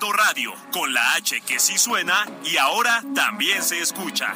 Radio, 0.00 0.52
con 0.72 0.92
la 0.92 1.14
H 1.14 1.40
que 1.42 1.58
sí 1.58 1.78
suena 1.78 2.26
y 2.44 2.56
ahora 2.56 3.02
también 3.14 3.62
se 3.62 3.80
escucha. 3.80 4.34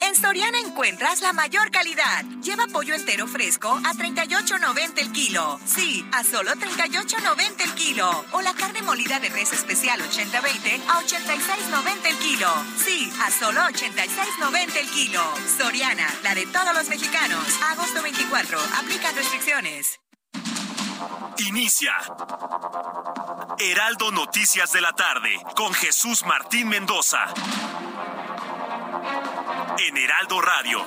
En 0.00 0.16
Soriana 0.16 0.58
encuentras 0.58 1.20
la 1.20 1.32
mayor 1.32 1.70
calidad. 1.70 2.24
Lleva 2.42 2.66
pollo 2.66 2.94
entero 2.94 3.26
fresco 3.26 3.70
a 3.84 3.92
38.90 3.94 4.98
el 4.98 5.12
kilo. 5.12 5.60
Sí, 5.64 6.04
a 6.12 6.24
solo 6.24 6.52
38.90 6.52 7.62
el 7.62 7.74
kilo. 7.74 8.24
O 8.32 8.40
la 8.40 8.54
carne 8.54 8.82
molida 8.82 9.20
de 9.20 9.28
res 9.28 9.52
especial 9.52 10.00
80-20 10.00 10.80
a 10.88 11.00
86.90 11.02 12.06
el 12.06 12.16
kilo. 12.18 12.48
Sí, 12.84 13.12
a 13.24 13.30
solo 13.30 13.60
86.90 13.62 14.76
el 14.76 14.90
kilo. 14.90 15.22
Soriana, 15.56 16.08
la 16.22 16.34
de 16.34 16.46
todos 16.46 16.74
los 16.74 16.88
mexicanos. 16.88 17.44
Agosto 17.70 18.02
24. 18.02 18.58
Aplica 18.80 19.12
restricciones. 19.12 20.01
Inicia 21.38 21.94
Heraldo 23.58 24.10
Noticias 24.12 24.72
de 24.72 24.80
la 24.80 24.92
tarde 24.92 25.30
con 25.54 25.72
Jesús 25.74 26.24
Martín 26.24 26.68
Mendoza 26.68 27.18
en 29.78 29.96
Heraldo 29.96 30.40
Radio. 30.40 30.84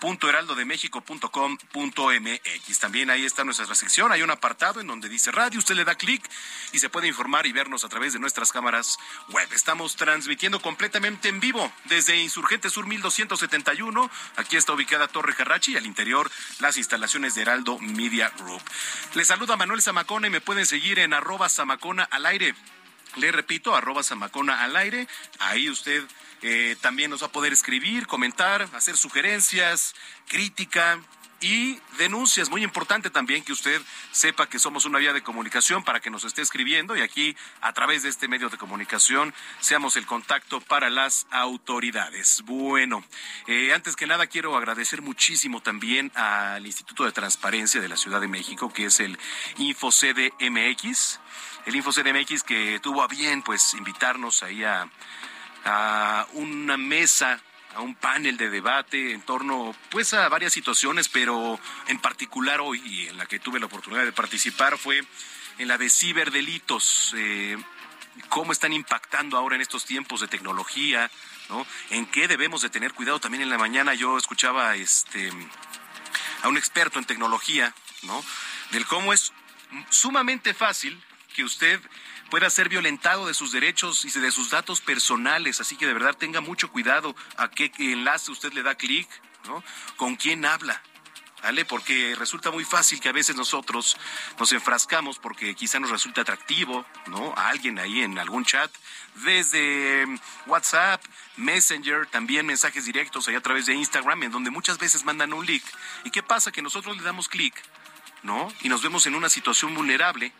www.heraldodemexico.com.mx. 0.00 2.78
También 2.78 3.10
ahí 3.10 3.24
está 3.24 3.42
nuestra 3.44 3.74
sección. 3.74 4.12
Hay 4.12 4.22
un 4.22 4.30
apartado 4.30 4.80
en 4.80 4.86
donde 4.86 5.08
dice 5.08 5.32
radio. 5.32 5.58
Usted 5.58 5.74
le 5.74 5.84
da 5.84 5.96
clic 5.96 6.22
y 6.72 6.78
se 6.78 6.88
puede 6.88 7.08
informar 7.08 7.46
y 7.46 7.52
vernos 7.52 7.84
a 7.84 7.88
través 7.88 8.12
de 8.12 8.18
nuestras 8.18 8.52
cámaras 8.52 8.98
web. 9.30 9.48
Estamos 9.52 9.96
transmitiendo 9.96 10.60
completamente 10.60 11.28
en 11.28 11.40
vivo 11.40 11.72
desde 11.86 12.16
Insurgente 12.16 12.70
Sur 12.70 12.86
1271. 12.86 14.10
Aquí 14.36 14.56
está 14.56 14.72
ubicada 14.72 15.08
Torre 15.08 15.34
Carrachi 15.34 15.72
y 15.72 15.76
al 15.76 15.86
interior 15.86 16.30
las 16.60 16.76
instalaciones 16.76 17.34
de 17.34 17.42
Heraldo 17.42 17.78
Media 17.78 18.30
Group. 18.38 18.62
Les 19.14 19.26
saluda 19.28 19.56
Manuel 19.56 19.82
Zamacona 19.82 20.28
y 20.28 20.30
me 20.30 20.40
pueden 20.40 20.66
seguir 20.66 20.98
en 20.98 21.12
arroba 21.12 21.48
Zamacona 21.48 22.04
al 22.04 22.26
aire. 22.26 22.54
Le 23.16 23.32
repito, 23.32 23.74
arroba 23.74 24.02
Zamacona 24.02 24.62
al 24.62 24.76
aire. 24.76 25.06
Ahí 25.38 25.70
usted 25.70 26.02
eh, 26.42 26.76
también 26.80 27.10
nos 27.10 27.22
va 27.22 27.28
a 27.28 27.32
poder 27.32 27.52
escribir, 27.52 28.06
comentar, 28.06 28.68
hacer 28.74 28.96
sugerencias, 28.96 29.94
crítica, 30.28 31.00
y 31.44 31.78
denuncias. 31.98 32.48
Muy 32.48 32.64
importante 32.64 33.10
también 33.10 33.44
que 33.44 33.52
usted 33.52 33.80
sepa 34.12 34.48
que 34.48 34.58
somos 34.58 34.86
una 34.86 34.98
vía 34.98 35.12
de 35.12 35.22
comunicación 35.22 35.84
para 35.84 36.00
que 36.00 36.08
nos 36.08 36.24
esté 36.24 36.40
escribiendo 36.40 36.96
y 36.96 37.02
aquí 37.02 37.36
a 37.60 37.74
través 37.74 38.02
de 38.02 38.08
este 38.08 38.28
medio 38.28 38.48
de 38.48 38.56
comunicación 38.56 39.34
seamos 39.60 39.96
el 39.96 40.06
contacto 40.06 40.62
para 40.62 40.88
las 40.88 41.26
autoridades. 41.30 42.40
Bueno, 42.46 43.04
eh, 43.46 43.74
antes 43.74 43.94
que 43.94 44.06
nada 44.06 44.26
quiero 44.26 44.56
agradecer 44.56 45.02
muchísimo 45.02 45.60
también 45.60 46.10
al 46.14 46.64
Instituto 46.64 47.04
de 47.04 47.12
Transparencia 47.12 47.82
de 47.82 47.90
la 47.90 47.98
Ciudad 47.98 48.22
de 48.22 48.28
México, 48.28 48.72
que 48.72 48.86
es 48.86 49.00
el 49.00 49.18
InfoCDMX 49.58 51.20
el 51.66 51.76
InfoCDMX 51.76 52.42
que 52.42 52.78
tuvo 52.82 53.02
a 53.02 53.08
bien 53.08 53.42
pues 53.42 53.72
invitarnos 53.74 54.42
ahí 54.42 54.64
a, 54.64 54.86
a 55.64 56.26
una 56.34 56.76
mesa 56.76 57.42
a 57.74 57.80
un 57.80 57.94
panel 57.94 58.36
de 58.36 58.50
debate 58.50 59.12
en 59.12 59.22
torno 59.22 59.74
pues 59.90 60.14
a 60.14 60.28
varias 60.28 60.52
situaciones, 60.52 61.08
pero 61.08 61.58
en 61.88 61.98
particular 61.98 62.60
hoy 62.60 62.80
y 62.84 63.08
en 63.08 63.18
la 63.18 63.26
que 63.26 63.40
tuve 63.40 63.60
la 63.60 63.66
oportunidad 63.66 64.04
de 64.04 64.12
participar 64.12 64.78
fue 64.78 65.02
en 65.58 65.68
la 65.68 65.78
de 65.78 65.90
ciberdelitos, 65.90 67.14
eh, 67.16 67.56
cómo 68.28 68.52
están 68.52 68.72
impactando 68.72 69.36
ahora 69.36 69.56
en 69.56 69.62
estos 69.62 69.84
tiempos 69.84 70.20
de 70.20 70.28
tecnología, 70.28 71.10
¿no? 71.48 71.66
En 71.90 72.06
qué 72.06 72.28
debemos 72.28 72.62
de 72.62 72.70
tener 72.70 72.92
cuidado. 72.92 73.20
También 73.20 73.42
en 73.42 73.50
la 73.50 73.58
mañana 73.58 73.94
yo 73.94 74.18
escuchaba 74.18 74.74
este 74.76 75.30
a 76.42 76.48
un 76.48 76.56
experto 76.56 76.98
en 76.98 77.04
tecnología, 77.04 77.74
¿no? 78.02 78.24
Del 78.70 78.86
cómo 78.86 79.12
es 79.12 79.32
sumamente 79.90 80.54
fácil 80.54 81.02
que 81.34 81.44
usted 81.44 81.80
pueda 82.30 82.50
ser 82.50 82.68
violentado 82.68 83.26
de 83.26 83.34
sus 83.34 83.52
derechos 83.52 84.04
y 84.04 84.10
de 84.18 84.30
sus 84.30 84.50
datos 84.50 84.80
personales. 84.80 85.60
Así 85.60 85.76
que 85.76 85.86
de 85.86 85.94
verdad 85.94 86.16
tenga 86.16 86.40
mucho 86.40 86.70
cuidado 86.70 87.14
a 87.36 87.50
qué 87.50 87.70
enlace 87.78 88.30
usted 88.30 88.52
le 88.52 88.62
da 88.62 88.74
clic, 88.74 89.08
¿no? 89.46 89.62
Con 89.96 90.16
quién 90.16 90.44
habla. 90.44 90.82
¿Vale? 91.42 91.66
Porque 91.66 92.14
resulta 92.18 92.50
muy 92.50 92.64
fácil 92.64 93.00
que 93.00 93.10
a 93.10 93.12
veces 93.12 93.36
nosotros 93.36 93.98
nos 94.38 94.52
enfrascamos 94.52 95.18
porque 95.18 95.54
quizá 95.54 95.78
nos 95.78 95.90
resulta 95.90 96.22
atractivo, 96.22 96.86
¿no? 97.08 97.34
A 97.36 97.50
alguien 97.50 97.78
ahí 97.78 98.00
en 98.00 98.18
algún 98.18 98.46
chat, 98.46 98.72
desde 99.16 100.06
WhatsApp, 100.46 101.04
Messenger, 101.36 102.06
también 102.06 102.46
mensajes 102.46 102.86
directos 102.86 103.28
ahí 103.28 103.34
a 103.34 103.42
través 103.42 103.66
de 103.66 103.74
Instagram, 103.74 104.22
en 104.22 104.32
donde 104.32 104.50
muchas 104.50 104.78
veces 104.78 105.04
mandan 105.04 105.34
un 105.34 105.44
link. 105.44 105.62
¿Y 106.04 106.10
qué 106.10 106.22
pasa? 106.22 106.50
Que 106.50 106.62
nosotros 106.62 106.96
le 106.96 107.02
damos 107.02 107.28
clic, 107.28 107.54
¿no? 108.22 108.50
Y 108.62 108.70
nos 108.70 108.82
vemos 108.82 109.04
en 109.04 109.14
una 109.14 109.28
situación 109.28 109.74
vulnerable 109.74 110.32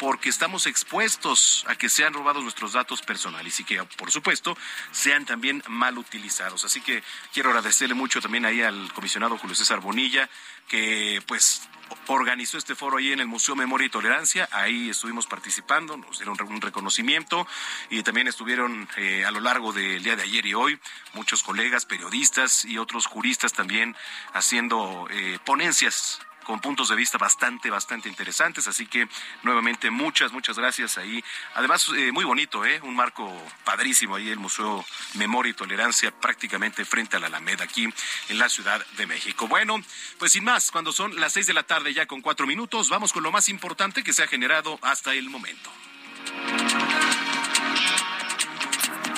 porque 0.00 0.30
estamos 0.30 0.66
expuestos 0.66 1.62
a 1.68 1.76
que 1.76 1.90
sean 1.90 2.14
robados 2.14 2.42
nuestros 2.42 2.72
datos 2.72 3.02
personales 3.02 3.60
y 3.60 3.64
que, 3.64 3.84
por 3.98 4.10
supuesto, 4.10 4.56
sean 4.92 5.26
también 5.26 5.62
mal 5.68 5.98
utilizados. 5.98 6.64
Así 6.64 6.80
que 6.80 7.02
quiero 7.34 7.50
agradecerle 7.50 7.94
mucho 7.94 8.22
también 8.22 8.46
ahí 8.46 8.62
al 8.62 8.90
comisionado 8.94 9.36
Julio 9.36 9.54
César 9.54 9.80
Bonilla, 9.80 10.30
que 10.68 11.22
pues 11.26 11.68
organizó 12.06 12.56
este 12.56 12.74
foro 12.74 12.96
ahí 12.96 13.12
en 13.12 13.20
el 13.20 13.26
Museo 13.26 13.54
Memoria 13.54 13.88
y 13.88 13.90
Tolerancia. 13.90 14.48
Ahí 14.52 14.88
estuvimos 14.88 15.26
participando, 15.26 15.98
nos 15.98 16.16
dieron 16.18 16.40
un 16.40 16.62
reconocimiento 16.62 17.46
y 17.90 18.02
también 18.02 18.26
estuvieron 18.26 18.88
eh, 18.96 19.26
a 19.26 19.30
lo 19.30 19.40
largo 19.40 19.74
del 19.74 20.02
día 20.02 20.16
de 20.16 20.22
ayer 20.22 20.46
y 20.46 20.54
hoy 20.54 20.80
muchos 21.12 21.42
colegas, 21.42 21.84
periodistas 21.84 22.64
y 22.64 22.78
otros 22.78 23.04
juristas 23.04 23.52
también 23.52 23.94
haciendo 24.32 25.08
eh, 25.10 25.38
ponencias 25.44 26.20
con 26.44 26.60
puntos 26.60 26.88
de 26.88 26.96
vista 26.96 27.18
bastante, 27.18 27.70
bastante 27.70 28.08
interesantes. 28.08 28.66
Así 28.66 28.86
que 28.86 29.08
nuevamente 29.42 29.90
muchas, 29.90 30.32
muchas 30.32 30.58
gracias 30.58 30.98
ahí. 30.98 31.22
Además, 31.54 31.90
eh, 31.96 32.12
muy 32.12 32.24
bonito, 32.24 32.64
¿eh? 32.64 32.80
Un 32.82 32.96
marco 32.96 33.30
padrísimo 33.64 34.16
ahí, 34.16 34.28
el 34.28 34.38
Museo 34.38 34.84
Memoria 35.14 35.50
y 35.50 35.54
Tolerancia, 35.54 36.10
prácticamente 36.10 36.84
frente 36.84 37.16
a 37.16 37.20
la 37.20 37.28
Alameda, 37.28 37.64
aquí 37.64 37.88
en 38.28 38.38
la 38.38 38.48
Ciudad 38.48 38.84
de 38.96 39.06
México. 39.06 39.48
Bueno, 39.48 39.80
pues 40.18 40.32
sin 40.32 40.44
más, 40.44 40.70
cuando 40.70 40.92
son 40.92 41.18
las 41.20 41.32
seis 41.32 41.46
de 41.46 41.54
la 41.54 41.62
tarde 41.62 41.94
ya 41.94 42.06
con 42.06 42.20
cuatro 42.20 42.46
minutos, 42.46 42.88
vamos 42.88 43.12
con 43.12 43.22
lo 43.22 43.32
más 43.32 43.48
importante 43.48 44.02
que 44.02 44.12
se 44.12 44.22
ha 44.22 44.26
generado 44.26 44.78
hasta 44.82 45.14
el 45.14 45.30
momento. 45.30 45.70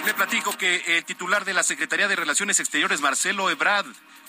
Le 0.04 0.14
platico 0.14 0.56
que 0.58 0.98
el 0.98 1.04
titular 1.04 1.44
de 1.44 1.54
la 1.54 1.62
Secretaría 1.62 2.08
de 2.08 2.16
Relaciones 2.16 2.58
Exteriores, 2.58 3.00
Marcelo 3.00 3.50
Ebrard, 3.50 3.86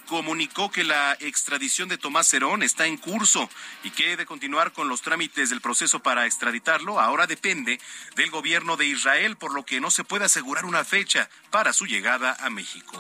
comunicó 0.08 0.72
que 0.72 0.84
la 0.84 1.18
extradición 1.20 1.90
de 1.90 1.98
Tomás 1.98 2.28
Cerón 2.28 2.64
está 2.64 2.86
en 2.86 2.98
curso 2.98 3.50
y 3.84 3.92
que 3.92 4.18
de 4.18 4.26
continuar 4.26 4.72
con 4.72 4.90
los 4.90 5.02
trámites 5.02 5.50
del 5.50 5.62
proceso 5.62 6.00
para 6.02 6.26
extraditarlo 6.26 7.00
ahora 7.00 7.28
depende 7.28 7.80
del 8.16 8.30
gobierno 8.30 8.78
de 8.78 8.86
Israel, 8.86 9.36
por 9.36 9.54
lo 9.54 9.64
que 9.64 9.82
no 9.82 9.92
se 9.92 10.04
puede 10.04 10.26
asegurar 10.26 10.66
una 10.66 10.84
fecha 10.84 11.30
para 11.50 11.74
su 11.74 11.86
llegada 11.86 12.36
a 12.40 12.50
México. 12.50 12.94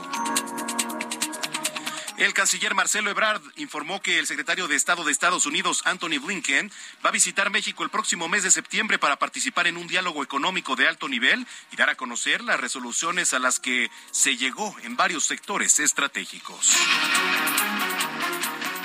El 2.18 2.34
canciller 2.34 2.76
Marcelo 2.76 3.10
Ebrard 3.10 3.42
informó 3.56 4.02
que 4.02 4.20
el 4.20 4.28
secretario 4.28 4.68
de 4.68 4.76
Estado 4.76 5.04
de 5.04 5.12
Estados 5.12 5.46
Unidos, 5.48 5.82
Anthony 5.86 6.20
Blinken, 6.24 6.72
va 7.04 7.10
a 7.10 7.12
visitar 7.12 7.50
México 7.50 7.84
el 7.84 7.90
próximo 7.90 8.30
mes 8.30 8.44
de 8.44 8.52
septiembre 8.52 9.00
para 9.00 9.18
participar 9.18 9.66
en 9.66 9.78
un 9.78 9.88
diálogo 9.88 10.24
económico 10.24 10.76
de 10.76 10.88
alto 10.88 11.08
nivel 11.08 11.48
y 11.72 11.76
dar 11.76 11.90
a 11.90 11.96
conocer 11.96 12.42
las 12.42 12.60
resoluciones 12.60 13.34
a 13.34 13.40
las 13.40 13.60
que 13.60 13.90
se 14.12 14.38
llegó 14.38 14.76
en 14.84 14.96
varios 14.96 15.26
sectores 15.26 15.80
estratégicos. 15.80 16.78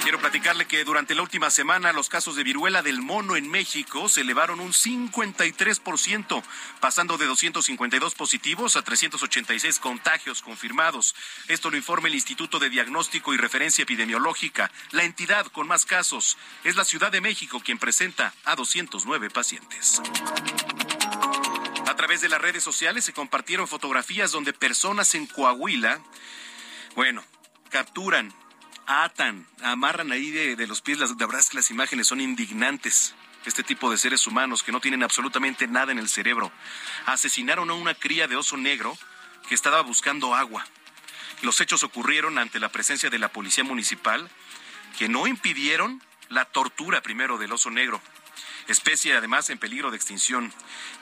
Quiero 0.02 0.20
platicarle 0.20 0.66
que 0.66 0.84
durante 0.84 1.14
la 1.14 1.22
última 1.22 1.50
semana 1.50 1.92
los 1.92 2.08
casos 2.08 2.36
de 2.36 2.44
viruela 2.44 2.82
del 2.82 3.02
mono 3.02 3.36
en 3.36 3.50
México 3.50 4.08
se 4.08 4.22
elevaron 4.22 4.60
un 4.60 4.72
53%, 4.72 6.42
pasando 6.80 7.18
de 7.18 7.26
252 7.26 8.14
positivos 8.14 8.76
a 8.76 8.82
386 8.82 9.78
contagios 9.78 10.42
confirmados. 10.42 11.14
Esto 11.48 11.70
lo 11.70 11.76
informa 11.76 12.08
el 12.08 12.14
Instituto 12.14 12.58
de 12.58 12.70
Diagnóstico 12.70 13.34
y 13.34 13.36
Referencia 13.36 13.82
Epidemiológica. 13.82 14.70
La 14.92 15.04
entidad 15.04 15.46
con 15.46 15.66
más 15.66 15.84
casos 15.84 16.38
es 16.64 16.76
la 16.76 16.84
Ciudad 16.84 17.12
de 17.12 17.20
México, 17.20 17.60
quien 17.60 17.78
presenta 17.78 18.32
a 18.44 18.56
209 18.56 19.30
pacientes. 19.30 20.00
A 21.86 21.96
través 21.96 22.20
de 22.20 22.28
las 22.28 22.40
redes 22.40 22.62
sociales 22.62 23.04
se 23.04 23.12
compartieron 23.12 23.66
fotografías 23.66 24.30
donde 24.30 24.52
personas 24.52 25.14
en 25.14 25.26
Coahuila, 25.26 26.00
bueno, 26.94 27.24
capturan 27.70 28.32
atan, 28.88 29.46
amarran 29.62 30.10
ahí 30.10 30.30
de, 30.30 30.66
los 30.66 30.80
pies. 30.80 30.98
Las, 30.98 31.10
la 31.10 31.28
que 31.28 31.56
las 31.56 31.70
imágenes 31.70 32.08
son 32.08 32.20
indignantes. 32.20 33.14
Este 33.44 33.62
tipo 33.62 33.90
de 33.90 33.98
seres 33.98 34.26
humanos 34.26 34.62
que 34.62 34.72
no 34.72 34.80
tienen 34.80 35.02
absolutamente 35.02 35.68
nada 35.68 35.92
en 35.92 35.98
el 35.98 36.08
cerebro. 36.08 36.50
Asesinaron 37.06 37.70
a 37.70 37.74
una 37.74 37.94
cría 37.94 38.26
de 38.26 38.36
oso 38.36 38.56
negro 38.56 38.96
que 39.48 39.54
estaba 39.54 39.80
buscando 39.82 40.34
agua. 40.34 40.66
Los 41.42 41.60
hechos 41.60 41.84
ocurrieron 41.84 42.38
ante 42.38 42.58
la 42.58 42.70
presencia 42.70 43.10
de 43.10 43.18
la 43.18 43.28
policía 43.28 43.62
municipal, 43.62 44.28
que 44.98 45.08
no 45.08 45.26
impidieron 45.26 46.02
la 46.28 46.46
tortura 46.46 47.00
primero 47.00 47.38
del 47.38 47.52
oso 47.52 47.70
negro 47.70 48.02
especie 48.68 49.16
además 49.16 49.50
en 49.50 49.58
peligro 49.58 49.90
de 49.90 49.96
extinción. 49.96 50.52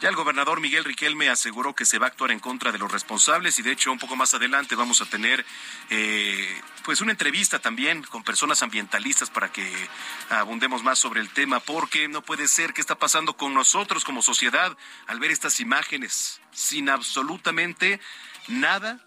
Ya 0.01 0.09
el 0.09 0.17
gobernador 0.17 0.61
Miguel 0.61 0.85
Riquelme 0.85 1.29
aseguró 1.29 1.75
que 1.75 1.85
se 1.85 1.99
va 1.99 2.07
a 2.07 2.09
actuar 2.09 2.31
en 2.31 2.41
contra 2.41 2.73
de 2.73 2.79
los 2.79 2.91
responsables 2.91 3.59
y 3.59 3.63
de 3.63 3.73
hecho 3.73 3.93
un 3.93 3.99
poco 3.99 4.17
más 4.17 4.35
adelante 4.35 4.75
vamos 4.75 5.01
a 5.01 5.07
tener 5.07 5.45
eh, 5.91 6.63
pues 6.85 7.01
una 7.01 7.13
entrevista 7.13 7.59
también 7.59 8.03
con 8.05 8.23
personas 8.23 8.63
ambientalistas 8.63 9.31
para 9.31 9.51
que 9.51 9.67
abundemos 10.31 10.83
más 10.83 10.99
sobre 10.99 11.21
el 11.21 11.31
tema 11.31 11.61
porque 11.61 12.09
no 12.09 12.23
puede 12.23 12.49
ser 12.49 12.73
qué 12.73 12.81
está 12.81 12.99
pasando 12.99 13.37
con 13.37 13.53
nosotros 13.53 14.05
como 14.05 14.23
sociedad 14.23 14.77
al 15.07 15.19
ver 15.19 15.31
estas 15.31 15.61
imágenes 15.61 16.41
sin 16.53 16.89
absolutamente 16.89 18.01
nada, 18.49 19.01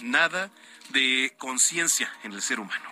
nada 0.00 0.50
de 0.90 1.34
conciencia 1.38 2.12
en 2.24 2.32
el 2.32 2.42
ser 2.42 2.60
humano. 2.60 2.84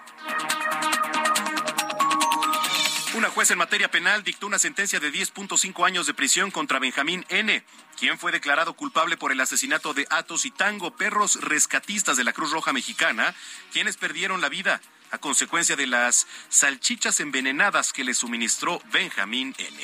Una 3.12 3.29
jueza 3.29 3.55
en 3.55 3.59
materia 3.59 3.91
penal 3.91 4.23
dictó 4.23 4.47
una 4.47 4.61
sentencia 4.61 5.01
de 5.01 5.12
10.5 5.12 5.85
años 5.85 6.07
de 6.07 6.15
prisión 6.15 6.53
contra 6.53 6.79
Benjamín 6.79 7.27
N., 7.29 7.65
quien 7.99 8.17
fue 8.19 8.31
declarado 8.31 8.75
culpable 8.75 9.17
por 9.17 9.33
el 9.33 9.41
asesinato 9.41 9.93
de 9.95 10.07
Atos 10.11 10.45
y 10.47 10.53
Tango, 10.53 10.97
perros 10.97 11.41
rescatistas 11.41 12.17
de 12.17 12.23
la 12.23 12.33
Cruz 12.33 12.53
Roja 12.53 12.73
Mexicana, 12.73 13.35
quienes 13.73 13.97
perdieron 13.97 14.41
la 14.41 14.49
vida 14.49 14.81
a 15.11 15.19
consecuencia 15.19 15.75
de 15.75 15.89
las 15.89 16.29
salchichas 16.51 17.19
envenenadas 17.19 17.93
que 17.93 18.05
le 18.05 18.15
suministró 18.15 18.81
Benjamín 18.93 19.56
N. 19.59 19.77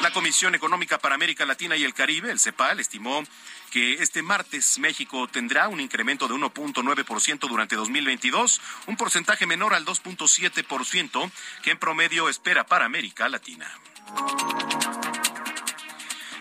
La 0.00 0.10
Comisión 0.14 0.54
Económica 0.54 0.98
para 0.98 1.14
América 1.14 1.44
Latina 1.44 1.76
y 1.76 1.84
el 1.84 1.92
Caribe, 1.92 2.30
el 2.30 2.40
CEPAL, 2.40 2.80
estimó 2.80 3.22
que 3.70 3.94
este 3.94 4.22
martes 4.22 4.78
México 4.78 5.28
tendrá 5.28 5.68
un 5.68 5.80
incremento 5.80 6.28
de 6.28 6.34
1.9% 6.34 7.48
durante 7.48 7.76
2022, 7.76 8.60
un 8.86 8.96
porcentaje 8.96 9.46
menor 9.46 9.74
al 9.74 9.86
2.7% 9.86 11.30
que 11.62 11.70
en 11.70 11.78
promedio 11.78 12.28
espera 12.28 12.66
para 12.66 12.84
América 12.84 13.28
Latina. 13.28 13.70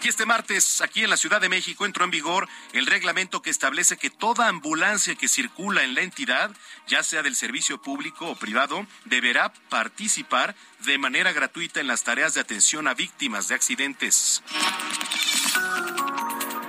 Y 0.01 0.07
este 0.07 0.25
martes, 0.25 0.79
aquí 0.79 1.03
en 1.03 1.09
la 1.09 1.17
Ciudad 1.17 1.41
de 1.41 1.49
México, 1.49 1.85
entró 1.85 2.05
en 2.05 2.11
vigor 2.11 2.47
el 2.71 2.85
reglamento 2.85 3.41
que 3.41 3.49
establece 3.49 3.97
que 3.97 4.09
toda 4.09 4.47
ambulancia 4.47 5.15
que 5.15 5.27
circula 5.27 5.83
en 5.83 5.93
la 5.93 6.01
entidad, 6.01 6.51
ya 6.87 7.03
sea 7.03 7.21
del 7.21 7.35
servicio 7.35 7.81
público 7.81 8.27
o 8.27 8.35
privado, 8.35 8.87
deberá 9.03 9.51
participar 9.69 10.55
de 10.85 10.97
manera 10.97 11.33
gratuita 11.33 11.81
en 11.81 11.87
las 11.87 12.03
tareas 12.03 12.33
de 12.33 12.39
atención 12.39 12.87
a 12.87 12.93
víctimas 12.93 13.49
de 13.49 13.55
accidentes. 13.55 14.41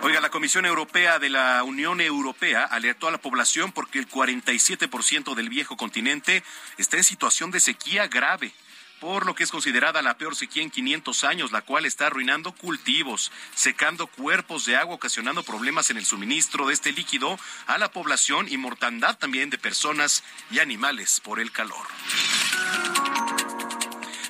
Oiga, 0.02 0.20
la 0.20 0.31
Comisión 0.31 0.64
Europea 0.64 1.19
de 1.19 1.29
la 1.29 1.62
Unión 1.62 2.00
Europea 2.00 2.64
alertó 2.64 3.08
a 3.08 3.11
la 3.11 3.19
población 3.19 3.70
porque 3.70 3.99
el 3.99 4.08
47% 4.08 5.35
del 5.35 5.50
viejo 5.50 5.76
continente 5.76 6.43
está 6.79 6.97
en 6.97 7.05
situación 7.05 7.50
de 7.50 7.61
sequía 7.61 8.08
grave 8.08 8.52
por 9.00 9.25
lo 9.25 9.35
que 9.35 9.44
es 9.44 9.50
considerada 9.50 10.02
la 10.02 10.19
peor 10.19 10.37
sequía 10.37 10.62
en 10.62 10.70
500 10.70 11.25
años, 11.25 11.52
la 11.52 11.62
cual 11.62 11.87
está 11.87 12.06
arruinando 12.06 12.52
cultivos, 12.52 13.32
secando 13.55 14.06
cuerpos 14.06 14.67
de 14.67 14.76
agua, 14.76 14.94
ocasionando 14.94 15.43
problemas 15.43 15.91
en 15.91 15.97
el 15.97 16.05
suministro 16.05 16.67
de 16.67 16.75
este 16.75 16.93
líquido 16.93 17.38
a 17.67 17.79
la 17.79 17.91
población 17.91 18.47
y 18.49 18.58
mortandad 18.58 19.17
también 19.19 19.49
de 19.49 19.56
personas 19.56 20.23
y 20.50 20.58
animales 20.58 21.20
por 21.20 21.41
el 21.41 21.50
calor. 21.50 21.87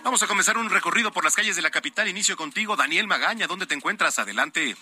Vamos 0.05 0.23
a 0.23 0.27
comenzar 0.29 0.57
un 0.57 0.71
recorrido 0.71 1.13
por 1.13 1.25
las 1.25 1.35
calles 1.35 1.57
de 1.57 1.63
la 1.63 1.71
capital. 1.71 2.09
Inicio 2.09 2.37
contigo, 2.37 2.77
Daniel 2.77 3.07
Magaña. 3.07 3.47
¿Dónde 3.47 3.67
te 3.67 3.75
encuentras? 3.75 4.19
Adelante. 4.19 4.77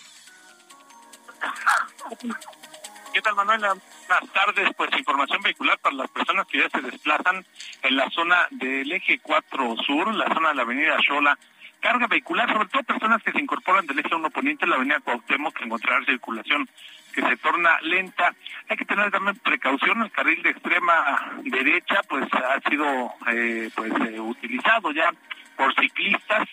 ¿Qué 3.13 3.21
tal, 3.21 3.35
Manuel? 3.35 3.59
Buenas 3.59 4.33
tardes. 4.33 4.69
Pues 4.77 4.89
información 4.97 5.41
vehicular 5.41 5.77
para 5.79 5.95
las 5.95 6.09
personas 6.11 6.45
que 6.47 6.59
ya 6.59 6.69
se 6.69 6.81
desplazan 6.81 7.45
en 7.83 7.95
la 7.95 8.09
zona 8.11 8.47
del 8.51 8.91
eje 8.91 9.19
4 9.19 9.75
sur, 9.85 10.13
la 10.13 10.27
zona 10.33 10.49
de 10.49 10.55
la 10.55 10.61
avenida 10.61 10.97
Xola. 11.05 11.37
Carga 11.79 12.07
vehicular, 12.07 12.51
sobre 12.51 12.67
todo 12.67 12.83
personas 12.83 13.23
que 13.23 13.31
se 13.31 13.39
incorporan 13.39 13.85
del 13.87 13.99
eje 13.99 14.13
1 14.13 14.29
poniente, 14.29 14.67
la 14.67 14.75
avenida 14.75 14.99
Cuauhtémoc, 14.99 15.55
que 15.55 15.63
encontrarán 15.63 16.05
circulación 16.05 16.69
que 17.13 17.21
se 17.21 17.37
torna 17.37 17.79
lenta. 17.81 18.33
Hay 18.67 18.77
que 18.77 18.85
tener 18.85 19.09
también 19.11 19.37
precaución, 19.37 20.01
el 20.01 20.11
carril 20.11 20.43
de 20.43 20.51
extrema 20.51 21.33
derecha 21.43 22.01
pues 22.07 22.25
ha 22.33 22.59
sido 22.69 23.13
eh, 23.27 23.69
pues 23.75 23.91
eh, 24.07 24.19
utilizado 24.19 24.91
ya 24.91 25.11
por 25.57 25.73
ciclistas 25.75 26.47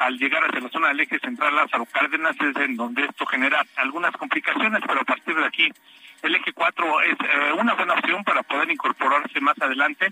al 0.00 0.16
llegar 0.16 0.42
hacia 0.44 0.60
la 0.60 0.70
zona 0.70 0.88
del 0.88 1.00
eje 1.00 1.18
central 1.18 1.54
Lázaro 1.54 1.84
Cárdenas 1.84 2.34
es 2.40 2.56
en 2.56 2.74
donde 2.74 3.04
esto 3.04 3.26
genera 3.26 3.64
algunas 3.76 4.12
complicaciones, 4.16 4.80
pero 4.86 5.02
a 5.02 5.04
partir 5.04 5.36
de 5.36 5.44
aquí 5.44 5.68
el 6.22 6.34
eje 6.34 6.52
4 6.54 7.00
es 7.02 7.12
eh, 7.20 7.52
una 7.58 7.74
buena 7.74 7.94
opción 7.94 8.24
para 8.24 8.42
poder 8.42 8.70
incorporarse 8.70 9.40
más 9.40 9.60
adelante 9.60 10.10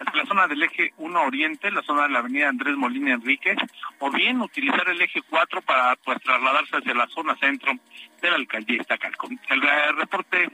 hacia 0.00 0.22
la 0.22 0.26
zona 0.26 0.46
del 0.46 0.62
eje 0.62 0.94
1 0.96 1.22
Oriente, 1.22 1.70
la 1.70 1.82
zona 1.82 2.04
de 2.04 2.08
la 2.10 2.20
avenida 2.20 2.48
Andrés 2.48 2.76
Molina 2.76 3.12
Enríquez, 3.12 3.58
o 3.98 4.10
bien 4.10 4.40
utilizar 4.40 4.88
el 4.88 5.02
eje 5.02 5.20
4 5.28 5.60
para 5.60 5.96
pues 5.96 6.18
trasladarse 6.22 6.78
hacia 6.78 6.94
la 6.94 7.06
zona 7.08 7.36
centro 7.36 7.72
de 8.22 8.30
la 8.30 8.36
alcaldía 8.36 8.80
Iztacalco. 8.80 9.28
El 9.50 9.96
reporte 9.96 10.48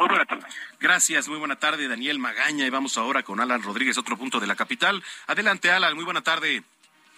muy 0.00 0.08
buena 0.08 0.24
tarde. 0.24 0.46
Gracias, 0.80 1.28
muy 1.28 1.38
buena 1.38 1.56
tarde, 1.60 1.86
Daniel 1.86 2.18
Magaña. 2.18 2.66
Y 2.66 2.70
vamos 2.70 2.98
ahora 2.98 3.22
con 3.22 3.38
Alan 3.38 3.62
Rodríguez, 3.62 3.96
otro 3.98 4.16
punto 4.16 4.40
de 4.40 4.48
la 4.48 4.56
capital. 4.56 5.00
Adelante, 5.28 5.70
Alan, 5.70 5.94
muy 5.94 6.04
buena 6.04 6.22
tarde. 6.22 6.64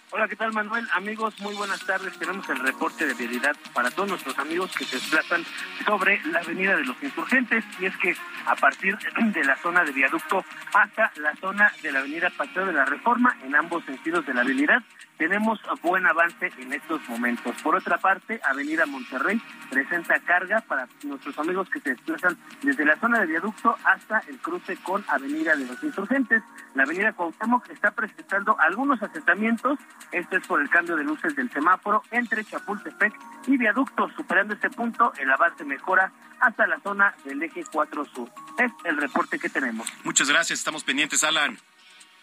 Hola, 0.09 0.25
¿qué 0.29 0.37
tal 0.37 0.53
Manuel? 0.53 0.87
Amigos, 0.93 1.37
muy 1.41 1.53
buenas 1.55 1.85
tardes. 1.85 2.17
Tenemos 2.17 2.47
el 2.47 2.59
reporte 2.59 3.05
de 3.05 3.13
vialidad 3.13 3.57
para 3.73 3.91
todos 3.91 4.07
nuestros 4.07 4.39
amigos 4.39 4.71
que 4.73 4.85
se 4.85 4.95
desplazan 4.95 5.43
sobre 5.85 6.21
la 6.31 6.39
avenida 6.39 6.77
de 6.77 6.85
los 6.85 6.95
insurgentes. 7.03 7.65
Y 7.77 7.87
es 7.87 7.97
que 7.97 8.15
a 8.45 8.55
partir 8.55 8.97
de 9.33 9.43
la 9.43 9.57
zona 9.57 9.83
de 9.83 9.91
viaducto 9.91 10.45
hasta 10.73 11.11
la 11.17 11.35
zona 11.35 11.73
de 11.83 11.91
la 11.91 11.99
avenida 11.99 12.29
Paseo 12.29 12.65
de 12.67 12.71
la 12.71 12.85
Reforma, 12.85 13.37
en 13.43 13.53
ambos 13.53 13.83
sentidos 13.83 14.25
de 14.25 14.33
la 14.33 14.41
habilidad, 14.41 14.81
tenemos 15.17 15.59
buen 15.81 16.05
avance 16.05 16.51
en 16.57 16.73
estos 16.73 17.01
momentos. 17.09 17.59
Por 17.61 17.75
otra 17.75 17.97
parte, 17.97 18.39
Avenida 18.43 18.85
Monterrey 18.85 19.41
presenta 19.69 20.19
carga 20.19 20.61
para 20.61 20.87
nuestros 21.03 21.37
amigos 21.39 21.69
que 21.69 21.79
se 21.79 21.89
desplazan 21.91 22.37
desde 22.61 22.85
la 22.85 22.95
zona 22.97 23.19
de 23.21 23.25
viaducto 23.25 23.75
hasta 23.83 24.19
el 24.27 24.37
cruce 24.37 24.77
con 24.77 25.03
Avenida 25.07 25.55
de 25.55 25.65
los 25.65 25.83
Insurgentes. 25.83 26.43
La 26.75 26.83
Avenida 26.83 27.13
Cuauhtémoc 27.13 27.67
está 27.69 27.91
presentando 27.91 28.57
algunos 28.59 29.01
asentamientos 29.01 29.79
esto 30.11 30.37
es 30.37 30.47
por 30.47 30.61
el 30.61 30.69
cambio 30.69 30.95
de 30.95 31.03
luces 31.03 31.35
del 31.35 31.51
semáforo 31.51 32.03
entre 32.11 32.43
Chapultepec 32.45 33.13
y 33.47 33.57
Viaducto. 33.57 34.09
Superando 34.15 34.53
este 34.53 34.69
punto, 34.69 35.13
el 35.17 35.29
avance 35.31 35.63
mejora 35.63 36.11
hasta 36.39 36.67
la 36.67 36.79
zona 36.79 37.15
del 37.23 37.41
eje 37.43 37.63
4 37.71 38.05
sur. 38.05 38.29
Es 38.57 38.71
el 38.83 38.97
reporte 38.97 39.39
que 39.39 39.49
tenemos. 39.49 39.87
Muchas 40.03 40.29
gracias, 40.29 40.59
estamos 40.59 40.83
pendientes, 40.83 41.23
Alan. 41.23 41.57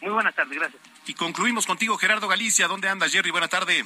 Muy 0.00 0.12
buenas 0.12 0.34
tardes, 0.34 0.58
gracias. 0.58 0.82
Y 1.06 1.14
concluimos 1.14 1.66
contigo, 1.66 1.96
Gerardo 1.96 2.28
Galicia. 2.28 2.68
¿Dónde 2.68 2.88
anda, 2.88 3.08
Jerry? 3.08 3.30
Buena 3.30 3.48
tarde 3.48 3.84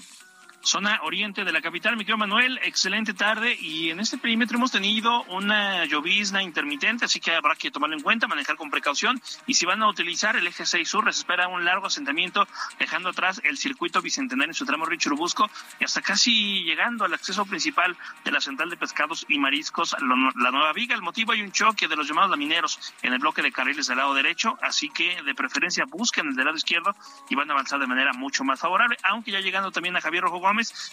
zona 0.63 1.01
oriente 1.03 1.45
de 1.45 1.53
la 1.53 1.61
capital. 1.61 1.97
Mi 1.97 2.05
querido 2.05 2.19
Manuel, 2.19 2.59
excelente 2.63 3.15
tarde 3.15 3.57
y 3.61 3.91
en 3.91 4.01
este 4.01 4.19
perímetro 4.19 4.57
hemos 4.57 4.73
tenido 4.73 5.23
una 5.25 5.85
llovizna 5.87 6.43
intermitente, 6.43 7.05
así 7.05 7.21
que 7.21 7.33
habrá 7.33 7.55
que 7.55 7.71
tomarlo 7.71 7.97
en 7.97 8.03
cuenta, 8.03 8.27
manejar 8.27 8.57
con 8.57 8.71
precaución 8.71 9.21
y 9.47 9.55
si 9.55 9.67
van 9.67 9.83
a 9.83 9.89
utilizar 9.89 10.37
el 10.37 10.47
eje 10.47 10.67
6 10.67 10.89
sur, 10.89 11.07
les 11.07 11.19
espera 11.19 11.49
un 11.49 11.65
largo 11.65 11.87
asentamiento 11.87 12.47
dejando 12.79 13.11
atrás 13.11 13.41
el 13.45 13.57
circuito 13.57 14.03
bicentenario 14.03 14.51
en 14.51 14.55
su 14.55 14.67
tramo 14.67 14.85
Richurubusco 14.85 15.49
y 15.81 15.85
hasta 15.85 16.03
casi 16.03 16.65
llegando 16.65 17.05
al 17.05 17.15
acceso 17.15 17.45
principal 17.47 17.97
de 18.25 18.31
la 18.31 18.41
central 18.41 18.71
de 18.71 18.77
pescados 18.77 19.25
y 19.29 19.39
mariscos, 19.39 19.97
la 20.01 20.51
nueva 20.51 20.73
viga. 20.73 20.95
El 20.95 21.03
motivo 21.03 21.33
hay 21.33 21.43
un 21.43 21.53
choque 21.53 21.89
de 21.89 21.97
los 21.97 22.09
llamados 22.09 22.31
lamineros 22.31 22.95
en 23.03 23.13
el 23.13 23.19
bloque 23.19 23.43
de 23.43 23.53
carriles 23.53 23.87
del 23.87 23.99
lado 23.99 24.15
derecho, 24.15 24.59
así 24.63 24.91
que 24.91 25.23
de 25.23 25.35
preferencia 25.35 25.85
busquen 25.87 26.29
el 26.29 26.37
del 26.37 26.47
lado 26.47 26.57
izquierdo 26.57 26.95
y 27.29 27.35
van 27.35 27.51
a 27.51 27.55
avanzar 27.55 27.79
de 27.79 27.87
manera 27.87 28.13
mucho 28.13 28.45
más 28.45 28.61
favorable, 28.61 28.97
aunque 29.03 29.31
ya 29.31 29.41
llegando 29.41 29.71
también 29.71 29.97
a 29.97 30.01
Javier 30.01 30.25
Rojo 30.25 30.41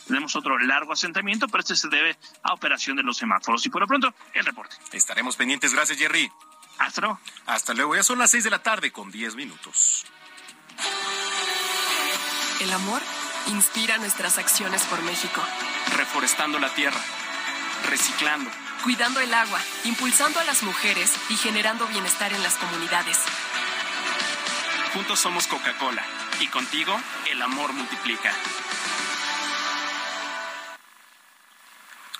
tenemos 0.07 0.35
otro 0.35 0.57
largo 0.59 0.93
asentamiento, 0.93 1.47
pero 1.47 1.61
este 1.61 1.75
se 1.75 1.87
debe 1.89 2.17
a 2.43 2.53
operación 2.53 2.97
de 2.97 3.03
los 3.03 3.17
semáforos. 3.17 3.65
Y 3.65 3.69
por 3.69 3.81
lo 3.81 3.87
pronto, 3.87 4.13
el 4.33 4.45
reporte. 4.45 4.75
Estaremos 4.91 5.35
pendientes. 5.35 5.73
Gracias, 5.73 5.97
Jerry. 5.97 6.31
Hasta 6.77 7.01
luego. 7.01 7.19
Hasta 7.45 7.73
luego. 7.73 7.95
Ya 7.95 8.03
son 8.03 8.19
las 8.19 8.31
seis 8.31 8.43
de 8.43 8.49
la 8.49 8.61
tarde 8.61 8.91
con 8.91 9.11
diez 9.11 9.35
minutos. 9.35 10.05
El 12.59 12.71
amor 12.73 13.01
inspira 13.47 13.97
nuestras 13.97 14.37
acciones 14.37 14.81
por 14.83 15.01
México. 15.03 15.41
Reforestando 15.95 16.59
la 16.59 16.73
tierra, 16.73 16.99
reciclando, 17.89 18.49
cuidando 18.83 19.19
el 19.19 19.33
agua, 19.33 19.59
impulsando 19.83 20.39
a 20.39 20.43
las 20.45 20.63
mujeres 20.63 21.13
y 21.29 21.37
generando 21.37 21.85
bienestar 21.87 22.33
en 22.33 22.41
las 22.43 22.55
comunidades. 22.55 23.19
Juntos 24.93 25.19
somos 25.19 25.47
Coca-Cola 25.47 26.03
y 26.39 26.47
contigo 26.47 26.97
el 27.29 27.41
amor 27.41 27.73
multiplica. 27.73 28.31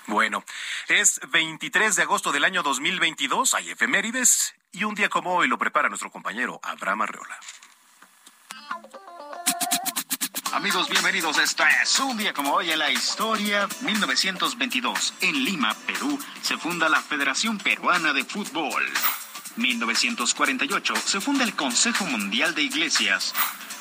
Bueno, 0.08 0.44
es 0.86 1.20
23 1.32 1.96
de 1.96 2.02
agosto 2.02 2.30
del 2.30 2.44
año 2.44 2.62
2022, 2.62 3.54
hay 3.54 3.70
efemérides 3.70 4.54
y 4.70 4.84
un 4.84 4.94
día 4.94 5.08
como 5.08 5.34
hoy 5.34 5.48
lo 5.48 5.58
prepara 5.58 5.88
nuestro 5.88 6.12
compañero 6.12 6.60
Abraham 6.62 7.02
Arreola. 7.02 7.36
Amigos, 10.52 10.88
bienvenidos. 10.88 11.38
Esto 11.38 11.64
es 11.82 11.98
un 11.98 12.16
día 12.16 12.32
como 12.32 12.54
hoy 12.54 12.70
en 12.70 12.78
la 12.78 12.90
historia. 12.90 13.68
1922, 13.80 15.14
en 15.22 15.44
Lima, 15.44 15.74
Perú, 15.86 16.18
se 16.40 16.56
funda 16.56 16.88
la 16.88 17.02
Federación 17.02 17.58
Peruana 17.58 18.12
de 18.12 18.24
Fútbol. 18.24 18.84
1948, 19.56 20.94
se 21.04 21.20
funda 21.20 21.42
el 21.42 21.56
Consejo 21.56 22.06
Mundial 22.06 22.54
de 22.54 22.62
Iglesias. 22.62 23.34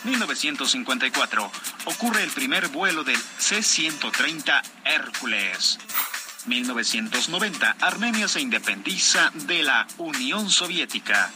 1954, 0.05 1.51
ocurre 1.85 2.23
el 2.23 2.31
primer 2.31 2.67
vuelo 2.69 3.03
del 3.03 3.17
C-130 3.17 4.61
Hércules. 4.85 5.79
1990, 6.47 7.77
Armenia 7.81 8.27
se 8.27 8.41
independiza 8.41 9.31
de 9.33 9.63
la 9.63 9.87
Unión 9.97 10.49
Soviética. 10.49 11.31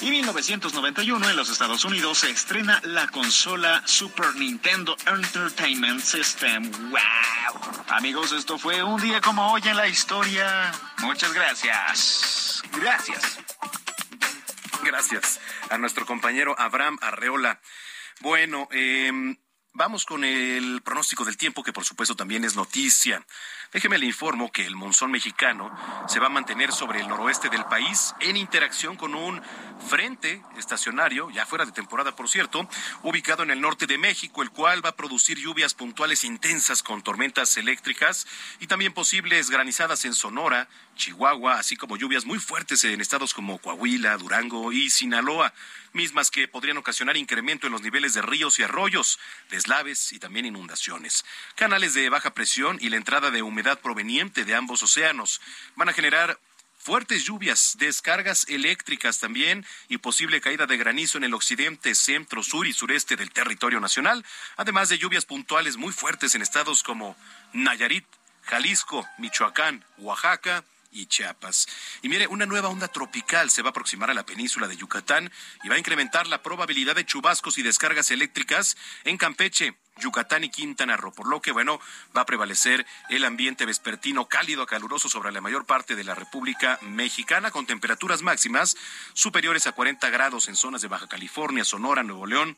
Y 0.00 0.10
1991 0.10 1.30
en 1.30 1.36
los 1.36 1.48
Estados 1.50 1.84
Unidos 1.84 2.18
se 2.18 2.30
estrena 2.30 2.80
la 2.84 3.06
consola 3.08 3.82
Super 3.86 4.34
Nintendo 4.36 4.96
Entertainment 5.06 6.00
System. 6.00 6.70
¡Wow! 6.90 7.84
Amigos, 7.88 8.32
esto 8.32 8.58
fue 8.58 8.82
un 8.82 9.00
día 9.00 9.20
como 9.20 9.52
hoy 9.52 9.62
en 9.64 9.76
la 9.76 9.88
historia. 9.88 10.72
Muchas 10.98 11.32
gracias. 11.32 12.62
Gracias. 12.80 13.38
Gracias 14.82 15.40
a 15.70 15.78
nuestro 15.78 16.04
compañero 16.06 16.54
Abraham 16.58 16.98
Arreola. 17.00 17.60
Bueno, 18.20 18.68
eh, 18.72 19.36
Vamos 19.76 20.04
con 20.04 20.22
el 20.22 20.82
pronóstico 20.82 21.24
del 21.24 21.36
tiempo, 21.36 21.64
que 21.64 21.72
por 21.72 21.84
supuesto 21.84 22.14
también 22.14 22.44
es 22.44 22.54
noticia. 22.54 23.26
Déjeme 23.74 23.98
le 23.98 24.06
informo 24.06 24.52
que 24.52 24.64
el 24.64 24.76
monzón 24.76 25.10
mexicano 25.10 25.68
se 26.06 26.20
va 26.20 26.26
a 26.26 26.30
mantener 26.30 26.70
sobre 26.70 27.00
el 27.00 27.08
noroeste 27.08 27.48
del 27.48 27.64
país 27.64 28.14
en 28.20 28.36
interacción 28.36 28.94
con 28.94 29.16
un 29.16 29.42
frente 29.88 30.40
estacionario, 30.56 31.28
ya 31.30 31.44
fuera 31.44 31.66
de 31.66 31.72
temporada 31.72 32.14
por 32.14 32.28
cierto, 32.28 32.68
ubicado 33.02 33.42
en 33.42 33.50
el 33.50 33.60
norte 33.60 33.88
de 33.88 33.98
México, 33.98 34.44
el 34.44 34.50
cual 34.50 34.84
va 34.84 34.90
a 34.90 34.96
producir 34.96 35.38
lluvias 35.38 35.74
puntuales 35.74 36.22
intensas 36.22 36.84
con 36.84 37.02
tormentas 37.02 37.56
eléctricas 37.56 38.28
y 38.60 38.68
también 38.68 38.92
posibles 38.92 39.50
granizadas 39.50 40.04
en 40.04 40.14
Sonora, 40.14 40.68
Chihuahua, 40.94 41.58
así 41.58 41.76
como 41.76 41.96
lluvias 41.96 42.26
muy 42.26 42.38
fuertes 42.38 42.84
en 42.84 43.00
estados 43.00 43.34
como 43.34 43.58
Coahuila, 43.58 44.16
Durango 44.18 44.70
y 44.70 44.88
Sinaloa 44.88 45.52
mismas 45.94 46.30
que 46.30 46.48
podrían 46.48 46.76
ocasionar 46.76 47.16
incremento 47.16 47.66
en 47.66 47.72
los 47.72 47.82
niveles 47.82 48.14
de 48.14 48.22
ríos 48.22 48.58
y 48.58 48.64
arroyos, 48.64 49.18
deslaves 49.48 50.12
y 50.12 50.18
también 50.18 50.44
inundaciones. 50.44 51.24
Canales 51.54 51.94
de 51.94 52.08
baja 52.10 52.34
presión 52.34 52.78
y 52.80 52.90
la 52.90 52.96
entrada 52.96 53.30
de 53.30 53.42
proveniente 53.76 54.44
de 54.44 54.54
ambos 54.54 54.82
océanos 54.82 55.40
van 55.76 55.88
a 55.88 55.92
generar 55.92 56.38
fuertes 56.78 57.24
lluvias, 57.24 57.76
descargas 57.78 58.46
eléctricas 58.48 59.18
también 59.18 59.64
y 59.88 59.98
posible 59.98 60.42
caída 60.42 60.66
de 60.66 60.76
granizo 60.76 61.16
en 61.16 61.24
el 61.24 61.32
occidente, 61.32 61.94
centro, 61.94 62.42
sur 62.42 62.66
y 62.66 62.74
sureste 62.74 63.16
del 63.16 63.30
territorio 63.30 63.80
nacional, 63.80 64.24
además 64.56 64.90
de 64.90 64.98
lluvias 64.98 65.24
puntuales 65.24 65.78
muy 65.78 65.92
fuertes 65.92 66.34
en 66.34 66.42
estados 66.42 66.82
como 66.82 67.16
Nayarit, 67.54 68.04
Jalisco, 68.42 69.06
Michoacán, 69.18 69.82
Oaxaca, 69.96 70.64
y 70.94 71.06
Chiapas. 71.06 71.66
Y 72.02 72.08
mire, 72.08 72.26
una 72.28 72.46
nueva 72.46 72.68
onda 72.68 72.88
tropical 72.88 73.50
se 73.50 73.62
va 73.62 73.68
a 73.68 73.70
aproximar 73.70 74.10
a 74.10 74.14
la 74.14 74.24
península 74.24 74.68
de 74.68 74.76
Yucatán 74.76 75.30
y 75.62 75.68
va 75.68 75.74
a 75.74 75.78
incrementar 75.78 76.26
la 76.28 76.42
probabilidad 76.42 76.94
de 76.94 77.04
chubascos 77.04 77.58
y 77.58 77.62
descargas 77.62 78.10
eléctricas 78.10 78.76
en 79.04 79.18
Campeche. 79.18 79.74
Yucatán 80.00 80.44
y 80.44 80.50
Quintana 80.50 80.96
Roo, 80.96 81.12
por 81.12 81.28
lo 81.28 81.40
que, 81.40 81.52
bueno, 81.52 81.80
va 82.16 82.22
a 82.22 82.26
prevalecer 82.26 82.86
el 83.10 83.24
ambiente 83.24 83.66
vespertino 83.66 84.26
cálido 84.26 84.62
a 84.62 84.66
caluroso 84.66 85.08
sobre 85.08 85.32
la 85.32 85.40
mayor 85.40 85.66
parte 85.66 85.94
de 85.94 86.04
la 86.04 86.14
República 86.14 86.78
Mexicana, 86.82 87.50
con 87.50 87.66
temperaturas 87.66 88.22
máximas 88.22 88.76
superiores 89.12 89.66
a 89.66 89.72
40 89.72 90.10
grados 90.10 90.48
en 90.48 90.56
zonas 90.56 90.82
de 90.82 90.88
Baja 90.88 91.06
California, 91.06 91.64
Sonora, 91.64 92.02
Nuevo 92.02 92.26
León, 92.26 92.56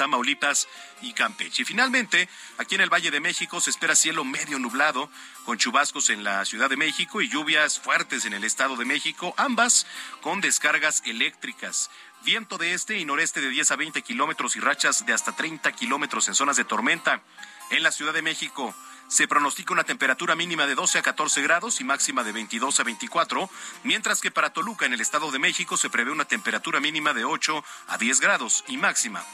Tamaulipas 0.00 0.66
y 1.02 1.12
Campeche. 1.12 1.62
Y 1.62 1.66
finalmente, 1.66 2.26
aquí 2.56 2.74
en 2.74 2.80
el 2.80 2.88
Valle 2.88 3.10
de 3.10 3.20
México 3.20 3.60
se 3.60 3.68
espera 3.68 3.94
cielo 3.94 4.24
medio 4.24 4.58
nublado, 4.58 5.10
con 5.44 5.58
chubascos 5.58 6.08
en 6.08 6.24
la 6.24 6.44
Ciudad 6.46 6.70
de 6.70 6.78
México 6.78 7.20
y 7.20 7.28
lluvias 7.28 7.78
fuertes 7.78 8.24
en 8.24 8.32
el 8.32 8.44
Estado 8.44 8.76
de 8.76 8.86
México, 8.86 9.34
ambas 9.36 9.86
con 10.22 10.40
descargas 10.40 11.02
eléctricas. 11.04 11.90
Viento 12.22 12.58
de 12.58 12.74
este 12.74 12.98
y 12.98 13.04
noreste 13.06 13.40
de 13.40 13.48
10 13.48 13.70
a 13.70 13.76
20 13.76 14.02
kilómetros 14.02 14.54
y 14.54 14.60
rachas 14.60 15.06
de 15.06 15.14
hasta 15.14 15.32
30 15.32 15.72
kilómetros 15.72 16.28
en 16.28 16.34
zonas 16.34 16.56
de 16.56 16.64
tormenta. 16.64 17.22
En 17.70 17.82
la 17.82 17.92
Ciudad 17.92 18.12
de 18.12 18.20
México 18.20 18.74
se 19.08 19.26
pronostica 19.26 19.72
una 19.72 19.84
temperatura 19.84 20.36
mínima 20.36 20.66
de 20.66 20.74
12 20.74 20.98
a 20.98 21.02
14 21.02 21.42
grados 21.42 21.80
y 21.80 21.84
máxima 21.84 22.22
de 22.22 22.32
22 22.32 22.78
a 22.78 22.84
24, 22.84 23.50
mientras 23.84 24.20
que 24.20 24.30
para 24.30 24.52
Toluca, 24.52 24.86
en 24.86 24.92
el 24.92 25.00
Estado 25.00 25.30
de 25.32 25.38
México, 25.38 25.76
se 25.76 25.90
prevé 25.90 26.12
una 26.12 26.26
temperatura 26.26 26.78
mínima 26.78 27.14
de 27.14 27.24
8 27.24 27.64
a 27.88 27.98
10 27.98 28.20
grados 28.20 28.64
y 28.68 28.76
máxima 28.76 29.24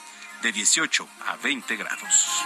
de 0.43 0.53
18 0.53 1.09
a 1.27 1.37
20 1.37 1.77
grados. 1.77 2.43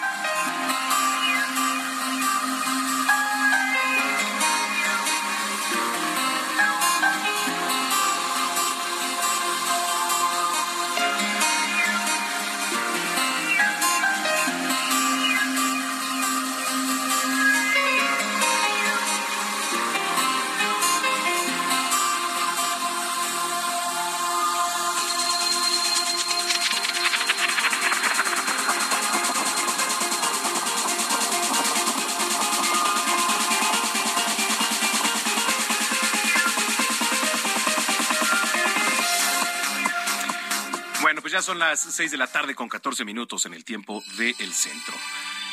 Ya 41.30 41.42
son 41.42 41.58
las 41.58 41.80
6 41.80 42.10
de 42.10 42.16
la 42.16 42.26
tarde 42.26 42.54
con 42.54 42.68
14 42.68 43.04
minutos 43.04 43.46
en 43.46 43.54
el 43.54 43.64
tiempo 43.64 44.02
del 44.16 44.52
centro. 44.52 44.94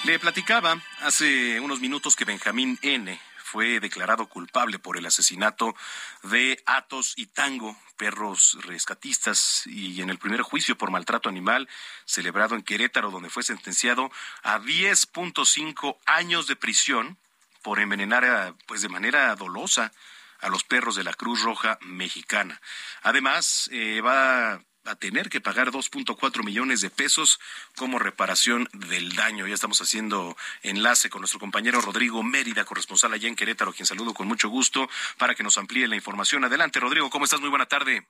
Le 0.06 0.18
platicaba 0.20 0.82
hace 1.02 1.60
unos 1.60 1.80
minutos 1.80 2.16
que 2.16 2.26
Benjamín 2.26 2.80
N 2.82 3.20
fue 3.44 3.80
declarado 3.80 4.28
culpable 4.28 4.80
por 4.80 4.98
el 4.98 5.06
asesinato 5.06 5.76
de 6.24 6.62
Atos 6.66 7.14
y 7.16 7.28
Tango, 7.28 7.78
perros 7.96 8.58
rescatistas, 8.62 9.64
y 9.68 10.02
en 10.02 10.10
el 10.10 10.18
primer 10.18 10.42
juicio 10.42 10.78
por 10.78 10.92
maltrato 10.92 11.30
animal 11.30 11.70
celebrado 12.06 12.56
en 12.56 12.64
Querétaro, 12.64 13.12
donde 13.12 13.30
fue 13.30 13.44
sentenciado 13.44 14.12
a 14.44 14.60
10.5 14.60 15.98
años 16.06 16.48
de 16.48 16.56
prisión 16.56 17.18
por 17.62 17.80
envenenar 17.80 18.56
pues 18.66 18.82
de 18.82 18.90
manera 18.90 19.36
dolosa 19.36 19.92
a 20.40 20.50
los 20.50 20.64
perros 20.64 20.96
de 20.96 21.04
la 21.04 21.14
Cruz 21.14 21.42
Roja 21.42 21.78
Mexicana. 21.82 22.62
Además, 23.02 23.70
eh, 23.72 24.02
va 24.02 24.62
a 24.88 24.96
tener 24.96 25.29
que 25.29 25.41
pagar 25.41 25.72
2.4 25.72 26.44
millones 26.44 26.82
de 26.82 26.89
pesos 26.89 27.39
como 27.75 28.00
reparación 28.00 28.67
del 28.74 29.15
daño. 29.15 29.48
Ya 29.48 29.53
estamos 29.53 29.82
haciendo 29.82 30.36
enlace 30.63 31.10
con 31.10 31.22
nuestro 31.22 31.39
compañero 31.39 31.82
Rodrigo 31.82 32.24
Mérida, 32.24 32.65
corresponsal 32.65 33.13
allá 33.13 33.27
en 33.27 33.36
Querétaro, 33.36 33.74
quien 33.74 33.86
saludo 33.86 34.13
con 34.13 34.27
mucho 34.27 34.50
gusto 34.50 34.89
para 35.17 35.36
que 35.36 35.44
nos 35.44 35.58
amplíe 35.58 35.88
la 35.88 35.96
información. 35.96 36.46
Adelante, 36.46 36.79
Rodrigo, 36.79 37.10
¿cómo 37.10 37.25
estás? 37.25 37.41
Muy 37.41 37.50
buena 37.50 37.65
tarde. 37.65 38.08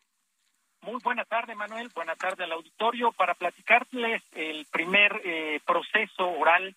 Muy 0.82 1.02
buena 1.04 1.26
tarde, 1.26 1.56
Manuel. 1.56 1.90
Buena 1.94 2.16
tarde 2.16 2.44
al 2.44 2.52
auditorio. 2.52 3.12
Para 3.12 3.34
platicarles 3.34 4.24
el 4.34 4.66
primer 4.72 5.22
eh, 5.26 5.60
proceso 5.66 6.30
oral, 6.30 6.76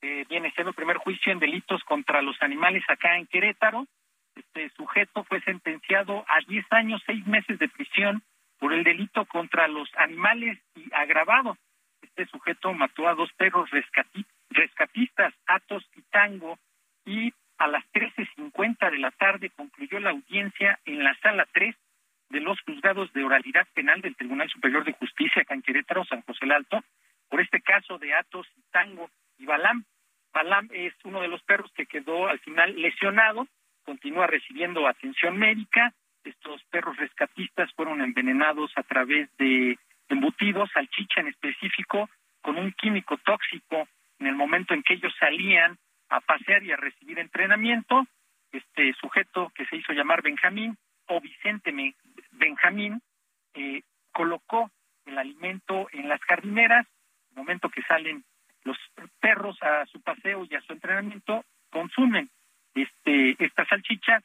eh, 0.00 0.24
viene 0.28 0.52
siendo 0.52 0.70
el 0.70 0.76
primer 0.76 0.96
juicio 0.98 1.32
en 1.32 1.38
delitos 1.38 1.82
contra 1.84 2.22
los 2.22 2.40
animales 2.40 2.82
acá 2.88 3.16
en 3.16 3.26
Querétaro. 3.26 3.86
Este 4.34 4.70
sujeto 4.70 5.24
fue 5.24 5.42
sentenciado 5.42 6.24
a 6.28 6.38
10 6.46 6.64
años, 6.70 7.02
6 7.04 7.26
meses 7.26 7.58
de 7.58 7.68
prisión 7.68 8.22
por 8.62 8.72
el 8.72 8.84
delito 8.84 9.24
contra 9.24 9.66
los 9.66 9.90
animales 9.96 10.56
y 10.76 10.84
agravado. 10.94 11.58
Este 12.00 12.26
sujeto 12.26 12.72
mató 12.72 13.08
a 13.08 13.14
dos 13.16 13.28
perros 13.32 13.68
rescatistas, 14.50 15.34
Atos 15.48 15.84
y 15.96 16.02
Tango, 16.02 16.60
y 17.04 17.32
a 17.58 17.66
las 17.66 17.84
13.50 17.92 18.88
de 18.92 18.98
la 18.98 19.10
tarde 19.10 19.50
concluyó 19.50 19.98
la 19.98 20.10
audiencia 20.10 20.78
en 20.84 21.02
la 21.02 21.12
sala 21.16 21.44
3 21.52 21.74
de 22.30 22.40
los 22.40 22.60
juzgados 22.60 23.12
de 23.14 23.24
oralidad 23.24 23.66
penal 23.74 24.00
del 24.00 24.14
Tribunal 24.14 24.48
Superior 24.48 24.84
de 24.84 24.92
Justicia 24.92 25.42
acá 25.42 25.54
en 25.54 25.62
Querétaro, 25.62 26.04
San 26.04 26.22
José 26.22 26.44
el 26.44 26.52
Alto, 26.52 26.84
por 27.28 27.40
este 27.40 27.60
caso 27.62 27.98
de 27.98 28.14
Atos 28.14 28.46
y 28.56 28.62
Tango 28.70 29.10
y 29.38 29.44
Balam. 29.44 29.84
Balam 30.32 30.68
es 30.70 30.94
uno 31.02 31.20
de 31.20 31.26
los 31.26 31.42
perros 31.42 31.72
que 31.74 31.86
quedó 31.86 32.28
al 32.28 32.38
final 32.38 32.80
lesionado, 32.80 33.48
continúa 33.84 34.28
recibiendo 34.28 34.86
atención 34.86 35.36
médica 35.36 35.92
estos 36.24 36.62
perros 36.64 36.96
rescatistas 36.96 37.72
fueron 37.74 38.00
envenenados 38.00 38.72
a 38.76 38.82
través 38.82 39.28
de 39.38 39.78
embutidos, 40.08 40.70
salchicha 40.72 41.20
en 41.20 41.28
específico, 41.28 42.08
con 42.40 42.58
un 42.58 42.72
químico 42.72 43.16
tóxico 43.18 43.88
en 44.18 44.26
el 44.26 44.34
momento 44.34 44.74
en 44.74 44.82
que 44.82 44.94
ellos 44.94 45.12
salían 45.18 45.78
a 46.08 46.20
pasear 46.20 46.62
y 46.62 46.72
a 46.72 46.76
recibir 46.76 47.18
entrenamiento. 47.18 48.06
Este 48.50 48.92
sujeto 48.94 49.50
que 49.54 49.64
se 49.66 49.76
hizo 49.76 49.92
llamar 49.92 50.22
Benjamín 50.22 50.76
o 51.06 51.20
Vicente 51.20 51.72
Benjamín 52.32 53.00
eh, 53.54 53.82
colocó 54.12 54.70
el 55.06 55.18
alimento 55.18 55.88
en 55.92 56.08
las 56.08 56.20
jardineras. 56.20 56.86
En 57.30 57.38
el 57.38 57.44
momento 57.44 57.70
que 57.70 57.82
salen 57.82 58.24
los 58.64 58.76
perros 59.20 59.56
a 59.62 59.86
su 59.86 60.00
paseo 60.02 60.46
y 60.48 60.54
a 60.54 60.60
su 60.60 60.72
entrenamiento, 60.72 61.44
consumen 61.70 62.30
este 62.74 63.36
esta 63.44 63.64
salchicha 63.66 64.22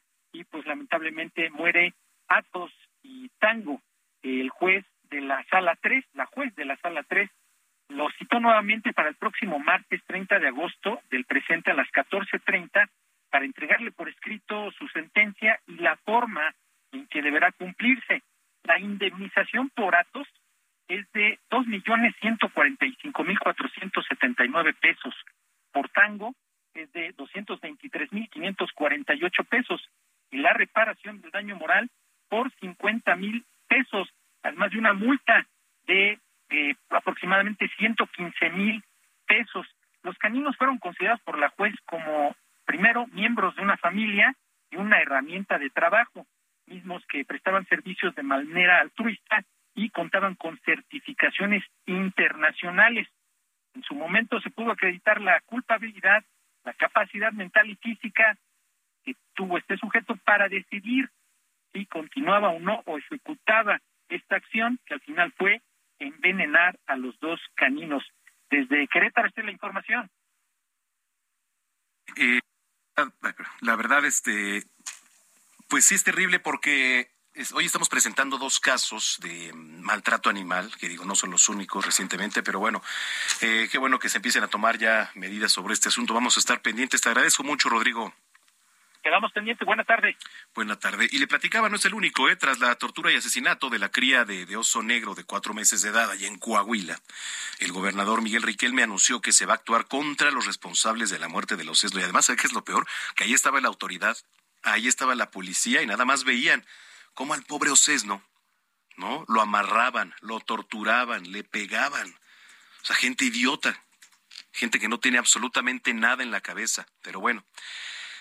pues 0.58 0.66
lamentablemente 0.66 1.52
muere 1.52 1.94
Atos 2.28 2.72
y 3.04 3.30
Tango. 3.38 3.80
El 4.24 4.50
juez 4.50 4.84
de 5.04 5.22
la 5.22 5.44
sala 5.52 5.78
3, 5.80 6.04
la 6.16 6.26
juez 6.26 6.56
de 6.56 6.66
la 6.66 6.76
sala 6.78 7.04
3, 7.04 7.30
lo 7.90 8.10
citó 8.18 8.40
nuevamente 8.40 8.92
para 8.92 9.10
el 9.10 9.16
próximo 9.18 9.60
martes 9.60 10.02
30 10.08 10.40
de 10.40 10.48
agosto 10.48 11.00
del 11.12 11.26
presente 11.26 11.70
a 11.70 11.76
las 11.76 11.88
14.30 11.90 12.90
para 13.30 13.46
entregarle 13.46 13.92
por 13.92 14.10
escrito 14.10 14.72
su 14.72 14.88
sentencia 14.88 15.60
y 15.68 15.76
la 15.76 15.96
forma 15.98 16.56
en 16.92 17.06
que 17.06 17.22
deberá 17.22 17.52
cumplirse. 17.52 18.24
La 18.64 18.80
indemnización 18.80 19.70
por 19.70 19.96
Atos 19.96 20.28
es 20.88 21.06
de 21.12 21.38
dos 21.52 21.68
millones 21.68 22.16
ciento 22.20 22.50
cuarenta 22.50 22.88
y 22.88 22.98
cinco 23.00 23.24
mil 23.24 23.38
cuatrocientos 23.38 24.08
setenta 24.10 24.44
y 24.44 24.50
nueve 24.50 24.74
pesos. 24.74 25.14
Por 25.72 25.88
Tango 25.90 26.34
es 26.74 26.92
de 26.94 27.12
doscientos 27.12 27.62
veintitrés 27.62 28.12
mil 28.12 28.28
quinientos 28.30 28.72
cuarenta 28.72 29.14
y 29.14 29.24
ocho 29.24 29.44
pesos 29.44 29.88
la 30.38 30.54
reparación 30.54 31.22
del 31.22 31.32
daño 31.32 31.56
moral 31.56 31.90
por 32.30 32.52
50 32.60 33.16
mil 33.16 33.46
pesos, 33.68 34.10
además 34.44 34.72
de 34.72 34.80
una 34.80 34.94
multa 34.94 35.48
de 35.86 36.20
eh, 36.50 36.76
aproximadamente 36.90 37.70
115 37.78 38.50
mil 38.52 38.84
pesos. 39.26 39.68
Los 40.04 40.18
caninos 40.18 40.56
fueron 40.58 40.78
considerados 40.78 41.22
por 41.22 41.38
la 41.38 41.50
juez 41.50 41.74
como, 41.86 42.36
primero, 42.66 43.08
miembros 43.08 43.56
de 43.56 43.62
una 43.62 43.78
familia 43.78 44.34
y 44.72 44.78
una 44.78 45.02
herramienta 45.02 45.58
de 45.58 45.70
trabajo, 45.70 46.26
mismos 46.66 47.06
que 47.08 47.26
prestaban 47.26 47.66
servicios 47.68 48.14
de 48.16 48.24
manera 48.24 48.80
altruista 48.80 49.44
y 49.76 49.90
contaban 49.90 50.36
con 50.36 50.58
certificaciones 50.60 51.64
internacionales. 51.86 53.08
En 53.76 53.84
su 53.84 53.96
momento 53.96 54.40
se 54.42 54.50
pudo 54.50 54.72
acreditar 54.72 55.22
la 55.22 55.40
culpabilidad, 55.42 56.24
la 56.64 56.74
capacidad 56.74 57.32
mental 57.32 57.70
y 57.70 57.76
física 57.76 58.38
tuvo 59.38 59.58
este 59.58 59.78
sujeto 59.78 60.18
para 60.26 60.50
decidir 60.50 61.10
si 61.72 61.86
continuaba 61.86 62.50
o 62.50 62.60
no 62.60 62.82
o 62.86 62.98
ejecutaba 62.98 63.80
esta 64.10 64.36
acción 64.36 64.80
que 64.86 64.96
al 64.96 65.02
final 65.02 65.32
fue 65.38 65.62
envenenar 66.00 66.78
a 66.88 66.98
los 66.98 67.18
dos 67.20 67.40
caninos. 67.56 68.04
Desde 68.50 68.88
Querétaro 68.88 69.28
está 69.28 69.44
la 69.44 69.52
información. 69.52 70.10
Eh, 72.16 72.40
la 73.62 73.76
verdad, 73.76 74.06
este, 74.06 74.64
pues 75.68 75.86
sí 75.86 75.96
es 75.96 76.04
terrible 76.04 76.40
porque 76.40 77.12
hoy 77.54 77.66
estamos 77.66 77.90
presentando 77.90 78.38
dos 78.38 78.60
casos 78.60 79.20
de 79.22 79.52
maltrato 79.54 80.30
animal, 80.30 80.72
que 80.80 80.90
digo, 80.90 81.06
no 81.06 81.14
son 81.16 81.30
los 81.30 81.50
únicos 81.50 81.86
recientemente, 81.86 82.42
pero 82.42 82.60
bueno, 82.60 82.82
eh, 83.42 83.68
qué 83.72 83.78
bueno 83.78 84.00
que 84.00 84.10
se 84.10 84.18
empiecen 84.18 84.44
a 84.44 84.48
tomar 84.48 84.80
ya 84.80 85.12
medidas 85.14 85.52
sobre 85.52 85.74
este 85.74 85.90
asunto. 85.90 86.14
Vamos 86.16 86.38
a 86.38 86.40
estar 86.40 86.62
pendientes. 86.62 87.02
Te 87.02 87.10
agradezco 87.10 87.44
mucho, 87.44 87.70
Rodrigo. 87.70 88.14
Quedamos 89.08 89.32
pendientes. 89.32 89.66
Buena 89.66 89.86
tarde. 89.86 90.18
Buena 90.54 90.78
tarde. 90.78 91.08
Y 91.10 91.18
le 91.18 91.28
platicaba, 91.28 91.70
no 91.70 91.78
es 91.78 91.86
el 91.86 91.94
único, 91.94 92.28
¿eh? 92.28 92.36
tras 92.36 92.60
la 92.60 92.76
tortura 92.76 93.10
y 93.10 93.16
asesinato 93.16 93.70
de 93.70 93.80
la 93.80 93.88
cría 93.88 94.26
de, 94.26 94.58
oso 94.58 94.84
negro 94.84 95.16
de 95.16 95.24
cuatro 95.24 95.54
meses 95.54 95.82
de 95.82 95.92
edad 95.92 96.12
allá 96.12 96.28
en 96.28 96.38
Coahuila, 96.38 97.00
el 97.60 97.72
gobernador 97.72 98.22
Miguel 98.22 98.42
Riquelme 98.42 98.84
anunció 98.84 99.22
que 99.22 99.32
se 99.32 99.46
va 99.46 99.54
a 99.54 99.56
actuar 99.56 99.88
contra 99.88 100.30
los 100.32 100.46
responsables 100.46 101.10
de 101.10 101.20
la 101.20 101.30
muerte 101.30 101.56
de 101.56 101.64
los 101.64 101.82
Y 101.86 102.02
además, 102.02 102.26
¿sabes 102.26 102.42
qué 102.42 102.48
es 102.48 102.54
lo 102.54 102.66
peor? 102.66 102.86
Que 103.16 103.24
ahí 103.24 103.34
estaba 103.34 103.62
la 103.62 103.70
autoridad, 103.70 104.18
ahí 104.62 104.90
estaba 104.90 105.16
la 105.16 105.32
policía 105.32 105.82
y 105.82 105.88
nada 105.88 106.04
más 106.04 106.26
veían 106.26 106.66
cómo 107.14 107.34
al 107.34 107.44
pobre 107.44 107.72
Ocesno, 107.72 108.22
¿no? 108.98 109.24
Lo 109.30 109.40
amarraban, 109.40 110.16
lo 110.20 110.42
torturaban, 110.42 111.32
le 111.32 111.46
pegaban. 111.46 112.10
O 112.82 112.86
sea, 112.86 112.98
gente 112.98 113.24
idiota, 113.24 113.82
gente 114.52 114.82
que 114.82 114.90
no 114.90 115.00
tiene 115.00 115.18
absolutamente 115.18 115.94
nada 115.94 116.24
en 116.24 116.32
la 116.32 116.42
cabeza. 116.42 116.86
Pero 117.02 117.22
bueno, 117.22 117.46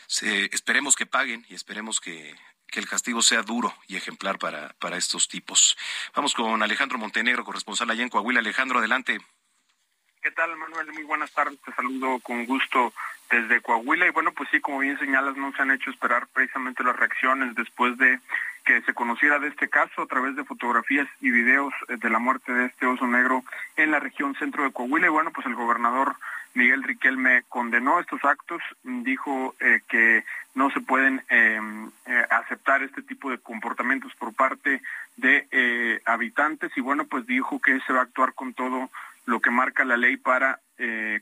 esperemos 0.08 0.96
que 0.96 1.06
paguen 1.06 1.44
y 1.48 1.54
esperemos 1.54 2.00
que, 2.00 2.34
el 2.72 2.86
castigo 2.86 3.22
sea 3.22 3.42
duro 3.42 3.74
y 3.88 3.96
ejemplar 3.96 4.38
para, 4.38 4.74
para 4.78 4.98
estos 4.98 5.28
tipos. 5.28 5.78
Vamos 6.14 6.34
con 6.34 6.62
Alejandro 6.62 6.98
Montenegro, 6.98 7.42
corresponsal 7.42 7.88
allá 7.88 8.02
en 8.02 8.10
Coahuila. 8.10 8.40
Alejandro, 8.40 8.80
adelante. 8.80 9.18
¿Qué 10.26 10.32
tal, 10.32 10.56
Manuel? 10.56 10.92
Muy 10.92 11.04
buenas 11.04 11.30
tardes. 11.30 11.56
Te 11.60 11.72
saludo 11.74 12.18
con 12.18 12.46
gusto 12.46 12.92
desde 13.30 13.60
Coahuila. 13.60 14.08
Y 14.08 14.10
bueno, 14.10 14.32
pues 14.32 14.48
sí, 14.50 14.60
como 14.60 14.80
bien 14.80 14.98
señalas, 14.98 15.36
no 15.36 15.52
se 15.52 15.62
han 15.62 15.70
hecho 15.70 15.88
esperar 15.88 16.26
precisamente 16.26 16.82
las 16.82 16.96
reacciones 16.96 17.54
después 17.54 17.96
de 17.96 18.18
que 18.64 18.82
se 18.82 18.92
conociera 18.92 19.38
de 19.38 19.46
este 19.46 19.68
caso 19.68 20.02
a 20.02 20.06
través 20.06 20.34
de 20.34 20.42
fotografías 20.42 21.06
y 21.20 21.30
videos 21.30 21.72
eh, 21.86 21.96
de 21.98 22.10
la 22.10 22.18
muerte 22.18 22.52
de 22.52 22.64
este 22.64 22.86
oso 22.86 23.06
negro 23.06 23.44
en 23.76 23.92
la 23.92 24.00
región 24.00 24.34
centro 24.34 24.64
de 24.64 24.72
Coahuila. 24.72 25.06
Y 25.06 25.10
bueno, 25.10 25.30
pues 25.30 25.46
el 25.46 25.54
gobernador 25.54 26.16
Miguel 26.54 26.82
Riquelme 26.82 27.44
condenó 27.48 28.00
estos 28.00 28.24
actos, 28.24 28.60
dijo 28.82 29.54
eh, 29.60 29.82
que 29.88 30.24
no 30.56 30.72
se 30.72 30.80
pueden 30.80 31.22
em, 31.28 31.92
eh, 32.06 32.26
aceptar 32.30 32.82
este 32.82 33.02
tipo 33.02 33.30
de 33.30 33.38
comportamientos 33.38 34.12
por 34.16 34.34
parte 34.34 34.82
de 35.18 36.02
habitantes 36.04 36.72
y 36.76 36.80
bueno, 36.80 37.04
pues 37.04 37.26
dijo 37.26 37.60
que 37.60 37.78
se 37.86 37.92
va 37.92 38.00
a 38.00 38.02
actuar 38.02 38.34
con 38.34 38.54
todo 38.54 38.90
lo 39.26 39.40
que 39.40 39.50
marca 39.50 39.84
la 39.84 39.96
ley 39.96 40.16
para 40.16 40.60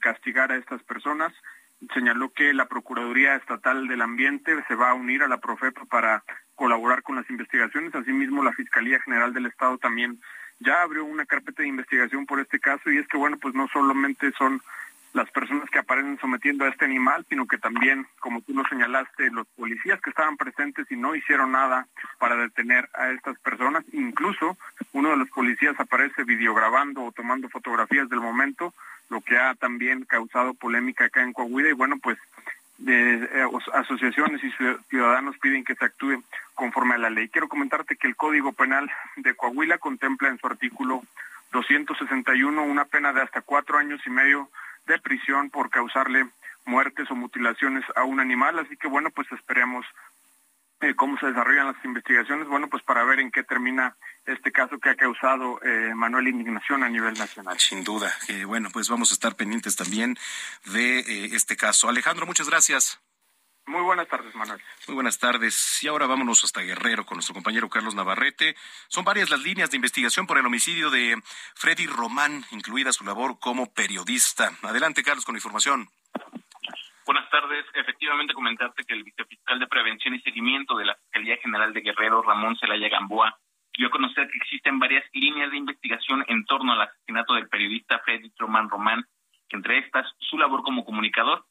castigar 0.00 0.52
a 0.52 0.56
estas 0.56 0.82
personas. 0.84 1.32
Señaló 1.92 2.32
que 2.32 2.54
la 2.54 2.66
Procuraduría 2.66 3.34
Estatal 3.34 3.88
del 3.88 4.00
Ambiente 4.00 4.54
se 4.68 4.74
va 4.74 4.90
a 4.90 4.94
unir 4.94 5.22
a 5.22 5.28
la 5.28 5.38
Profepa 5.38 5.84
para 5.86 6.22
colaborar 6.54 7.02
con 7.02 7.16
las 7.16 7.28
investigaciones. 7.28 7.94
Asimismo, 7.94 8.44
la 8.44 8.52
Fiscalía 8.52 9.00
General 9.00 9.34
del 9.34 9.46
Estado 9.46 9.76
también 9.78 10.20
ya 10.60 10.82
abrió 10.82 11.04
una 11.04 11.26
carpeta 11.26 11.62
de 11.62 11.68
investigación 11.68 12.26
por 12.26 12.40
este 12.40 12.60
caso 12.60 12.90
y 12.90 12.98
es 12.98 13.08
que, 13.08 13.16
bueno, 13.16 13.38
pues 13.38 13.54
no 13.54 13.66
solamente 13.68 14.32
son 14.38 14.62
las 15.14 15.30
personas 15.30 15.70
que 15.70 15.78
aparecen 15.78 16.18
sometiendo 16.18 16.64
a 16.64 16.68
este 16.68 16.84
animal, 16.84 17.24
sino 17.28 17.46
que 17.46 17.56
también, 17.56 18.04
como 18.18 18.42
tú 18.42 18.52
lo 18.52 18.64
señalaste, 18.68 19.30
los 19.30 19.46
policías 19.56 20.00
que 20.00 20.10
estaban 20.10 20.36
presentes 20.36 20.90
y 20.90 20.96
no 20.96 21.14
hicieron 21.14 21.52
nada 21.52 21.86
para 22.18 22.34
detener 22.34 22.90
a 22.94 23.10
estas 23.10 23.38
personas. 23.38 23.84
Incluso 23.92 24.58
uno 24.92 25.10
de 25.10 25.16
los 25.16 25.30
policías 25.30 25.78
aparece 25.78 26.24
videograbando 26.24 27.04
o 27.04 27.12
tomando 27.12 27.48
fotografías 27.48 28.08
del 28.08 28.20
momento, 28.20 28.74
lo 29.08 29.20
que 29.20 29.38
ha 29.38 29.54
también 29.54 30.04
causado 30.04 30.52
polémica 30.52 31.04
acá 31.04 31.22
en 31.22 31.32
Coahuila. 31.32 31.68
Y 31.68 31.74
bueno, 31.74 31.96
pues 32.02 32.18
eh, 32.84 33.28
asociaciones 33.72 34.42
y 34.42 34.50
ciudadanos 34.90 35.38
piden 35.38 35.62
que 35.62 35.76
se 35.76 35.84
actúe 35.84 36.24
conforme 36.54 36.94
a 36.94 36.98
la 36.98 37.10
ley. 37.10 37.28
Quiero 37.28 37.48
comentarte 37.48 37.94
que 37.94 38.08
el 38.08 38.16
Código 38.16 38.52
Penal 38.52 38.90
de 39.16 39.34
Coahuila 39.34 39.78
contempla 39.78 40.28
en 40.28 40.38
su 40.38 40.46
artículo 40.48 41.04
261 41.52 42.64
una 42.64 42.84
pena 42.84 43.12
de 43.12 43.22
hasta 43.22 43.42
cuatro 43.42 43.78
años 43.78 44.00
y 44.04 44.10
medio 44.10 44.50
de 44.86 44.98
prisión 44.98 45.50
por 45.50 45.70
causarle 45.70 46.28
muertes 46.64 47.10
o 47.10 47.14
mutilaciones 47.14 47.84
a 47.96 48.04
un 48.04 48.20
animal. 48.20 48.58
Así 48.58 48.76
que 48.76 48.88
bueno, 48.88 49.10
pues 49.10 49.30
esperemos 49.32 49.84
eh, 50.80 50.94
cómo 50.94 51.18
se 51.18 51.26
desarrollan 51.26 51.66
las 51.68 51.84
investigaciones, 51.84 52.46
bueno, 52.48 52.68
pues 52.68 52.82
para 52.82 53.04
ver 53.04 53.20
en 53.20 53.30
qué 53.30 53.42
termina 53.42 53.96
este 54.26 54.52
caso 54.52 54.78
que 54.78 54.90
ha 54.90 54.96
causado 54.96 55.60
eh, 55.62 55.94
Manuel 55.94 56.28
indignación 56.28 56.82
a 56.82 56.88
nivel 56.88 57.14
nacional. 57.14 57.58
Sin 57.58 57.84
duda. 57.84 58.12
Eh, 58.28 58.44
bueno, 58.44 58.68
pues 58.72 58.88
vamos 58.88 59.10
a 59.10 59.14
estar 59.14 59.36
pendientes 59.36 59.76
también 59.76 60.16
de 60.66 61.00
eh, 61.00 61.30
este 61.32 61.56
caso. 61.56 61.88
Alejandro, 61.88 62.26
muchas 62.26 62.48
gracias. 62.48 63.00
Muy 63.66 63.80
buenas 63.80 64.08
tardes, 64.08 64.34
Manuel. 64.34 64.60
Muy 64.86 64.94
buenas 64.94 65.18
tardes. 65.18 65.82
Y 65.82 65.88
ahora 65.88 66.06
vámonos 66.06 66.44
hasta 66.44 66.60
Guerrero 66.60 67.06
con 67.06 67.16
nuestro 67.16 67.34
compañero 67.34 67.70
Carlos 67.70 67.94
Navarrete. 67.94 68.54
Son 68.88 69.04
varias 69.04 69.30
las 69.30 69.40
líneas 69.40 69.70
de 69.70 69.76
investigación 69.76 70.26
por 70.26 70.38
el 70.38 70.44
homicidio 70.44 70.90
de 70.90 71.16
Freddy 71.54 71.86
Román, 71.86 72.44
incluida 72.50 72.92
su 72.92 73.04
labor 73.04 73.38
como 73.40 73.72
periodista. 73.72 74.52
Adelante, 74.62 75.02
Carlos, 75.02 75.24
con 75.24 75.34
la 75.34 75.38
información. 75.38 75.88
Buenas 77.06 77.28
tardes. 77.30 77.64
Efectivamente, 77.74 78.34
comentarte 78.34 78.84
que 78.84 78.94
el 78.94 79.02
vicefiscal 79.02 79.58
de 79.58 79.66
Prevención 79.66 80.14
y 80.14 80.20
Seguimiento 80.20 80.76
de 80.76 80.84
la 80.84 80.94
Fiscalía 80.96 81.36
General 81.38 81.72
de 81.72 81.80
Guerrero, 81.80 82.22
Ramón 82.22 82.56
Celaya 82.58 82.88
Gamboa, 82.90 83.38
dio 83.76 83.88
a 83.88 83.90
conocer 83.90 84.28
que 84.28 84.38
existen 84.38 84.78
varias 84.78 85.04
líneas 85.12 85.50
de 85.50 85.56
investigación 85.56 86.24
en 86.28 86.44
torno 86.44 86.72
al 86.72 86.82
asesinato 86.82 87.34
del 87.34 87.48
periodista 87.48 87.98
Freddy 88.00 88.30
Román 88.38 88.68
Román, 88.68 89.04
que 89.48 89.56
entre 89.56 89.78
estas 89.78 90.06
su 90.18 90.38
labor 90.38 90.62
como 90.62 90.84
comunicador 90.84 91.44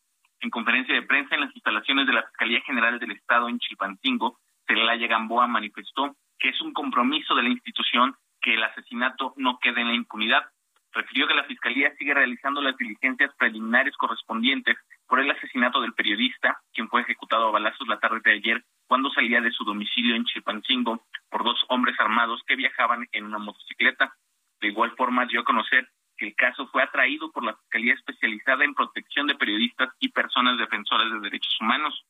en 0.44 0.50
conferencia 0.50 0.94
de 0.94 1.04
prensa 1.04 1.36
en 1.36 1.42
las 1.42 1.56
instalaciones 1.56 2.06
de 2.06 2.14
la 2.14 2.24
Fiscalía 2.24 2.62
General 2.62 3.00
del 3.00 3.12
Estado 3.12 3.48
en 3.48 3.60
Chilpancingo, 3.60 4.38
Celaya 4.68 5.08
Gamboa 5.08 5.48
manifestó 5.48 6.16
que 6.38 6.50
es 6.50 6.62
un 6.62 6.74
compromiso 6.74 7.34
de 7.34 7.44
la 7.44 7.50
institución 7.50 8.14
que 8.42 8.54
el 8.54 8.64
asesinato 8.64 9.34
no 9.38 9.58
quede 9.60 9.82
en 9.82 9.88
la 9.88 9.94
impunidad. 9.94 10.44
Refirió 10.92 11.28
que 11.28 11.34
la 11.34 11.46
Fiscalía 11.46 11.96
sigue 11.98 12.14
realizando 12.14 12.62
las 12.62 12.76
diligencias 12.76 13.34
preliminares 13.38 13.96
correspondientes 13.96 14.76
por 15.08 15.22
el 15.22 15.32
asesinato 15.32 15.80
del 15.82 15.94
periodista, 15.94 16.60
quien 16.74 16.90
fue 16.90 17.02
ejecutado 17.02 17.48
a 17.48 17.52
balazos 17.52 17.88
la 17.88 18.00
tarde 18.00 18.20
de 18.24 18.34
ayer 18.34 18.64
cuando 18.86 19.10
salía 19.12 19.40
de 19.40 19.52
su 19.52 19.64
domicilio 19.64 20.14
en 20.16 20.26
Chilpancingo 20.26 21.06
por 21.30 21.46
dos 21.46 21.64
hombres 21.70 21.98
armados 22.00 22.44
que 22.46 22.58
viajaban 22.58 23.08
en 23.14 23.26
una 23.26 23.38
motocicleta. 23.38 24.14
De 24.60 24.68
igual 24.68 24.92
forma 24.98 25.26
dio 25.26 25.40
a 25.40 25.46
conocer 25.46 25.88
que 26.24 26.30
el 26.30 26.36
caso 26.36 26.68
fue 26.68 26.82
atraído 26.82 27.32
por 27.32 27.44
la 27.44 27.54
Fiscalía 27.54 27.94
Especializada 27.94 28.64
en 28.64 28.74
Protección 28.74 29.28
de 29.28 29.36
Periodistas 29.36 29.90
y 30.00 30.08
Personas 30.08 30.58
Defensoras 30.58 31.12
de 31.12 31.20
Derechos 31.20 31.58
Humanos. 31.60 32.06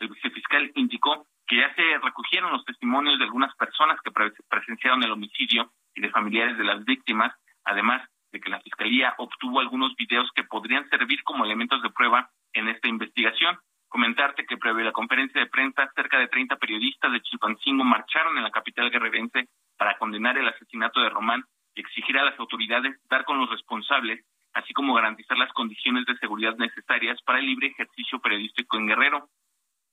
El 0.00 0.08
vicefiscal 0.08 0.72
indicó 0.74 1.28
que 1.46 1.58
ya 1.58 1.72
se 1.74 1.82
recogieron 2.02 2.50
los 2.50 2.64
testimonios 2.64 3.20
de 3.20 3.24
algunas 3.24 3.54
personas 3.54 4.00
que 4.02 4.10
presenciaron 4.48 5.04
el 5.04 5.12
homicidio 5.12 5.70
y 5.94 6.00
de 6.00 6.10
familiares 6.10 6.58
de 6.58 6.64
las 6.64 6.84
víctimas, 6.84 7.32
además 7.64 8.02
de 8.32 8.40
que 8.40 8.50
la 8.50 8.60
Fiscalía 8.62 9.14
obtuvo 9.18 9.60
algunos 9.60 9.94
videos 9.94 10.28
que 10.34 10.42
podrían 10.42 10.88
servir 10.88 11.22
como 11.22 11.44
elementos 11.44 11.80
de 11.82 11.90
prueba 11.90 12.30
en 12.54 12.66
esta 12.66 12.88
investigación. 12.88 13.56
Comentarte 13.86 14.44
que 14.44 14.56
previo 14.56 14.80
a 14.80 14.86
la 14.86 14.92
conferencia 14.92 15.40
de 15.40 15.46
prensa, 15.46 15.88
cerca 15.94 16.18
de 16.18 16.26
30 16.26 16.56
periodistas 16.56 17.12
de 17.12 17.20
Chilpancingo 17.20 17.84
marcharon 17.84 18.36
en 18.36 18.42
la 18.42 18.50
capital 18.50 18.90
guerrerense 18.90 19.48
para 19.76 19.98
condenar 19.98 20.36
el 20.36 20.48
asesinato 20.48 21.00
de 21.00 21.10
Román 21.10 21.44
exigir 21.74 22.18
a 22.18 22.24
las 22.24 22.38
autoridades 22.38 22.96
dar 23.08 23.24
con 23.24 23.38
los 23.38 23.50
responsables, 23.50 24.24
así 24.52 24.72
como 24.72 24.94
garantizar 24.94 25.38
las 25.38 25.52
condiciones 25.52 26.04
de 26.06 26.16
seguridad 26.18 26.56
necesarias 26.56 27.20
para 27.22 27.38
el 27.38 27.46
libre 27.46 27.68
ejercicio 27.68 28.20
periodístico 28.20 28.76
en 28.76 28.86
Guerrero. 28.86 29.28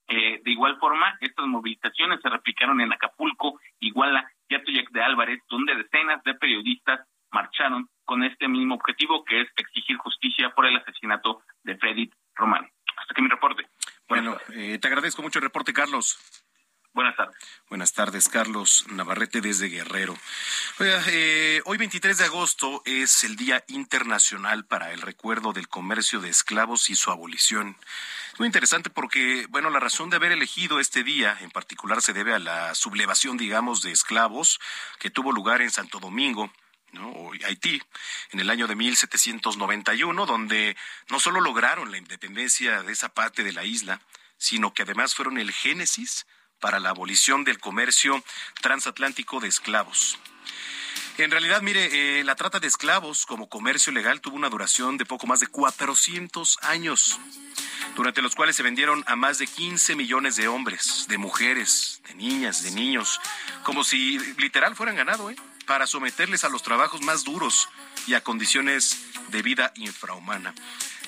Eh, 0.08 0.40
de 0.42 0.50
igual 0.50 0.76
forma, 0.78 1.16
estas 1.20 1.46
movilizaciones 1.46 2.20
se 2.20 2.28
replicaron 2.28 2.80
en 2.80 2.92
Acapulco, 2.92 3.60
Iguala 3.78 4.28
y 4.48 4.56
Atoyac 4.56 4.90
de 4.90 5.02
Álvarez, 5.02 5.40
donde 5.48 5.76
decenas 5.76 6.22
de 6.24 6.34
periodistas 6.34 7.06
marcharon 7.30 7.88
con 8.04 8.24
este 8.24 8.48
mismo 8.48 8.74
objetivo, 8.74 9.24
que 9.24 9.42
es 9.42 9.48
exigir 9.56 9.96
justicia 9.98 10.50
por 10.50 10.66
el 10.66 10.76
asesinato 10.76 11.42
de 11.62 11.76
Freddy 11.76 12.10
Román. 12.34 12.68
Hasta 12.96 13.14
que 13.14 13.22
mi 13.22 13.28
reporte. 13.28 13.66
Bueno, 14.08 14.36
eh, 14.52 14.78
te 14.80 14.88
agradezco 14.88 15.22
mucho 15.22 15.38
el 15.38 15.44
reporte, 15.44 15.72
Carlos. 15.72 16.18
Buenas 16.92 17.14
tardes. 17.16 17.36
Buenas 17.68 17.92
tardes, 17.92 18.28
Carlos 18.28 18.84
Navarrete 18.88 19.40
desde 19.40 19.68
Guerrero. 19.68 20.18
Eh, 20.80 21.62
hoy 21.64 21.78
23 21.78 22.18
de 22.18 22.24
agosto 22.24 22.82
es 22.84 23.22
el 23.22 23.36
Día 23.36 23.64
Internacional 23.68 24.64
para 24.64 24.92
el 24.92 25.00
Recuerdo 25.00 25.52
del 25.52 25.68
Comercio 25.68 26.20
de 26.20 26.30
Esclavos 26.30 26.90
y 26.90 26.96
su 26.96 27.12
abolición. 27.12 27.76
muy 28.38 28.46
interesante 28.46 28.90
porque, 28.90 29.46
bueno, 29.50 29.70
la 29.70 29.78
razón 29.78 30.10
de 30.10 30.16
haber 30.16 30.32
elegido 30.32 30.80
este 30.80 31.04
día 31.04 31.38
en 31.40 31.52
particular 31.52 32.02
se 32.02 32.12
debe 32.12 32.34
a 32.34 32.40
la 32.40 32.74
sublevación, 32.74 33.36
digamos, 33.36 33.82
de 33.82 33.92
esclavos 33.92 34.58
que 34.98 35.10
tuvo 35.10 35.30
lugar 35.30 35.62
en 35.62 35.70
Santo 35.70 36.00
Domingo. 36.00 36.52
o 36.98 37.30
Haití, 37.46 37.80
en 38.32 38.40
el 38.40 38.50
año 38.50 38.66
de 38.66 38.74
1791, 38.74 40.26
donde 40.26 40.76
no 41.08 41.20
solo 41.20 41.40
lograron 41.40 41.92
la 41.92 41.98
independencia 41.98 42.82
de 42.82 42.92
esa 42.92 43.10
parte 43.10 43.44
de 43.44 43.52
la 43.52 43.64
isla, 43.64 44.00
sino 44.38 44.74
que 44.74 44.82
además 44.82 45.14
fueron 45.14 45.38
el 45.38 45.52
génesis 45.52 46.26
para 46.60 46.78
la 46.80 46.90
abolición 46.90 47.44
del 47.44 47.58
comercio 47.58 48.22
transatlántico 48.60 49.40
de 49.40 49.48
esclavos. 49.48 50.18
En 51.18 51.30
realidad, 51.30 51.60
mire, 51.60 52.20
eh, 52.20 52.24
la 52.24 52.34
trata 52.34 52.60
de 52.60 52.66
esclavos 52.66 53.26
como 53.26 53.48
comercio 53.48 53.92
legal 53.92 54.20
tuvo 54.20 54.36
una 54.36 54.48
duración 54.48 54.96
de 54.96 55.04
poco 55.04 55.26
más 55.26 55.40
de 55.40 55.48
400 55.48 56.58
años, 56.62 57.18
durante 57.94 58.22
los 58.22 58.34
cuales 58.34 58.56
se 58.56 58.62
vendieron 58.62 59.04
a 59.06 59.16
más 59.16 59.38
de 59.38 59.46
15 59.46 59.96
millones 59.96 60.36
de 60.36 60.48
hombres, 60.48 61.06
de 61.08 61.18
mujeres, 61.18 62.00
de 62.08 62.14
niñas, 62.14 62.62
de 62.62 62.70
niños, 62.70 63.20
como 63.64 63.84
si 63.84 64.18
literal 64.38 64.76
fueran 64.76 64.96
ganado, 64.96 65.30
¿eh? 65.30 65.36
para 65.66 65.86
someterles 65.86 66.44
a 66.44 66.48
los 66.48 66.62
trabajos 66.62 67.02
más 67.02 67.22
duros 67.22 67.68
y 68.06 68.14
a 68.14 68.22
condiciones 68.22 68.96
de 69.28 69.42
vida 69.42 69.72
infrahumana. 69.76 70.54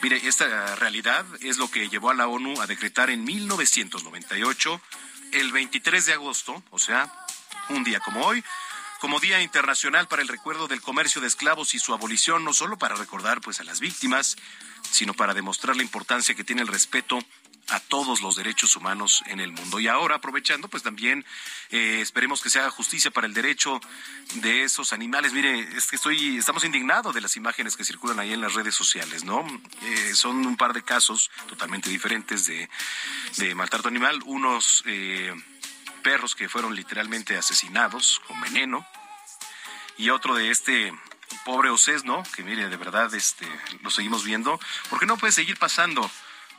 Mire, 0.03 0.21
esta 0.27 0.77
realidad 0.77 1.25
es 1.41 1.59
lo 1.59 1.71
que 1.71 1.88
llevó 1.88 2.11
a 2.11 2.15
la 2.15 2.27
ONU 2.27 2.61
a 2.61 2.67
decretar 2.67 3.09
en 3.09 3.25
1998 3.25 4.81
el 5.33 5.53
23 5.53 6.07
de 6.07 6.12
agosto, 6.12 6.62
o 6.71 6.79
sea, 6.79 7.12
un 7.68 7.85
día 7.85 8.01
como 8.01 8.25
hoy, 8.25 8.45
como 9.01 9.18
Día 9.18 9.42
Internacional 9.42 10.07
para 10.07 10.23
el 10.23 10.29
Recuerdo 10.29 10.68
del 10.68 10.81
Comercio 10.81 11.21
de 11.21 11.27
Esclavos 11.27 11.75
y 11.75 11.79
su 11.79 11.92
abolición, 11.92 12.45
no 12.45 12.53
solo 12.53 12.79
para 12.79 12.95
recordar 12.95 13.40
pues 13.40 13.59
a 13.61 13.64
las 13.64 13.81
víctimas, 13.81 14.37
sino 14.90 15.14
para 15.14 15.35
demostrar 15.35 15.77
la 15.77 15.83
importancia 15.83 16.35
que 16.35 16.45
tiene 16.45 16.62
el 16.62 16.68
respeto 16.68 17.18
a 17.68 17.81
todos 17.81 18.20
los 18.20 18.37
derechos 18.37 18.77
humanos 18.77 19.22
en 19.27 19.40
el 19.40 19.53
mundo. 19.53 19.81
Y 19.81 19.88
ahora, 19.88 20.16
aprovechando, 20.16 20.68
pues 20.68 20.83
también 20.83 21.25
eh, 21.70 22.01
esperemos 22.01 22.42
que 22.42 22.51
se 22.51 22.59
haga 22.59 22.70
justicia 22.70 23.11
para 23.11 23.27
el 23.27 23.35
derecho 23.35 23.81
de 24.35 24.64
esos 24.64 24.92
animales. 24.92 25.33
Mire, 25.33 25.61
es 25.77 25.87
que 25.87 25.96
estoy, 25.96 26.38
estamos 26.38 26.64
indignados 26.64 27.14
de 27.14 27.20
las 27.20 27.37
imágenes 27.37 27.77
que 27.77 27.85
circulan 27.85 28.18
ahí 28.18 28.33
en 28.33 28.40
las 28.40 28.55
redes 28.55 28.75
sociales, 28.75 29.25
¿no? 29.25 29.44
Eh, 29.83 30.14
son 30.14 30.44
un 30.46 30.57
par 30.57 30.72
de 30.72 30.83
casos 30.83 31.31
totalmente 31.48 31.88
diferentes 31.88 32.46
de, 32.46 32.68
de 33.37 33.55
maltrato 33.55 33.88
animal. 33.88 34.20
Unos 34.27 34.83
eh, 34.87 35.35
perros 36.03 36.35
que 36.35 36.48
fueron 36.48 36.75
literalmente 36.75 37.37
asesinados 37.37 38.20
con 38.27 38.40
veneno 38.40 38.87
y 39.96 40.11
otro 40.11 40.35
de 40.35 40.51
este 40.51 40.92
pobre 41.44 41.70
Océs, 41.70 42.05
¿no? 42.05 42.22
Que 42.35 42.42
mire, 42.42 42.68
de 42.68 42.77
verdad, 42.77 43.14
este, 43.14 43.46
lo 43.83 43.90
seguimos 43.90 44.25
viendo, 44.25 44.61
porque 44.90 45.07
no 45.07 45.16
puede 45.16 45.33
seguir 45.33 45.59
pasando 45.59 46.11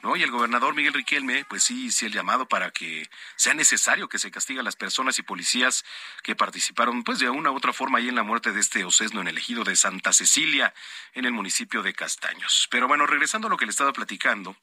¿no? 0.04 0.16
Y 0.16 0.22
el 0.22 0.32
gobernador 0.32 0.76
Miguel 0.76 0.94
Riquelme, 0.94 1.46
pues 1.46 1.64
sí, 1.64 1.92
sí 1.92 2.06
el 2.06 2.12
llamado 2.12 2.48
para 2.48 2.72
que 2.72 3.10
sea 3.38 3.54
necesario 3.54 4.10
que 4.10 4.20
se 4.20 4.30
castigue 4.30 4.60
a 4.60 4.64
las 4.64 4.76
personas 4.76 5.18
y 5.18 5.24
policías 5.24 5.86
que 6.22 6.36
participaron, 6.36 7.04
pues 7.04 7.20
de 7.20 7.30
una 7.30 7.52
u 7.52 7.56
otra 7.56 7.74
forma 7.74 8.00
ahí 8.00 8.10
en 8.10 8.16
la 8.16 8.24
muerte 8.24 8.52
de 8.52 8.60
este 8.60 8.84
Ocesno 8.84 9.22
en 9.22 9.30
el 9.30 9.38
ejido 9.38 9.64
de 9.64 9.76
Santa 9.76 10.12
Cecilia, 10.14 10.74
en 11.14 11.26
el 11.26 11.32
municipio 11.32 11.82
de 11.82 11.94
Castaños. 11.94 12.68
Pero 12.70 12.88
bueno, 12.88 13.08
regresando 13.08 13.48
a 13.48 13.50
lo 13.50 13.58
que 13.58 13.66
le 13.66 13.72
estaba 13.72 13.94
platicando, 13.94 14.58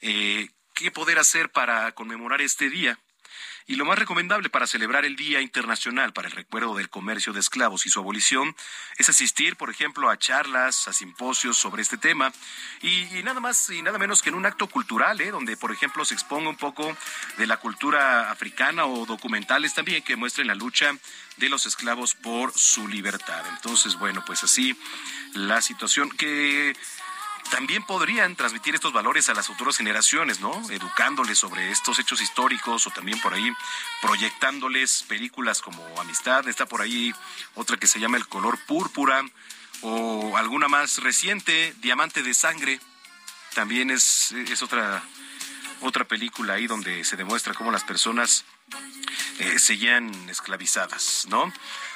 eh, 0.00 0.48
¿qué 0.74 0.90
poder 0.90 1.18
hacer 1.18 1.50
para 1.50 1.92
conmemorar 1.92 2.40
este 2.40 2.70
día? 2.70 2.98
Y 3.68 3.74
lo 3.74 3.84
más 3.84 3.98
recomendable 3.98 4.48
para 4.48 4.68
celebrar 4.68 5.04
el 5.04 5.16
Día 5.16 5.40
Internacional 5.40 6.12
para 6.12 6.28
el 6.28 6.34
Recuerdo 6.34 6.76
del 6.76 6.88
Comercio 6.88 7.32
de 7.32 7.40
Esclavos 7.40 7.84
y 7.84 7.90
su 7.90 7.98
abolición 7.98 8.54
es 8.96 9.08
asistir, 9.08 9.56
por 9.56 9.70
ejemplo, 9.70 10.08
a 10.08 10.16
charlas, 10.16 10.86
a 10.86 10.92
simposios 10.92 11.58
sobre 11.58 11.82
este 11.82 11.98
tema 11.98 12.32
y, 12.80 13.06
nada 13.24 13.40
más 13.40 13.68
y 13.70 13.82
nada 13.82 13.98
menos 13.98 14.22
que 14.22 14.28
en 14.28 14.36
un 14.36 14.46
acto 14.46 14.68
cultural, 14.68 15.20
¿eh? 15.20 15.32
donde, 15.32 15.56
por 15.56 15.72
ejemplo, 15.72 16.04
se 16.04 16.14
exponga 16.14 16.48
un 16.48 16.56
poco 16.56 16.96
de 17.38 17.46
la 17.48 17.56
cultura 17.56 18.30
africana 18.30 18.86
o 18.86 19.04
documentales 19.04 19.74
también 19.74 20.04
que 20.04 20.14
muestren 20.14 20.46
la 20.46 20.54
lucha 20.54 20.92
de 21.36 21.48
los 21.48 21.66
esclavos 21.66 22.14
por 22.14 22.52
su 22.56 22.86
libertad. 22.86 23.44
Entonces, 23.48 23.98
bueno, 23.98 24.22
pues 24.24 24.44
así 24.44 24.78
la 25.34 25.60
situación 25.60 26.08
que 26.10 26.76
también 27.50 27.84
podrían 27.84 28.36
transmitir 28.36 28.74
estos 28.74 28.92
valores 28.92 29.28
a 29.28 29.34
las 29.34 29.46
futuras 29.46 29.76
generaciones, 29.76 30.40
¿no? 30.40 30.52
Educándoles 30.70 31.38
sobre 31.38 31.70
estos 31.70 31.98
hechos 31.98 32.20
históricos 32.20 32.86
o 32.86 32.90
también 32.90 33.20
por 33.20 33.34
ahí 33.34 33.50
proyectándoles 34.00 35.04
películas 35.08 35.60
como 35.60 35.82
Amistad, 36.00 36.48
está 36.48 36.66
por 36.66 36.82
ahí 36.82 37.14
otra 37.54 37.76
que 37.76 37.86
se 37.86 38.00
llama 38.00 38.16
El 38.16 38.26
color 38.28 38.58
púrpura 38.66 39.22
o 39.82 40.36
alguna 40.36 40.68
más 40.68 40.98
reciente, 40.98 41.74
Diamante 41.80 42.22
de 42.22 42.34
sangre, 42.34 42.80
también 43.54 43.90
es, 43.90 44.32
es 44.32 44.62
otra 44.62 45.02
otra 45.80 46.06
película 46.06 46.54
ahí 46.54 46.66
donde 46.66 47.04
se 47.04 47.16
demuestra 47.16 47.54
cómo 47.54 47.70
las 47.70 47.84
personas 47.84 48.44
eh, 49.38 49.58
seguían 49.58 50.10
esclavizadas, 50.28 51.26
¿no? 51.28 51.52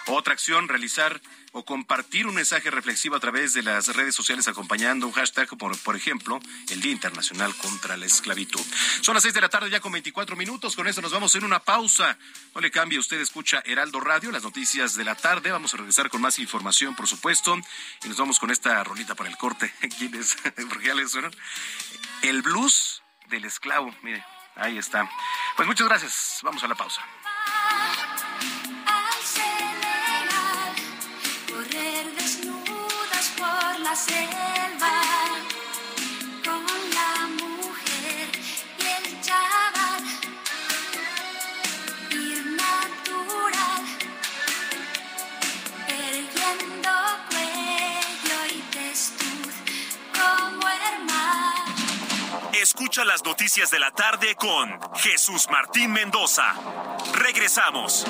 Otra 0.07 0.35
acción, 0.35 0.69
realizar 0.69 1.21
o 1.53 1.65
compartir 1.65 2.27
un 2.27 2.35
mensaje 2.35 2.71
reflexivo 2.71 3.17
a 3.17 3.21
través 3.21 3.55
de 3.55 3.63
las 3.63 3.89
redes 3.95 4.15
sociales 4.15 4.47
acompañando 4.49 5.07
un 5.07 5.13
hashtag, 5.13 5.49
por, 5.57 5.77
por 5.79 5.97
ejemplo, 5.97 6.41
el 6.69 6.81
Día 6.81 6.93
Internacional 6.93 7.55
contra 7.57 7.97
la 7.97 8.07
Esclavitud. 8.07 8.61
Son 9.01 9.15
las 9.15 9.23
seis 9.23 9.35
de 9.35 9.41
la 9.41 9.49
tarde 9.49 9.71
ya 9.71 9.81
con 9.81 9.93
24 9.93 10.37
minutos, 10.37 10.77
con 10.77 10.87
eso 10.87 11.01
nos 11.01 11.13
vamos 11.13 11.35
en 11.35 11.45
una 11.45 11.61
pausa. 11.61 12.19
No 12.55 12.61
le 12.61 12.71
cambie, 12.71 12.99
usted 12.99 13.21
escucha 13.21 13.63
Heraldo 13.65 14.01
Radio, 14.01 14.31
las 14.31 14.43
noticias 14.43 14.95
de 14.95 15.05
la 15.05 15.15
tarde, 15.15 15.51
vamos 15.51 15.75
a 15.75 15.79
regresar 15.79 16.09
con 16.09 16.21
más 16.23 16.39
información, 16.39 16.95
por 16.95 17.07
supuesto, 17.09 17.59
y 18.05 18.09
nos 18.09 18.17
vamos 18.17 18.39
con 18.39 18.51
esta 18.51 18.83
rolita 18.85 19.15
para 19.15 19.29
el 19.29 19.37
corte. 19.37 19.73
¿Quién 19.99 20.15
es? 20.15 20.37
El 22.23 22.43
blues 22.43 23.03
del 23.29 23.45
esclavo. 23.45 23.95
Mire, 24.03 24.25
ahí 24.57 24.79
está. 24.79 25.09
Pues 25.57 25.67
muchas 25.67 25.89
gracias. 25.89 26.41
Vamos 26.43 26.63
a 26.63 26.69
la 26.69 26.75
pausa. 26.75 27.03
Selva, 34.05 34.97
con 36.45 36.65
la 36.99 37.13
mujer 37.43 38.29
y 38.79 38.87
el 38.99 39.21
chaval, 39.21 40.05
ir 42.11 42.47
natural, 42.47 43.85
erguiendo 45.89 46.91
cuello 47.29 48.39
y 48.55 48.61
testuz 48.73 49.55
como 50.15 50.69
hermano. 50.69 51.75
Escucha 52.53 53.05
las 53.05 53.25
noticias 53.25 53.71
de 53.71 53.79
la 53.79 53.91
tarde 53.91 54.35
con 54.35 54.79
Jesús 54.97 55.49
Martín 55.51 55.93
Mendoza. 55.93 56.55
Regresamos. 57.15 58.07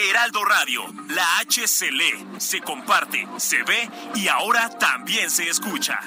Heraldo 0.00 0.44
Radio, 0.44 0.84
la 1.08 1.38
H 1.38 1.66
se 1.66 1.90
lee, 1.90 2.26
se 2.38 2.60
comparte, 2.60 3.26
se 3.36 3.62
ve 3.64 3.90
y 4.14 4.28
ahora 4.28 4.70
también 4.78 5.28
se 5.28 5.48
escucha. 5.48 5.98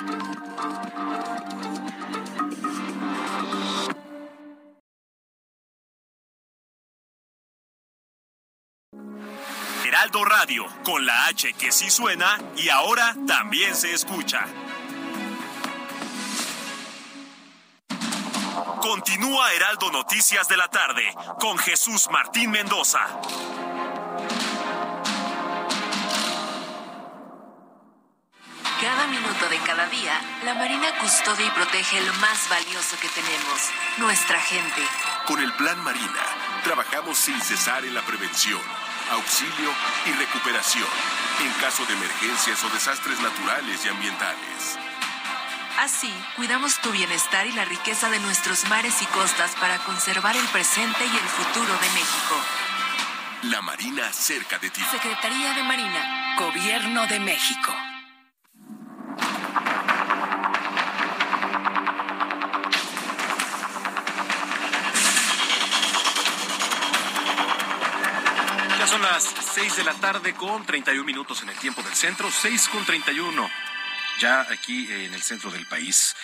Heraldo 9.86 10.24
Radio, 10.24 10.66
con 10.86 11.06
la 11.06 11.26
H 11.26 11.52
que 11.54 11.72
sí 11.74 11.90
suena 11.90 12.40
y 12.56 12.70
ahora 12.70 13.14
también 13.28 13.76
se 13.76 13.94
escucha. 13.94 14.46
Continúa 18.82 19.54
Heraldo 19.54 19.92
Noticias 19.92 20.48
de 20.48 20.58
la 20.58 20.70
tarde 20.70 21.04
con 21.40 21.58
Jesús 21.58 22.08
Martín 22.10 22.52
Mendoza. 22.52 23.06
Cada 28.82 29.06
minuto 29.06 29.48
de 29.48 29.60
cada 29.60 29.86
día, 29.90 30.20
la 30.44 30.56
Marina 30.56 30.88
custodia 31.00 31.46
y 31.46 31.52
protege 31.52 32.02
lo 32.02 32.14
más 32.16 32.50
valioso 32.50 32.98
que 33.00 33.10
tenemos, 33.10 33.70
nuestra 33.98 34.42
gente. 34.42 34.82
Con 35.28 35.40
el 35.40 35.54
Plan 35.54 35.80
Marina, 35.84 36.24
trabajamos 36.64 37.16
sin 37.16 37.40
cesar 37.42 37.86
en 37.86 37.94
la 37.94 38.02
prevención, 38.02 38.60
auxilio 39.12 39.70
y 40.08 40.12
recuperación 40.14 40.88
en 41.46 41.52
caso 41.62 41.86
de 41.86 41.94
emergencias 41.94 42.64
o 42.64 42.70
desastres 42.70 43.20
naturales 43.20 43.86
y 43.86 43.90
ambientales. 43.90 44.80
Así, 45.78 46.12
cuidamos 46.36 46.80
tu 46.80 46.90
bienestar 46.90 47.46
y 47.46 47.52
la 47.52 47.66
riqueza 47.66 48.10
de 48.10 48.20
nuestros 48.20 48.68
mares 48.68 49.00
y 49.04 49.06
costas 49.06 49.52
para 49.62 49.78
conservar 49.80 50.36
el 50.36 50.48
presente 50.48 51.06
y 51.06 51.18
el 51.18 51.30
futuro 51.30 51.72
de 51.72 51.90
México. 51.90 52.36
La 53.44 53.62
Marina 53.62 54.12
cerca 54.12 54.58
de 54.58 54.72
ti. 54.72 54.82
Secretaría 54.90 55.54
de 55.54 55.62
Marina, 55.62 56.36
Gobierno 56.40 57.06
de 57.06 57.20
México. 57.20 57.72
6 69.54 69.76
de 69.76 69.84
la 69.84 69.94
tarde 69.96 70.34
con 70.34 70.66
31 70.66 71.04
minutos 71.04 71.44
en 71.44 71.50
el 71.50 71.58
tiempo 71.58 71.82
del 71.84 71.94
centro, 71.94 72.32
6 72.32 72.70
con 72.70 72.86
31 72.86 73.50
ya 74.18 74.42
aquí 74.50 74.90
en 74.90 75.14
el 75.14 75.22
centro 75.22 75.52
del 75.52 75.68
país. 75.68 76.16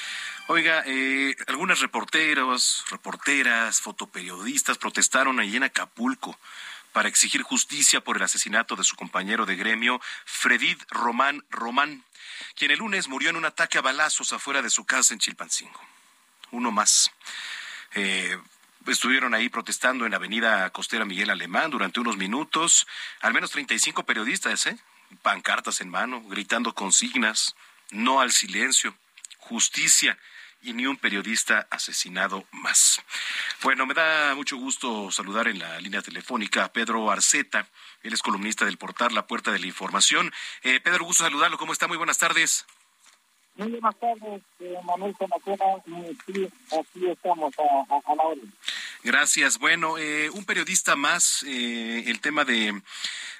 Oiga, 0.47 0.81
eh, 0.85 1.35
algunas 1.47 1.81
reporteros, 1.81 2.85
reporteras, 2.89 3.81
fotoperiodistas 3.81 4.77
protestaron 4.77 5.41
allí 5.41 5.57
en 5.57 5.63
Acapulco 5.63 6.39
para 6.93 7.09
exigir 7.09 7.41
justicia 7.41 7.99
por 7.99 8.15
el 8.15 8.23
asesinato 8.23 8.77
de 8.77 8.85
su 8.85 8.95
compañero 8.95 9.45
de 9.45 9.57
gremio, 9.57 9.99
Fredid 10.23 10.77
Román 10.89 11.43
Román, 11.49 12.05
quien 12.55 12.71
el 12.71 12.79
lunes 12.79 13.09
murió 13.09 13.29
en 13.29 13.35
un 13.35 13.45
ataque 13.45 13.77
a 13.77 13.81
balazos 13.81 14.31
afuera 14.31 14.61
de 14.61 14.69
su 14.69 14.85
casa 14.85 15.13
en 15.13 15.19
Chilpancingo. 15.19 15.81
Uno 16.51 16.71
más. 16.71 17.11
Eh, 17.93 18.37
estuvieron 18.87 19.33
ahí 19.33 19.49
protestando 19.49 20.05
en 20.05 20.11
la 20.11 20.17
avenida 20.17 20.69
costera 20.71 21.05
Miguel 21.05 21.29
Alemán 21.29 21.71
durante 21.71 21.99
unos 21.99 22.17
minutos, 22.17 22.87
al 23.21 23.33
menos 23.33 23.51
35 23.51 24.05
periodistas, 24.05 24.67
¿eh? 24.67 24.77
pancartas 25.21 25.81
en 25.81 25.89
mano, 25.89 26.21
gritando 26.23 26.73
consignas, 26.73 27.55
no 27.91 28.19
al 28.21 28.31
silencio, 28.31 28.95
justicia 29.37 30.17
y 30.61 30.73
ni 30.73 30.85
un 30.85 30.97
periodista 30.97 31.67
asesinado 31.69 32.45
más. 32.51 33.01
Bueno, 33.61 33.85
me 33.85 33.93
da 33.93 34.35
mucho 34.35 34.57
gusto 34.57 35.11
saludar 35.11 35.47
en 35.47 35.59
la 35.59 35.79
línea 35.79 36.01
telefónica 36.01 36.65
a 36.65 36.73
Pedro 36.73 37.09
Arceta. 37.11 37.67
Él 38.03 38.13
es 38.13 38.21
columnista 38.21 38.65
del 38.65 38.77
portal 38.77 39.13
La 39.13 39.27
Puerta 39.27 39.51
de 39.51 39.59
la 39.59 39.67
Información. 39.67 40.33
Eh, 40.63 40.79
Pedro, 40.79 41.05
gusto 41.05 41.23
saludarlo. 41.23 41.57
¿Cómo 41.57 41.73
está? 41.73 41.87
Muy 41.87 41.97
buenas 41.97 42.17
tardes. 42.17 42.65
Muy 43.57 43.71
buenas 43.71 43.99
tardes, 43.99 44.41
eh, 44.59 44.77
Manuel 44.83 45.15
Zamacona. 45.17 45.81
Sí, 46.25 46.47
aquí 46.79 47.07
estamos 47.07 47.53
a, 47.57 48.15
la 48.15 48.23
hora. 48.23 48.41
Gracias. 49.03 49.57
Bueno, 49.57 49.97
eh, 49.97 50.29
un 50.29 50.45
periodista 50.45 50.95
más, 50.95 51.43
eh, 51.47 52.03
el 52.05 52.19
tema 52.19 52.45
de 52.45 52.81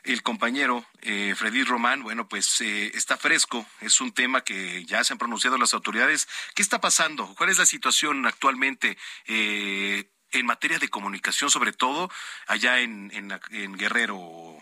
el 0.08 0.24
compañero 0.24 0.86
eh, 1.02 1.36
Freddy 1.36 1.64
Román, 1.64 2.02
bueno, 2.02 2.28
pues 2.28 2.62
eh, 2.62 2.92
está 2.96 3.18
fresco, 3.18 3.66
es 3.82 4.00
un 4.02 4.12
tema 4.12 4.42
que 4.42 4.86
ya 4.86 5.04
se 5.04 5.14
han 5.14 5.20
pronunciado 5.20 5.58
las 5.58 5.74
autoridades. 5.74 6.28
¿Qué 6.56 6.62
está 6.62 6.80
pasando? 6.80 7.36
¿Cuál 7.38 7.50
es 7.50 7.58
la 7.58 7.66
situación 7.66 8.26
actualmente 8.26 8.98
eh, 9.26 10.10
en 10.32 10.46
materia 10.46 10.80
de 10.80 10.90
comunicación, 10.90 11.50
sobre 11.50 11.74
todo 11.74 12.10
allá 12.48 12.80
en, 12.80 13.12
en 13.14 13.78
Guerrero, 13.78 14.58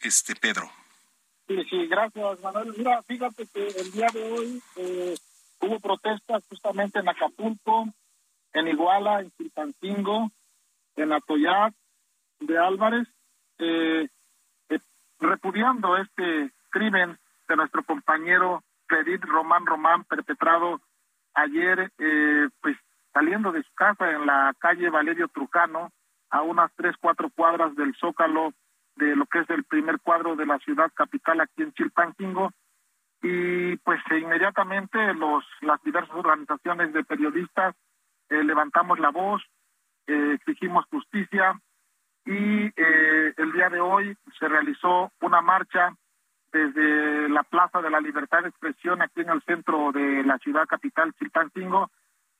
este 0.00 0.34
Pedro? 0.36 0.72
Sí, 1.46 1.62
sí, 1.68 1.86
gracias, 1.86 2.42
Manuel. 2.42 2.72
Mira, 2.76 3.02
fíjate 3.02 3.46
que 3.52 3.66
el 3.66 3.92
día 3.92 4.06
de 4.12 4.32
hoy 4.32 4.62
eh, 4.76 5.14
hubo 5.60 5.78
protestas 5.78 6.42
justamente 6.48 6.98
en 6.98 7.08
Acapulco, 7.08 7.86
en 8.54 8.68
Iguala, 8.68 9.20
en 9.20 9.30
Chilpancingo, 9.32 10.30
en 10.96 11.12
Atoyac 11.12 11.74
de 12.40 12.58
Álvarez, 12.58 13.08
eh, 13.58 14.08
eh, 14.68 14.78
repudiando 15.20 15.96
este 15.96 16.50
crimen 16.70 17.18
de 17.48 17.56
nuestro 17.56 17.82
compañero 17.84 18.62
Fredit 18.86 19.22
Román 19.24 19.66
Román, 19.66 20.04
perpetrado 20.04 20.80
ayer, 21.34 21.90
eh, 21.98 22.48
pues 22.60 22.76
saliendo 23.12 23.52
de 23.52 23.62
su 23.62 23.74
casa 23.74 24.10
en 24.10 24.26
la 24.26 24.54
calle 24.58 24.90
Valerio 24.90 25.28
Trucano, 25.28 25.90
a 26.30 26.42
unas 26.42 26.72
tres, 26.74 26.96
cuatro 27.00 27.30
cuadras 27.34 27.74
del 27.76 27.94
Zócalo 27.96 28.52
de 28.96 29.16
lo 29.16 29.26
que 29.26 29.40
es 29.40 29.50
el 29.50 29.64
primer 29.64 30.00
cuadro 30.00 30.36
de 30.36 30.46
la 30.46 30.58
ciudad 30.58 30.90
capital 30.94 31.40
aquí 31.40 31.62
en 31.62 31.72
Chilpancingo. 31.72 32.50
Y 33.22 33.76
pues 33.78 34.00
inmediatamente 34.10 35.14
los 35.14 35.44
las 35.62 35.82
diversas 35.82 36.14
organizaciones 36.14 36.92
de 36.92 37.04
periodistas 37.04 37.74
eh, 38.28 38.44
levantamos 38.44 38.98
la 38.98 39.10
voz 39.10 39.42
eh, 40.06 40.32
exigimos 40.34 40.84
justicia 40.90 41.58
y 42.26 42.66
eh, 42.66 43.34
el 43.36 43.52
día 43.52 43.70
de 43.70 43.80
hoy 43.80 44.14
se 44.38 44.48
realizó 44.48 45.10
una 45.20 45.40
marcha 45.40 45.94
desde 46.52 47.28
la 47.30 47.42
Plaza 47.42 47.80
de 47.80 47.90
la 47.90 48.00
Libertad 48.00 48.42
de 48.42 48.50
Expresión 48.50 49.00
aquí 49.00 49.22
en 49.22 49.30
el 49.30 49.42
centro 49.42 49.92
de 49.92 50.22
la 50.24 50.38
ciudad 50.38 50.66
capital 50.66 51.14
Chilpancingo 51.14 51.90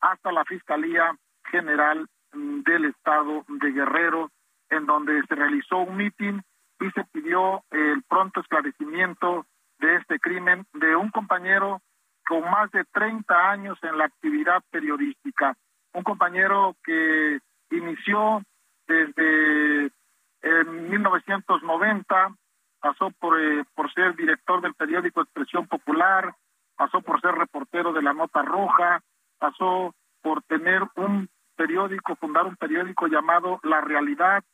hasta 0.01 0.31
la 0.31 0.45
Fiscalía 0.45 1.17
General 1.51 2.07
del 2.33 2.85
Estado 2.87 3.45
de 3.49 3.73
Guerrero 3.73 4.31
en 4.71 4.87
donde 4.87 5.23
se 5.29 5.35
realizó 5.35 5.79
un 5.79 5.97
mitin 5.97 6.43
y 6.81 6.91
se 6.91 7.05
pidió 7.13 7.63
el 7.71 8.03
pronto 8.09 8.41
esclarecimiento 8.41 9.47
de 9.79 9.97
este 9.97 10.19
crimen 10.19 10.67
de 10.73 10.97
un 10.97 11.11
compañero 11.11 11.81
con 12.27 12.43
más 12.51 12.71
de 12.71 12.85
30 12.93 13.51
años 13.51 13.79
en 13.83 13.99
la 13.99 14.07
actividad 14.07 14.63
periodística, 14.71 15.55
un 15.93 16.03
compañero 16.03 16.75
que 16.83 17.39
inició 17.71 18.43
desde 18.87 19.91
en 20.43 20.91
1990, 20.91 22.35
pasó 22.81 23.11
por, 23.19 23.41
eh, 23.41 23.65
por 23.75 23.93
ser 23.93 24.15
director 24.15 24.61
del 24.61 24.75
periódico 24.75 25.23
Expresión 25.23 25.67
Popular, 25.67 26.35
pasó 26.77 27.01
por 27.01 27.21
ser 27.21 27.35
reportero 27.35 27.93
de 27.93 28.03
la 28.03 28.13
Nota 28.13 28.43
Roja, 28.43 29.01
pasó 29.39 29.95
por 30.23 30.43
tener 30.43 30.83
un 30.97 31.29
periódico, 31.57 32.17
fundar 32.17 32.45
un 32.45 32.57
periódico 32.57 33.07
llamado 33.07 33.59
La 33.63 33.81
Realidad, 33.81 34.45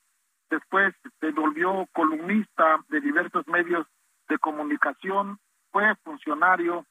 después 0.51 0.95
se 1.21 1.31
volvió 1.31 1.87
columnista 1.93 2.81
de 2.89 3.01
diversos 3.01 3.47
medios 3.47 3.87
de 4.29 4.39
comunicación, 4.39 5.39
fue 5.71 5.95
funcionario 6.03 6.85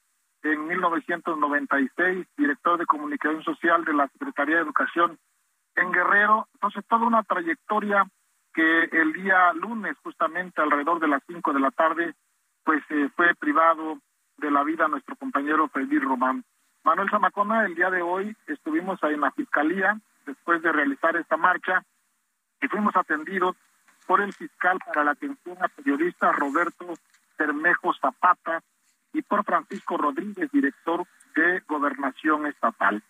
en 0.44 0.68
1996, 0.68 2.28
director 2.38 2.80
de 2.80 2.86
comunicación 2.86 3.44
social 3.44 3.84
de 3.84 3.94
la 3.94 4.08
Secretaría 4.08 4.56
de 4.56 4.62
Educación 4.62 5.20
en 5.76 5.92
Guerrero, 5.92 6.48
entonces 6.54 6.84
toda 6.88 7.06
una 7.06 7.24
trayectoria 7.24 8.06
que 8.54 8.84
el 8.84 9.14
día 9.14 9.54
lunes, 9.54 9.96
justamente 10.04 10.62
alrededor 10.62 11.00
de 11.00 11.08
las 11.08 11.22
5 11.28 11.54
de 11.54 11.60
la 11.60 11.72
tarde, 11.72 12.14
pues 12.64 12.82
eh, 12.90 13.10
fue 13.16 13.36
privado 13.36 14.00
de 14.38 14.52
la 14.52 14.64
vida 14.64 14.88
nuestro 14.88 15.16
compañero 15.16 15.68
Freddy 15.70 16.00
Román. 16.00 16.44
Manuel 16.84 17.10
Zamacona, 17.10 17.66
el 17.66 17.76
día 17.76 17.90
de 17.90 18.02
hoy 18.02 18.36
estuvimos 18.48 19.04
ahí 19.04 19.14
en 19.14 19.22
la 19.22 19.32
fiscalía 19.32 20.00
después 20.26 20.62
de 20.62 20.72
realizar 20.72 21.16
esta 21.16 21.38
marcha 21.38 21.84
y 22.62 22.68
fuimos 22.68 22.96
atendidos 22.96 23.56
por 24.06 24.22
el 24.22 24.34
fiscal 24.34 24.80
para 24.86 25.04
la 25.04 25.12
atención 25.12 25.58
a 25.62 25.68
periodistas 25.68 26.36
Roberto 26.36 26.94
Bermejo 27.38 27.94
Zapata 27.94 28.62
y 29.14 29.22
por 29.22 29.44
Francisco 29.44 29.98
Rodríguez, 29.98 30.52
director 30.52 31.06
de 31.36 31.62
Gobernación 31.68 32.46
Estatal. 32.48 33.02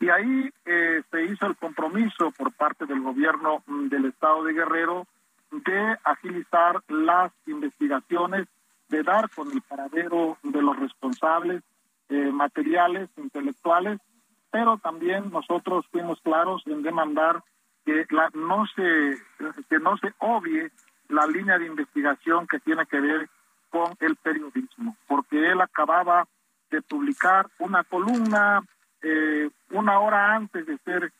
Y 0.00 0.08
ahí 0.08 0.50
eh, 0.64 1.02
se 1.10 1.24
hizo 1.24 1.46
el 1.46 1.56
compromiso 1.56 2.30
por 2.32 2.52
parte 2.52 2.86
del 2.86 3.00
gobierno 3.00 3.62
mm, 3.66 3.88
del 3.88 4.06
estado 4.06 4.44
de 4.44 4.52
Guerrero 4.52 5.06
de 5.50 5.96
agilizar 6.04 6.82
las 6.88 7.32
investigaciones, 7.46 8.48
de 8.88 9.02
dar 9.02 9.28
con 9.30 9.50
el 9.52 9.60
paradero 9.62 10.38
de 10.42 10.62
los 10.62 10.78
responsables 10.78 11.62
eh, 12.08 12.30
materiales, 12.32 13.10
intelectuales, 13.16 14.00
pero 14.50 14.78
también 14.78 15.30
nosotros 15.30 15.86
fuimos 15.90 16.20
claros 16.20 16.62
en 16.66 16.82
demandar 16.82 17.42
que 17.84 18.06
la, 18.10 18.30
no 18.34 18.66
se 18.66 19.18
que 19.68 19.78
no 19.78 19.96
se 19.98 20.12
obvie 20.18 20.70
la 21.08 21.26
línea 21.26 21.58
de 21.58 21.66
investigación 21.66 22.46
que 22.46 22.60
tiene 22.60 22.86
que 22.86 23.00
ver 23.00 23.28
con 23.70 23.94
el 24.00 24.16
periodismo, 24.16 24.96
porque 25.06 25.50
él 25.50 25.60
acababa 25.60 26.26
de 26.70 26.82
publicar 26.82 27.48
una 27.58 27.84
columna 27.84 28.62
eh, 29.02 29.50
una 29.70 29.98
hora 29.98 30.34
antes 30.34 30.64
de 30.66 30.78
ser 30.78 31.12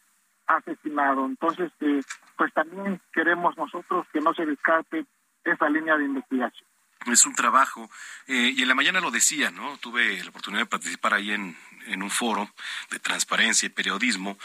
asesinado. 0.47 1.27
Entonces, 1.27 1.73
eh, 1.81 2.01
pues 2.37 2.53
también 2.53 3.01
queremos 3.13 3.57
nosotros 3.57 4.07
que 4.13 4.21
no 4.21 4.33
se 4.35 4.47
descarte 4.47 5.05
esa 5.45 5.69
línea 5.69 5.97
de 5.97 6.05
investigación. 6.05 6.69
Es 7.07 7.27
un 7.27 7.35
trabajo, 7.35 7.91
eh, 8.27 8.53
y 8.57 8.63
en 8.63 8.69
la 8.69 8.75
mañana 8.75 9.01
lo 9.01 9.11
decía, 9.11 9.51
¿no? 9.51 9.77
Tuve 9.79 10.23
la 10.23 10.31
oportunidad 10.31 10.63
de 10.63 10.67
participar 10.67 11.15
ahí 11.15 11.33
en, 11.33 11.57
en 11.87 12.03
un 12.03 12.11
foro 12.11 12.53
de 12.91 12.99
transparencia 12.99 13.67
y 13.67 13.71
periodismo. 13.71 14.39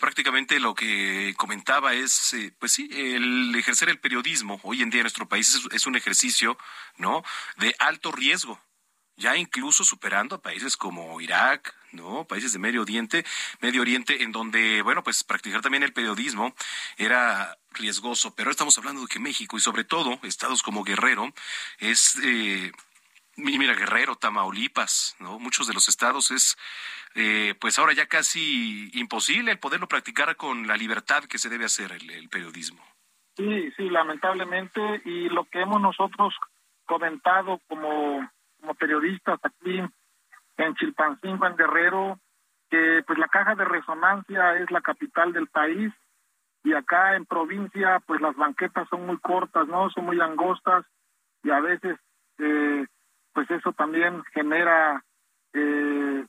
prácticamente 0.00 0.60
lo 0.60 0.74
que 0.74 1.34
comentaba 1.36 1.94
es, 1.94 2.34
pues 2.58 2.72
sí, 2.72 2.88
el 2.92 3.54
ejercer 3.54 3.88
el 3.88 3.98
periodismo 3.98 4.60
hoy 4.62 4.82
en 4.82 4.90
día 4.90 5.00
en 5.00 5.04
nuestro 5.04 5.28
país 5.28 5.54
es, 5.54 5.62
es 5.72 5.86
un 5.86 5.96
ejercicio, 5.96 6.58
¿no? 6.96 7.22
De 7.56 7.74
alto 7.78 8.12
riesgo, 8.12 8.60
ya 9.16 9.36
incluso 9.36 9.84
superando 9.84 10.36
a 10.36 10.42
países 10.42 10.76
como 10.76 11.20
Irak, 11.20 11.74
¿no? 11.92 12.24
Países 12.24 12.52
de 12.52 12.58
Medio 12.58 12.82
Oriente, 12.82 13.24
Medio 13.60 13.82
Oriente, 13.82 14.22
en 14.22 14.32
donde, 14.32 14.82
bueno, 14.82 15.02
pues 15.02 15.24
practicar 15.24 15.60
también 15.60 15.82
el 15.82 15.92
periodismo 15.92 16.54
era 16.96 17.56
riesgoso, 17.72 18.34
pero 18.34 18.50
estamos 18.50 18.76
hablando 18.78 19.02
de 19.02 19.08
que 19.08 19.18
México 19.18 19.56
y 19.56 19.60
sobre 19.60 19.84
todo 19.84 20.18
estados 20.22 20.62
como 20.62 20.84
Guerrero 20.84 21.32
es, 21.78 22.18
eh, 22.24 22.72
mira, 23.36 23.74
Guerrero, 23.74 24.16
Tamaulipas, 24.16 25.16
¿no? 25.18 25.38
Muchos 25.38 25.66
de 25.66 25.74
los 25.74 25.88
estados 25.88 26.30
es, 26.30 26.56
eh, 27.14 27.54
pues 27.60 27.78
ahora 27.78 27.92
ya 27.92 28.06
casi 28.06 28.90
imposible 28.94 29.52
el 29.52 29.58
poderlo 29.58 29.88
practicar 29.88 30.36
con 30.36 30.66
la 30.66 30.76
libertad 30.76 31.24
que 31.24 31.38
se 31.38 31.48
debe 31.48 31.64
hacer 31.64 31.92
el, 31.92 32.10
el 32.10 32.28
periodismo. 32.28 32.84
Sí, 33.36 33.70
sí, 33.76 33.88
lamentablemente, 33.88 34.80
y 35.04 35.28
lo 35.28 35.44
que 35.44 35.60
hemos 35.60 35.80
nosotros 35.80 36.34
comentado 36.86 37.60
como, 37.68 38.28
como 38.60 38.74
periodistas 38.74 39.38
aquí 39.44 39.80
en 40.58 40.74
Chilpancingo, 40.74 41.46
en 41.46 41.56
Guerrero, 41.56 42.18
que 42.68 43.02
pues 43.06 43.18
la 43.18 43.28
caja 43.28 43.54
de 43.54 43.64
resonancia 43.64 44.56
es 44.56 44.70
la 44.70 44.80
capital 44.80 45.32
del 45.32 45.46
país 45.46 45.92
y 46.64 46.74
acá 46.74 47.16
en 47.16 47.24
provincia 47.24 48.02
pues 48.06 48.20
las 48.20 48.36
banquetas 48.36 48.88
son 48.88 49.06
muy 49.06 49.18
cortas, 49.18 49.66
¿no? 49.68 49.88
Son 49.90 50.04
muy 50.04 50.20
angostas 50.20 50.84
y 51.42 51.50
a 51.50 51.60
veces 51.60 51.98
eh, 52.38 52.86
pues 53.32 53.50
eso 53.50 53.72
también 53.72 54.22
genera 54.34 55.02
eh, 55.54 56.26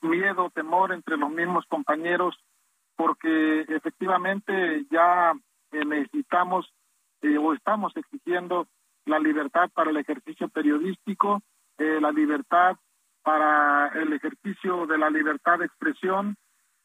miedo, 0.00 0.50
temor 0.50 0.92
entre 0.92 1.16
los 1.18 1.30
mismos 1.30 1.64
compañeros 1.66 2.34
porque 2.96 3.60
efectivamente 3.68 4.84
ya 4.90 5.32
eh, 5.72 5.84
necesitamos 5.84 6.72
o 7.22 7.52
estamos 7.52 7.94
exigiendo 7.98 8.66
la 9.04 9.18
libertad 9.18 9.68
para 9.74 9.90
el 9.90 9.98
ejercicio 9.98 10.48
periodístico, 10.48 11.42
la 11.76 12.10
libertad 12.12 12.78
para 13.22 13.88
el 13.88 14.12
ejercicio 14.12 14.86
de 14.86 14.98
la 14.98 15.10
libertad 15.10 15.58
de 15.58 15.66
expresión, 15.66 16.36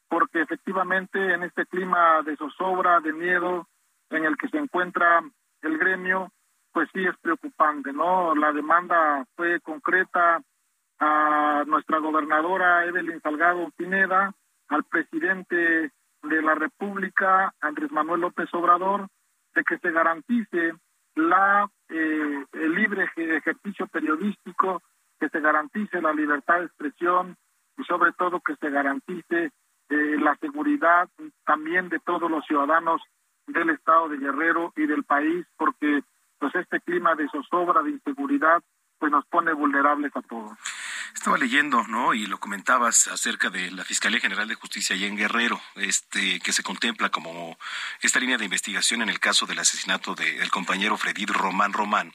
porque 0.08 0.42
efectivamente 0.42 1.34
en 1.34 1.42
este 1.42 1.66
clima 1.66 2.22
de 2.22 2.36
zozobra, 2.36 3.00
de 3.00 3.12
miedo 3.12 3.66
en 4.10 4.24
el 4.24 4.36
que 4.36 4.48
se 4.48 4.58
encuentra 4.58 5.22
el 5.62 5.78
gremio, 5.78 6.30
pues 6.72 6.88
sí 6.92 7.04
es 7.04 7.16
preocupante, 7.18 7.92
¿no? 7.92 8.34
La 8.34 8.52
demanda 8.52 9.24
fue 9.34 9.60
concreta 9.60 10.40
a 10.98 11.64
nuestra 11.66 11.98
gobernadora 11.98 12.84
Evelyn 12.84 13.20
Salgado 13.20 13.70
Pineda, 13.76 14.32
al 14.68 14.84
presidente 14.84 15.90
de 16.22 16.42
la 16.42 16.54
República, 16.54 17.52
Andrés 17.60 17.90
Manuel 17.92 18.22
López 18.22 18.48
Obrador, 18.52 19.08
de 19.54 19.64
que 19.64 19.78
se 19.78 19.90
garantice 19.90 20.74
la 21.14 21.68
eh, 21.88 22.44
el 22.52 22.74
libre 22.74 23.08
ejercicio 23.16 23.86
periodístico 23.86 24.82
que 25.18 25.28
se 25.28 25.40
garantice 25.40 26.00
la 26.00 26.12
libertad 26.12 26.58
de 26.58 26.66
expresión 26.66 27.36
y 27.76 27.84
sobre 27.84 28.12
todo 28.12 28.40
que 28.40 28.56
se 28.56 28.70
garantice 28.70 29.50
eh, 29.88 30.16
la 30.18 30.36
seguridad 30.36 31.08
también 31.44 31.88
de 31.88 32.00
todos 32.00 32.30
los 32.30 32.44
ciudadanos 32.46 33.00
del 33.46 33.70
estado 33.70 34.08
de 34.08 34.18
Guerrero 34.18 34.72
y 34.76 34.86
del 34.86 35.04
país, 35.04 35.46
porque 35.56 36.02
pues 36.38 36.54
este 36.54 36.80
clima 36.80 37.14
de 37.14 37.28
zozobra, 37.28 37.82
de 37.82 37.90
inseguridad, 37.90 38.62
pues 38.98 39.12
nos 39.12 39.24
pone 39.26 39.52
vulnerables 39.52 40.14
a 40.16 40.22
todos. 40.22 40.52
Estaba 41.14 41.38
leyendo, 41.38 41.84
¿no? 41.88 42.14
Y 42.14 42.26
lo 42.26 42.38
comentabas 42.38 43.08
acerca 43.08 43.50
de 43.50 43.70
la 43.70 43.84
Fiscalía 43.84 44.20
General 44.20 44.46
de 44.48 44.54
Justicia 44.54 44.94
allá 44.96 45.06
en 45.06 45.16
Guerrero, 45.16 45.60
este, 45.76 46.40
que 46.40 46.52
se 46.52 46.62
contempla 46.62 47.10
como 47.10 47.58
esta 48.00 48.20
línea 48.20 48.38
de 48.38 48.44
investigación 48.44 49.02
en 49.02 49.08
el 49.08 49.20
caso 49.20 49.46
del 49.46 49.58
asesinato 49.58 50.14
del 50.14 50.50
compañero 50.50 50.96
Fredid 50.96 51.30
Román 51.30 51.72
Román. 51.72 52.14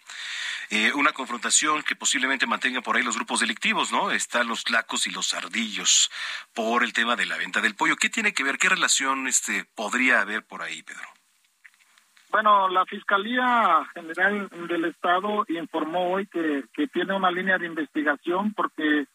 Eh, 0.70 0.94
una 0.94 1.12
confrontación 1.12 1.84
que 1.84 1.98
posiblemente 1.98 2.48
mantenga 2.48 2.80
por 2.80 2.96
ahí 2.96 3.04
los 3.04 3.18
grupos 3.18 3.42
delictivos, 3.42 3.92
¿no? 3.92 4.12
Están 4.12 4.48
los 4.48 4.70
lacos 4.70 5.06
y 5.06 5.10
los 5.10 5.34
ardillos 5.34 6.10
por 6.54 6.84
el 6.84 6.94
tema 6.94 7.18
de 7.18 7.26
la 7.26 7.36
venta 7.36 7.60
del 7.60 7.76
pollo. 7.76 7.98
¿Qué 7.98 8.10
tiene 8.10 8.34
que 8.34 8.44
ver? 8.44 8.58
¿Qué 8.58 8.70
relación 8.70 9.28
este 9.28 9.66
podría 9.66 10.22
haber 10.22 10.46
por 10.46 10.62
ahí, 10.62 10.82
Pedro? 10.82 11.21
Bueno, 12.32 12.70
la 12.70 12.86
Fiscalía 12.86 13.86
General 13.94 14.48
del 14.70 14.86
Estado 14.86 15.44
informó 15.50 16.14
hoy 16.14 16.28
que, 16.28 16.64
que 16.74 16.88
tiene 16.88 17.14
una 17.14 17.30
línea 17.30 17.58
de 17.58 17.66
investigación 17.66 18.54
porque 18.54 19.06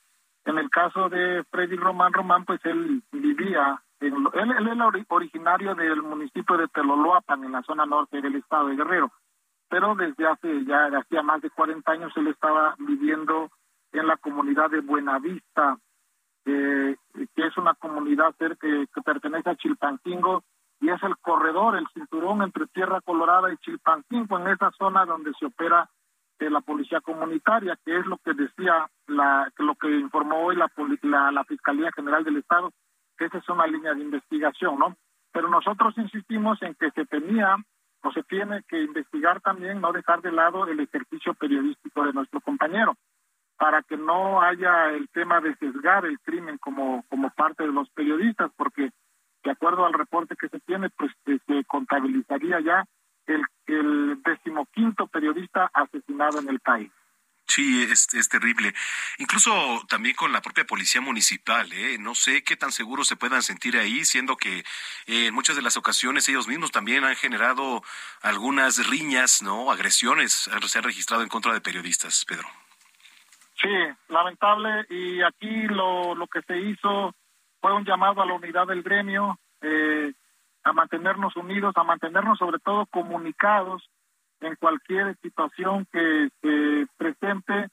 en 0.44 0.58
el 0.58 0.68
caso 0.68 1.08
de 1.08 1.42
Freddy 1.50 1.76
Román 1.76 2.12
Román, 2.12 2.44
pues 2.44 2.60
él 2.64 3.02
vivía, 3.10 3.82
él, 4.00 4.12
él 4.34 4.68
es 4.68 5.06
originario 5.08 5.74
del 5.74 6.02
municipio 6.02 6.58
de 6.58 6.68
Teloloapan, 6.68 7.42
en 7.42 7.52
la 7.52 7.62
zona 7.62 7.86
norte 7.86 8.20
del 8.20 8.36
estado 8.36 8.68
de 8.68 8.76
Guerrero. 8.76 9.10
Pero 9.70 9.94
desde 9.94 10.26
hace 10.26 10.64
ya 10.66 10.86
hacía 10.86 11.22
más 11.22 11.40
de 11.40 11.48
40 11.48 11.90
años 11.90 12.12
él 12.16 12.28
estaba 12.28 12.74
viviendo 12.78 13.50
en 13.92 14.06
la 14.06 14.18
comunidad 14.18 14.70
de 14.70 14.80
Buenavista, 14.80 15.78
eh, 16.44 16.96
que 17.34 17.46
es 17.46 17.56
una 17.56 17.72
comunidad 17.74 18.34
que, 18.38 18.86
que 18.94 19.02
pertenece 19.02 19.48
a 19.48 19.56
Chilpancingo 19.56 20.44
y 20.80 20.90
es 20.90 21.02
el 21.02 21.16
corredor, 21.18 21.76
el 21.76 21.86
cinturón 21.94 22.42
entre 22.42 22.66
Tierra 22.66 23.00
Colorada 23.00 23.52
y 23.52 23.56
Chilpancingo, 23.58 24.38
en 24.38 24.48
esa 24.48 24.70
zona 24.72 25.04
donde 25.04 25.32
se 25.38 25.46
opera 25.46 25.88
eh, 26.38 26.50
la 26.50 26.60
policía 26.60 27.00
comunitaria, 27.00 27.78
que 27.84 27.98
es 27.98 28.06
lo 28.06 28.18
que 28.18 28.34
decía, 28.34 28.88
la, 29.06 29.50
lo 29.58 29.74
que 29.76 29.90
informó 29.90 30.44
hoy 30.44 30.56
la, 30.56 30.70
la, 31.02 31.32
la 31.32 31.44
Fiscalía 31.44 31.90
General 31.92 32.22
del 32.24 32.36
Estado, 32.36 32.72
que 33.16 33.24
esa 33.24 33.38
es 33.38 33.48
una 33.48 33.66
línea 33.66 33.94
de 33.94 34.02
investigación, 34.02 34.78
¿no? 34.78 34.96
Pero 35.32 35.48
nosotros 35.48 35.96
insistimos 35.96 36.60
en 36.62 36.74
que 36.74 36.90
se 36.90 37.06
tenía 37.06 37.56
pues 38.06 38.14
se 38.14 38.22
tiene 38.22 38.62
que 38.68 38.80
investigar 38.80 39.40
también, 39.40 39.80
no 39.80 39.90
dejar 39.90 40.22
de 40.22 40.30
lado 40.30 40.66
el 40.68 40.78
ejercicio 40.78 41.34
periodístico 41.34 42.04
de 42.04 42.12
nuestro 42.12 42.40
compañero, 42.40 42.94
para 43.58 43.82
que 43.82 43.96
no 43.96 44.40
haya 44.42 44.92
el 44.92 45.08
tema 45.08 45.40
de 45.40 45.56
sesgar 45.56 46.06
el 46.06 46.20
crimen 46.20 46.56
como, 46.58 47.04
como 47.08 47.30
parte 47.30 47.64
de 47.64 47.72
los 47.72 47.90
periodistas, 47.90 48.52
porque 48.56 48.90
de 49.44 49.50
acuerdo 49.50 49.86
al 49.86 49.92
reporte 49.92 50.36
que 50.36 50.48
se 50.48 50.60
tiene, 50.60 50.90
pues 50.90 51.12
se 51.24 51.64
contabilizaría 51.64 52.60
ya 52.60 52.84
el, 53.26 53.42
el 53.66 54.22
decimoquinto 54.22 55.06
periodista 55.06 55.70
asesinado 55.72 56.40
en 56.40 56.48
el 56.48 56.60
país. 56.60 56.90
Sí, 57.48 57.84
es, 57.84 58.12
es, 58.12 58.28
terrible. 58.28 58.74
Incluso 59.18 59.52
también 59.88 60.16
con 60.16 60.32
la 60.32 60.42
propia 60.42 60.64
policía 60.64 61.00
municipal, 61.00 61.72
¿eh? 61.72 61.96
No 61.96 62.16
sé 62.16 62.42
qué 62.42 62.56
tan 62.56 62.72
seguros 62.72 63.06
se 63.06 63.14
puedan 63.14 63.42
sentir 63.42 63.76
ahí, 63.76 64.04
siendo 64.04 64.36
que 64.36 64.58
eh, 65.06 65.26
en 65.26 65.34
muchas 65.34 65.54
de 65.54 65.62
las 65.62 65.76
ocasiones 65.76 66.28
ellos 66.28 66.48
mismos 66.48 66.72
también 66.72 67.04
han 67.04 67.14
generado 67.14 67.84
algunas 68.20 68.88
riñas, 68.88 69.42
¿no? 69.42 69.70
Agresiones 69.70 70.50
se 70.66 70.78
han 70.78 70.84
registrado 70.84 71.22
en 71.22 71.28
contra 71.28 71.52
de 71.52 71.60
periodistas, 71.60 72.24
Pedro. 72.24 72.48
Sí, 73.60 73.68
lamentable. 74.08 74.84
Y 74.90 75.22
aquí 75.22 75.68
lo, 75.68 76.16
lo 76.16 76.26
que 76.26 76.42
se 76.42 76.58
hizo 76.58 77.14
fue 77.60 77.74
un 77.74 77.84
llamado 77.84 78.22
a 78.22 78.26
la 78.26 78.34
unidad 78.34 78.66
del 78.66 78.82
gremio, 78.82 79.38
eh, 79.60 80.12
a 80.64 80.72
mantenernos 80.72 81.36
unidos, 81.36 81.74
a 81.76 81.84
mantenernos 81.84 82.38
sobre 82.38 82.58
todo 82.58 82.86
comunicados 82.86 83.88
en 84.40 84.56
cualquier 84.56 85.16
situación 85.22 85.86
que 85.92 86.28
se 86.42 86.86
presente, 86.96 87.68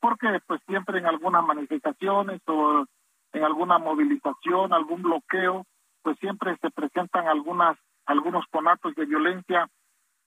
porque 0.00 0.38
pues 0.46 0.60
siempre 0.66 0.98
en 0.98 1.06
algunas 1.06 1.44
manifestaciones 1.44 2.40
o 2.46 2.84
en 3.32 3.42
alguna 3.42 3.78
movilización, 3.78 4.72
algún 4.72 5.02
bloqueo, 5.02 5.64
pues 6.02 6.18
siempre 6.18 6.56
se 6.60 6.70
presentan 6.70 7.26
algunas 7.28 7.76
algunos 8.06 8.44
conatos 8.50 8.94
de 8.94 9.06
violencia 9.06 9.66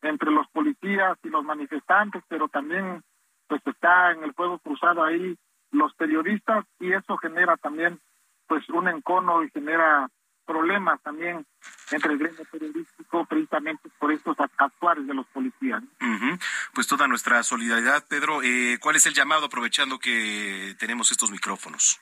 entre 0.01 0.32
los 0.32 0.47
policías 0.49 1.18
y 1.24 1.30
los 1.30 1.43
manifestantes, 1.43 2.24
pero 2.28 2.47
también 2.47 3.03
pues 3.47 3.62
está 3.66 4.12
en 4.12 4.24
el 4.24 4.34
fuego 4.34 4.60
cruzado 4.60 5.03
ahí 5.03 5.38
los 5.72 5.93
periodistas 5.95 6.66
y 6.80 6.93
eso 6.93 7.18
genera 7.18 7.58
también 7.58 7.99
pues 8.48 8.68
un 8.70 8.88
encono 8.88 9.43
y 9.43 9.50
genera 9.52 10.10
problemas 10.45 11.02
también 11.04 11.45
entre 11.91 12.14
el 12.14 12.20
gremio 12.20 12.43
periodístico 12.50 13.26
precisamente 13.26 13.89
por 14.00 14.12
estos 14.12 14.38
actuales 14.58 15.06
de 15.06 15.14
los 15.14 15.28
policías. 15.28 15.84
Pues 16.74 16.88
toda 16.88 17.08
nuestra 17.08 17.43
solidaridad, 17.43 18.06
Pedro. 18.08 18.41
Eh, 18.41 18.78
¿Cuál 18.82 18.95
es 18.95 19.06
el 19.06 19.14
llamado 19.14 19.45
aprovechando 19.45 20.00
que 20.00 20.76
tenemos 20.80 21.12
estos 21.12 21.32
micrófonos? 21.32 22.00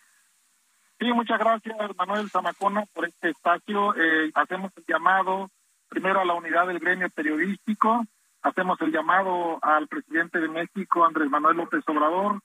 Sí, 0.99 1.11
muchas 1.11 1.39
gracias, 1.39 1.75
Manuel 1.97 2.29
Zamacona, 2.29 2.85
por 2.93 3.05
este 3.05 3.29
espacio. 3.31 3.95
Eh, 3.95 4.31
hacemos 4.33 4.71
el 4.77 4.85
llamado 4.87 5.49
primero 5.89 6.21
a 6.21 6.25
la 6.25 6.33
unidad 6.33 6.67
del 6.67 6.79
gremio 6.79 7.09
periodístico, 7.09 8.05
hacemos 8.41 8.79
el 8.81 8.91
llamado 8.91 9.59
al 9.61 9.87
presidente 9.87 10.39
de 10.39 10.47
México, 10.47 11.05
Andrés 11.05 11.29
Manuel 11.29 11.57
López 11.57 11.83
Obrador, 11.87 12.39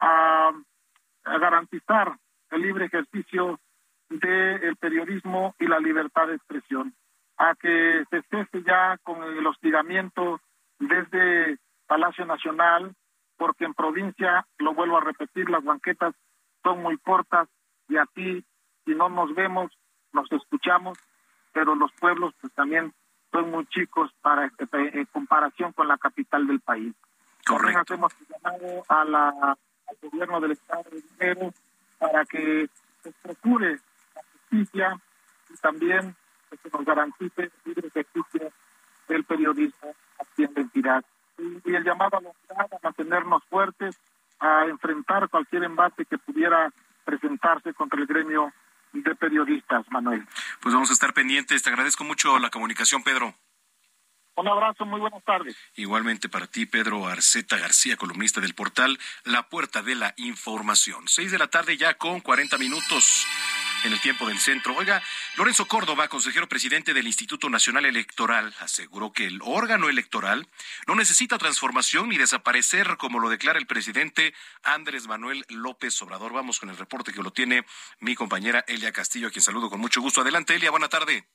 a, 0.00 0.50
a 1.24 1.38
garantizar 1.38 2.16
el 2.50 2.62
libre 2.62 2.86
ejercicio 2.86 3.58
del 4.08 4.76
periodismo 4.76 5.54
y 5.58 5.66
la 5.66 5.78
libertad 5.78 6.26
de 6.26 6.34
expresión, 6.34 6.94
a 7.36 7.54
que 7.54 8.04
se 8.10 8.22
cese 8.22 8.62
ya 8.64 8.98
con 9.02 9.22
el 9.22 9.46
hostigamiento 9.46 10.40
desde 10.78 11.58
Palacio 11.86 12.26
Nacional, 12.26 12.94
porque 13.36 13.64
en 13.64 13.74
provincia, 13.74 14.46
lo 14.58 14.74
vuelvo 14.74 14.98
a 14.98 15.04
repetir, 15.04 15.48
las 15.48 15.64
banquetas 15.64 16.14
son 16.62 16.82
muy 16.82 16.98
cortas 16.98 17.48
y 17.88 17.96
aquí, 17.96 18.44
si 18.84 18.94
no 18.94 19.08
nos 19.08 19.34
vemos, 19.34 19.70
nos 20.12 20.30
escuchamos, 20.32 20.98
pero 21.52 21.74
los 21.74 21.92
pueblos 21.92 22.34
pues 22.40 22.52
también 22.54 22.92
son 23.32 23.50
muy 23.50 23.64
chicos 23.66 24.10
para 24.20 24.50
en 24.72 25.04
comparación 25.06 25.72
con 25.72 25.88
la 25.88 25.98
capital 25.98 26.46
del 26.46 26.60
país. 26.60 26.94
También 27.44 27.78
hacemos 27.78 28.12
llamado 28.28 28.82
a 28.88 29.04
la, 29.04 29.28
al 29.28 29.96
gobierno 30.02 30.40
del 30.40 30.52
Estado 30.52 30.84
de 30.90 31.00
Dinero 31.00 31.52
para 32.00 32.24
que 32.24 32.68
se 33.02 33.12
procure 33.22 33.78
justicia 34.48 34.98
y 35.50 35.56
también 35.58 36.16
que 36.50 36.70
nos 36.70 36.84
garantice 36.84 37.42
el 37.42 37.52
libre 37.64 37.88
ejercicio 37.88 38.52
del 39.08 39.24
periodismo 39.24 39.94
aquí 40.18 40.44
en 40.44 40.52
entidad. 40.56 41.04
Y, 41.38 41.74
el 41.74 41.84
llamado 41.84 42.18
a 42.18 42.20
la 42.20 42.30
unidad, 42.30 42.74
a 42.74 42.78
mantenernos 42.82 43.42
fuertes, 43.48 43.96
a 44.40 44.64
enfrentar 44.64 45.28
cualquier 45.28 45.64
embate 45.64 46.04
que 46.04 46.18
pudiera 46.18 46.72
presentarse 47.04 47.72
contra 47.74 48.00
el 48.00 48.06
gremio 48.06 48.52
de 48.92 49.14
periodistas, 49.14 49.84
Manuel. 49.90 50.26
Pues 50.60 50.74
vamos 50.74 50.90
a 50.90 50.94
estar 50.94 51.14
pendientes. 51.14 51.62
Te 51.62 51.70
agradezco 51.70 52.04
mucho 52.04 52.38
la 52.38 52.50
comunicación, 52.50 53.02
Pedro. 53.02 53.34
Un 54.36 54.48
abrazo, 54.48 54.86
muy 54.86 55.00
buenas 55.00 55.22
tardes. 55.24 55.56
Igualmente 55.74 56.28
para 56.28 56.46
ti, 56.46 56.64
Pedro 56.64 57.06
Arceta 57.06 57.58
García, 57.58 57.96
columnista 57.96 58.40
del 58.40 58.54
portal 58.54 58.98
La 59.24 59.48
Puerta 59.48 59.82
de 59.82 59.94
la 59.94 60.14
Información. 60.16 61.08
Seis 61.08 61.30
de 61.30 61.38
la 61.38 61.48
tarde 61.48 61.76
ya 61.76 61.94
con 61.94 62.20
40 62.20 62.56
minutos 62.56 63.26
en 63.84 63.92
el 63.92 64.00
tiempo 64.00 64.26
del 64.26 64.38
centro. 64.38 64.74
Oiga, 64.76 65.02
Lorenzo 65.36 65.66
Córdoba, 65.66 66.08
consejero 66.08 66.48
presidente 66.48 66.94
del 66.94 67.06
Instituto 67.06 67.48
Nacional 67.50 67.86
Electoral, 67.86 68.54
aseguró 68.60 69.12
que 69.12 69.26
el 69.26 69.40
órgano 69.42 69.88
electoral 69.88 70.48
no 70.86 70.94
necesita 70.94 71.38
transformación 71.38 72.08
ni 72.08 72.18
desaparecer, 72.18 72.96
como 72.96 73.20
lo 73.20 73.28
declara 73.28 73.58
el 73.58 73.66
presidente 73.66 74.34
Andrés 74.62 75.06
Manuel 75.06 75.44
López 75.48 76.00
Obrador. 76.02 76.32
Vamos 76.32 76.60
con 76.60 76.70
el 76.70 76.76
reporte 76.76 77.12
que 77.12 77.22
lo 77.22 77.30
tiene 77.30 77.64
mi 77.98 78.14
compañera 78.14 78.64
Elia 78.68 78.92
Castillo, 78.92 79.28
a 79.28 79.30
quien 79.30 79.42
saludo 79.42 79.70
con 79.70 79.80
mucho 79.80 80.00
gusto. 80.00 80.20
Adelante, 80.20 80.54
Elia, 80.54 80.70
buena 80.70 80.88
tarde. 80.88 81.26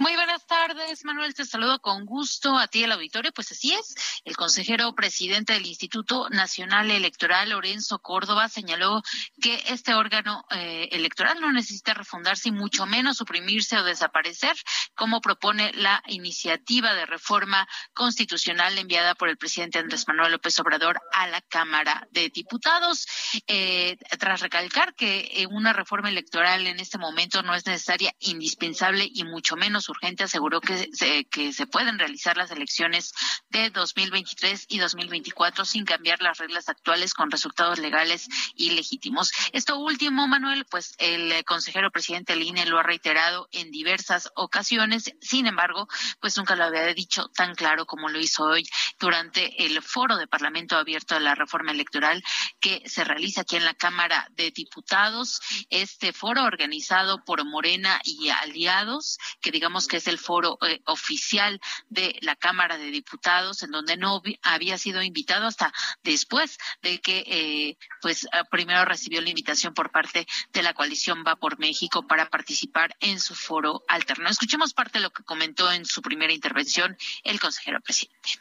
Muy 0.00 0.14
buenas 0.14 0.46
tardes, 0.46 1.04
Manuel. 1.04 1.34
Te 1.34 1.44
saludo 1.44 1.78
con 1.78 2.06
gusto 2.06 2.56
a 2.56 2.68
ti 2.68 2.82
el 2.82 2.92
auditorio. 2.92 3.32
Pues 3.32 3.52
así 3.52 3.74
es. 3.74 3.94
El 4.24 4.34
consejero 4.34 4.94
presidente 4.94 5.52
del 5.52 5.66
Instituto 5.66 6.30
Nacional 6.30 6.90
Electoral, 6.90 7.50
Lorenzo 7.50 7.98
Córdoba, 7.98 8.48
señaló 8.48 9.02
que 9.42 9.62
este 9.68 9.92
órgano 9.92 10.46
eh, 10.52 10.88
electoral 10.92 11.38
no 11.42 11.52
necesita 11.52 11.92
refundarse 11.92 12.48
y 12.48 12.52
mucho 12.52 12.86
menos 12.86 13.18
suprimirse 13.18 13.76
o 13.76 13.84
desaparecer, 13.84 14.56
como 14.94 15.20
propone 15.20 15.70
la 15.74 16.02
iniciativa 16.06 16.94
de 16.94 17.04
reforma 17.04 17.68
constitucional 17.92 18.78
enviada 18.78 19.14
por 19.14 19.28
el 19.28 19.36
presidente 19.36 19.80
Andrés 19.80 20.08
Manuel 20.08 20.32
López 20.32 20.58
Obrador 20.60 20.98
a 21.12 21.26
la 21.26 21.42
Cámara 21.42 22.08
de 22.10 22.30
Diputados. 22.30 23.06
Eh, 23.46 23.98
tras 24.18 24.40
recalcar 24.40 24.94
que 24.94 25.46
una 25.50 25.74
reforma 25.74 26.08
electoral 26.08 26.66
en 26.66 26.80
este 26.80 26.96
momento 26.96 27.42
no 27.42 27.54
es 27.54 27.66
necesaria, 27.66 28.14
indispensable 28.20 29.06
y 29.12 29.24
mucho 29.40 29.56
menos 29.56 29.88
urgente, 29.88 30.24
aseguró 30.24 30.60
que 30.60 30.90
se, 30.92 31.66
pueden 31.66 31.98
realizar 31.98 32.36
las 32.36 32.50
elecciones 32.50 33.14
de 33.48 33.70
2023 33.70 34.66
y 34.68 34.78
2024 34.78 35.64
sin 35.64 35.86
cambiar 35.86 36.20
las 36.20 36.36
reglas 36.36 36.68
actuales 36.68 37.14
con 37.14 37.30
resultados 37.30 37.78
legales 37.78 38.28
y 38.54 38.72
legítimos. 38.72 39.32
Esto 39.52 39.78
último, 39.78 40.28
Manuel, 40.28 40.66
pues 40.70 40.94
el 40.98 41.32
eh, 41.32 41.42
consejero 41.44 41.90
presidente 41.90 42.34
del 42.34 42.42
INE 42.42 42.66
lo 42.66 42.78
ha 42.78 42.82
reiterado 42.82 43.48
en 43.52 43.70
diversas 43.70 44.30
ocasiones, 44.34 45.10
sin 45.22 45.46
embargo, 45.46 45.88
pues 46.20 46.36
nunca 46.36 46.54
lo 46.54 46.64
había 46.64 46.92
dicho 46.92 47.30
tan 47.34 47.54
claro 47.54 47.86
como 47.86 48.10
lo 48.10 48.20
hizo 48.20 48.44
hoy 48.44 48.68
durante 48.98 49.64
el 49.64 49.80
foro 49.80 50.18
de 50.18 50.26
Parlamento 50.26 50.76
abierto 50.76 51.14
de 51.14 51.20
la 51.20 51.34
reforma 51.34 51.72
electoral 51.72 52.22
que 52.60 52.82
se 52.84 53.04
realiza 53.04 53.40
aquí 53.40 53.56
en 53.56 53.64
la 53.64 53.72
Cámara 53.72 54.28
de 54.36 54.50
Diputados. 54.50 55.40
Este 55.70 56.12
foro 56.12 56.44
organizado 56.44 57.24
por 57.24 57.42
Morena 57.46 58.02
y 58.04 58.28
aliados, 58.28 59.18
que 59.40 59.50
digamos 59.50 59.86
que 59.86 59.98
es 59.98 60.06
el 60.06 60.18
foro 60.18 60.58
eh, 60.66 60.80
oficial 60.86 61.60
de 61.88 62.18
la 62.22 62.36
Cámara 62.36 62.78
de 62.78 62.90
Diputados, 62.90 63.62
en 63.62 63.70
donde 63.70 63.96
no 63.96 64.22
había 64.42 64.78
sido 64.78 65.02
invitado 65.02 65.46
hasta 65.46 65.72
después 66.02 66.58
de 66.82 67.00
que, 67.00 67.24
eh, 67.26 67.78
pues, 68.00 68.28
ah, 68.32 68.44
primero 68.44 68.84
recibió 68.84 69.20
la 69.20 69.30
invitación 69.30 69.74
por 69.74 69.90
parte 69.90 70.26
de 70.52 70.62
la 70.62 70.74
coalición 70.74 71.24
Va 71.26 71.36
por 71.36 71.58
México 71.58 72.06
para 72.06 72.28
participar 72.30 72.96
en 73.00 73.20
su 73.20 73.34
foro 73.34 73.84
alterno. 73.88 74.28
Escuchemos 74.28 74.74
parte 74.74 74.98
de 74.98 75.04
lo 75.04 75.10
que 75.10 75.24
comentó 75.24 75.70
en 75.70 75.84
su 75.84 76.02
primera 76.02 76.32
intervención 76.32 76.96
el 77.24 77.40
consejero 77.40 77.80
presidente. 77.80 78.40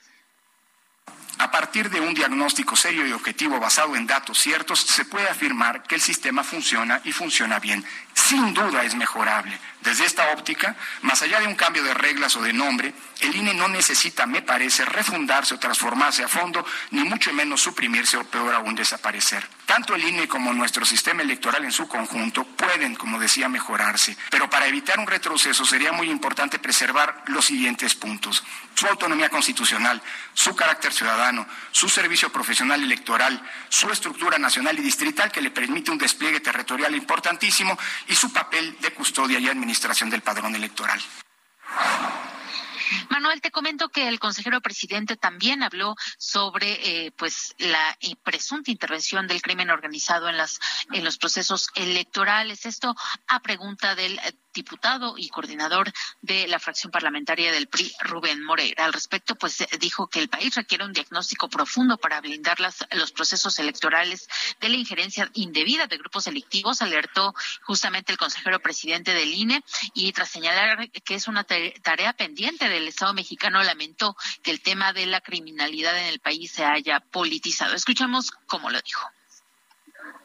A 1.40 1.52
partir 1.52 1.90
de 1.90 2.02
un 2.02 2.14
diagnóstico 2.14 2.76
serio 2.76 3.08
y 3.08 3.14
objetivo 3.14 3.60
basado 3.60 3.96
en 3.96 4.06
datos 4.06 4.38
ciertos, 4.38 4.82
se 4.82 5.06
puede 5.06 5.30
afirmar 5.30 5.84
que 5.84 5.96
el 5.96 6.02
sistema 6.02 6.44
funciona 6.44 7.02
y 7.06 7.14
funciona 7.14 7.60
bien. 7.60 7.86
Sin 8.14 8.54
duda 8.54 8.84
es 8.84 8.94
mejorable. 8.96 9.58
Desde 9.82 10.06
esta 10.06 10.34
óptica, 10.34 10.76
más 11.04 11.22
allá 11.22 11.40
de 11.40 11.48
un 11.48 11.56
cambio 11.56 11.84
de 11.84 11.94
reglas 11.94 12.36
o 12.36 12.42
de 12.42 12.52
nombre, 12.52 12.94
el 13.22 13.36
INE 13.36 13.54
no 13.54 13.70
necesita, 13.70 14.26
me 14.26 14.42
parece, 14.42 14.84
refundarse 14.84 15.56
o 15.56 15.60
transformarse 15.60 16.24
a 16.24 16.28
fondo, 16.28 16.66
ni 16.92 17.04
mucho 17.06 17.32
menos 17.32 17.62
suprimirse 17.62 18.18
o 18.18 18.26
peor 18.26 18.54
aún 18.56 18.76
desaparecer. 18.76 19.48
Tanto 19.66 19.96
el 19.96 20.04
INE 20.04 20.28
como 20.28 20.52
nuestro 20.52 20.86
sistema 20.86 21.22
electoral 21.22 21.64
en 21.64 21.72
su 21.72 21.88
conjunto 21.88 22.44
pueden, 22.44 22.96
como 22.96 23.20
decía, 23.20 23.48
mejorarse, 23.48 24.18
pero 24.30 24.50
para 24.50 24.68
evitar 24.68 25.00
un 25.00 25.08
retroceso 25.08 25.64
sería 25.64 25.94
muy 25.94 26.10
importante 26.10 26.60
preservar 26.60 27.24
los 27.28 27.46
siguientes 27.46 27.96
puntos. 27.96 28.44
Su 28.76 28.88
autonomía 28.88 29.30
constitucional, 29.30 30.02
su 30.34 30.56
carácter 30.56 30.92
ciudadano, 30.92 31.48
su 31.72 31.88
servicio 31.88 32.32
profesional 32.32 32.82
electoral, 32.82 33.42
su 33.70 33.90
estructura 33.92 34.38
nacional 34.38 34.78
y 34.80 34.82
distrital 34.82 35.32
que 35.32 35.42
le 35.42 35.52
permite 35.52 35.92
un 35.92 35.98
despliegue 35.98 36.40
territorial 36.40 36.96
importantísimo 36.96 37.78
y 38.08 38.16
su 38.16 38.34
papel 38.34 38.78
de 38.82 38.92
custodia 38.92 39.40
y 39.40 39.48
administración 39.48 39.69
del 40.10 40.22
padrón 40.22 40.56
electoral. 40.56 41.00
Manuel, 43.10 43.42
te 43.42 43.52
comento 43.52 43.90
que 43.90 44.08
el 44.08 44.20
consejero 44.20 44.62
presidente 44.62 45.16
también 45.16 45.62
habló 45.62 45.96
sobre 46.18 47.06
eh, 47.06 47.12
pues 47.12 47.56
la 47.60 47.98
presunta 48.24 48.72
intervención 48.72 49.28
del 49.28 49.42
crimen 49.42 49.70
organizado 49.70 50.28
en 50.30 50.38
las 50.38 50.60
en 50.92 51.04
los 51.04 51.18
procesos 51.18 51.70
electorales. 51.76 52.66
Esto 52.66 52.96
a 53.28 53.42
pregunta 53.42 53.96
del 53.96 54.20
diputado 54.60 55.16
y 55.18 55.30
coordinador 55.30 55.92
de 56.22 56.48
la 56.48 56.60
fracción 56.60 56.92
parlamentaria 56.92 57.52
del 57.52 57.68
PRI, 57.68 57.94
Rubén 58.02 58.44
Moreira. 58.44 58.86
Al 58.86 58.94
respecto, 58.94 59.36
pues 59.36 59.66
dijo 59.80 60.08
que 60.08 60.20
el 60.20 60.28
país 60.28 60.56
requiere 60.56 60.84
un 60.84 60.92
diagnóstico 60.94 61.50
profundo 61.50 61.98
para 61.98 62.20
blindar 62.20 62.58
los 62.60 63.12
procesos 63.12 63.58
electorales 63.60 64.28
de 64.60 64.70
la 64.70 64.76
injerencia 64.76 65.30
indebida 65.34 65.88
de 65.88 65.98
grupos 65.98 66.26
delictivos, 66.26 66.82
alertó 66.82 67.34
justamente 67.64 68.12
el 68.12 68.18
consejero 68.18 68.60
presidente 68.60 69.14
del 69.14 69.34
INE 69.34 69.64
y 69.94 70.12
tras 70.12 70.30
señalar 70.30 70.90
que 70.92 71.16
es 71.16 71.28
una 71.28 71.46
tarea 71.46 72.14
pendiente 72.14 72.68
del 72.68 72.88
Estado 72.88 73.14
mexicano, 73.14 73.64
lamentó 73.64 74.16
que 74.44 74.52
el 74.52 74.62
tema 74.62 74.92
de 74.92 75.06
la 75.06 75.22
criminalidad 75.22 75.98
en 75.98 76.08
el 76.08 76.20
país 76.20 76.52
se 76.52 76.66
haya 76.66 77.00
politizado. 77.00 77.76
Escuchamos 77.76 78.32
cómo 78.48 78.70
lo 78.70 78.82
dijo 78.82 79.10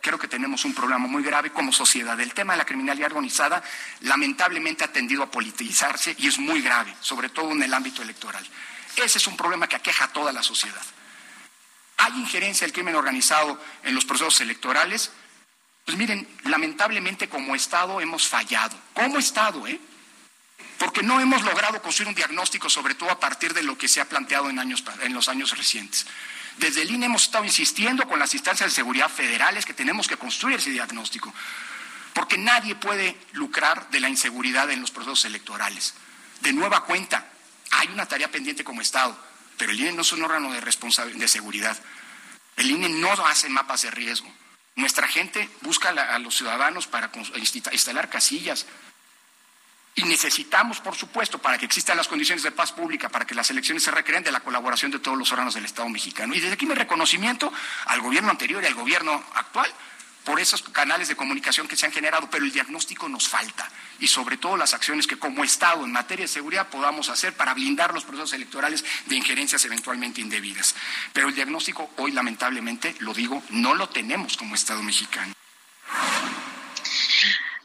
creo 0.01 0.18
que 0.18 0.28
tenemos 0.28 0.64
un 0.64 0.74
problema 0.74 1.07
muy 1.07 1.22
grave 1.22 1.51
como 1.51 1.72
sociedad. 1.72 2.18
El 2.20 2.35
tema 2.35 2.53
de 2.53 2.59
la 2.59 2.66
criminalidad 2.66 3.11
organizada 3.12 3.62
lamentablemente 4.01 4.85
ha 4.85 4.93
tendido 4.93 5.22
a 5.22 5.30
politizarse 5.30 6.14
y 6.18 6.28
es 6.28 6.39
muy 6.39 6.61
grave, 6.61 6.95
sobre 7.01 7.28
todo 7.28 7.53
en 7.53 7.62
el 7.62 7.72
ámbito 7.72 8.03
electoral. 8.03 8.45
Ese 8.97 9.18
es 9.18 9.26
un 9.26 9.37
problema 9.37 9.66
que 9.66 9.76
aqueja 9.76 10.07
a 10.07 10.12
toda 10.12 10.32
la 10.32 10.43
sociedad. 10.43 10.82
¿Hay 11.99 12.12
injerencia 12.18 12.66
del 12.66 12.72
crimen 12.72 12.97
organizado 12.97 13.61
en 13.82 13.95
los 13.95 14.05
procesos 14.05 14.41
electorales? 14.41 15.11
Pues 15.85 15.97
miren, 15.97 16.26
lamentablemente 16.45 17.28
como 17.28 17.55
Estado 17.55 18.01
hemos 18.01 18.26
fallado. 18.26 18.76
Como 18.93 19.18
Estado, 19.18 19.66
¿eh? 19.66 19.80
Porque 20.78 21.03
no 21.03 21.20
hemos 21.20 21.43
logrado 21.43 21.80
construir 21.80 22.09
un 22.09 22.14
diagnóstico, 22.14 22.68
sobre 22.68 22.95
todo 22.95 23.11
a 23.11 23.20
partir 23.20 23.55
de 23.55 23.62
lo 23.62 23.78
que 23.78 23.89
se 23.89 24.01
ha 24.01 24.09
planteado 24.09 24.51
en, 24.51 24.59
años, 24.59 24.82
en 25.03 25.14
los 25.14 25.28
años 25.28 25.57
recientes. 25.57 26.07
Desde 26.59 26.83
el 26.83 26.91
INE 26.91 27.07
hemos 27.07 27.25
estado 27.25 27.45
insistiendo 27.45 28.07
con 28.07 28.19
las 28.19 28.33
instancias 28.35 28.71
de 28.71 28.75
seguridad 28.75 29.09
federales 29.09 29.67
que 29.67 29.75
tenemos 29.75 30.07
que 30.07 30.17
construir 30.17 30.59
ese 30.59 30.71
diagnóstico, 30.71 31.33
porque 32.13 32.39
nadie 32.39 32.75
puede 32.77 33.17
lucrar 33.33 33.91
de 33.91 34.01
la 34.01 34.09
inseguridad 34.09 34.71
en 34.71 34.81
los 34.81 34.91
procesos 34.91 35.25
electorales. 35.25 35.95
De 36.41 36.53
nueva 36.53 36.85
cuenta, 36.85 37.27
hay 37.73 37.89
una 37.89 38.07
tarea 38.07 38.31
pendiente 38.31 38.63
como 38.63 38.81
Estado, 38.81 39.19
pero 39.57 39.73
el 39.73 39.81
INE 39.81 39.93
no 39.93 40.03
es 40.03 40.13
un 40.13 40.23
órgano 40.23 40.53
de, 40.53 40.61
de 40.61 41.29
seguridad. 41.29 41.77
El 42.57 42.71
INE 42.71 42.89
no 42.89 43.11
hace 43.13 43.49
mapas 43.49 43.83
de 43.83 43.91
riesgo. 43.91 44.33
Nuestra 44.77 45.07
gente 45.09 45.49
busca 45.63 45.91
a 45.91 46.19
los 46.19 46.37
ciudadanos 46.37 46.87
para 46.87 47.11
instalar 47.73 48.11
casillas, 48.11 48.67
y 49.95 50.03
necesitamos, 50.05 50.81
por 50.81 50.97
supuesto, 50.97 51.39
para 51.39 51.57
que 51.57 51.67
existan 51.67 51.97
las 51.97 52.09
condiciones 52.09 52.43
de 52.43 52.51
paz 52.51 52.73
pública, 52.73 53.09
para 53.09 53.27
que 53.27 53.35
las 53.35 53.51
elecciones 53.51 53.85
se 53.85 53.91
recreen 53.91 54.25
de 54.25 54.33
la 54.33 54.41
colaboración 54.41 54.91
de 54.91 54.99
todos 54.99 55.17
los 55.17 55.31
órganos 55.31 55.55
del 55.55 55.65
Estado 55.65 55.89
mexicano. 55.89 56.35
Y 56.35 56.41
desde 56.41 56.55
aquí 56.55 56.67
mi 56.67 56.75
reconocimiento 56.75 57.53
al 57.87 58.01
gobierno 58.01 58.31
anterior 58.31 58.63
y 58.63 58.67
al 58.67 58.75
gobierno 58.75 59.13
actual 59.35 59.73
por 60.25 60.41
esos 60.41 60.63
canales 60.63 61.09
de 61.09 61.17
comunicación 61.17 61.69
que 61.69 61.77
se 61.77 61.87
han 61.87 61.93
generado, 61.93 62.29
pero 62.31 62.45
el 62.45 62.51
diagnóstico 62.51 63.09
nos 63.09 63.29
falta 63.29 63.71
y 64.01 64.09
sobre 64.09 64.39
todo 64.39 64.57
las 64.57 64.75
acciones 64.75 65.07
que 65.07 65.19
como 65.19 65.45
Estado 65.45 65.85
en 65.85 65.93
materia 65.93 66.25
de 66.25 66.29
seguridad 66.29 66.69
podamos 66.69 67.11
hacer 67.11 67.35
para 67.35 67.55
blindar 67.55 67.93
los 67.93 68.05
procesos 68.05 68.33
electorales 68.33 68.85
de 69.07 69.17
injerencias 69.17 69.65
eventualmente 69.65 70.21
indebidas. 70.23 70.75
Pero 71.13 71.29
el 71.29 71.35
diagnóstico 71.35 71.91
hoy 71.99 72.13
lamentablemente, 72.13 72.97
lo 73.01 73.13
digo, 73.13 73.43
no 73.51 73.75
lo 73.75 73.89
tenemos 73.91 74.37
como 74.37 74.55
Estado 74.55 74.83
mexicano. 74.83 75.35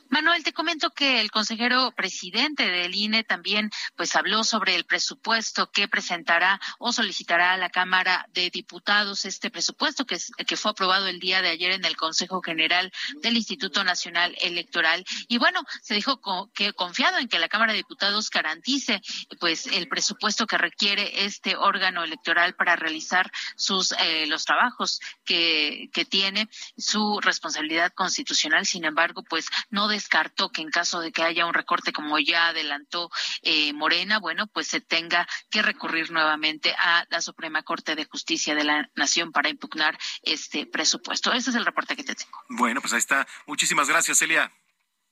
Manuel, 0.10 0.44
te 0.44 0.54
comento 0.54 0.90
que 0.90 1.22
el 1.22 1.30
consejero 1.30 1.92
presidente 1.92 2.66
del 2.66 2.96
INE 2.96 3.24
también 3.24 3.70
pues 3.96 4.16
habló 4.16 4.44
sobre 4.44 4.76
el 4.76 4.86
presupuesto 4.86 5.72
que 5.72 5.88
presentará 5.88 6.60
o 6.80 6.92
solicitará 6.92 7.54
a 7.54 7.58
la 7.58 7.70
Cámara 7.70 8.28
de 8.34 8.50
Diputados. 8.50 9.26
Este 9.26 9.52
presupuesto 9.52 10.06
que, 10.06 10.18
fue 10.58 10.72
aprobado 10.72 11.06
el 11.06 11.20
día 11.20 11.44
de 11.44 11.50
ayer 11.50 11.74
en 11.74 11.86
el 11.86 11.96
Consejo 11.96 12.42
General 12.42 12.92
del 13.22 13.38
Instituto 13.38 13.84
Nacional 13.84 14.36
Electoral. 14.42 15.06
Y 15.28 15.38
bueno, 15.38 15.62
se 15.84 15.94
dijo 15.94 16.20
que 16.54 16.74
confiado 16.74 17.20
en 17.20 17.28
que 17.28 17.38
la 17.38 17.48
Cámara 17.48 17.74
de 17.74 17.78
Diputados 17.78 18.32
garantice 18.32 19.02
pues 19.40 19.68
el 19.68 19.88
presupuesto 19.88 20.48
que 20.48 20.58
requiere 20.58 21.26
este 21.26 21.56
órgano 21.56 22.04
electoral 22.04 22.56
para 22.56 22.76
realizar 22.76 23.32
sus 23.56 23.92
eh, 23.92 24.26
los 24.26 24.44
trabajos 24.44 25.02
que, 25.24 25.90
que 25.94 26.06
tiene 26.06 26.50
su 26.78 27.20
responsabilidad 27.22 27.94
constitucional, 27.94 28.66
sin 28.66 28.86
embargo, 28.86 29.24
pues 29.24 29.48
no 29.70 29.88
descartó 30.00 30.50
que 30.50 30.62
en 30.62 30.72
caso 30.72 31.02
de 31.02 31.12
que 31.12 31.24
haya 31.24 31.46
un 31.46 31.54
recorte 31.54 31.92
como 31.92 32.18
ya 32.20 32.48
adelantó 32.48 33.12
eh, 33.42 33.74
Morena, 33.74 34.20
bueno, 34.20 34.48
pues 34.48 34.68
se 34.68 34.80
tenga 34.80 35.28
que 35.50 35.62
recurrir 35.62 36.10
nuevamente 36.12 36.74
a 36.78 37.06
la 37.10 37.22
Suprema 37.22 37.64
Corte 37.64 37.96
de 37.96 38.06
Justicia 38.06 38.56
de 38.56 38.64
la 38.64 38.90
Nación 38.96 39.32
para 39.34 39.50
impugnar 39.50 39.98
este 40.24 40.66
presupuesto. 40.66 41.34
Ese 41.34 41.50
es 41.50 41.56
el 41.58 41.66
reporte 41.66 41.98
que 41.98 42.04
te 42.06 42.16
tengo. 42.16 42.38
Bueno, 42.48 42.80
pues 42.80 42.94
ahí 42.94 43.00
está. 43.00 43.28
Muchísimas 43.46 43.90
gracias, 43.90 44.22
Elia. 44.22 44.52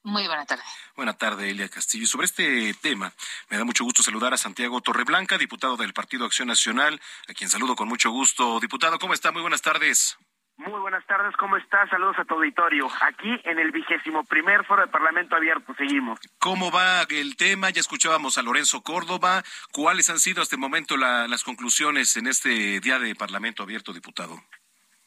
Muy 0.04 0.26
buena 0.26 0.46
tarde. 0.46 0.64
Buena 0.96 1.18
tarde, 1.18 1.50
Elia 1.50 1.68
Castillo. 1.68 2.06
Y 2.06 2.08
sobre 2.08 2.26
este 2.26 2.74
tema, 2.76 3.12
me 3.50 3.58
da 3.58 3.66
mucho 3.66 3.84
gusto 3.84 4.04
saludar 4.04 4.34
a 4.34 4.38
Santiago 4.38 4.80
Torreblanca, 4.80 5.38
diputado 5.38 5.76
del 5.76 5.92
Partido 5.92 6.26
Acción 6.26 6.48
Nacional, 6.48 7.02
a 7.28 7.34
quien 7.34 7.50
saludo 7.50 7.76
con 7.76 7.90
mucho 7.90 8.10
gusto. 8.12 8.62
Diputado, 8.62 9.00
¿cómo 9.00 9.14
está? 9.14 9.34
Muy 9.34 9.42
buenas 9.42 9.62
tardes. 9.62 10.18
Muy 10.58 10.80
buenas 10.82 11.06
tardes, 11.06 11.36
¿cómo 11.38 11.56
estás? 11.56 11.88
Saludos 11.90 12.18
a 12.18 12.26
tu 12.26 12.34
auditorio. 12.34 12.88
Aquí 13.02 13.40
en 13.44 13.60
el 13.60 13.72
vigésimo 13.72 14.24
primer 14.24 14.66
foro 14.66 14.82
de 14.82 14.88
Parlamento 14.88 15.36
abierto, 15.36 15.74
seguimos. 15.76 16.20
¿Cómo 16.40 16.72
va 16.72 17.04
el 17.10 17.38
tema? 17.38 17.70
Ya 17.70 17.80
escuchábamos 17.80 18.40
a 18.40 18.42
Lorenzo 18.42 18.82
Córdoba. 18.82 19.44
¿Cuáles 19.72 20.10
han 20.10 20.18
sido 20.18 20.42
hasta 20.42 20.56
el 20.56 20.60
momento 20.60 20.98
las 20.98 21.44
conclusiones 21.44 22.18
en 22.18 22.26
este 22.26 22.80
día 22.80 22.98
de 22.98 23.14
Parlamento 23.14 23.62
abierto, 23.62 23.94
diputado? 23.94 24.42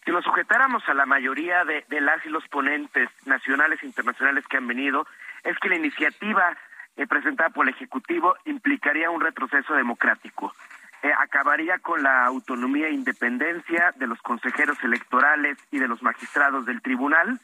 Si 0.04 0.12
nos 0.12 0.24
sujetáramos 0.24 0.88
a 0.88 0.94
la 0.94 1.04
mayoría 1.04 1.64
de, 1.64 1.84
de 1.88 2.00
las 2.00 2.24
y 2.24 2.28
los 2.28 2.46
ponentes 2.46 3.10
nacionales 3.26 3.82
e 3.82 3.86
internacionales 3.86 4.46
que 4.46 4.56
han 4.56 4.68
venido, 4.68 5.04
es 5.42 5.58
que 5.58 5.68
la 5.68 5.76
iniciativa 5.76 6.56
eh, 6.96 7.06
presentada 7.06 7.50
por 7.50 7.66
el 7.66 7.74
Ejecutivo 7.74 8.36
implicaría 8.44 9.10
un 9.10 9.20
retroceso 9.20 9.74
democrático. 9.74 10.54
Eh, 11.02 11.10
acabaría 11.18 11.78
con 11.78 12.02
la 12.02 12.26
autonomía 12.26 12.88
e 12.88 12.92
independencia 12.92 13.94
de 13.96 14.06
los 14.06 14.20
consejeros 14.20 14.76
electorales 14.84 15.56
y 15.70 15.78
de 15.78 15.88
los 15.88 16.02
magistrados 16.02 16.66
del 16.66 16.82
tribunal, 16.82 17.40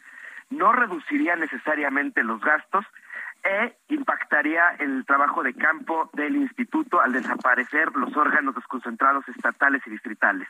no 0.50 0.72
reduciría 0.72 1.36
necesariamente 1.36 2.22
los 2.22 2.40
gastos 2.40 2.84
e 3.42 3.76
impactaría 3.88 4.76
el 4.78 5.06
trabajo 5.06 5.42
de 5.42 5.54
campo 5.54 6.10
del 6.12 6.36
instituto 6.36 7.00
al 7.00 7.12
desaparecer 7.12 7.92
los 7.94 8.14
órganos 8.16 8.54
desconcentrados 8.54 9.26
estatales 9.28 9.82
y 9.86 9.90
distritales. 9.90 10.48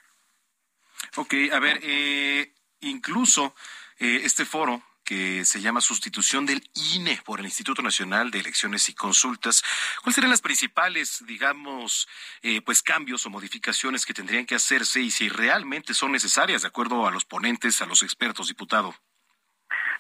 Ok, 1.17 1.35
a 1.53 1.61
ver, 1.61 1.79
eh, 1.83 2.53
incluso 2.81 3.55
eh, 3.99 4.23
este 4.25 4.45
foro 4.45 4.83
que 5.07 5.45
se 5.45 5.61
llama 5.61 5.81
sustitución 5.81 6.45
del 6.45 6.61
INE 6.95 7.19
por 7.25 7.39
el 7.39 7.47
Instituto 7.47 7.81
Nacional 7.81 8.31
de 8.31 8.41
Elecciones 8.41 8.89
y 8.91 8.95
Consultas. 8.95 9.63
¿Cuáles 10.03 10.17
serían 10.17 10.31
las 10.31 10.43
principales, 10.43 11.25
digamos, 11.27 12.09
eh, 12.43 12.61
pues 12.61 12.83
cambios 12.83 13.25
o 13.25 13.31
modificaciones 13.31 14.05
que 14.05 14.13
tendrían 14.13 14.45
que 14.45 14.57
hacerse 14.57 15.01
y 15.01 15.11
si 15.11 15.29
realmente 15.29 15.95
son 15.95 16.13
necesarias 16.13 16.63
de 16.63 16.69
acuerdo 16.69 17.07
a 17.07 17.13
los 17.13 17.25
ponentes, 17.25 17.81
a 17.81 17.87
los 17.87 18.03
expertos, 18.03 18.49
diputado? 18.49 18.95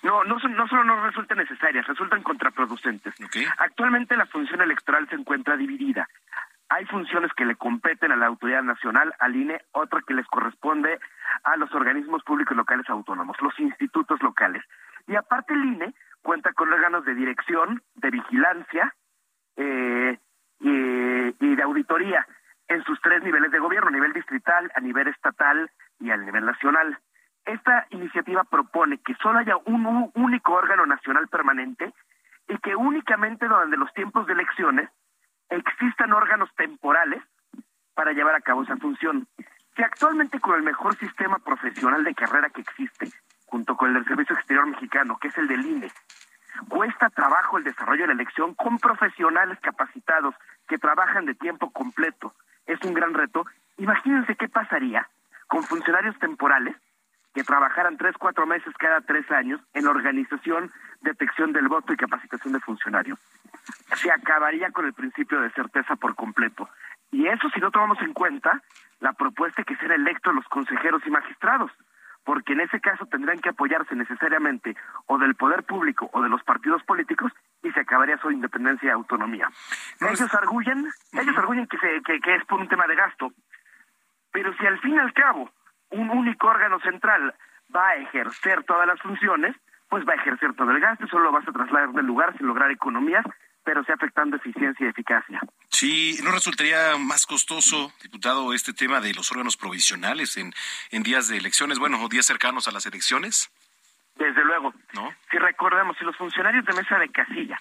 No, 0.02 0.24
no, 0.24 0.36
no 0.36 0.68
solo 0.68 0.84
no 0.84 1.07
resultan 1.07 1.38
necesarias, 1.38 1.86
resultan 1.86 2.22
contraproducentes. 2.22 3.14
Actualmente 3.59 4.16
la 4.16 4.26
función 4.26 4.61
electoral 4.61 5.09
se 5.09 5.14
encuentra 5.14 5.57
dividida. 5.57 6.09
Hay 6.68 6.84
funciones 6.86 7.32
que 7.36 7.44
le 7.44 7.54
competen 7.54 8.11
a 8.11 8.16
la 8.16 8.26
autoridad 8.26 8.62
nacional, 8.62 9.14
al 9.20 9.36
INE, 9.36 9.61
otra 9.72 10.02
que 10.07 10.14
les 10.14 10.26
corresponde 10.26 10.98
a 11.44 11.57
los 11.57 11.72
organismos 11.72 12.24
públicos 12.24 12.57
locales 12.57 12.88
autónomos, 12.90 13.36
los 13.40 13.59
institutos 13.61 14.20
locales. 14.20 14.64
Y 15.07 15.16
aparte 15.16 15.54
el 15.54 15.64
INE 15.64 15.94
cuenta 16.22 16.52
con 16.52 16.72
órganos 16.72 17.04
de 17.04 17.14
dirección, 17.14 17.82
de 17.94 18.11
vigilancia 18.11 18.94
eh, 19.57 20.18
y, 20.61 21.54
de 21.57 21.62
auditoría 21.62 22.26
en 22.68 22.82
sus 22.84 23.00
tres 23.00 23.22
niveles 23.22 23.50
de 23.50 23.59
gobierno, 23.59 23.88
a 23.88 23.92
nivel 23.92 24.12
distrital, 24.12 24.70
a 24.74 24.80
nivel 24.80 25.09
estatal 25.09 25.70
y 26.00 26.11
a 26.11 26.16
nivel 26.16 26.44
nacional. 26.44 26.98
Esta 27.44 27.86
iniciativa 27.90 28.42
propone 28.44 28.98
que 28.98 29.14
solo 29.22 29.38
haya 29.38 29.57
un 29.66 30.11
único 30.14 30.52
órgano 30.52 30.84
nacional 30.84 31.28
permanente 31.28 31.94
y 32.48 32.59
que 32.59 32.74
únicamente 32.74 33.46
durante 33.46 33.76
los 33.76 33.92
tiempos 33.94 34.26
de 34.26 34.32
elecciones 34.32 34.90
existan 35.48 36.12
órganos 36.12 36.52
temporales 36.57 37.22
para 37.94 38.12
llevar 38.12 38.34
a 38.34 38.40
cabo 38.40 38.64
esa 38.64 38.76
función. 38.76 39.28
Que 39.74 39.84
actualmente 39.84 40.40
con 40.40 40.57
el 40.57 40.62
mejor 40.62 40.96
sistema 40.96 41.38
profesional 41.38 42.02
de 42.02 42.14
carrera 42.14 42.50
que 42.50 42.62
existe, 42.62 43.11
junto 43.47 43.76
con 43.76 43.88
el 43.88 43.94
del 43.94 44.05
Servicio 44.05 44.36
Exterior 44.36 44.66
Mexicano, 44.66 45.18
que 45.18 45.28
es 45.28 45.38
el 45.38 45.49
del 45.49 45.64
INE. 45.64 45.90
Cuesta 46.68 47.11
trabajo 47.11 47.59
el 47.59 47.64
desarrollo 47.64 48.03
de 48.03 48.09
la 48.09 48.14
elección 48.14 48.55
con 48.55 48.78
profesionales 48.78 49.59
capacitados 49.61 50.34
que 50.68 50.78
trabajan 50.78 51.26
de 51.26 51.34
tiempo 51.34 51.70
completo. 51.70 52.34
Es 52.66 52.80
un 52.82 52.94
gran 52.94 53.14
reto. 53.14 53.44
Imagínense 53.78 54.36
qué 54.36 54.49
pasaría 54.49 55.09
con 55.47 55.62
funcionarios 55.62 56.18
temporales 56.18 56.76
que 57.34 57.44
trabajaran 57.44 57.99
tres, 57.99 58.14
cuatro 58.18 58.47
meses 58.47 58.72
cada 58.78 59.03
tres 59.03 59.30
años 59.30 59.61
en 59.74 59.86
organización, 59.86 60.72
detección 61.03 61.53
del 61.53 61.68
voto 61.68 61.92
y 61.92 61.97
capacitación 61.97 62.55
de 62.55 62.61
funcionarios. 62.61 63.18
se 63.94 64.11
acabaría 64.11 64.70
con 64.70 64.86
el 64.86 64.94
principio 64.94 65.40
de 65.40 65.51
certeza 65.51 65.97
por 65.97 66.14
completo. 66.14 66.68
Y 67.12 67.26
eso 67.26 67.49
si 67.51 67.61
no 67.61 67.70
tomamos 67.70 68.01
en 68.01 68.14
cuenta 68.14 68.62
la 69.01 69.12
propuesta 69.12 69.62
de 69.62 69.66
que 69.66 69.76
sean 69.76 69.92
electos 69.92 70.34
los 70.34 70.47
consejeros 70.49 71.03
y 71.07 71.11
magistrados, 71.11 71.70
porque 72.27 72.55
en 72.55 72.61
ese 72.61 72.81
caso 72.81 73.07
tendrían 73.07 73.39
que 73.39 73.51
apoyarse 73.51 73.95
necesariamente 73.95 74.77
o 75.07 75.16
del 75.16 75.37
poder 75.37 75.62
público 75.62 76.11
o 76.12 76.20
de 76.20 76.29
los 76.29 76.43
partidos 76.43 76.83
políticos 76.83 77.33
y 77.62 77.70
se 77.70 77.81
acabaría 77.81 78.18
su 78.18 78.33
independencia 78.33 78.89
y 78.89 78.91
autonomía. 78.91 79.49
ellos 80.01 80.35
arguyen, 80.35 80.89
ellos 81.12 81.39
arguyen 81.39 81.68
que, 81.68 81.79
se, 81.79 82.03
que, 82.03 82.20
que 82.20 82.35
es 82.35 82.45
por 82.47 82.61
un 82.61 82.68
tema 82.68 82.89
de 82.89 82.97
gasto, 82.97 83.33
pero 84.33 84.53
si 84.57 84.66
al 84.66 84.79
fin 84.81 84.97
y 84.97 84.99
al 84.99 85.12
cabo 85.12 85.49
un 85.91 86.11
único 86.11 86.49
órgano 86.49 86.81
central 86.81 87.33
va 87.74 87.91
a 87.91 87.97
ejercer 87.97 88.64
todas 88.64 88.89
las 88.89 89.01
funciones, 89.01 89.55
pues 89.89 90.05
va 90.05 90.14
a 90.14 90.16
ejercer 90.16 90.53
todo 90.55 90.72
el 90.72 90.81
gasto, 90.81 91.07
solo 91.07 91.31
vas 91.31 91.47
a 91.47 91.53
trasladar 91.53 91.93
del 91.93 92.07
lugar 92.07 92.37
sin 92.37 92.49
lograr 92.49 92.72
economías, 92.72 93.24
pero 93.67 93.83
sí 93.83 93.91
afectando 93.91 94.37
eficiencia 94.37 94.87
y 94.87 94.89
eficacia. 94.89 95.41
Sí, 95.71 96.17
¿no 96.23 96.31
resultaría 96.31 96.97
más 96.99 97.27
costoso, 97.27 97.93
diputado, 98.01 98.55
este 98.55 98.73
tema 98.73 99.01
de 99.01 99.12
los 99.12 99.33
órganos 99.33 99.57
provisionales 99.57 100.37
en, 100.37 100.55
en 100.93 101.03
días 101.03 101.27
de 101.27 101.37
elecciones, 101.37 101.81
bueno, 101.81 102.01
o 102.01 102.09
días 102.09 102.25
cercanos 102.25 102.69
a 102.69 102.71
las 102.71 102.87
elecciones? 102.87 103.51
Desde 104.14 104.45
luego. 104.45 104.73
¿No? 104.95 105.12
Si 105.33 105.37
recordemos, 105.37 105.99
si 105.99 106.05
los 106.05 106.17
funcionarios 106.17 106.64
de 106.64 106.75
mesa 106.75 106.97
de 106.97 107.09
casilla 107.09 107.61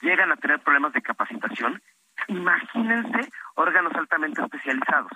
llegan 0.00 0.30
a 0.30 0.36
tener 0.36 0.60
problemas 0.60 0.92
de 0.92 1.02
capacitación, 1.02 1.82
imagínense 2.28 3.28
órganos 3.56 3.92
altamente 3.96 4.40
especializados. 4.40 5.12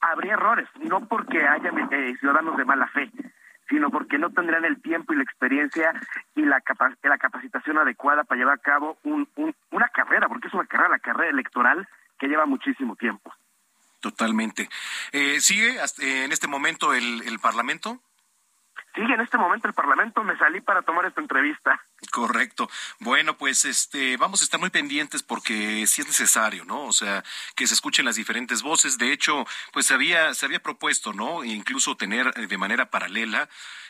Habría 0.00 0.32
errores, 0.32 0.68
no 0.80 1.06
porque 1.06 1.46
haya 1.46 1.70
eh, 1.90 2.16
ciudadanos 2.18 2.56
de 2.56 2.64
mala 2.64 2.88
fe, 2.88 3.10
sino 3.68 3.90
porque 3.90 4.18
no 4.18 4.30
tendrán 4.30 4.64
el 4.64 4.80
tiempo 4.80 5.12
y 5.12 5.16
la 5.16 5.22
experiencia 5.22 5.92
y 6.34 6.42
la, 6.42 6.62
la 7.02 7.18
capacitación 7.18 7.78
adecuada 7.78 8.24
para 8.24 8.38
llevar 8.38 8.54
a 8.54 8.62
cabo 8.62 8.98
un, 9.02 9.28
una 9.70 9.88
carrera, 9.88 10.28
porque 10.28 10.48
es 10.48 10.54
una 10.54 10.66
carrera, 10.66 10.90
la 10.90 10.98
carrera 10.98 11.30
electoral 11.30 11.88
que 12.18 12.28
lleva 12.28 12.46
muchísimo 12.46 12.96
tiempo. 12.96 13.32
Totalmente. 14.00 14.68
Eh, 15.12 15.40
¿Sigue 15.40 15.76
en 16.00 16.32
este 16.32 16.46
momento 16.46 16.94
el, 16.94 17.22
el 17.26 17.38
Parlamento? 17.38 18.00
Sigue 18.96 19.12
en 19.12 19.20
este 19.20 19.36
momento 19.36 19.68
el 19.68 19.74
Parlamento, 19.74 20.24
me 20.24 20.38
salí 20.38 20.62
para 20.62 20.80
tomar 20.80 21.04
esta 21.04 21.20
entrevista. 21.20 21.78
Correcto. 22.10 22.70
Bueno, 22.98 23.36
pues 23.36 23.66
este 23.66 24.16
vamos 24.16 24.40
a 24.40 24.44
estar 24.44 24.58
muy 24.58 24.70
pendientes 24.70 25.22
porque 25.22 25.86
sí 25.86 26.00
es 26.00 26.06
necesario, 26.06 26.64
¿no? 26.64 26.84
O 26.84 26.92
sea, 26.92 27.22
que 27.54 27.66
se 27.66 27.74
escuchen 27.74 28.06
las 28.06 28.16
diferentes 28.16 28.62
voces. 28.62 28.96
De 28.96 29.12
hecho, 29.12 29.44
pues 29.72 29.84
se 29.84 29.92
había 29.92 30.32
se 30.32 30.46
había 30.46 30.60
propuesto, 30.60 31.12
¿no? 31.12 31.44
incluso 31.44 31.96
tener 31.96 32.32
eh, 32.36 32.46
de 32.46 32.58
manera 32.58 32.90
paralela 32.90 33.48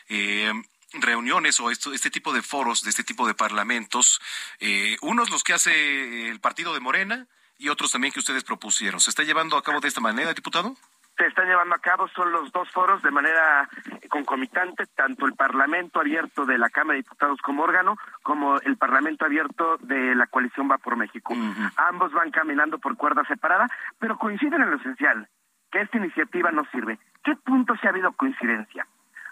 eh, 0.09 0.51
reuniones 0.93 1.59
o 1.59 1.71
esto, 1.71 1.93
este 1.93 2.09
tipo 2.09 2.33
de 2.33 2.41
foros, 2.41 2.83
de 2.83 2.89
este 2.89 3.03
tipo 3.03 3.27
de 3.27 3.33
parlamentos, 3.33 4.19
eh, 4.59 4.97
unos 5.01 5.29
los 5.29 5.43
que 5.43 5.53
hace 5.53 6.29
el 6.29 6.39
partido 6.39 6.73
de 6.73 6.79
Morena 6.79 7.27
y 7.57 7.69
otros 7.69 7.91
también 7.91 8.13
que 8.13 8.19
ustedes 8.19 8.43
propusieron. 8.43 8.99
¿Se 8.99 9.09
está 9.09 9.23
llevando 9.23 9.57
a 9.57 9.63
cabo 9.63 9.79
de 9.79 9.87
esta 9.87 10.01
manera, 10.01 10.33
diputado? 10.33 10.75
Se 11.17 11.25
están 11.25 11.47
llevando 11.47 11.75
a 11.75 11.79
cabo 11.79 12.07
son 12.09 12.31
los 12.31 12.51
dos 12.51 12.69
foros 12.71 13.01
de 13.01 13.09
manera 13.09 13.67
concomitante, 14.09 14.85
tanto 14.95 15.25
el 15.25 15.33
Parlamento 15.33 15.99
abierto 15.99 16.45
de 16.45 16.57
la 16.57 16.69
Cámara 16.69 16.93
de 16.93 17.03
Diputados 17.03 17.41
como 17.41 17.63
órgano, 17.63 17.97
como 18.21 18.59
el 18.59 18.77
Parlamento 18.77 19.25
abierto 19.25 19.77
de 19.77 20.13
la 20.15 20.27
coalición 20.27 20.69
Va 20.69 20.77
por 20.77 20.95
México. 20.95 21.33
Ambos 21.77 22.11
van 22.13 22.29
caminando 22.29 22.77
por 22.77 22.95
cuerda 22.97 23.23
separada, 23.25 23.67
pero 23.99 24.17
coinciden 24.17 24.61
en 24.61 24.69
lo 24.69 24.77
esencial, 24.77 25.27
que 25.71 25.81
esta 25.81 25.97
iniciativa 25.97 26.51
no 26.51 26.63
sirve. 26.71 26.99
¿Qué 27.23 27.35
punto 27.35 27.75
se 27.77 27.87
ha 27.87 27.89
habido 27.89 28.11
coincidencia? 28.11 28.85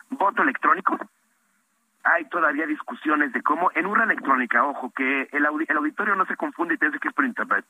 ¿Voto 0.09 0.41
electrónico? 0.41 0.97
Hay 2.03 2.25
todavía 2.29 2.65
discusiones 2.65 3.31
de 3.33 3.41
cómo, 3.41 3.71
en 3.73 3.85
urna 3.85 4.05
electrónica, 4.05 4.63
ojo, 4.63 4.91
que 4.95 5.27
el, 5.31 5.45
el 5.67 5.77
auditorio 5.77 6.15
no 6.15 6.25
se 6.25 6.35
confunde 6.35 6.75
y 6.75 6.77
piense 6.77 6.99
que 6.99 7.09
es 7.09 7.13
por 7.13 7.25
Internet. 7.25 7.65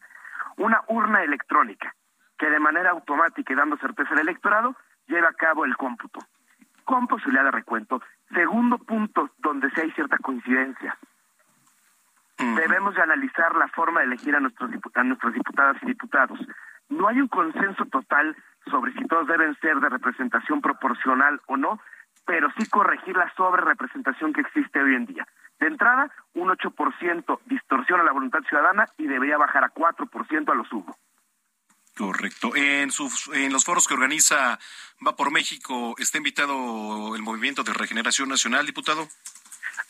Una 0.57 0.82
urna 0.88 1.24
electrónica 1.24 1.93
que 2.38 2.49
de 2.49 2.59
manera 2.59 2.91
automática 2.91 3.53
y 3.53 3.55
dando 3.55 3.77
certeza 3.77 4.13
al 4.13 4.19
electorado 4.19 4.75
lleve 5.07 5.27
a 5.27 5.33
cabo 5.33 5.65
el 5.65 5.75
cómputo. 5.77 6.19
Con 6.83 7.07
posibilidad 7.07 7.45
de 7.45 7.51
recuento. 7.51 8.01
Segundo 8.33 8.77
punto 8.77 9.29
donde 9.38 9.69
sí 9.71 9.81
hay 9.81 9.91
cierta 9.91 10.17
coincidencia. 10.17 10.97
Debemos 12.38 12.95
de 12.95 13.01
analizar 13.01 13.55
la 13.55 13.67
forma 13.69 14.01
de 14.01 14.07
elegir 14.07 14.36
a, 14.36 14.39
nuestros 14.39 14.69
a 14.93 15.03
nuestras 15.03 15.33
diputadas 15.33 15.77
y 15.81 15.86
diputados. 15.86 16.39
No 16.89 17.07
hay 17.07 17.21
un 17.21 17.27
consenso 17.27 17.86
total 17.86 18.36
sobre 18.69 18.91
si 18.93 19.05
todos 19.05 19.27
deben 19.27 19.55
ser 19.59 19.79
de 19.79 19.89
representación 19.89 20.61
proporcional 20.61 21.41
o 21.47 21.55
no, 21.55 21.79
pero 22.25 22.49
sí 22.57 22.67
corregir 22.69 23.15
la 23.15 23.31
sobrerepresentación 23.36 24.33
que 24.33 24.41
existe 24.41 24.81
hoy 24.81 24.95
en 24.95 25.05
día. 25.05 25.27
De 25.59 25.67
entrada, 25.67 26.11
un 26.33 26.49
8% 26.49 27.39
distorsiona 27.45 28.03
la 28.03 28.11
voluntad 28.11 28.41
ciudadana 28.41 28.88
y 28.97 29.07
debería 29.07 29.38
bajar 29.38 29.63
a 29.63 29.73
4% 29.73 30.51
a 30.51 30.55
lo 30.55 30.65
sumo. 30.65 30.95
Correcto. 31.96 32.56
En, 32.56 32.91
sus, 32.91 33.30
en 33.34 33.54
los 33.54 33.64
foros 33.64 33.88
que 33.88 33.93
organiza 33.93 34.60
Va 35.06 35.16
por 35.16 35.32
México, 35.32 35.96
¿está 35.98 36.18
invitado 36.18 37.16
el 37.16 37.22
Movimiento 37.22 37.64
de 37.64 37.74
Regeneración 37.74 38.30
Nacional, 38.30 38.66
diputado? 38.66 39.08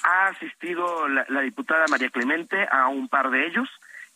Ha 0.03 0.27
asistido 0.27 1.07
la, 1.07 1.41
diputada 1.41 1.85
María 1.89 2.09
Clemente 2.09 2.67
a 2.71 2.87
un 2.87 3.07
par 3.07 3.29
de 3.29 3.45
ellos 3.45 3.69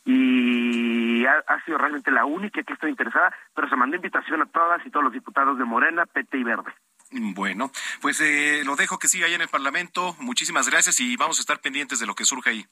y 0.04 1.26
ha, 1.26 1.64
sido 1.66 1.78
realmente 1.78 2.10
la 2.10 2.26
única 2.26 2.64
que 2.64 2.74
está 2.74 2.90
interesada, 2.90 3.36
pero 3.54 3.70
se 3.70 3.76
mandó 3.76 3.96
invitación 3.96 4.42
a 4.42 4.48
todas 4.48 4.84
y 4.86 4.90
todos 4.90 5.04
los 5.04 5.14
diputados 5.14 5.58
de 5.60 5.66
Morena, 5.66 6.06
PT 6.08 6.40
y 6.40 6.44
Verde. 6.44 6.74
Bueno, 7.12 7.72
pues 8.02 8.20
eh, 8.22 8.64
lo 8.66 8.76
dejo 8.76 8.98
que 8.98 9.08
siga 9.08 9.28
ahí 9.28 9.36
en 9.36 9.42
el 9.42 9.48
Parlamento. 9.48 10.16
Muchísimas 10.20 10.70
gracias 10.70 11.00
y 11.00 11.18
vamos 11.18 11.38
a 11.38 11.42
estar 11.42 11.60
pendientes 11.60 12.00
de 12.00 12.08
lo 12.08 12.16
que 12.16 12.26
surja 12.26 12.50
ahí. 12.50 12.66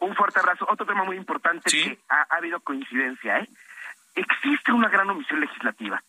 Un 0.00 0.14
fuerte 0.14 0.38
abrazo. 0.38 0.66
Otro 0.68 0.86
tema 0.86 1.04
muy 1.04 1.16
importante 1.16 1.70
que 1.70 1.98
ha, 2.08 2.26
ha 2.30 2.36
habido 2.36 2.60
coincidencia, 2.60 3.38
¿eh? 3.40 3.48
Existe 4.18 4.72
una 4.72 4.88
gran 4.88 5.08
omisión 5.10 5.40
legislativa. 5.40 6.02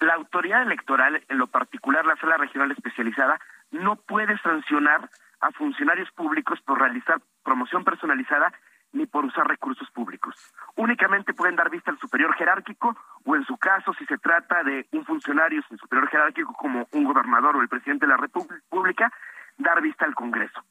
La 0.00 0.14
autoridad 0.14 0.62
electoral, 0.62 1.22
en 1.28 1.38
lo 1.38 1.46
particular 1.46 2.04
la 2.04 2.16
sala 2.16 2.36
regional 2.36 2.70
especializada, 2.72 3.40
no 3.70 3.96
puede 3.96 4.36
sancionar 4.38 5.08
a 5.40 5.50
funcionarios 5.52 6.10
públicos 6.12 6.60
por 6.62 6.80
realizar 6.80 7.20
promoción 7.42 7.84
personalizada 7.84 8.52
ni 8.92 9.06
por 9.06 9.24
usar 9.24 9.46
recursos 9.46 9.90
públicos. 9.90 10.34
Únicamente 10.76 11.34
pueden 11.34 11.56
dar 11.56 11.68
vista 11.68 11.90
al 11.90 11.98
superior 11.98 12.34
jerárquico 12.34 12.96
o 13.24 13.36
en 13.36 13.44
su 13.44 13.56
caso, 13.56 13.92
si 13.94 14.06
se 14.06 14.18
trata 14.18 14.62
de 14.62 14.86
un 14.92 15.04
funcionario 15.04 15.62
sin 15.68 15.78
superior 15.78 16.08
jerárquico 16.08 16.54
como 16.54 16.86
un 16.92 17.04
gobernador 17.04 17.56
o 17.56 17.60
el 17.60 17.68
presidente 17.68 18.06
de 18.06 18.12
la 18.12 18.18
República, 18.18 19.12
dar 19.58 19.82
vista 19.82 20.04
al 20.04 20.14
Congreso. 20.14 20.62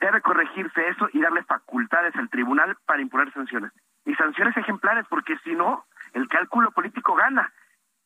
Debe 0.00 0.22
corregirse 0.22 0.88
eso 0.88 1.08
y 1.12 1.20
darle 1.20 1.42
facultades 1.42 2.14
al 2.16 2.30
tribunal 2.30 2.76
para 2.86 3.02
imponer 3.02 3.32
sanciones. 3.32 3.72
Y 4.06 4.14
sanciones 4.14 4.56
ejemplares, 4.56 5.06
porque 5.10 5.36
si 5.44 5.54
no, 5.54 5.84
el 6.14 6.28
cálculo 6.28 6.70
político 6.72 7.14
gana 7.14 7.52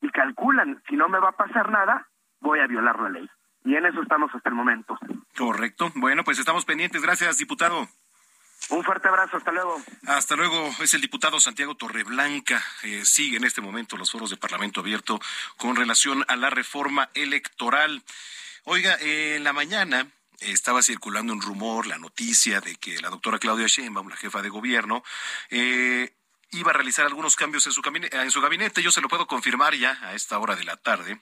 y 0.01 0.11
calculan, 0.11 0.83
si 0.89 0.97
no 0.97 1.09
me 1.09 1.19
va 1.19 1.31
a 1.31 1.37
pasar 1.37 1.71
nada, 1.71 2.09
voy 2.41 2.61
a 2.61 2.67
violar 2.67 2.99
la 3.01 3.09
ley. 3.09 3.29
Y 3.65 3.75
en 3.77 3.87
eso 3.87 4.03
estamos 4.03 4.35
hasta 4.35 4.51
el 4.51 4.55
momento. 4.55 4.99
Correcto. 5.37 5.91
Bueno, 5.95 6.23
pues 6.23 6.39
estamos 6.39 6.65
pendientes. 6.65 7.03
Gracias, 7.03 7.39
diputado. 7.39 7.89
Un 8.71 8.85
fuerte 8.85 9.09
abrazo, 9.09 9.37
hasta 9.37 9.53
luego. 9.53 9.83
Hasta 10.07 10.37
luego, 10.37 10.71
es 10.81 10.95
el 10.95 11.01
diputado 11.01 11.41
Santiago 11.41 11.75
Torreblanca. 11.75 12.63
Eh, 12.83 13.05
sigue 13.05 13.37
en 13.37 13.45
este 13.45 13.61
momento 13.61 13.97
los 13.97 14.11
foros 14.11 14.31
de 14.31 14.37
Parlamento 14.37 14.81
abierto 14.81 15.21
con 15.57 15.77
relación 15.77 16.25
a 16.29 16.37
la 16.37 16.51
reforma 16.51 17.11
electoral. 17.15 18.03
Oiga, 18.65 18.97
en 19.01 19.45
la 19.45 19.53
mañana 19.53 20.07
estaba 20.41 20.83
circulando 20.83 21.33
un 21.33 21.43
rumor, 21.43 21.87
la 21.87 21.99
noticia 21.99 22.61
de 22.61 22.77
que 22.77 23.01
la 23.01 23.11
doctora 23.11 23.39
Claudia 23.39 23.67
Sheinbaum, 23.67 24.09
la 24.09 24.17
jefa 24.17 24.43
de 24.43 24.49
gobierno, 24.49 25.03
eh, 25.51 26.15
iba 26.55 26.71
a 26.71 26.75
realizar 26.75 27.05
algunos 27.07 27.37
cambios 27.37 27.67
en 27.67 27.73
su, 27.73 28.41
gabinete. 28.41 28.83
Yo 28.83 28.91
se 28.91 29.01
lo 29.01 29.09
puedo 29.09 29.27
confirmar 29.27 29.75
ya 29.75 29.99
a 30.03 30.15
esta 30.15 30.39
hora 30.39 30.57
de 30.57 30.65
la 30.65 30.77
tarde. 30.77 31.21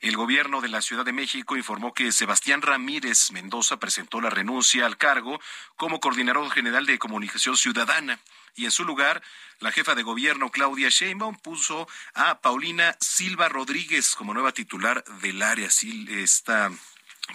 El 0.00 0.16
gobierno 0.16 0.60
de 0.60 0.68
la 0.68 0.82
Ciudad 0.82 1.04
de 1.04 1.12
México 1.12 1.56
informó 1.56 1.92
que 1.92 2.12
Sebastián 2.12 2.62
Ramírez 2.62 3.30
Mendoza 3.32 3.78
presentó 3.78 4.20
la 4.20 4.30
renuncia 4.30 4.86
al 4.86 4.96
cargo 4.96 5.40
como 5.76 6.00
coordinador 6.00 6.50
general 6.50 6.86
de 6.86 6.98
comunicación 6.98 7.56
ciudadana. 7.56 8.18
Y 8.56 8.64
en 8.64 8.70
su 8.70 8.84
lugar, 8.84 9.22
la 9.60 9.70
jefa 9.72 9.94
de 9.94 10.02
gobierno 10.02 10.50
Claudia 10.50 10.88
Sheinbaum 10.88 11.36
puso 11.36 11.86
a 12.14 12.40
Paulina 12.40 12.96
Silva 13.00 13.48
Rodríguez 13.48 14.14
como 14.14 14.34
nueva 14.34 14.52
titular 14.52 15.04
del 15.20 15.42
área. 15.42 15.68
Esta 16.08 16.70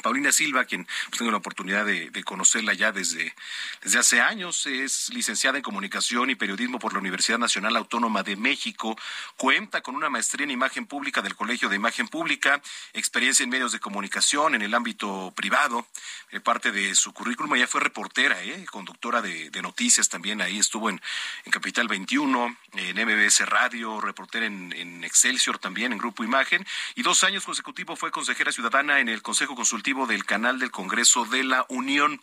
Paulina 0.02 0.32
Silva, 0.32 0.66
quien 0.66 0.86
pues, 0.86 1.18
tengo 1.18 1.32
la 1.32 1.38
oportunidad 1.38 1.86
de, 1.86 2.24
conocerla 2.24 2.74
ya 2.74 2.91
desde, 2.91 3.36
desde 3.84 4.00
hace 4.00 4.22
años, 4.22 4.66
es 4.66 5.14
licenciada 5.14 5.58
en 5.58 5.64
Comunicación 5.64 6.30
y 6.30 6.36
Periodismo 6.36 6.80
por 6.80 6.93
la 6.93 7.00
Universidad 7.00 7.38
Nacional 7.38 7.76
Autónoma 7.76 8.24
de 8.24 8.36
México, 8.36 8.98
cuenta 9.38 9.82
con 9.82 9.96
una 9.96 10.10
maestría 10.10 10.46
en 10.46 10.52
Imagen 10.52 10.86
Pública 10.88 11.22
del 11.22 11.36
Colegio 11.36 11.70
de 11.70 11.76
Imagen 11.76 12.08
Pública, 12.08 12.62
experiencia 12.93 13.43
en 13.43 13.50
medios 13.50 13.72
de 13.72 13.80
comunicación 13.80 14.56
en 14.56 14.62
el 14.62 14.74
ámbito 14.74 15.34
privado, 15.36 15.86
eh, 16.32 16.39
parte 16.39 16.72
de 16.72 16.96
su 16.96 17.14
currículum, 17.14 17.56
ella 17.56 17.68
fue 17.68 17.82
reportera, 17.82 18.41
eh, 18.43 18.66
conductora 18.66 19.22
de, 19.22 19.52
noticias 19.62 20.10
también, 20.10 20.41
ahí 20.41 20.60
estuvo 20.60 20.89
en, 20.89 21.02
Capital 21.50 21.88
21, 21.88 22.58
en 22.74 22.98
MBS 22.98 23.46
Radio, 23.48 24.02
reportera 24.02 24.46
en, 24.46 24.74
en 24.74 25.04
Excelsior 25.04 25.58
también, 25.58 25.93
en 25.93 25.98
Grupo 25.98 26.24
Imagen, 26.24 26.66
y 26.96 27.02
dos 27.02 27.24
años 27.24 27.46
consecutivos 27.46 27.98
fue 27.98 28.12
consejera 28.12 28.52
ciudadana 28.52 29.00
en 29.00 29.10
el 29.10 29.22
Consejo 29.22 29.56
Consultivo 29.56 29.85
del 29.86 30.26
canal 30.26 30.58
del 30.58 30.72
Congreso 30.72 31.26
de 31.26 31.44
la 31.44 31.66
Unión. 31.70 32.20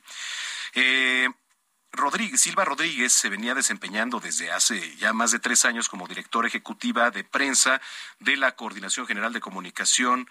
Eh, 0.75 1.29
Rodríguez, 1.93 2.41
Silva 2.41 2.65
Rodríguez 2.65 3.13
se 3.13 3.29
venía 3.29 3.55
desempeñando 3.55 4.19
desde 4.19 4.51
hace 4.51 4.97
ya 4.97 5.13
más 5.13 5.31
de 5.31 5.39
tres 5.39 5.65
años 5.65 5.89
como 5.89 6.09
directora 6.09 6.49
ejecutiva 6.49 7.11
de 7.13 7.23
prensa 7.23 7.81
de 8.19 8.37
la 8.37 8.57
Coordinación 8.57 9.07
General 9.07 9.33
de 9.33 9.41
Comunicación 9.41 10.29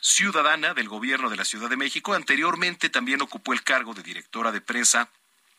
Ciudadana 0.00 0.72
del 0.72 0.88
Gobierno 0.88 1.28
de 1.28 1.36
la 1.36 1.44
Ciudad 1.44 1.68
de 1.68 1.76
México. 1.76 2.14
Anteriormente 2.14 2.88
también 2.88 3.20
ocupó 3.20 3.52
el 3.52 3.62
cargo 3.62 3.92
de 3.92 4.02
directora 4.02 4.50
de 4.50 4.62
prensa 4.62 5.10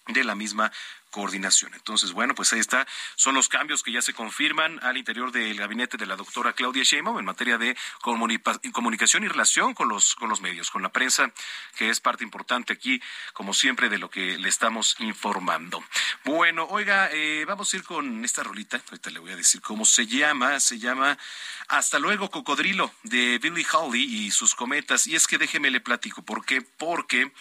de 0.07 0.23
la 0.23 0.35
misma 0.35 0.71
coordinación. 1.13 1.71
Entonces, 1.75 2.11
bueno, 2.11 2.33
pues 2.33 2.51
ahí 2.53 2.59
está. 2.59 2.87
Son 3.15 3.35
los 3.35 3.47
cambios 3.47 3.83
que 3.83 3.91
ya 3.91 4.01
se 4.01 4.13
confirman 4.13 4.79
al 4.81 4.97
interior 4.97 5.31
del 5.31 5.55
gabinete 5.55 5.95
de 5.95 6.07
la 6.07 6.15
doctora 6.15 6.53
Claudia 6.53 6.83
Sheinbaum 6.83 7.19
en 7.19 7.25
materia 7.25 7.59
de 7.59 7.77
comunicación 8.01 9.23
y 9.23 9.27
relación 9.27 9.75
con 9.75 9.89
los, 9.89 10.15
con 10.15 10.27
los 10.27 10.41
medios, 10.41 10.71
con 10.71 10.81
la 10.81 10.91
prensa, 10.91 11.31
que 11.77 11.89
es 11.89 12.01
parte 12.01 12.23
importante 12.23 12.73
aquí, 12.73 12.99
como 13.33 13.53
siempre, 13.53 13.89
de 13.89 13.99
lo 13.99 14.09
que 14.09 14.39
le 14.39 14.49
estamos 14.49 14.95
informando. 14.99 15.83
Bueno, 16.25 16.65
oiga, 16.65 17.09
eh, 17.11 17.45
vamos 17.47 17.71
a 17.71 17.77
ir 17.77 17.83
con 17.83 18.25
esta 18.25 18.41
rolita. 18.41 18.81
Ahorita 18.89 19.11
le 19.11 19.19
voy 19.19 19.31
a 19.33 19.35
decir 19.35 19.61
cómo 19.61 19.85
se 19.85 20.07
llama. 20.07 20.59
Se 20.59 20.79
llama 20.79 21.19
Hasta 21.67 21.99
luego, 21.99 22.31
Cocodrilo, 22.31 22.91
de 23.03 23.37
Billy 23.37 23.65
Holly 23.71 24.03
y 24.03 24.31
sus 24.31 24.55
cometas. 24.55 25.05
Y 25.05 25.15
es 25.15 25.27
que 25.27 25.37
déjeme 25.37 25.69
le 25.69 25.79
platico. 25.79 26.23
¿Por 26.23 26.43
qué? 26.43 26.61
Porque 26.61 27.31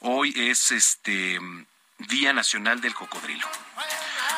hoy 0.00 0.34
es 0.36 0.72
este 0.72 1.40
Día 2.06 2.32
Nacional 2.32 2.80
del 2.80 2.94
Cocodrilo. 2.94 3.46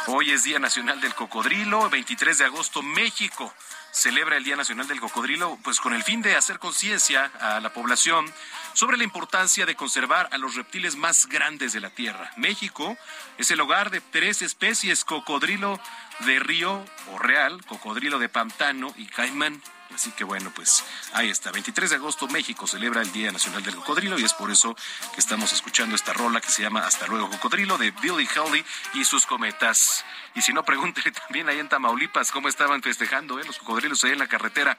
Hoy 0.09 0.31
es 0.31 0.45
Día 0.45 0.59
Nacional 0.59 1.01
del 1.01 1.15
Cocodrilo, 1.15 1.89
23 1.91 2.39
de 2.39 2.45
agosto, 2.45 2.83
México 2.83 3.53
celebra 3.97 4.37
el 4.37 4.45
Día 4.45 4.57
Nacional 4.57 4.87
del 4.87 5.01
Cocodrilo, 5.01 5.59
pues 5.65 5.81
con 5.81 5.95
el 5.95 6.03
fin 6.03 6.21
de 6.21 6.37
hacer 6.37 6.59
conciencia 6.59 7.31
a 7.41 7.61
la 7.61 7.73
población 7.73 8.31
sobre 8.75 8.99
la 8.99 9.05
importancia 9.05 9.65
de 9.65 9.75
conservar 9.75 10.29
a 10.33 10.39
los 10.39 10.55
reptiles 10.55 10.97
más 10.97 11.27
grandes 11.27 11.73
de 11.73 11.81
la 11.81 11.89
Tierra. 11.89 12.31
México 12.37 12.97
es 13.39 13.51
el 13.51 13.61
hogar 13.61 13.91
de 13.91 14.03
tres 14.03 14.43
especies, 14.43 15.05
cocodrilo 15.05 15.81
de 16.21 16.39
río 16.39 16.85
o 17.11 17.19
real, 17.19 17.65
cocodrilo 17.65 18.19
de 18.19 18.29
pantano 18.29 18.93
y 18.99 19.07
caimán. 19.07 19.63
Así 19.95 20.11
que 20.13 20.25
bueno, 20.25 20.51
pues 20.55 20.85
ahí 21.13 21.31
está. 21.31 21.51
23 21.53 21.91
de 21.91 21.97
agosto 21.97 22.29
México 22.29 22.67
celebra 22.67 23.03
el 23.03 23.13
Día 23.13 23.33
Nacional 23.33 23.63
del 23.63 23.77
Cocodrilo 23.77 24.19
y 24.19 24.25
es 24.25 24.35
por 24.35 24.51
eso 24.51 24.75
que 25.15 25.21
estamos 25.21 25.53
escuchando 25.53 25.97
esta 25.97 26.13
rola 26.13 26.41
que 26.41 26.51
se 26.51 26.63
llama 26.63 26.87
Hasta 26.87 27.07
luego 27.07 27.31
Cocodrilo 27.31 27.79
de 27.79 27.93
Billy 27.93 28.29
Howley 28.37 28.65
y 28.95 29.05
sus 29.05 29.27
cometas. 29.27 30.05
Y 30.35 30.43
si 30.43 30.53
no, 30.53 30.65
pregúntele 30.67 31.13
también 31.13 31.49
ahí 31.49 31.59
en 31.59 31.69
Tamaulipas 31.69 32.31
cómo 32.31 32.49
estaban 32.49 32.83
festejando 32.83 33.41
eh, 33.41 33.45
los 33.45 33.59
cocodrilos 33.59 34.05
ahí 34.05 34.13
en 34.13 34.19
la 34.19 34.29
carretera. 34.29 34.79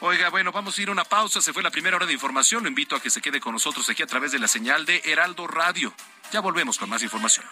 Oiga, 0.00 0.28
bueno, 0.28 0.52
vamos 0.52 0.76
a 0.78 0.82
ir 0.82 0.88
a 0.88 0.92
una 0.92 1.04
pausa. 1.04 1.40
Se 1.40 1.52
fue 1.52 1.62
la 1.62 1.70
primera 1.70 1.96
hora 1.96 2.06
de 2.06 2.12
información. 2.12 2.62
Lo 2.62 2.68
invito 2.68 2.94
a 2.96 3.00
que 3.00 3.10
se 3.10 3.20
quede 3.20 3.40
con 3.40 3.52
nosotros 3.52 3.88
aquí 3.88 4.02
a 4.02 4.06
través 4.06 4.32
de 4.32 4.38
la 4.38 4.48
señal 4.48 4.84
de 4.86 5.00
Heraldo 5.04 5.46
Radio. 5.46 5.94
Ya 6.32 6.40
volvemos 6.40 6.78
con 6.78 6.90
más 6.90 7.02
información. 7.02 7.46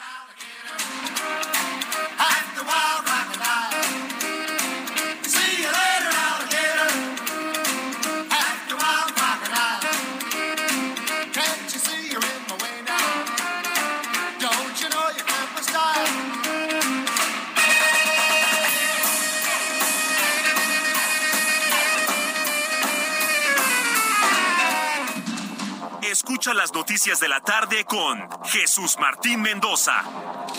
Escucha 26.32 26.54
las 26.54 26.72
noticias 26.72 27.20
de 27.20 27.28
la 27.28 27.40
tarde 27.40 27.84
con 27.84 28.26
Jesús 28.46 28.96
Martín 28.98 29.42
Mendoza. 29.42 30.02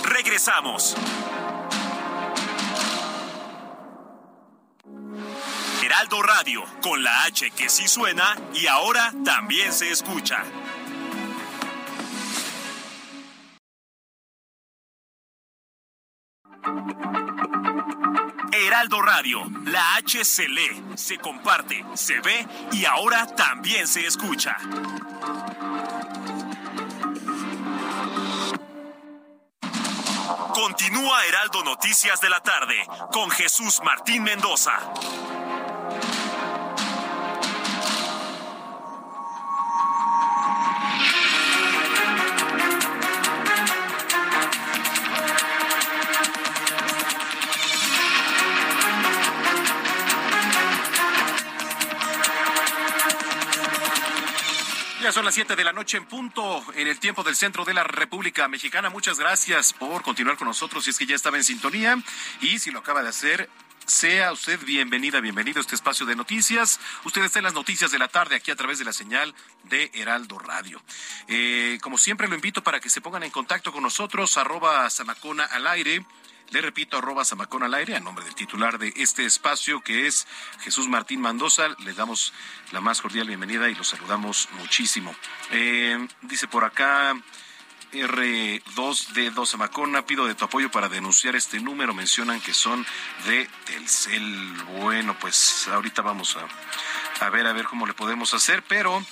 Regresamos. 0.04 0.96
Heraldo 5.84 6.22
Radio, 6.22 6.64
con 6.84 7.04
la 7.04 7.24
H 7.24 7.50
que 7.50 7.70
sí 7.70 7.88
suena 7.88 8.38
y 8.54 8.68
ahora 8.68 9.12
también 9.26 9.74
se 9.74 9.90
escucha. 9.90 10.44
Heraldo 18.52 19.02
Radio, 19.02 19.42
la 19.66 19.96
H 19.96 20.24
se 20.24 20.48
lee, 20.48 20.84
se 20.96 21.18
comparte, 21.18 21.84
se 21.96 22.20
ve 22.20 22.48
y 22.72 22.86
ahora 22.86 23.26
también 23.36 23.88
se 23.88 24.06
escucha. 24.06 24.56
Continúa 30.64 31.26
Heraldo 31.26 31.62
Noticias 31.66 32.22
de 32.22 32.30
la 32.30 32.40
tarde 32.40 32.88
con 33.12 33.30
Jesús 33.32 33.82
Martín 33.84 34.24
Mendoza. 34.24 34.72
Son 55.24 55.28
las 55.28 55.36
7 55.36 55.56
de 55.56 55.64
la 55.64 55.72
noche 55.72 55.96
en 55.96 56.06
punto 56.06 56.62
en 56.76 56.86
el 56.86 57.00
tiempo 57.00 57.24
del 57.24 57.38
centro 57.38 57.64
de 57.64 57.74
la 57.74 57.86
República 57.86 58.50
Mexicana. 58.50 58.90
Muchas 58.90 59.20
gracias 59.20 59.72
por 59.72 60.02
continuar 60.02 60.36
con 60.36 60.50
nosotros 60.50 60.84
si 60.84 60.90
es 60.90 60.98
que 60.98 61.06
ya 61.06 61.16
estaba 61.16 61.38
en 61.38 61.46
sintonía 61.46 61.98
y 62.42 62.60
si 62.60 62.72
lo 62.72 62.80
acaba 62.80 63.02
de 63.02 63.08
hacer. 63.08 63.50
Sea 63.86 64.34
usted 64.34 64.60
bienvenida, 64.66 65.22
bienvenido 65.22 65.60
a 65.60 65.62
este 65.62 65.76
espacio 65.76 66.06
de 66.06 66.18
noticias. 66.18 66.78
Usted 67.06 67.24
está 67.24 67.40
en 67.40 67.46
las 67.46 67.54
noticias 67.54 67.90
de 67.90 68.00
la 68.00 68.10
tarde 68.10 68.36
aquí 68.36 68.52
a 68.52 68.58
través 68.58 68.80
de 68.80 68.84
la 68.84 68.92
señal 68.92 69.34
de 69.64 69.90
Heraldo 69.94 70.40
Radio. 70.40 70.84
Eh, 71.30 71.80
como 71.82 71.98
siempre 71.98 72.28
lo 72.28 72.36
invito 72.36 72.62
para 72.62 72.82
que 72.82 72.90
se 72.90 73.00
pongan 73.00 73.24
en 73.24 73.32
contacto 73.32 73.72
con 73.72 73.82
nosotros, 73.82 74.36
arroba 74.36 74.90
Samacona 74.90 75.46
al 75.46 75.68
aire. 75.68 76.06
Le 76.54 76.62
repito, 76.62 77.00
arroba 77.00 77.26
Samacón 77.26 77.64
al 77.64 77.74
aire, 77.74 77.96
a 77.96 78.00
nombre 78.00 78.24
del 78.24 78.36
titular 78.36 78.78
de 78.78 78.94
este 78.98 79.26
espacio, 79.26 79.82
que 79.82 80.06
es 80.06 80.28
Jesús 80.60 80.88
Martín 80.88 81.20
Mendoza. 81.20 81.70
Le 81.80 81.94
damos 81.94 82.32
la 82.72 82.80
más 82.80 83.02
cordial 83.02 83.26
bienvenida 83.26 83.72
y 83.72 83.74
los 83.74 83.88
saludamos 83.88 84.48
muchísimo. 84.60 85.16
Eh, 85.50 86.08
dice 86.22 86.48
por 86.48 86.64
acá. 86.64 87.20
R2D2 87.92 89.46
Samacona, 89.48 90.06
pido 90.06 90.28
de 90.28 90.36
tu 90.36 90.46
apoyo 90.46 90.70
para 90.70 90.90
denunciar 90.90 91.36
este 91.36 91.60
número. 91.60 91.96
Mencionan 91.96 92.40
que 92.40 92.54
son 92.54 92.86
de 93.26 93.50
Telcel. 93.66 94.54
Bueno, 94.80 95.18
pues 95.20 95.68
ahorita 95.70 96.04
vamos 96.04 96.38
a, 96.38 97.26
a 97.26 97.30
ver, 97.32 97.48
a 97.48 97.54
ver 97.54 97.66
cómo 97.66 97.88
le 97.88 97.96
podemos 97.96 98.32
hacer, 98.36 98.64
pero 98.64 99.04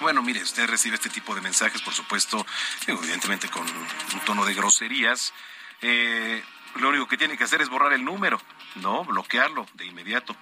bueno, 0.00 0.22
mire, 0.22 0.42
usted 0.42 0.68
recibe 0.68 0.94
este 0.94 1.10
tipo 1.10 1.34
de 1.34 1.40
mensajes, 1.40 1.82
por 1.82 1.94
supuesto, 1.94 2.46
evidentemente 2.86 3.48
con 3.48 3.66
un 3.68 4.20
tono 4.24 4.44
de 4.44 4.54
groserías. 4.54 5.32
Eh, 5.84 6.40
lo 6.76 6.88
único 6.88 7.06
que 7.06 7.16
tiene 7.16 7.36
que 7.36 7.44
hacer 7.44 7.60
es 7.60 7.68
borrar 7.68 7.92
el 7.92 8.04
número, 8.04 8.40
no 8.76 9.04
bloquearlo 9.04 9.66
de 9.74 9.86
inmediato. 9.86 10.36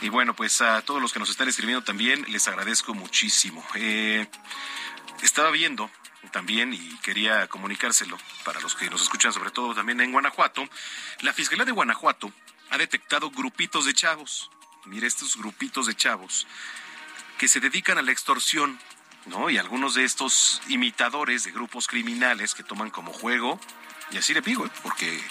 Y 0.00 0.08
bueno, 0.10 0.34
pues 0.34 0.60
a 0.60 0.82
todos 0.82 1.02
los 1.02 1.12
que 1.12 1.18
nos 1.18 1.30
están 1.30 1.48
escribiendo 1.48 1.82
también 1.82 2.24
les 2.28 2.46
agradezco 2.46 2.94
muchísimo. 2.94 3.64
Eh, 3.74 4.28
estaba 5.22 5.50
viendo 5.50 5.90
también 6.30 6.72
y 6.72 6.96
quería 6.98 7.46
comunicárselo 7.48 8.16
para 8.44 8.60
los 8.60 8.74
que 8.74 8.90
nos 8.90 9.02
escuchan, 9.02 9.32
sobre 9.32 9.50
todo 9.50 9.74
también 9.74 10.00
en 10.00 10.12
Guanajuato. 10.12 10.68
La 11.20 11.32
Fiscalía 11.32 11.64
de 11.64 11.72
Guanajuato 11.72 12.32
ha 12.70 12.78
detectado 12.78 13.30
grupitos 13.30 13.86
de 13.86 13.94
chavos. 13.94 14.50
Mire, 14.84 15.06
estos 15.06 15.36
grupitos 15.36 15.86
de 15.86 15.94
chavos 15.94 16.46
que 17.38 17.48
se 17.48 17.60
dedican 17.60 17.98
a 17.98 18.02
la 18.02 18.12
extorsión, 18.12 18.78
¿no? 19.26 19.50
Y 19.50 19.58
algunos 19.58 19.94
de 19.94 20.04
estos 20.04 20.60
imitadores 20.68 21.44
de 21.44 21.52
grupos 21.52 21.86
criminales 21.86 22.54
que 22.54 22.62
toman 22.62 22.90
como 22.90 23.12
juego 23.12 23.60
y 24.10 24.18
así 24.18 24.34
le 24.34 24.40
digo, 24.40 24.66
¿eh? 24.66 24.70
porque 24.82 25.22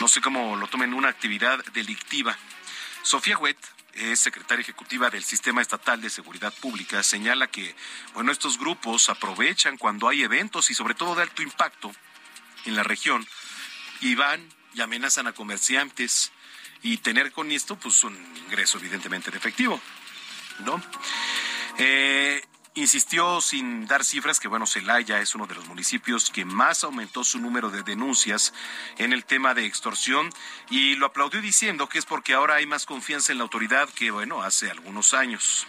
no 0.00 0.08
sé 0.08 0.20
cómo 0.20 0.56
lo 0.56 0.66
tomen 0.66 0.94
una 0.94 1.08
actividad 1.08 1.64
delictiva. 1.72 2.36
Sofía 3.02 3.38
Huet 3.38 3.58
es 3.94 4.20
secretaria 4.20 4.62
ejecutiva 4.62 5.10
del 5.10 5.24
Sistema 5.24 5.62
Estatal 5.62 6.00
de 6.00 6.10
Seguridad 6.10 6.52
Pública, 6.54 7.02
señala 7.02 7.48
que, 7.48 7.74
bueno, 8.14 8.32
estos 8.32 8.58
grupos 8.58 9.08
aprovechan 9.08 9.76
cuando 9.76 10.08
hay 10.08 10.22
eventos 10.22 10.70
y 10.70 10.74
sobre 10.74 10.94
todo 10.94 11.14
de 11.14 11.22
alto 11.22 11.42
impacto 11.42 11.92
en 12.64 12.76
la 12.76 12.82
región 12.82 13.26
y 14.00 14.14
van 14.14 14.46
y 14.74 14.80
amenazan 14.80 15.26
a 15.26 15.32
comerciantes 15.32 16.30
y 16.82 16.98
tener 16.98 17.32
con 17.32 17.50
esto 17.50 17.76
pues 17.76 18.04
un 18.04 18.16
ingreso 18.36 18.78
evidentemente 18.78 19.30
de 19.30 19.38
efectivo, 19.38 19.80
¿no? 20.60 20.80
Eh, 21.78 22.42
Insistió 22.78 23.40
sin 23.40 23.88
dar 23.88 24.04
cifras 24.04 24.38
que, 24.38 24.46
bueno, 24.46 24.64
Celaya 24.64 25.20
es 25.20 25.34
uno 25.34 25.48
de 25.48 25.56
los 25.56 25.66
municipios 25.66 26.30
que 26.30 26.44
más 26.44 26.84
aumentó 26.84 27.24
su 27.24 27.40
número 27.40 27.70
de 27.70 27.82
denuncias 27.82 28.54
en 28.98 29.12
el 29.12 29.24
tema 29.24 29.52
de 29.52 29.66
extorsión 29.66 30.30
y 30.70 30.94
lo 30.94 31.06
aplaudió 31.06 31.40
diciendo 31.40 31.88
que 31.88 31.98
es 31.98 32.06
porque 32.06 32.34
ahora 32.34 32.54
hay 32.54 32.66
más 32.66 32.86
confianza 32.86 33.32
en 33.32 33.38
la 33.38 33.42
autoridad 33.42 33.88
que, 33.88 34.12
bueno, 34.12 34.42
hace 34.42 34.70
algunos 34.70 35.12
años. 35.12 35.66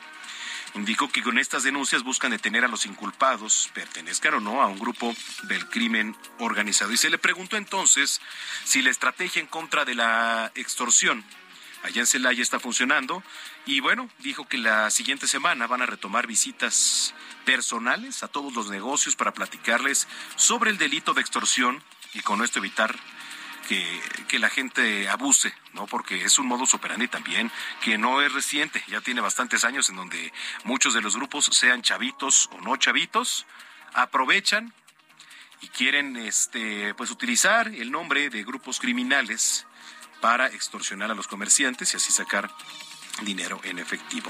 indicó 0.76 1.10
que 1.10 1.24
con 1.24 1.40
estas 1.40 1.64
denuncias 1.64 2.04
buscan 2.04 2.30
detener 2.30 2.64
a 2.64 2.68
los 2.68 2.86
inculpados, 2.86 3.72
pertenezcan 3.74 4.36
o 4.36 4.40
no 4.40 4.62
a 4.62 4.68
un 4.68 4.78
grupo 4.78 5.16
del 5.46 5.68
crimen 5.68 6.16
organizado. 6.38 6.92
Y 6.92 6.98
se 6.98 7.10
le 7.10 7.18
preguntó 7.18 7.58
entonces 7.58 8.22
si 8.66 8.84
la 8.84 8.92
estrategia 8.92 9.40
en 9.40 9.48
contra 9.48 9.84
de 9.84 9.96
la 9.96 10.52
extorsión 10.54 11.26
allá 11.84 12.02
en 12.02 12.08
Celaya 12.08 12.42
está 12.42 12.60
funcionando 12.60 13.24
y 13.66 13.80
bueno, 13.80 14.10
dijo 14.20 14.48
que 14.48 14.58
la 14.58 14.90
siguiente 14.92 15.28
semana 15.28 15.68
van 15.68 15.82
a 15.82 15.86
retomar 15.86 16.28
visitas 16.28 17.14
personales 17.46 18.24
a 18.24 18.28
todos 18.28 18.54
los 18.54 18.70
negocios 18.70 19.16
para 19.16 19.34
platicarles 19.34 20.08
sobre 20.36 20.72
el 20.72 20.78
delito 20.78 21.14
de 21.14 21.22
extorsión 21.22 21.84
y 22.14 22.22
con 22.22 22.44
esto 22.44 22.60
evitar 22.60 22.96
que, 24.28 24.40
la 24.40 24.50
gente 24.50 25.10
abuse, 25.10 25.54
¿no? 25.74 25.86
Porque 25.86 26.24
es 26.24 26.40
un 26.40 26.48
modus 26.48 26.74
operandi 26.74 27.08
también 27.08 27.52
que 27.82 27.98
no 27.98 28.22
es 28.22 28.32
reciente, 28.32 28.84
ya 28.88 29.02
tiene 29.02 29.22
bastantes 29.22 29.64
años 29.66 29.90
en 29.90 29.98
donde 29.98 30.34
muchos 30.64 30.94
de 30.94 31.02
los 31.02 31.16
grupos, 31.16 31.46
sean 31.52 31.82
chavitos 31.82 32.50
o 32.54 32.62
no 32.62 32.78
chavitos, 32.78 33.46
aprovechan 33.94 34.74
y 35.62 35.68
quieren 35.68 36.16
este 36.16 36.94
pues 36.96 37.12
utilizar 37.12 37.68
el 37.68 37.92
nombre 37.92 38.30
de 38.30 38.44
grupos 38.44 38.80
criminales 38.80 39.68
para 40.22 40.48
extorsionar 40.48 41.12
a 41.12 41.16
los 41.16 41.28
comerciantes 41.28 41.94
y 41.94 41.98
así 41.98 42.12
sacar 42.12 42.50
dinero 43.22 43.60
en 43.64 43.80
efectivo. 43.80 44.30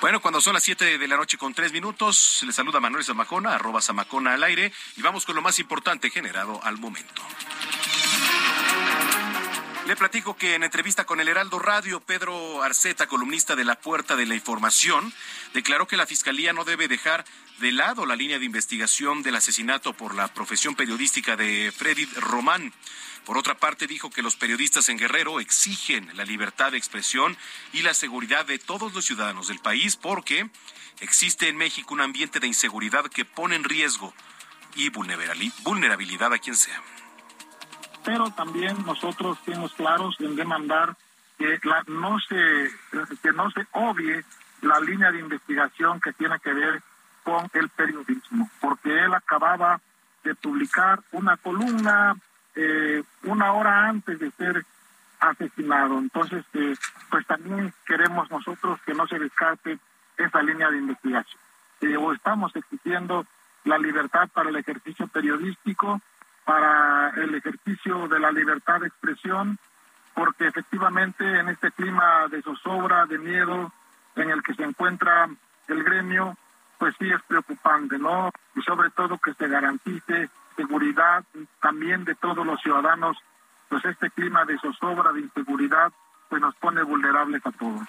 Bueno, 0.00 0.20
cuando 0.20 0.40
son 0.40 0.54
las 0.54 0.62
7 0.62 0.98
de 0.98 1.08
la 1.08 1.16
noche 1.16 1.38
con 1.38 1.54
3 1.54 1.72
minutos, 1.72 2.42
le 2.46 2.52
saluda 2.52 2.80
Manuel 2.80 3.04
Zamacona, 3.04 3.54
arroba 3.54 3.82
Zamacona 3.82 4.34
al 4.34 4.44
aire, 4.44 4.72
y 4.96 5.02
vamos 5.02 5.24
con 5.24 5.34
lo 5.34 5.42
más 5.42 5.58
importante 5.58 6.10
generado 6.10 6.62
al 6.64 6.78
momento. 6.78 7.22
Le 9.86 9.96
platico 9.96 10.36
que 10.36 10.54
en 10.54 10.64
entrevista 10.64 11.06
con 11.06 11.18
el 11.18 11.28
Heraldo 11.28 11.58
Radio, 11.58 12.00
Pedro 12.00 12.62
Arceta, 12.62 13.06
columnista 13.06 13.56
de 13.56 13.64
La 13.64 13.80
Puerta 13.80 14.16
de 14.16 14.26
la 14.26 14.34
Información, 14.34 15.14
declaró 15.54 15.88
que 15.88 15.96
la 15.96 16.06
Fiscalía 16.06 16.52
no 16.52 16.64
debe 16.64 16.88
dejar 16.88 17.24
de 17.58 17.72
lado 17.72 18.04
la 18.04 18.14
línea 18.14 18.38
de 18.38 18.44
investigación 18.44 19.22
del 19.22 19.36
asesinato 19.36 19.94
por 19.94 20.14
la 20.14 20.28
profesión 20.28 20.76
periodística 20.76 21.36
de 21.36 21.72
Freddy 21.74 22.04
Román. 22.16 22.74
Por 23.28 23.36
otra 23.36 23.56
parte, 23.56 23.86
dijo 23.86 24.08
que 24.08 24.22
los 24.22 24.36
periodistas 24.36 24.88
en 24.88 24.96
Guerrero 24.96 25.38
exigen 25.38 26.10
la 26.16 26.24
libertad 26.24 26.72
de 26.72 26.78
expresión 26.78 27.36
y 27.74 27.82
la 27.82 27.92
seguridad 27.92 28.46
de 28.46 28.58
todos 28.58 28.94
los 28.94 29.04
ciudadanos 29.04 29.48
del 29.48 29.58
país 29.58 29.96
porque 29.96 30.48
existe 31.00 31.50
en 31.50 31.58
México 31.58 31.92
un 31.92 32.00
ambiente 32.00 32.40
de 32.40 32.46
inseguridad 32.46 33.04
que 33.04 33.26
pone 33.26 33.54
en 33.54 33.64
riesgo 33.64 34.14
y 34.76 34.88
vulnerabilidad 34.88 36.32
a 36.32 36.38
quien 36.38 36.56
sea. 36.56 36.80
Pero 38.02 38.30
también 38.30 38.82
nosotros 38.86 39.36
estamos 39.44 39.74
claros 39.74 40.16
en 40.20 40.34
demandar 40.34 40.96
que 41.36 41.60
la, 41.64 41.84
no 41.86 42.18
se 42.20 42.70
que 43.22 43.32
no 43.32 43.50
se 43.50 43.66
obvie 43.72 44.24
la 44.62 44.80
línea 44.80 45.12
de 45.12 45.20
investigación 45.20 46.00
que 46.00 46.14
tiene 46.14 46.40
que 46.40 46.54
ver 46.54 46.82
con 47.24 47.46
el 47.52 47.68
periodismo, 47.68 48.50
porque 48.58 48.88
él 48.88 49.12
acababa 49.12 49.82
de 50.24 50.34
publicar 50.34 51.02
una 51.12 51.36
columna 51.36 52.16
eh, 52.60 53.04
una 53.22 53.52
hora 53.52 53.88
antes 53.88 54.18
de 54.18 54.32
ser 54.32 54.64
asesinado. 55.20 55.96
Entonces, 55.98 56.44
eh, 56.54 56.74
pues 57.08 57.24
también 57.26 57.72
queremos 57.86 58.28
nosotros 58.30 58.80
que 58.84 58.94
no 58.94 59.06
se 59.06 59.18
descarte 59.18 59.78
esa 60.16 60.42
línea 60.42 60.68
de 60.70 60.78
investigación. 60.78 61.40
Eh, 61.80 61.96
o 61.96 62.12
estamos 62.12 62.54
exigiendo 62.56 63.24
la 63.64 63.78
libertad 63.78 64.28
para 64.32 64.50
el 64.50 64.56
ejercicio 64.56 65.06
periodístico 65.06 66.00
para 66.48 67.10
el 67.10 67.34
ejercicio 67.34 68.08
de 68.08 68.18
la 68.18 68.32
libertad 68.32 68.80
de 68.80 68.86
expresión, 68.86 69.58
porque 70.14 70.46
efectivamente 70.46 71.22
en 71.38 71.50
este 71.50 71.70
clima 71.72 72.26
de 72.30 72.40
zozobra, 72.40 73.04
de 73.04 73.18
miedo 73.18 73.70
en 74.16 74.30
el 74.30 74.42
que 74.42 74.54
se 74.54 74.62
encuentra 74.62 75.28
el 75.68 75.84
gremio, 75.84 76.38
pues 76.78 76.94
sí 76.98 77.10
es 77.10 77.20
preocupante, 77.24 77.98
¿no? 77.98 78.32
Y 78.56 78.62
sobre 78.62 78.88
todo 78.88 79.18
que 79.18 79.34
se 79.34 79.46
garantice 79.46 80.30
seguridad 80.58 81.24
también 81.62 82.04
de 82.04 82.16
todos 82.16 82.44
los 82.44 82.60
ciudadanos, 82.60 83.16
pues 83.68 83.84
este 83.84 84.10
clima 84.10 84.44
de 84.44 84.58
zozobra, 84.58 85.12
de 85.12 85.20
inseguridad, 85.20 85.92
pues 86.28 86.42
nos 86.42 86.54
pone 86.56 86.82
vulnerables 86.82 87.40
a 87.46 87.52
todos. 87.52 87.86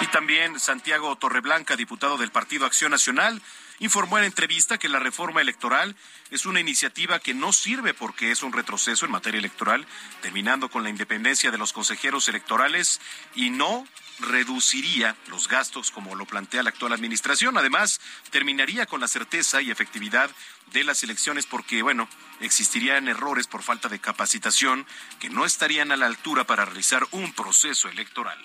Y 0.00 0.06
también 0.08 0.60
Santiago 0.60 1.16
Torreblanca, 1.16 1.74
diputado 1.74 2.16
del 2.16 2.30
Partido 2.30 2.66
Acción 2.66 2.90
Nacional, 2.90 3.42
informó 3.78 4.18
en 4.18 4.24
entrevista 4.24 4.78
que 4.78 4.88
la 4.88 4.98
reforma 4.98 5.40
electoral 5.40 5.96
es 6.30 6.46
una 6.46 6.60
iniciativa 6.60 7.18
que 7.18 7.34
no 7.34 7.52
sirve 7.52 7.94
porque 7.94 8.30
es 8.30 8.42
un 8.42 8.52
retroceso 8.52 9.04
en 9.06 9.12
materia 9.12 9.38
electoral, 9.38 9.86
terminando 10.22 10.68
con 10.68 10.82
la 10.82 10.90
independencia 10.90 11.50
de 11.50 11.58
los 11.58 11.72
consejeros 11.72 12.28
electorales 12.28 13.00
y 13.34 13.50
no 13.50 13.86
reduciría 14.20 15.16
los 15.28 15.48
gastos 15.48 15.90
como 15.90 16.14
lo 16.14 16.26
plantea 16.26 16.62
la 16.62 16.70
actual 16.70 16.92
administración. 16.92 17.58
Además, 17.58 18.00
terminaría 18.30 18.86
con 18.86 19.00
la 19.00 19.08
certeza 19.08 19.62
y 19.62 19.70
efectividad 19.70 20.30
de 20.72 20.84
las 20.84 21.02
elecciones 21.02 21.46
porque, 21.46 21.82
bueno, 21.82 22.08
existirían 22.40 23.08
errores 23.08 23.46
por 23.46 23.62
falta 23.62 23.88
de 23.88 23.98
capacitación 23.98 24.86
que 25.20 25.30
no 25.30 25.44
estarían 25.44 25.92
a 25.92 25.96
la 25.96 26.06
altura 26.06 26.44
para 26.44 26.64
realizar 26.64 27.02
un 27.12 27.32
proceso 27.32 27.88
electoral. 27.88 28.38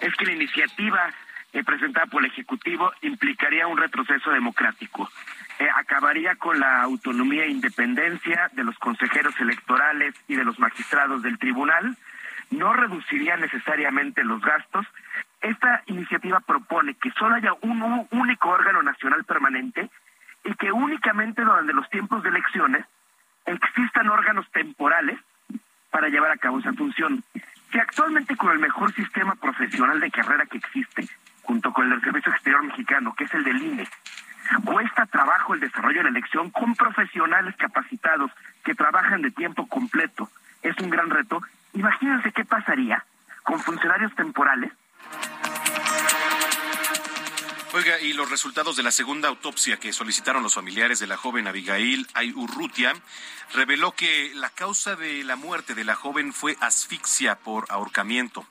Es 0.00 0.14
que 0.16 0.26
la 0.26 0.32
iniciativa 0.32 1.14
eh, 1.52 1.62
presentada 1.62 2.06
por 2.06 2.24
el 2.24 2.30
Ejecutivo 2.30 2.92
implicaría 3.02 3.66
un 3.66 3.78
retroceso 3.78 4.30
democrático. 4.30 5.08
Eh, 5.58 5.68
acabaría 5.74 6.34
con 6.36 6.58
la 6.58 6.82
autonomía 6.82 7.44
e 7.44 7.50
independencia 7.50 8.50
de 8.52 8.64
los 8.64 8.76
consejeros 8.78 9.34
electorales 9.40 10.14
y 10.28 10.34
de 10.34 10.44
los 10.44 10.58
magistrados 10.58 11.22
del 11.22 11.38
tribunal, 11.38 11.96
no 12.50 12.72
reduciría 12.72 13.36
necesariamente 13.36 14.24
los 14.24 14.40
gastos. 14.40 14.86
Esta 15.40 15.82
iniciativa 15.86 16.40
propone 16.40 16.94
que 16.94 17.10
solo 17.12 17.34
haya 17.34 17.52
un 17.62 18.06
único 18.10 18.48
órgano 18.48 18.82
nacional 18.82 19.24
permanente 19.24 19.90
y 20.44 20.54
que 20.54 20.72
únicamente 20.72 21.42
durante 21.42 21.72
los 21.72 21.88
tiempos 21.90 22.22
de 22.22 22.30
elecciones 22.30 22.84
existan 23.46 24.08
órganos 24.08 24.50
temporales 24.50 25.18
para 25.90 26.08
llevar 26.08 26.30
a 26.30 26.36
cabo 26.36 26.58
esa 26.58 26.72
función. 26.72 27.22
Que 27.70 27.80
actualmente 27.80 28.36
con 28.36 28.52
el 28.52 28.58
mejor 28.58 28.92
sistema 28.94 29.34
profesional 29.34 30.00
de 30.00 30.10
carrera 30.10 30.46
que 30.46 30.58
existe, 30.58 31.08
junto 31.42 31.72
con 31.72 31.84
el 31.84 31.90
del 31.90 32.00
Servicio 32.00 32.32
Exterior 32.32 32.62
Mexicano, 32.62 33.14
que 33.16 33.24
es 33.24 33.34
el 33.34 33.44
del 33.44 33.62
INE, 33.62 33.88
cuesta 34.64 35.06
trabajo 35.06 35.54
el 35.54 35.60
desarrollo 35.60 35.98
de 35.98 36.04
la 36.04 36.10
elección 36.10 36.50
con 36.50 36.74
profesionales 36.74 37.54
capacitados 37.56 38.30
que 38.64 38.74
trabajan 38.74 39.22
de 39.22 39.30
tiempo 39.30 39.66
completo. 39.66 40.28
Es 40.62 40.76
un 40.78 40.90
gran 40.90 41.10
reto. 41.10 41.40
Imagínense 41.76 42.32
qué 42.32 42.44
pasaría 42.44 43.04
con 43.44 43.60
funcionarios 43.60 44.14
temporales 44.14 44.72
Oiga, 47.74 48.00
y 48.00 48.14
los 48.14 48.30
resultados 48.30 48.76
de 48.76 48.82
la 48.82 48.90
segunda 48.90 49.28
autopsia 49.28 49.76
que 49.76 49.92
solicitaron 49.92 50.42
los 50.42 50.54
familiares 50.54 50.98
de 50.98 51.06
la 51.06 51.18
joven 51.18 51.46
Abigail 51.46 52.06
Ayurrutia 52.14 52.94
reveló 53.52 53.92
que 53.92 54.32
la 54.34 54.48
causa 54.48 54.96
de 54.96 55.22
la 55.24 55.36
muerte 55.36 55.74
de 55.74 55.84
la 55.84 55.94
joven 55.94 56.32
fue 56.32 56.56
asfixia 56.60 57.34
por 57.38 57.66
ahorcamiento. 57.68 58.46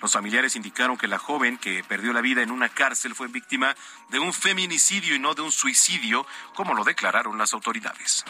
Los 0.00 0.14
familiares 0.14 0.56
indicaron 0.56 0.96
que 0.96 1.06
la 1.06 1.18
joven 1.18 1.58
que 1.58 1.84
perdió 1.84 2.14
la 2.14 2.22
vida 2.22 2.40
en 2.40 2.50
una 2.50 2.70
cárcel 2.70 3.14
fue 3.14 3.28
víctima 3.28 3.76
de 4.08 4.20
un 4.20 4.32
feminicidio 4.32 5.14
y 5.14 5.18
no 5.18 5.34
de 5.34 5.42
un 5.42 5.52
suicidio, 5.52 6.26
como 6.54 6.72
lo 6.72 6.82
declararon 6.82 7.36
las 7.36 7.52
autoridades. 7.52 8.24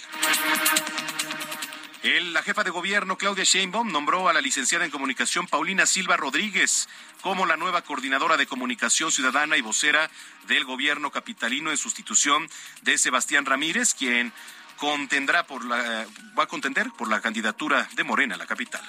La 2.05 2.43
jefa 2.43 2.63
de 2.63 2.69
gobierno, 2.69 3.17
Claudia 3.17 3.43
Sheinbaum, 3.43 3.91
nombró 3.91 4.29
a 4.29 4.33
la 4.33 4.39
licenciada 4.39 4.85
en 4.85 4.91
comunicación 4.91 5.47
Paulina 5.47 5.87
Silva 5.87 6.15
Rodríguez 6.15 6.87
como 7.21 7.47
la 7.47 7.57
nueva 7.57 7.81
coordinadora 7.81 8.37
de 8.37 8.45
comunicación 8.45 9.11
ciudadana 9.11 9.57
y 9.57 9.61
vocera 9.61 10.11
del 10.47 10.65
gobierno 10.65 11.09
capitalino 11.09 11.71
en 11.71 11.77
sustitución 11.77 12.47
de 12.83 12.99
Sebastián 12.99 13.45
Ramírez, 13.45 13.95
quien 13.95 14.31
contendrá 14.77 15.47
por 15.47 15.65
la, 15.65 16.05
va 16.37 16.43
a 16.43 16.47
contender 16.47 16.91
por 16.95 17.09
la 17.09 17.21
candidatura 17.21 17.89
de 17.95 18.03
Morena 18.03 18.35
a 18.35 18.37
la 18.37 18.45
capital. 18.45 18.83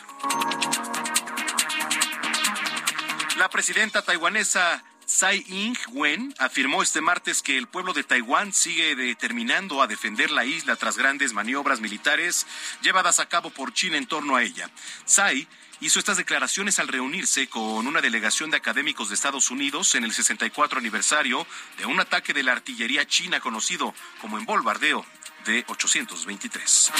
La 3.38 3.48
presidenta 3.48 4.02
taiwanesa 4.02 4.84
Tsai 5.07 5.44
Ing-wen 5.46 6.34
afirmó 6.38 6.82
este 6.82 7.00
martes 7.00 7.40
que 7.40 7.57
el 7.57 7.68
pueblo 7.68 7.92
de 7.92 8.02
Taiwán 8.02 8.52
sigue 8.52 8.96
determinando 8.96 9.80
a 9.80 9.86
defender 9.86 10.32
la 10.32 10.44
isla 10.44 10.74
tras 10.74 10.96
grandes 10.96 11.32
maniobras 11.32 11.80
militares 11.80 12.44
llevadas 12.82 13.20
a 13.20 13.28
cabo 13.28 13.50
por 13.50 13.72
China 13.72 13.98
en 13.98 14.07
torno 14.07 14.34
a 14.34 14.42
ella. 14.42 14.68
Tsai 15.04 15.46
hizo 15.78 16.00
estas 16.00 16.16
declaraciones 16.16 16.80
al 16.80 16.88
reunirse 16.88 17.46
con 17.46 17.86
una 17.86 18.00
delegación 18.00 18.50
de 18.50 18.57
académicos 18.57 19.09
de 19.09 19.14
Estados 19.14 19.52
Unidos 19.52 19.94
en 19.94 20.02
el 20.02 20.12
64 20.12 20.80
aniversario 20.80 21.46
de 21.78 21.86
un 21.86 22.00
ataque 22.00 22.32
de 22.32 22.42
la 22.42 22.52
artillería 22.52 23.07
china 23.07 23.38
conocido 23.38 23.94
como 24.20 24.38
en 24.38 24.44
bombardeo 24.44 25.07
de 25.44 25.64
823. 25.68 26.92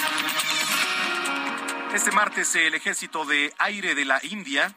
Este 1.93 2.13
martes 2.13 2.55
el 2.55 2.75
ejército 2.75 3.25
de 3.25 3.53
aire 3.59 3.97
de 3.97 4.05
la 4.05 4.21
India 4.23 4.77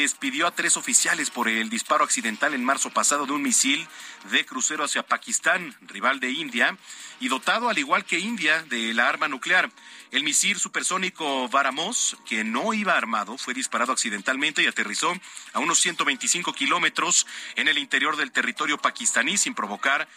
despidió 0.00 0.46
a 0.46 0.54
tres 0.54 0.76
oficiales 0.76 1.30
por 1.30 1.48
el 1.48 1.70
disparo 1.70 2.04
accidental 2.04 2.54
en 2.54 2.64
marzo 2.64 2.90
pasado 2.90 3.26
de 3.26 3.32
un 3.32 3.42
misil 3.42 3.86
de 4.30 4.44
crucero 4.44 4.84
hacia 4.84 5.06
Pakistán, 5.06 5.74
rival 5.82 6.20
de 6.20 6.30
India, 6.30 6.76
y 7.20 7.28
dotado 7.28 7.68
al 7.68 7.78
igual 7.78 8.04
que 8.04 8.18
India 8.18 8.62
de 8.64 8.92
la 8.94 9.08
arma 9.08 9.28
nuclear. 9.28 9.70
El 10.10 10.22
misil 10.22 10.58
supersónico 10.58 11.48
Varamos, 11.48 12.16
que 12.26 12.44
no 12.44 12.74
iba 12.74 12.96
armado, 12.96 13.38
fue 13.38 13.54
disparado 13.54 13.92
accidentalmente 13.92 14.62
y 14.62 14.66
aterrizó 14.66 15.14
a 15.52 15.60
unos 15.60 15.80
125 15.80 16.52
kilómetros 16.52 17.26
en 17.54 17.68
el 17.68 17.78
interior 17.78 18.16
del 18.16 18.32
territorio 18.32 18.78
pakistaní 18.78 19.36
sin 19.36 19.54
provocar 19.54 20.08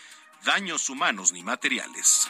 daños 0.43 0.89
humanos 0.89 1.31
ni 1.31 1.43
materiales. 1.43 2.27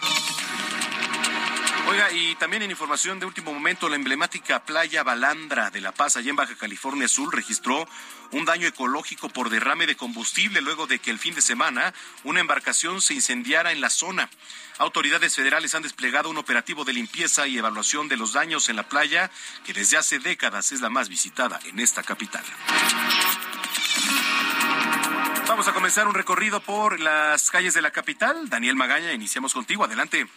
Oiga, 1.89 2.11
y 2.11 2.35
también 2.35 2.61
en 2.61 2.69
información 2.69 3.19
de 3.19 3.25
último 3.25 3.51
momento, 3.51 3.89
la 3.89 3.95
emblemática 3.95 4.63
playa 4.63 5.01
Balandra 5.01 5.71
de 5.71 5.81
La 5.81 5.91
Paz, 5.91 6.17
allá 6.17 6.29
en 6.29 6.35
Baja 6.35 6.53
California 6.53 7.07
Sur, 7.07 7.33
registró 7.33 7.89
un 8.29 8.45
daño 8.45 8.67
ecológico 8.67 9.27
por 9.29 9.49
derrame 9.49 9.87
de 9.87 9.95
combustible 9.95 10.61
luego 10.61 10.85
de 10.85 10.99
que 10.99 11.09
el 11.09 11.17
fin 11.17 11.33
de 11.33 11.41
semana 11.41 11.95
una 12.23 12.41
embarcación 12.41 13.01
se 13.01 13.15
incendiara 13.15 13.71
en 13.71 13.81
la 13.81 13.89
zona. 13.89 14.29
Autoridades 14.77 15.35
federales 15.35 15.73
han 15.73 15.81
desplegado 15.81 16.29
un 16.29 16.37
operativo 16.37 16.85
de 16.85 16.93
limpieza 16.93 17.47
y 17.47 17.57
evaluación 17.57 18.07
de 18.07 18.17
los 18.17 18.33
daños 18.33 18.69
en 18.69 18.75
la 18.75 18.87
playa, 18.87 19.31
que 19.65 19.73
desde 19.73 19.97
hace 19.97 20.19
décadas 20.19 20.71
es 20.71 20.81
la 20.81 20.91
más 20.91 21.09
visitada 21.09 21.59
en 21.65 21.79
esta 21.79 22.03
capital. 22.03 22.43
Vamos 25.47 25.67
a 25.67 25.73
comenzar 25.73 26.07
un 26.07 26.13
recorrido 26.13 26.59
por 26.59 26.99
las 26.99 27.49
calles 27.49 27.73
de 27.73 27.81
la 27.81 27.89
capital. 27.89 28.47
Daniel 28.47 28.75
Magaña, 28.75 29.11
iniciamos 29.11 29.55
contigo. 29.55 29.85
Adelante. 29.85 30.27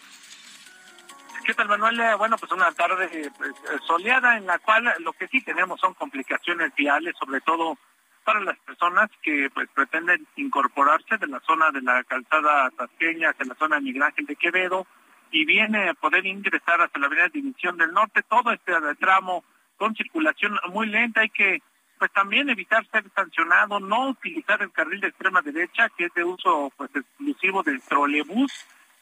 ¿Qué 1.44 1.54
tal, 1.54 1.68
Manuel? 1.68 1.98
Eh, 1.98 2.14
Bueno, 2.16 2.36
pues 2.38 2.52
una 2.52 2.70
tarde 2.72 3.30
pues, 3.36 3.50
eh, 3.50 3.78
soleada 3.86 4.36
en 4.36 4.46
la 4.46 4.58
cual 4.60 4.92
lo 5.00 5.12
que 5.12 5.26
sí 5.28 5.42
tenemos 5.42 5.80
son 5.80 5.94
complicaciones 5.94 6.72
viales, 6.74 7.14
sobre 7.18 7.40
todo 7.40 7.76
para 8.24 8.40
las 8.40 8.56
personas 8.60 9.10
que 9.22 9.50
pues 9.52 9.68
pretenden 9.74 10.26
incorporarse 10.36 11.18
de 11.18 11.26
la 11.26 11.40
zona 11.40 11.72
de 11.72 11.82
la 11.82 12.04
calzada 12.04 12.70
tasqueña 12.70 13.30
hacia 13.30 13.46
la 13.46 13.56
zona 13.56 13.76
de 13.76 13.82
Miguel 13.82 14.04
Ángel 14.04 14.26
de 14.26 14.36
Quevedo 14.36 14.86
y 15.32 15.44
viene 15.44 15.94
poder 15.94 16.24
ingresar 16.26 16.80
hacia 16.80 17.00
la 17.00 17.06
avenida 17.06 17.28
División 17.28 17.76
del 17.76 17.92
Norte, 17.92 18.22
todo 18.22 18.52
este 18.52 18.72
tramo 19.00 19.42
con 19.76 19.96
circulación 19.96 20.56
muy 20.68 20.86
lenta, 20.86 21.22
hay 21.22 21.30
que 21.30 21.60
pues 21.98 22.12
también 22.12 22.48
evitar 22.50 22.86
ser 22.86 23.04
sancionado, 23.14 23.80
no 23.80 24.10
utilizar 24.10 24.62
el 24.62 24.70
carril 24.70 25.00
de 25.00 25.08
extrema 25.08 25.42
derecha, 25.42 25.88
que 25.96 26.04
es 26.04 26.14
de 26.14 26.22
uso 26.22 26.72
pues 26.76 26.90
exclusivo 26.94 27.62
del 27.62 27.80
trolebús, 27.82 28.52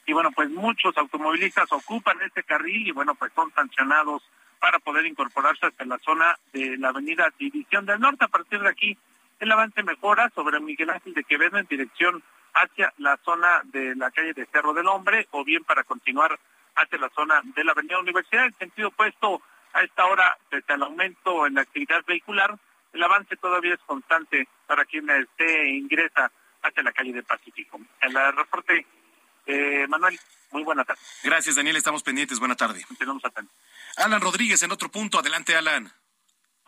y 0.06 0.12
bueno, 0.12 0.30
pues 0.32 0.50
muchos 0.50 0.96
automovilistas 0.96 1.70
ocupan 1.72 2.20
este 2.22 2.42
carril 2.42 2.88
y 2.88 2.90
bueno, 2.90 3.14
pues 3.14 3.32
son 3.34 3.52
sancionados 3.54 4.22
para 4.58 4.78
poder 4.78 5.06
incorporarse 5.06 5.66
hasta 5.66 5.84
la 5.84 5.98
zona 5.98 6.38
de 6.52 6.76
la 6.76 6.88
avenida 6.88 7.32
División 7.38 7.86
del 7.86 8.00
Norte. 8.00 8.24
A 8.24 8.28
partir 8.28 8.60
de 8.60 8.68
aquí, 8.68 8.98
el 9.38 9.50
avance 9.50 9.82
mejora 9.82 10.30
sobre 10.34 10.60
Miguel 10.60 10.90
Ángel 10.90 11.14
de 11.14 11.24
Quevedo 11.24 11.58
en 11.58 11.66
dirección 11.66 12.22
hacia 12.54 12.92
la 12.98 13.18
zona 13.24 13.62
de 13.64 13.94
la 13.96 14.10
calle 14.10 14.34
de 14.34 14.46
Cerro 14.46 14.74
del 14.74 14.88
Hombre 14.88 15.26
o 15.30 15.44
bien 15.44 15.64
para 15.64 15.84
continuar 15.84 16.38
hacia 16.74 16.98
la 16.98 17.08
zona 17.10 17.40
de 17.44 17.64
la 17.64 17.72
avenida 17.72 17.98
Universidad. 17.98 18.46
En 18.46 18.54
sentido 18.54 18.88
opuesto 18.88 19.40
a 19.72 19.82
esta 19.82 20.04
hora, 20.06 20.36
desde 20.50 20.74
el 20.74 20.82
aumento 20.82 21.46
en 21.46 21.54
la 21.54 21.62
actividad 21.62 22.04
vehicular, 22.06 22.58
el 22.92 23.02
avance 23.02 23.36
todavía 23.36 23.74
es 23.74 23.80
constante 23.86 24.48
para 24.66 24.84
quien 24.84 25.08
esté 25.08 25.70
ingresa 25.70 26.30
hacia 26.62 26.82
la 26.82 26.92
calle 26.92 27.12
del 27.12 27.24
Pacífico. 27.24 27.80
El 28.02 28.14
reporte 28.36 28.86
eh, 29.46 29.86
Manuel, 29.88 30.18
muy 30.52 30.62
buena 30.62 30.84
tarde. 30.84 31.00
Gracias, 31.22 31.56
Daniel. 31.56 31.76
Estamos 31.76 32.02
pendientes. 32.02 32.38
Buena 32.38 32.56
tarde. 32.56 32.84
Tenemos 32.98 33.24
atentos. 33.24 33.54
Alan 33.96 34.20
Rodríguez 34.20 34.62
en 34.62 34.72
otro 34.72 34.90
punto. 34.90 35.18
Adelante, 35.18 35.56
Alan. 35.56 35.90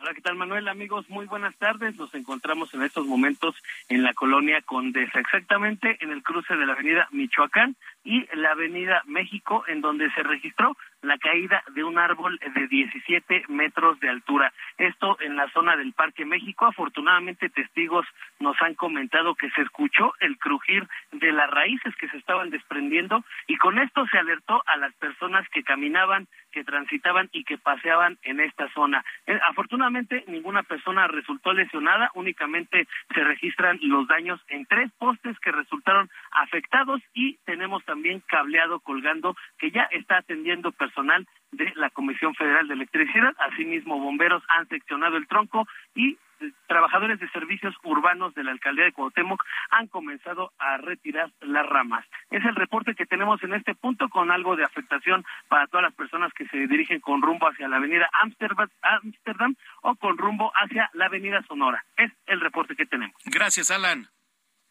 Hola, 0.03 0.13
¿qué 0.13 0.21
tal 0.21 0.35
Manuel? 0.35 0.67
Amigos, 0.67 1.09
muy 1.09 1.27
buenas 1.27 1.55
tardes. 1.57 1.95
Nos 1.95 2.13
encontramos 2.13 2.73
en 2.73 2.83
estos 2.83 3.05
momentos 3.05 3.55
en 3.87 4.03
la 4.03 4.13
colonia 4.13 4.61
Condesa, 4.61 5.17
exactamente 5.17 5.97
en 6.01 6.11
el 6.11 6.21
cruce 6.21 6.57
de 6.57 6.65
la 6.65 6.73
avenida 6.73 7.07
Michoacán 7.11 7.77
y 8.03 8.25
la 8.35 8.51
avenida 8.51 9.01
México, 9.05 9.63
en 9.67 9.79
donde 9.79 10.11
se 10.11 10.23
registró 10.23 10.75
la 11.03 11.17
caída 11.17 11.63
de 11.75 11.83
un 11.83 11.97
árbol 11.97 12.39
de 12.39 12.67
17 12.67 13.43
metros 13.49 13.99
de 13.99 14.09
altura. 14.09 14.53
Esto 14.77 15.17
en 15.19 15.35
la 15.35 15.49
zona 15.49 15.75
del 15.75 15.93
Parque 15.93 16.25
México. 16.25 16.65
Afortunadamente, 16.65 17.49
testigos 17.49 18.05
nos 18.39 18.59
han 18.61 18.73
comentado 18.73 19.35
que 19.35 19.49
se 19.51 19.61
escuchó 19.61 20.13
el 20.19 20.37
crujir 20.37 20.87
de 21.11 21.31
las 21.31 21.49
raíces 21.49 21.95
que 21.97 22.07
se 22.09 22.17
estaban 22.17 22.49
desprendiendo 22.49 23.23
y 23.47 23.57
con 23.57 23.79
esto 23.79 24.05
se 24.07 24.17
alertó 24.17 24.63
a 24.65 24.77
las 24.77 24.93
personas 24.95 25.47
que 25.49 25.63
caminaban, 25.63 26.27
que 26.51 26.63
transitaban 26.63 27.29
y 27.31 27.43
que 27.43 27.57
paseaban 27.57 28.17
en 28.23 28.39
esta 28.39 28.69
zona. 28.73 29.03
Eh, 29.27 29.39
afortunadamente, 29.49 30.23
ninguna 30.27 30.63
persona 30.63 31.07
resultó 31.07 31.53
lesionada, 31.53 32.11
únicamente 32.15 32.87
se 33.13 33.23
registran 33.23 33.79
los 33.81 34.07
daños 34.07 34.39
en 34.47 34.65
tres 34.65 34.91
postes 34.97 35.37
que 35.39 35.51
resultaron 35.51 36.09
afectados 36.31 37.01
y 37.13 37.37
tenemos 37.45 37.83
también 37.85 38.21
cableado 38.27 38.79
colgando 38.79 39.35
que 39.57 39.71
ya 39.71 39.83
está 39.91 40.17
atendiendo 40.17 40.71
personal 40.93 41.27
de 41.51 41.71
la 41.75 41.89
Comisión 41.89 42.33
Federal 42.35 42.67
de 42.67 42.75
Electricidad. 42.75 43.35
Asimismo, 43.39 43.99
bomberos 43.99 44.43
han 44.47 44.67
seccionado 44.67 45.17
el 45.17 45.27
tronco 45.27 45.67
y 45.95 46.17
eh, 46.39 46.51
trabajadores 46.67 47.19
de 47.19 47.29
servicios 47.29 47.75
urbanos 47.83 48.33
de 48.35 48.43
la 48.43 48.51
alcaldía 48.51 48.85
de 48.85 48.91
Cuauhtémoc 48.91 49.43
han 49.71 49.87
comenzado 49.87 50.51
a 50.57 50.77
retirar 50.77 51.31
las 51.41 51.65
ramas. 51.65 52.05
Es 52.31 52.43
el 52.45 52.55
reporte 52.55 52.95
que 52.95 53.05
tenemos 53.05 53.41
en 53.43 53.53
este 53.53 53.75
punto 53.75 54.09
con 54.09 54.31
algo 54.31 54.55
de 54.55 54.63
afectación 54.63 55.25
para 55.47 55.67
todas 55.67 55.83
las 55.83 55.93
personas 55.93 56.31
que 56.33 56.47
se 56.47 56.67
dirigen 56.67 56.99
con 56.99 57.21
rumbo 57.21 57.47
hacia 57.47 57.67
la 57.67 57.77
avenida 57.77 58.09
Amsterdam, 58.21 58.69
Amsterdam 58.81 59.55
o 59.81 59.95
con 59.95 60.17
rumbo 60.17 60.51
hacia 60.55 60.89
la 60.93 61.05
avenida 61.05 61.43
Sonora. 61.47 61.83
Es 61.97 62.11
el 62.27 62.39
reporte 62.39 62.75
que 62.75 62.85
tenemos. 62.85 63.15
Gracias, 63.25 63.71
Alan. 63.71 64.07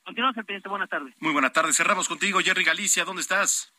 Continuamos 0.05 0.37
al 0.37 0.45
pendiente. 0.45 0.69
Buenas 0.69 0.89
tardes. 0.89 1.15
Muy 1.21 1.33
buena 1.33 1.51
tarde. 1.51 1.73
Cerramos 1.73 2.09
contigo, 2.09 2.41
Jerry 2.41 2.65
Galicia. 2.65 3.05
¿Dónde 3.05 3.23
estás? 3.23 3.73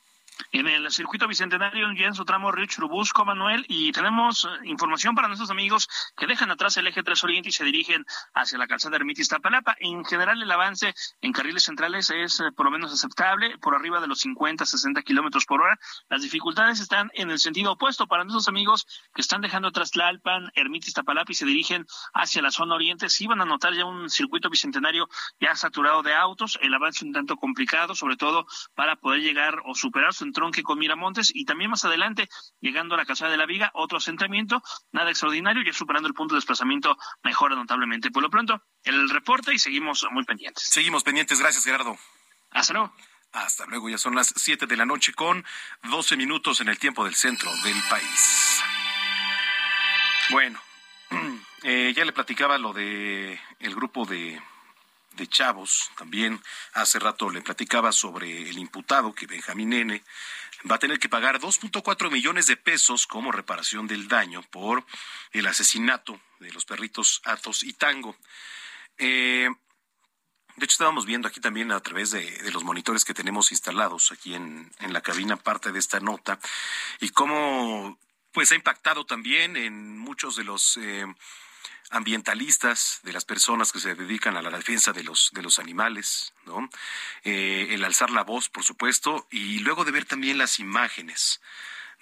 En 0.52 0.66
el 0.66 0.90
circuito 0.90 1.28
bicentenario 1.28 1.92
ya 1.92 2.06
en 2.06 2.14
su 2.14 2.24
tramo 2.24 2.50
Río 2.50 2.66
Churubusco, 2.66 3.24
Manuel, 3.24 3.64
y 3.68 3.92
tenemos 3.92 4.44
eh, 4.44 4.48
información 4.64 5.14
para 5.14 5.28
nuestros 5.28 5.50
amigos 5.50 5.88
que 6.16 6.26
dejan 6.26 6.50
atrás 6.50 6.76
el 6.76 6.86
eje 6.86 7.02
3 7.02 7.24
Oriente 7.24 7.48
y 7.50 7.52
se 7.52 7.64
dirigen 7.64 8.04
hacia 8.34 8.58
la 8.58 8.66
calzada 8.66 8.96
Ermitis 8.96 9.28
Tapalapa. 9.28 9.76
En 9.78 10.04
general, 10.04 10.42
el 10.42 10.50
avance 10.50 10.94
en 11.20 11.32
carriles 11.32 11.64
centrales 11.64 12.10
es 12.10 12.40
eh, 12.40 12.50
por 12.56 12.66
lo 12.66 12.72
menos 12.72 12.92
aceptable, 12.92 13.58
por 13.58 13.74
arriba 13.74 14.00
de 14.00 14.06
los 14.06 14.20
50, 14.20 14.66
60 14.66 15.02
kilómetros 15.02 15.46
por 15.46 15.62
hora. 15.62 15.78
Las 16.08 16.22
dificultades 16.22 16.80
están 16.80 17.10
en 17.14 17.30
el 17.30 17.38
sentido 17.38 17.72
opuesto 17.72 18.06
para 18.06 18.24
nuestros 18.24 18.48
amigos 18.48 18.86
que 19.14 19.22
están 19.22 19.40
dejando 19.40 19.68
atrás 19.68 19.92
Tlalpan, 19.92 20.50
Ermitis 20.54 20.94
Tapalapa 20.94 21.30
y 21.30 21.34
se 21.34 21.46
dirigen 21.46 21.86
hacia 22.12 22.42
la 22.42 22.50
zona 22.50 22.74
oriente. 22.74 23.08
Si 23.08 23.26
van 23.26 23.40
a 23.40 23.44
notar 23.44 23.74
ya 23.74 23.84
un 23.84 24.10
circuito 24.10 24.50
bicentenario 24.50 25.08
ya 25.40 25.54
saturado 25.54 26.02
de 26.02 26.14
autos, 26.14 26.58
el 26.60 26.74
avance 26.74 27.04
un 27.04 27.12
tanto 27.12 27.36
complicado, 27.36 27.94
sobre 27.94 28.16
todo 28.16 28.46
para 28.74 28.96
poder 28.96 29.20
llegar 29.20 29.62
o 29.64 29.74
superar 29.74 30.12
su 30.12 30.23
entronque 30.24 30.62
con 30.62 30.78
Miramontes 30.78 31.30
y 31.34 31.44
también 31.44 31.70
más 31.70 31.84
adelante, 31.84 32.28
llegando 32.60 32.94
a 32.94 32.98
la 32.98 33.06
Calzada 33.06 33.30
de 33.30 33.36
la 33.36 33.46
Viga, 33.46 33.70
otro 33.74 33.98
asentamiento, 33.98 34.62
nada 34.92 35.10
extraordinario, 35.10 35.62
ya 35.62 35.72
superando 35.72 36.08
el 36.08 36.14
punto 36.14 36.34
de 36.34 36.38
desplazamiento 36.38 36.96
mejora 37.22 37.54
notablemente. 37.54 38.10
Por 38.10 38.22
lo 38.22 38.30
pronto, 38.30 38.62
el 38.82 39.08
reporte 39.10 39.54
y 39.54 39.58
seguimos 39.58 40.06
muy 40.10 40.24
pendientes. 40.24 40.64
Seguimos 40.64 41.02
pendientes. 41.02 41.38
Gracias, 41.38 41.64
Gerardo. 41.64 41.96
Hasta 42.50 42.72
luego. 42.72 42.94
Hasta 43.32 43.66
luego, 43.66 43.88
ya 43.88 43.98
son 43.98 44.14
las 44.14 44.32
7 44.36 44.66
de 44.66 44.76
la 44.76 44.86
noche 44.86 45.12
con 45.12 45.44
12 45.82 46.16
minutos 46.16 46.60
en 46.60 46.68
el 46.68 46.78
tiempo 46.78 47.04
del 47.04 47.16
centro 47.16 47.50
del 47.64 47.76
país. 47.90 48.62
Bueno, 50.30 50.60
eh, 51.64 51.92
ya 51.96 52.04
le 52.04 52.12
platicaba 52.12 52.58
lo 52.58 52.72
de 52.72 53.40
el 53.58 53.74
grupo 53.74 54.06
de 54.06 54.40
de 55.16 55.26
chavos. 55.26 55.90
También 55.96 56.40
hace 56.72 56.98
rato 56.98 57.30
le 57.30 57.42
platicaba 57.42 57.92
sobre 57.92 58.48
el 58.48 58.58
imputado 58.58 59.14
que 59.14 59.26
Benjamín 59.26 59.72
N 59.72 60.02
va 60.70 60.76
a 60.76 60.78
tener 60.78 60.98
que 60.98 61.08
pagar 61.08 61.40
2.4 61.40 62.10
millones 62.10 62.46
de 62.46 62.56
pesos 62.56 63.06
como 63.06 63.32
reparación 63.32 63.86
del 63.86 64.08
daño 64.08 64.42
por 64.50 64.84
el 65.32 65.46
asesinato 65.46 66.20
de 66.40 66.52
los 66.52 66.64
perritos 66.64 67.20
Atos 67.24 67.62
y 67.62 67.74
Tango. 67.74 68.16
Eh, 68.98 69.48
de 70.56 70.64
hecho, 70.64 70.74
estábamos 70.74 71.04
viendo 71.04 71.26
aquí 71.26 71.40
también 71.40 71.72
a 71.72 71.80
través 71.80 72.12
de, 72.12 72.52
los 72.52 72.62
monitores 72.62 73.04
que 73.04 73.12
tenemos 73.12 73.50
instalados 73.50 74.12
aquí 74.12 74.34
en, 74.34 74.70
la 74.88 75.00
cabina 75.00 75.36
parte 75.36 75.72
de 75.72 75.80
esta 75.80 75.98
nota 75.98 76.38
y 77.00 77.08
cómo 77.10 77.98
pues 78.30 78.52
ha 78.52 78.54
impactado 78.54 79.04
también 79.04 79.56
en 79.56 79.98
muchos 79.98 80.36
de 80.36 80.44
los 80.44 80.76
eh, 80.76 81.06
ambientalistas, 81.90 83.00
de 83.02 83.12
las 83.12 83.24
personas 83.24 83.72
que 83.72 83.80
se 83.80 83.94
dedican 83.94 84.36
a 84.36 84.42
la 84.42 84.50
defensa 84.50 84.92
de 84.92 85.04
los, 85.04 85.30
de 85.32 85.42
los 85.42 85.58
animales. 85.58 86.34
Eh, 87.22 87.68
el 87.70 87.84
alzar 87.84 88.10
la 88.10 88.24
voz, 88.24 88.48
por 88.48 88.64
supuesto, 88.64 89.26
y 89.30 89.60
luego 89.60 89.84
de 89.84 89.92
ver 89.92 90.04
también 90.04 90.38
las 90.38 90.58
imágenes 90.58 91.40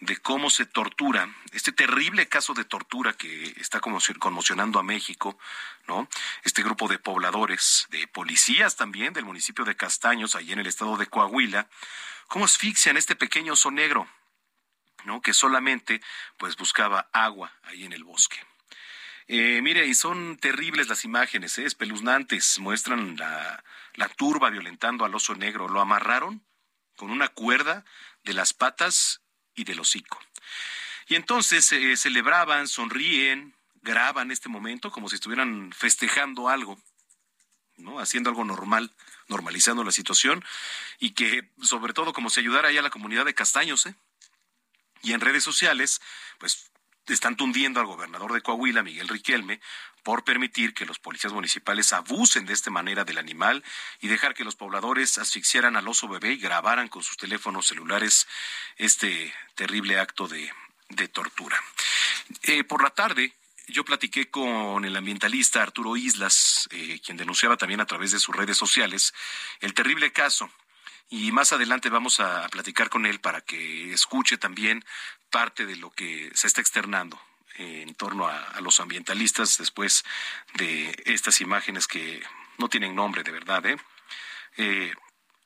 de 0.03 0.17
cómo 0.17 0.51
se 0.51 0.67
tortura, 0.67 1.33
este 1.53 1.71
terrible 1.71 2.29
caso 2.29 2.55
de 2.55 2.65
tortura 2.65 3.13
que 3.13 3.55
está 3.59 3.81
conmocionando 3.81 4.81
a 4.81 4.83
México. 4.83 5.39
Este 6.43 6.63
grupo 6.63 6.89
de 6.89 6.99
pobladores, 6.99 7.87
de 7.91 8.09
policías 8.09 8.75
también 8.75 9.13
del 9.13 9.25
municipio 9.25 9.65
de 9.65 9.77
Castaños, 9.77 10.35
allí 10.35 10.53
en 10.53 10.59
el 10.59 10.67
estado 10.67 10.97
de 10.97 11.07
Coahuila, 11.07 11.69
cómo 12.27 12.47
asfixian 12.47 12.97
este 12.97 13.15
pequeño 13.15 13.53
oso 13.53 13.71
negro, 13.71 14.09
¿no? 15.05 15.21
Que 15.21 15.35
solamente, 15.35 16.01
pues, 16.37 16.57
buscaba 16.57 17.09
agua 17.13 17.53
ahí 17.63 17.85
en 17.85 17.93
el 17.93 18.03
bosque. 18.05 18.41
Eh, 19.35 19.63
mire, 19.63 19.87
y 19.87 19.95
son 19.95 20.37
terribles 20.37 20.89
las 20.89 21.07
imágenes, 21.07 21.57
¿eh? 21.57 21.65
espeluznantes. 21.65 22.59
Muestran 22.59 23.17
la, 23.17 23.65
la 23.95 24.09
turba 24.11 24.51
violentando 24.51 25.07
al 25.07 25.15
oso 25.15 25.35
negro. 25.35 25.69
Lo 25.69 25.81
amarraron 25.81 26.43
con 26.97 27.11
una 27.11 27.29
cuerda 27.29 27.83
de 28.25 28.35
las 28.35 28.53
patas 28.53 29.23
y 29.55 29.65
del 29.65 29.81
hocico. 29.81 30.21
Y 31.09 31.15
entonces 31.15 31.73
eh, 31.73 31.97
celebraban, 31.97 32.69
sonríen, 32.69 33.55
graban 33.81 34.31
este 34.31 34.51
momento 34.51 34.91
como 34.91 35.09
si 35.09 35.15
estuvieran 35.15 35.73
festejando 35.73 36.51
algo, 36.51 36.79
¿no? 37.79 38.01
Haciendo 38.01 38.29
algo 38.29 38.45
normal, 38.45 38.93
normalizando 39.29 39.83
la 39.83 39.93
situación 39.93 40.45
y 40.99 41.13
que 41.13 41.49
sobre 41.63 41.95
todo 41.95 42.13
como 42.13 42.29
si 42.29 42.41
ayudara 42.41 42.69
ahí 42.69 42.77
a 42.77 42.83
la 42.83 42.91
comunidad 42.91 43.25
de 43.25 43.33
Castaños, 43.33 43.87
¿eh? 43.87 43.95
Y 45.01 45.15
en 45.15 45.23
redes 45.23 45.43
sociales, 45.43 46.03
pues 46.39 46.71
están 47.07 47.37
tundiendo 47.37 47.81
al 47.81 47.87
gobernador 47.87 48.33
de 48.33 48.43
Coahuila, 48.43 48.83
Miguel 48.83 49.09
Riquelme, 49.09 49.61
por 50.03 50.25
permitir 50.25 50.75
que 50.75 50.87
los 50.87 50.99
policías 50.99 51.33
municipales 51.33 51.93
abusen 51.93 52.47
de 52.47 52.53
esta 52.53 52.71
manera 52.71 53.05
del 53.05 53.19
animal 53.19 53.63
y 54.01 54.09
dejar 54.09 54.35
que 54.35 54.45
los 54.45 54.57
pobladores 54.57 55.19
asfixiaran 55.19 55.77
al 55.77 55.89
oso 55.89 56.09
bebé 56.09 56.33
y 56.33 56.39
grabaran 56.39 56.89
con 56.89 57.03
sus 57.03 57.17
teléfonos 57.17 57.67
celulares 57.67 58.27
este 58.77 59.33
terrible 59.55 59.99
acto 59.99 60.29
de, 60.29 60.51
tortura. 61.13 61.59
Eh, 62.43 62.65
por 62.65 62.83
la 62.83 62.91
tarde, 62.91 63.33
yo 63.69 63.85
platiqué 63.85 64.31
con 64.31 64.85
el 64.85 64.97
ambientalista 64.97 65.63
Arturo 65.63 65.97
Islas, 65.97 66.69
eh, 66.71 67.01
quien 67.05 67.17
denunciaba 67.17 67.57
también 67.57 67.81
a 67.81 67.87
través 67.87 68.11
de 68.11 68.21
sus 68.21 68.35
redes 68.35 68.57
sociales 68.57 69.15
el 69.61 69.73
terrible 69.73 70.13
caso 70.13 70.51
y 71.13 71.31
más 71.31 71.53
adelante 71.53 71.91
vamos 71.91 72.21
a 72.21 72.49
platicar 72.49 72.89
con 72.89 73.05
él 73.05 73.21
para 73.21 73.43
que 73.43 73.93
escuche 73.93 74.39
también 74.39 74.83
parte 75.33 75.67
de 75.67 75.75
lo 75.75 75.91
que 75.91 76.31
se 76.35 76.47
está 76.47 76.61
externando 76.61 77.21
en 77.57 77.95
torno 77.95 78.29
a, 78.29 78.61
los 78.61 78.79
ambientalistas 78.79 79.59
después 79.59 80.05
de 80.55 80.95
estas 81.07 81.41
imágenes 81.41 81.89
que 81.89 82.23
no 82.59 82.69
tienen 82.69 82.95
nombre 82.95 83.25
de 83.25 83.33
verdad. 83.33 83.67
¿eh? 83.67 83.77
¿eh? 84.59 84.95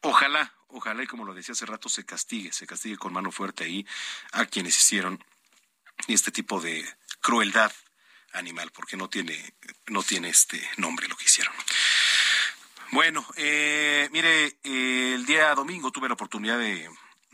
ojalá, 0.03 0.53
ojalá 0.69 1.03
y 1.03 1.07
como 1.07 1.25
lo 1.25 1.33
decía 1.33 1.53
hace 1.53 1.65
rato, 1.65 1.89
se 1.89 2.05
castigue, 2.05 2.53
se 2.53 2.67
castigue 2.67 2.99
con 2.99 3.13
mano 3.13 3.33
fuerte 3.33 3.65
ahí 3.65 3.87
a 4.33 4.45
quienes 4.45 4.77
hicieron 4.77 5.25
este 6.09 6.31
tipo 6.31 6.61
de 6.61 6.85
crueldad 7.21 7.73
animal, 8.33 8.71
porque 8.73 8.97
no 8.97 9.09
tiene, 9.09 9.55
no 9.87 10.03
tiene 10.03 10.29
este 10.29 10.61
nombre 10.77 11.09
lo 11.09 11.17
que 11.17 11.25
hicieron. 11.25 11.55
Bueno, 12.91 13.27
eh, 13.37 14.09
mire, 14.13 14.59
el 14.63 15.25
día 15.25 15.55
domingo 15.55 15.91
tuve 15.91 16.09
la 16.09 16.15
oportunidad 16.15 16.59
de, 16.59 16.89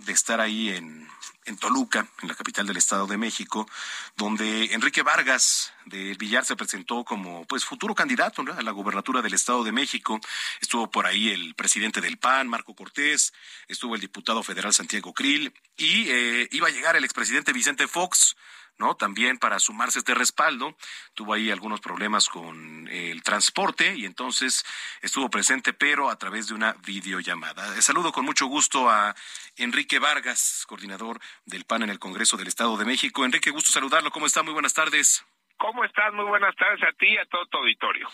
estar 0.07 0.41
ahí 0.41 0.71
en, 0.71 1.09
en, 1.45 1.57
Toluca, 1.57 2.09
en 2.23 2.29
la 2.29 2.35
capital 2.35 2.67
del 2.67 2.77
Estado 2.77 3.07
de 3.07 3.17
México, 3.17 3.69
donde 4.17 4.73
Enrique 4.73 5.03
Vargas 5.03 5.73
del 5.87 6.17
Villar 6.17 6.45
se 6.45 6.57
presentó 6.57 7.05
como 7.05 7.45
pues 7.47 7.65
futuro 7.65 7.95
candidato 7.95 8.43
a 8.43 8.63
la 8.63 8.71
gubernatura 8.71 9.23
del 9.23 9.35
Estado 9.35 9.65
de 9.65 9.73
México. 9.73 10.21
Estuvo 10.61 10.91
por 10.91 11.07
ahí 11.07 11.31
el 11.31 11.55
presidente 11.55 12.01
del 12.01 12.19
PAN, 12.19 12.49
Marco 12.49 12.75
Cortés, 12.75 13.33
estuvo 13.69 13.95
el 13.95 14.01
diputado 14.01 14.43
federal 14.43 14.73
Santiago 14.73 15.13
Krill 15.13 15.53
y 15.77 16.09
eh, 16.09 16.49
iba 16.53 16.69
a 16.69 16.73
llegar 16.73 16.97
el 16.97 17.05
expresidente 17.05 17.53
Vicente 17.53 17.87
Fox 17.87 18.37
¿no? 18.79 18.97
También 18.97 19.39
para 19.39 19.59
sumarse 19.59 19.99
este 19.99 20.15
respaldo, 20.15 20.77
tuvo 21.15 21.35
ahí 21.35 21.51
algunos 21.51 21.81
problemas 21.81 22.29
con 22.29 22.89
el 22.89 23.23
transporte 23.23 23.95
y 23.97 24.05
entonces 24.05 24.65
estuvo 25.01 25.31
presente, 25.31 25.73
pero 25.73 26.11
a 26.11 26.17
través 26.17 26.49
de 26.49 26.55
una 26.55 26.75
videollamada. 26.85 27.81
Saludo 27.81 28.13
con 28.13 28.25
mucho 28.25 28.47
gusto 28.47 28.91
a 28.91 29.15
Enrique 29.57 29.99
Vargas, 29.99 30.65
coordinador 30.67 31.21
del 31.45 31.65
PAN 31.65 31.83
en 31.85 31.91
el 31.91 31.99
Congreso 31.99 32.37
del 32.37 32.49
Estado 32.49 32.77
de 32.77 32.85
México. 32.85 33.25
Enrique, 33.25 33.51
gusto 33.51 33.71
saludarlo. 33.71 34.11
¿Cómo 34.11 34.27
está? 34.27 34.43
Muy 34.43 34.53
buenas 34.53 34.75
tardes. 34.75 35.25
¿Cómo 35.59 35.85
estás? 35.85 36.13
Muy 36.13 36.25
buenas 36.25 36.57
tardes 36.57 36.83
a 36.83 36.93
ti 36.99 37.07
y 37.07 37.19
a 37.19 37.25
todo 37.27 37.47
tu 37.47 37.59
auditorio. 37.59 38.09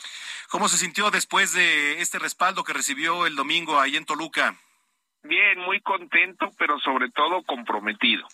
¿Cómo 0.51 0.69
se 0.69 0.77
sintió 0.77 1.11
después 1.11 1.55
de 1.55 2.03
este 2.03 2.19
respaldo 2.19 2.63
que 2.63 2.75
recibió 2.75 3.27
el 3.27 3.37
domingo 3.37 3.81
ahí 3.81 3.97
en 3.97 4.05
Toluca? 4.05 4.55
Bien, 5.23 5.59
muy 5.61 5.81
contento, 5.81 6.51
pero 6.59 6.79
sobre 6.81 7.11
todo 7.11 7.43
comprometido 7.45 8.29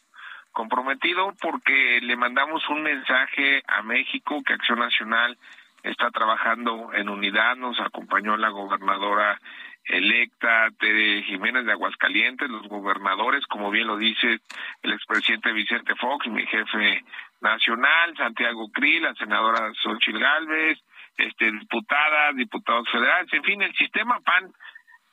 comprometido 0.55 1.34
porque 1.40 2.00
le 2.00 2.16
mandamos 2.16 2.66
un 2.70 2.82
mensaje 2.82 3.62
a 3.66 3.82
México 3.82 4.42
que 4.42 4.55
Acción 4.55 4.78
Nacional 4.78 5.36
está 5.82 6.11
trabajando 6.11 6.92
en 6.94 7.11
unidad, 7.11 7.57
nos 7.57 7.78
acompañó 7.80 8.38
la 8.38 8.48
gobernadora 8.48 9.38
electa 9.84 10.70
Tere 10.78 11.22
Jiménez 11.24 11.66
de 11.66 11.72
Aguascalientes, 11.72 12.48
los 12.48 12.66
gobernadores, 12.68 13.44
como 13.46 13.70
bien 13.70 13.86
lo 13.86 13.98
dice 13.98 14.38
el 14.82 14.92
expresidente 14.92 15.52
Vicente 15.52 15.94
Fox, 15.96 16.26
mi 16.28 16.46
jefe 16.46 17.05
nacional, 17.42 18.16
Santiago 18.16 18.70
Krill, 18.72 19.02
la 19.02 19.14
senadora 19.14 19.70
Xochitl 19.82 20.18
Gálvez, 20.18 20.78
este, 21.18 21.52
diputadas, 21.52 22.34
diputados 22.36 22.88
federales, 22.90 23.30
en 23.34 23.44
fin, 23.44 23.61
el 23.61 23.74
sistema 23.74 24.20
PAN, 24.20 24.52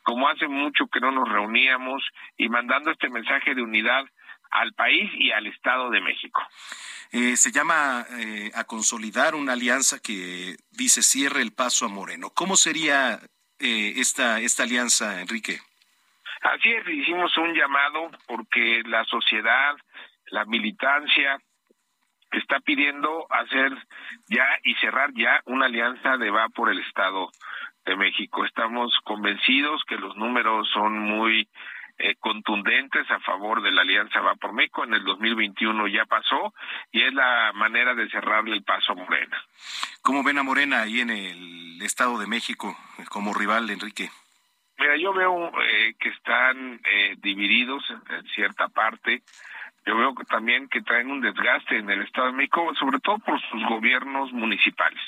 como 0.03 0.29
hace 0.29 0.47
mucho 0.47 0.87
que 0.87 1.01
no 1.01 1.11
nos 1.11 1.27
reuníamos 1.27 2.01
y 2.37 2.47
mandando 2.47 2.91
este 2.91 3.09
mensaje 3.09 3.53
de 3.53 3.61
unidad 3.61 4.05
al 4.51 4.73
país 4.73 5.09
y 5.15 5.31
al 5.31 5.47
Estado 5.47 5.89
de 5.89 6.01
México. 6.01 6.41
Eh, 7.11 7.35
se 7.35 7.51
llama 7.51 8.05
eh, 8.19 8.51
a 8.53 8.63
consolidar 8.63 9.35
una 9.35 9.53
alianza 9.53 9.99
que 10.01 10.55
dice 10.71 11.01
cierre 11.01 11.41
el 11.41 11.53
paso 11.53 11.85
a 11.85 11.89
Moreno. 11.89 12.29
¿Cómo 12.33 12.55
sería 12.55 13.19
eh, 13.59 13.93
esta, 13.97 14.39
esta 14.39 14.63
alianza, 14.63 15.19
Enrique? 15.19 15.59
Así 16.41 16.71
es, 16.71 16.87
hicimos 16.87 17.35
un 17.37 17.53
llamado 17.53 18.11
porque 18.27 18.81
la 18.85 19.03
sociedad, 19.05 19.75
la 20.27 20.45
militancia, 20.45 21.37
está 22.31 22.59
pidiendo 22.61 23.27
hacer 23.29 23.71
ya 24.29 24.47
y 24.63 24.73
cerrar 24.75 25.11
ya 25.13 25.41
una 25.45 25.65
alianza 25.65 26.17
de 26.17 26.31
va 26.31 26.47
por 26.49 26.69
el 26.69 26.79
Estado 26.79 27.29
de 27.85 27.95
México. 27.95 28.45
Estamos 28.45 28.97
convencidos 29.03 29.83
que 29.87 29.97
los 29.97 30.15
números 30.15 30.69
son 30.73 30.97
muy 30.97 31.47
eh, 32.03 32.15
contundentes 32.19 33.09
a 33.11 33.19
favor 33.19 33.61
de 33.61 33.71
la 33.71 33.81
Alianza 33.81 34.21
Va 34.21 34.35
por 34.35 34.53
México. 34.53 34.83
En 34.83 34.93
el 34.93 35.03
2021 35.03 35.87
ya 35.87 36.05
pasó 36.05 36.53
y 36.91 37.01
es 37.01 37.13
la 37.13 37.51
manera 37.53 37.93
de 37.93 38.09
cerrarle 38.09 38.55
el 38.55 38.63
paso 38.63 38.93
a 38.93 38.95
Morena. 38.95 39.37
¿Cómo 40.01 40.23
ven 40.23 40.37
a 40.37 40.43
Morena 40.43 40.81
ahí 40.81 41.01
en 41.01 41.11
el 41.11 41.81
Estado 41.81 42.17
de 42.19 42.27
México 42.27 42.75
como 43.09 43.33
rival, 43.33 43.69
Enrique? 43.69 44.09
Mira, 44.81 44.97
yo 44.97 45.13
veo 45.13 45.51
eh, 45.61 45.93
que 45.99 46.09
están 46.09 46.81
eh, 46.83 47.15
divididos 47.19 47.83
en, 47.89 48.23
cierta 48.29 48.67
parte. 48.67 49.21
Yo 49.85 49.95
veo 49.95 50.15
que 50.15 50.23
también 50.25 50.67
que 50.69 50.81
traen 50.81 51.11
un 51.11 51.21
desgaste 51.21 51.77
en 51.77 51.89
el 51.89 52.01
Estado 52.01 52.27
de 52.27 52.33
México, 52.33 52.73
sobre 52.79 52.99
todo 52.99 53.19
por 53.19 53.39
sus 53.41 53.63
gobiernos 53.65 54.31
municipales. 54.31 55.01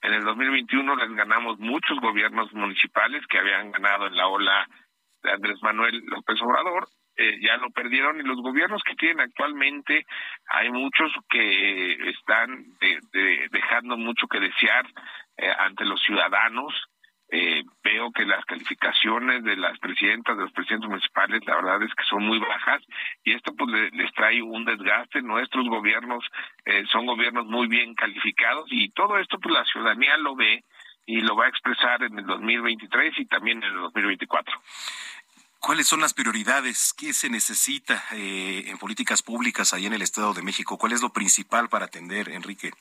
En 0.00 0.14
el 0.14 0.24
2021 0.24 0.96
les 0.96 1.10
ganamos 1.14 1.58
muchos 1.58 2.00
gobiernos 2.00 2.52
municipales 2.54 3.26
que 3.26 3.38
habían 3.38 3.70
ganado 3.70 4.06
en 4.06 4.16
la 4.16 4.28
ola 4.28 4.68
de 5.22 5.32
Andrés 5.32 5.58
Manuel 5.62 6.02
López 6.06 6.40
Obrador, 6.42 6.88
eh, 7.20 7.36
ya 7.40 7.56
lo 7.56 7.70
perdieron 7.70 8.20
y 8.20 8.22
los 8.22 8.40
gobiernos 8.40 8.80
que 8.84 8.94
tienen 8.94 9.18
actualmente 9.18 10.06
hay 10.46 10.70
muchos 10.70 11.10
que 11.28 11.94
están 12.10 12.64
dejando 13.50 13.96
mucho 13.96 14.28
que 14.28 14.38
desear 14.38 14.86
eh, 15.36 15.50
ante 15.58 15.84
los 15.84 16.00
ciudadanos. 16.02 16.72
Eh, 17.30 17.62
veo 17.82 18.10
que 18.12 18.24
las 18.24 18.42
calificaciones 18.46 19.42
de 19.42 19.56
las 19.56 19.78
presidentas, 19.80 20.36
de 20.36 20.44
los 20.44 20.52
presidentes 20.52 20.88
municipales, 20.88 21.44
la 21.44 21.56
verdad 21.56 21.82
es 21.82 21.94
que 21.94 22.04
son 22.04 22.22
muy 22.22 22.38
bajas 22.38 22.82
y 23.22 23.32
esto 23.34 23.52
pues 23.54 23.92
les 23.92 24.12
trae 24.14 24.40
un 24.40 24.64
desgaste. 24.64 25.20
Nuestros 25.20 25.68
gobiernos 25.68 26.24
son 26.90 27.04
gobiernos 27.04 27.46
muy 27.46 27.66
bien 27.66 27.94
calificados 27.94 28.66
y 28.70 28.90
todo 28.90 29.18
esto 29.18 29.38
pues 29.40 29.52
la 29.52 29.64
ciudadanía 29.64 30.16
lo 30.18 30.36
ve 30.36 30.62
y 31.08 31.22
lo 31.22 31.34
va 31.34 31.46
a 31.46 31.48
expresar 31.48 32.02
en 32.02 32.18
el 32.18 32.26
2023 32.26 33.18
y 33.18 33.24
también 33.24 33.62
en 33.64 33.72
el 33.72 33.80
2024. 33.80 34.60
¿Cuáles 35.58 35.88
son 35.88 36.02
las 36.02 36.12
prioridades? 36.12 36.92
¿Qué 36.92 37.14
se 37.14 37.30
necesita 37.30 38.04
eh, 38.12 38.64
en 38.66 38.76
políticas 38.76 39.22
públicas 39.22 39.72
ahí 39.72 39.86
en 39.86 39.94
el 39.94 40.02
Estado 40.02 40.34
de 40.34 40.42
México? 40.42 40.76
¿Cuál 40.76 40.92
es 40.92 41.00
lo 41.00 41.08
principal 41.08 41.70
para 41.70 41.86
atender, 41.86 42.28
Enrique? 42.28 42.72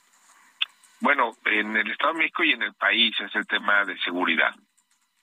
Bueno, 1.00 1.38
en 1.46 1.78
el 1.78 1.90
Estado 1.90 2.14
de 2.14 2.20
México 2.20 2.44
y 2.44 2.52
en 2.52 2.64
el 2.64 2.74
país 2.74 3.16
es 3.18 3.34
el 3.34 3.48
tema 3.48 3.86
de 3.86 3.98
seguridad. 4.00 4.54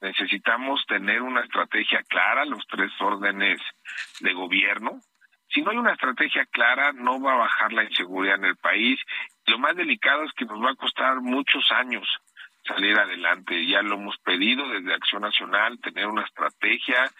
Necesitamos 0.01 0.82
tener 0.86 1.20
una 1.20 1.43
estrategia 1.43 2.02
clara, 2.05 2.47
los 2.47 2.66
tres 2.66 2.90
órdenes 3.01 3.60
de 4.20 4.32
gobierno. 4.32 4.98
Si 5.48 5.60
no 5.60 5.72
hay 5.72 5.76
una 5.76 5.93
estrategia 5.93 6.47
clara, 6.47 6.93
no 6.93 7.20
va 7.20 7.35
a 7.35 7.36
bajar 7.36 7.70
la 7.74 7.85
inseguridad 7.85 8.36
en 8.36 8.47
el 8.47 8.56
país. 8.56 8.98
Lo 9.44 9.59
más 9.59 9.76
delicado 9.76 10.24
es 10.24 10.32
que 10.32 10.47
nos 10.47 10.59
va 10.59 10.70
a 10.70 10.76
costar 10.76 11.20
muchos 11.20 11.70
años 11.70 12.09
salir 12.66 12.99
adelante. 12.99 13.66
Ya 13.66 13.82
lo 13.82 13.95
hemos 13.95 14.16
pedido 14.19 14.69
desde 14.69 14.95
Acción 14.95 15.23
Nacional, 15.23 15.78
tener 15.81 16.07
una 16.07 16.24
estrategia 16.24 17.11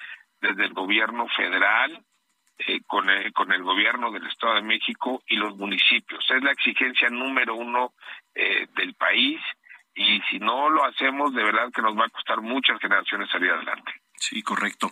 desde 0.41 0.65
el 0.65 0.73
gobierno 0.73 1.27
federal, 1.37 2.05
eh, 2.59 2.81
con, 2.87 3.11
el, 3.11 3.33
con 3.33 3.53
el 3.53 3.63
gobierno 3.63 4.13
del 4.13 4.27
Estado 4.27 4.55
de 4.55 4.63
México 4.63 5.23
y 5.27 5.37
los 5.37 5.57
municipios. 5.57 6.25
Es 6.31 6.43
la 6.43 6.53
exigencia 6.53 7.09
número 7.11 7.57
uno 7.57 7.95
eh, 8.35 8.67
del 8.77 8.95
país 8.95 9.41
y 9.95 10.21
si 10.29 10.39
no 10.39 10.69
lo 10.71 10.85
hacemos, 10.85 11.33
de 11.35 11.45
verdad 11.45 11.71
que 11.73 11.83
nos 11.83 11.97
va 11.97 12.07
a 12.07 12.11
costar 12.11 12.41
muchas 12.41 12.81
generaciones 12.81 13.31
salir 13.31 13.51
adelante. 13.51 13.93
Sí, 14.17 14.43
correcto. 14.43 14.91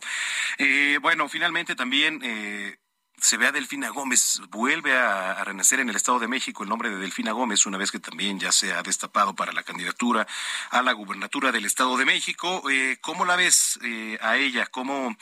Eh, 0.58 0.98
bueno, 1.00 1.28
finalmente 1.28 1.74
también 1.74 2.20
eh, 2.22 2.76
se 3.22 3.36
ve 3.36 3.46
a 3.46 3.52
Delfina 3.52 3.90
Gómez, 3.90 4.42
vuelve 4.50 4.98
a, 4.98 5.44
renacer 5.44 5.78
en 5.78 5.88
el 5.88 5.94
Estado 5.94 6.18
de 6.18 6.26
México 6.26 6.64
el 6.64 6.68
nombre 6.68 6.90
de 6.90 6.96
Delfina 6.96 7.30
Gómez, 7.30 7.66
una 7.66 7.78
vez 7.78 7.92
que 7.92 8.00
también 8.00 8.40
ya 8.40 8.50
se 8.50 8.74
ha 8.74 8.82
destapado 8.82 9.32
para 9.32 9.52
la 9.52 9.62
candidatura 9.62 10.26
a 10.72 10.82
la 10.82 10.92
gubernatura 10.92 11.52
del 11.52 11.64
Estado 11.64 11.96
de 11.96 12.04
México. 12.04 12.68
Eh, 12.68 12.96
¿Cómo 13.00 13.24
la 13.24 13.36
ves 13.36 13.78
eh, 13.84 14.18
a 14.20 14.36
ella? 14.36 14.66
¿Cómo 14.66 15.14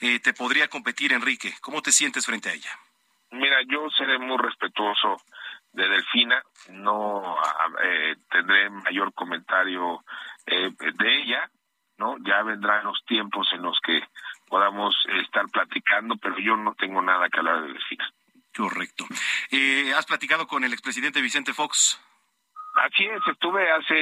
eh, 0.00 0.18
te 0.18 0.32
podría 0.32 0.66
competir, 0.66 1.12
Enrique? 1.12 1.54
¿Cómo 1.60 1.80
te 1.80 1.92
sientes 1.92 2.26
frente 2.26 2.50
a 2.50 2.54
ella? 2.54 2.70
Mira, 3.30 3.58
yo 3.68 3.88
seré 3.96 4.18
muy 4.18 4.36
respetuoso 4.36 5.22
de 5.72 5.88
Delfina, 5.88 6.42
no 6.70 7.36
tendré 8.30 8.68
mayor 8.68 9.14
comentario 9.14 10.04
de 10.44 11.22
ella, 11.22 11.48
¿no? 11.98 12.16
Ya 12.18 12.42
vendrán 12.42 12.84
los 12.84 13.04
tiempos 13.04 13.48
en 13.52 13.62
los 13.62 13.78
que 13.80 14.02
podamos 14.48 14.94
estar 15.22 15.46
platicando, 15.48 16.16
pero 16.16 16.38
yo 16.38 16.56
no 16.56 16.74
tengo 16.74 17.02
nada 17.02 17.28
que 17.28 17.38
hablar 17.38 17.62
de 17.62 17.68
Delfina. 17.68 18.10
Correcto. 18.56 19.04
Eh, 19.50 19.92
¿Has 19.96 20.06
platicado 20.06 20.46
con 20.46 20.64
el 20.64 20.72
expresidente 20.72 21.20
Vicente 21.20 21.52
Fox? 21.52 22.00
Así 22.74 23.04
es, 23.04 23.20
estuve 23.30 23.70
hace 23.70 23.94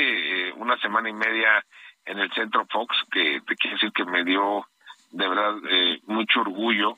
eh, 0.49 0.53
una 0.57 0.77
semana 0.79 1.09
y 1.09 1.13
media 1.13 1.65
en 2.05 2.19
el 2.19 2.33
Centro 2.33 2.67
Fox, 2.67 2.97
que 3.11 3.41
te 3.47 3.57
quiero 3.57 3.77
decir 3.77 3.93
que 3.93 4.05
me 4.05 4.25
dio 4.25 4.67
de 5.11 5.29
verdad 5.29 5.55
eh, 5.71 6.01
mucho 6.07 6.41
orgullo 6.41 6.97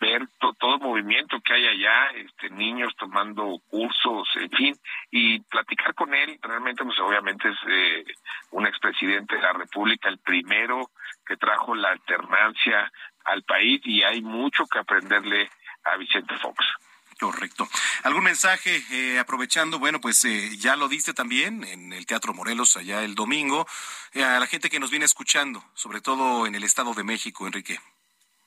ver 0.00 0.26
todo 0.58 0.76
el 0.76 0.80
movimiento 0.80 1.40
que 1.40 1.52
hay 1.52 1.66
allá, 1.66 2.06
este, 2.16 2.48
niños 2.48 2.94
tomando 2.98 3.60
cursos, 3.68 4.28
en 4.36 4.50
fin, 4.50 4.74
y 5.10 5.40
platicar 5.40 5.94
con 5.94 6.14
él, 6.14 6.38
realmente, 6.40 6.82
pues 6.82 6.98
obviamente 7.00 7.50
es 7.50 7.56
eh, 7.68 8.04
un 8.52 8.66
expresidente 8.66 9.36
de 9.36 9.42
la 9.42 9.52
República, 9.52 10.08
el 10.08 10.18
primero 10.18 10.90
que 11.30 11.36
trajo 11.36 11.76
la 11.76 11.90
alternancia 11.90 12.90
al 13.24 13.44
país 13.44 13.80
y 13.84 14.02
hay 14.02 14.20
mucho 14.20 14.66
que 14.66 14.80
aprenderle 14.80 15.48
a 15.84 15.96
Vicente 15.96 16.36
Fox. 16.38 16.66
Correcto. 17.20 17.68
¿Algún 18.02 18.24
mensaje 18.24 18.82
eh, 18.90 19.20
aprovechando? 19.20 19.78
Bueno, 19.78 20.00
pues 20.00 20.24
eh, 20.24 20.56
ya 20.58 20.74
lo 20.74 20.88
diste 20.88 21.14
también 21.14 21.62
en 21.62 21.92
el 21.92 22.04
Teatro 22.04 22.34
Morelos 22.34 22.76
allá 22.76 23.04
el 23.04 23.14
domingo, 23.14 23.64
a 24.16 24.40
la 24.40 24.46
gente 24.48 24.68
que 24.68 24.80
nos 24.80 24.90
viene 24.90 25.04
escuchando, 25.04 25.62
sobre 25.74 26.00
todo 26.00 26.46
en 26.46 26.56
el 26.56 26.64
Estado 26.64 26.94
de 26.94 27.04
México, 27.04 27.46
Enrique. 27.46 27.78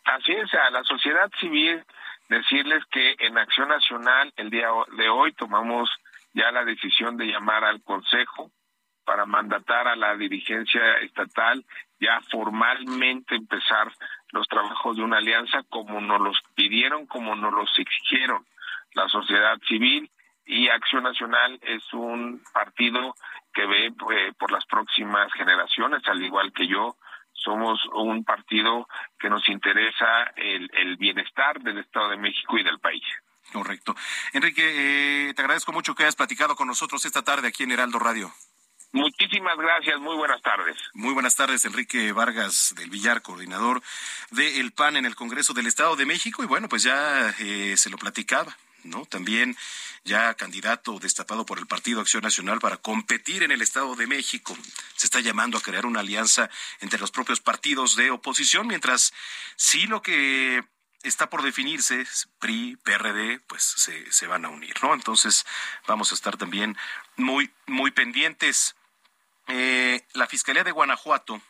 Así 0.03 0.33
es, 0.33 0.53
a 0.53 0.69
la 0.71 0.83
sociedad 0.83 1.31
civil 1.39 1.85
decirles 2.27 2.83
que 2.91 3.15
en 3.19 3.37
Acción 3.37 3.69
Nacional 3.69 4.33
el 4.35 4.49
día 4.49 4.67
de 4.97 5.07
hoy 5.07 5.31
tomamos 5.33 5.89
ya 6.33 6.51
la 6.51 6.65
decisión 6.65 7.15
de 7.15 7.27
llamar 7.27 7.63
al 7.63 7.81
Consejo 7.81 8.51
para 9.05 9.25
mandatar 9.25 9.87
a 9.87 9.95
la 9.95 10.15
dirigencia 10.15 10.97
estatal 11.01 11.65
ya 11.99 12.19
formalmente 12.31 13.35
empezar 13.35 13.91
los 14.31 14.47
trabajos 14.47 14.97
de 14.97 15.03
una 15.03 15.17
alianza 15.17 15.63
como 15.69 16.01
nos 16.01 16.19
los 16.19 16.37
pidieron, 16.55 17.05
como 17.05 17.35
nos 17.35 17.53
los 17.53 17.69
exigieron 17.77 18.45
la 18.93 19.07
sociedad 19.09 19.57
civil 19.67 20.09
y 20.45 20.69
Acción 20.69 21.03
Nacional 21.03 21.59
es 21.61 21.81
un 21.93 22.41
partido 22.53 23.15
que 23.53 23.65
ve 23.65 23.87
eh, 23.87 24.33
por 24.37 24.51
las 24.51 24.65
próximas 24.65 25.31
generaciones, 25.33 26.01
al 26.05 26.21
igual 26.21 26.51
que 26.53 26.67
yo, 26.67 26.97
somos 27.33 27.79
un 27.93 28.23
partido 28.23 28.87
que 29.19 29.29
nos 29.29 29.47
interesa 29.49 30.23
el, 30.35 30.69
el 30.73 30.97
bienestar 30.97 31.59
del 31.61 31.79
Estado 31.79 32.09
de 32.09 32.17
México 32.17 32.57
y 32.57 32.63
del 32.63 32.79
país. 32.79 33.03
Correcto. 33.51 33.95
Enrique, 34.33 34.63
eh, 35.29 35.33
te 35.33 35.41
agradezco 35.41 35.71
mucho 35.71 35.93
que 35.93 36.03
hayas 36.03 36.15
platicado 36.15 36.55
con 36.55 36.67
nosotros 36.67 37.05
esta 37.05 37.23
tarde 37.23 37.49
aquí 37.49 37.63
en 37.63 37.71
Heraldo 37.71 37.99
Radio. 37.99 38.31
Muchísimas 38.93 39.57
gracias, 39.57 39.99
muy 39.99 40.15
buenas 40.15 40.39
tardes. 40.43 40.77
Muy 40.93 41.13
buenas 41.13 41.35
tardes, 41.35 41.65
Enrique 41.65 42.11
Vargas 42.11 42.75
del 42.77 42.91
Villar, 42.91 43.23
coordinador 43.23 43.81
del 44.29 44.71
PAN 44.71 44.97
en 44.97 45.05
el 45.05 45.15
Congreso 45.15 45.53
del 45.53 45.65
Estado 45.65 45.95
de 45.95 46.05
México. 46.05 46.43
Y 46.43 46.45
bueno, 46.45 46.69
pues 46.69 46.83
ya 46.83 47.33
eh, 47.39 47.75
se 47.75 47.89
lo 47.89 47.97
platicaba, 47.97 48.55
¿no? 48.83 49.05
También 49.05 49.57
ya 50.03 50.35
candidato 50.35 50.99
destapado 50.99 51.43
por 51.43 51.57
el 51.57 51.65
Partido 51.65 52.01
Acción 52.01 52.21
Nacional 52.21 52.59
para 52.59 52.77
competir 52.77 53.41
en 53.41 53.51
el 53.51 53.63
Estado 53.63 53.95
de 53.95 54.05
México. 54.05 54.55
Se 54.95 55.07
está 55.07 55.21
llamando 55.21 55.57
a 55.57 55.61
crear 55.61 55.87
una 55.87 56.01
alianza 56.01 56.51
entre 56.79 56.99
los 56.99 57.09
propios 57.09 57.39
partidos 57.39 57.95
de 57.95 58.11
oposición, 58.11 58.67
mientras 58.67 59.11
sí 59.55 59.87
lo 59.87 60.03
que 60.03 60.63
está 61.01 61.31
por 61.31 61.41
definirse, 61.41 62.05
PRI, 62.37 62.77
PRD, 62.83 63.39
pues 63.47 63.63
se, 63.63 64.11
se 64.11 64.27
van 64.27 64.45
a 64.45 64.49
unir, 64.49 64.75
¿no? 64.83 64.93
Entonces 64.93 65.47
vamos 65.87 66.11
a 66.11 66.15
estar 66.15 66.37
también 66.37 66.77
muy, 67.17 67.51
muy 67.65 67.89
pendientes. 67.89 68.75
Eh, 69.47 70.05
la 70.13 70.27
Fiscalía 70.27 70.63
de 70.63 70.71
Guanajuato 70.71 71.41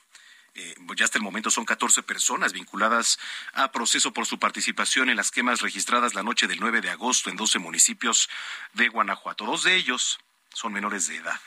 eh, 0.56 0.76
ya 0.96 1.06
hasta 1.06 1.18
el 1.18 1.24
momento 1.24 1.50
son 1.50 1.66
14 1.66 2.04
personas 2.04 2.54
vinculadas 2.54 3.18
a 3.54 3.72
proceso 3.72 4.14
por 4.14 4.28
su 4.28 4.38
participación 4.38 5.10
en 5.10 5.18
las 5.18 5.32
quemas 5.32 5.62
registradas 5.62 6.14
la 6.14 6.22
noche 6.22 6.48
del 6.48 6.60
9 6.60 6.82
de 6.82 6.92
agosto 6.92 7.30
en 7.30 7.38
12 7.38 7.58
municipios 7.58 8.30
de 8.74 8.90
Guanajuato. 8.90 9.46
Dos 9.46 9.64
de 9.64 9.76
ellos 9.76 10.20
son 10.54 10.72
menores 10.72 11.08
de 11.08 11.18
edad. 11.18 11.40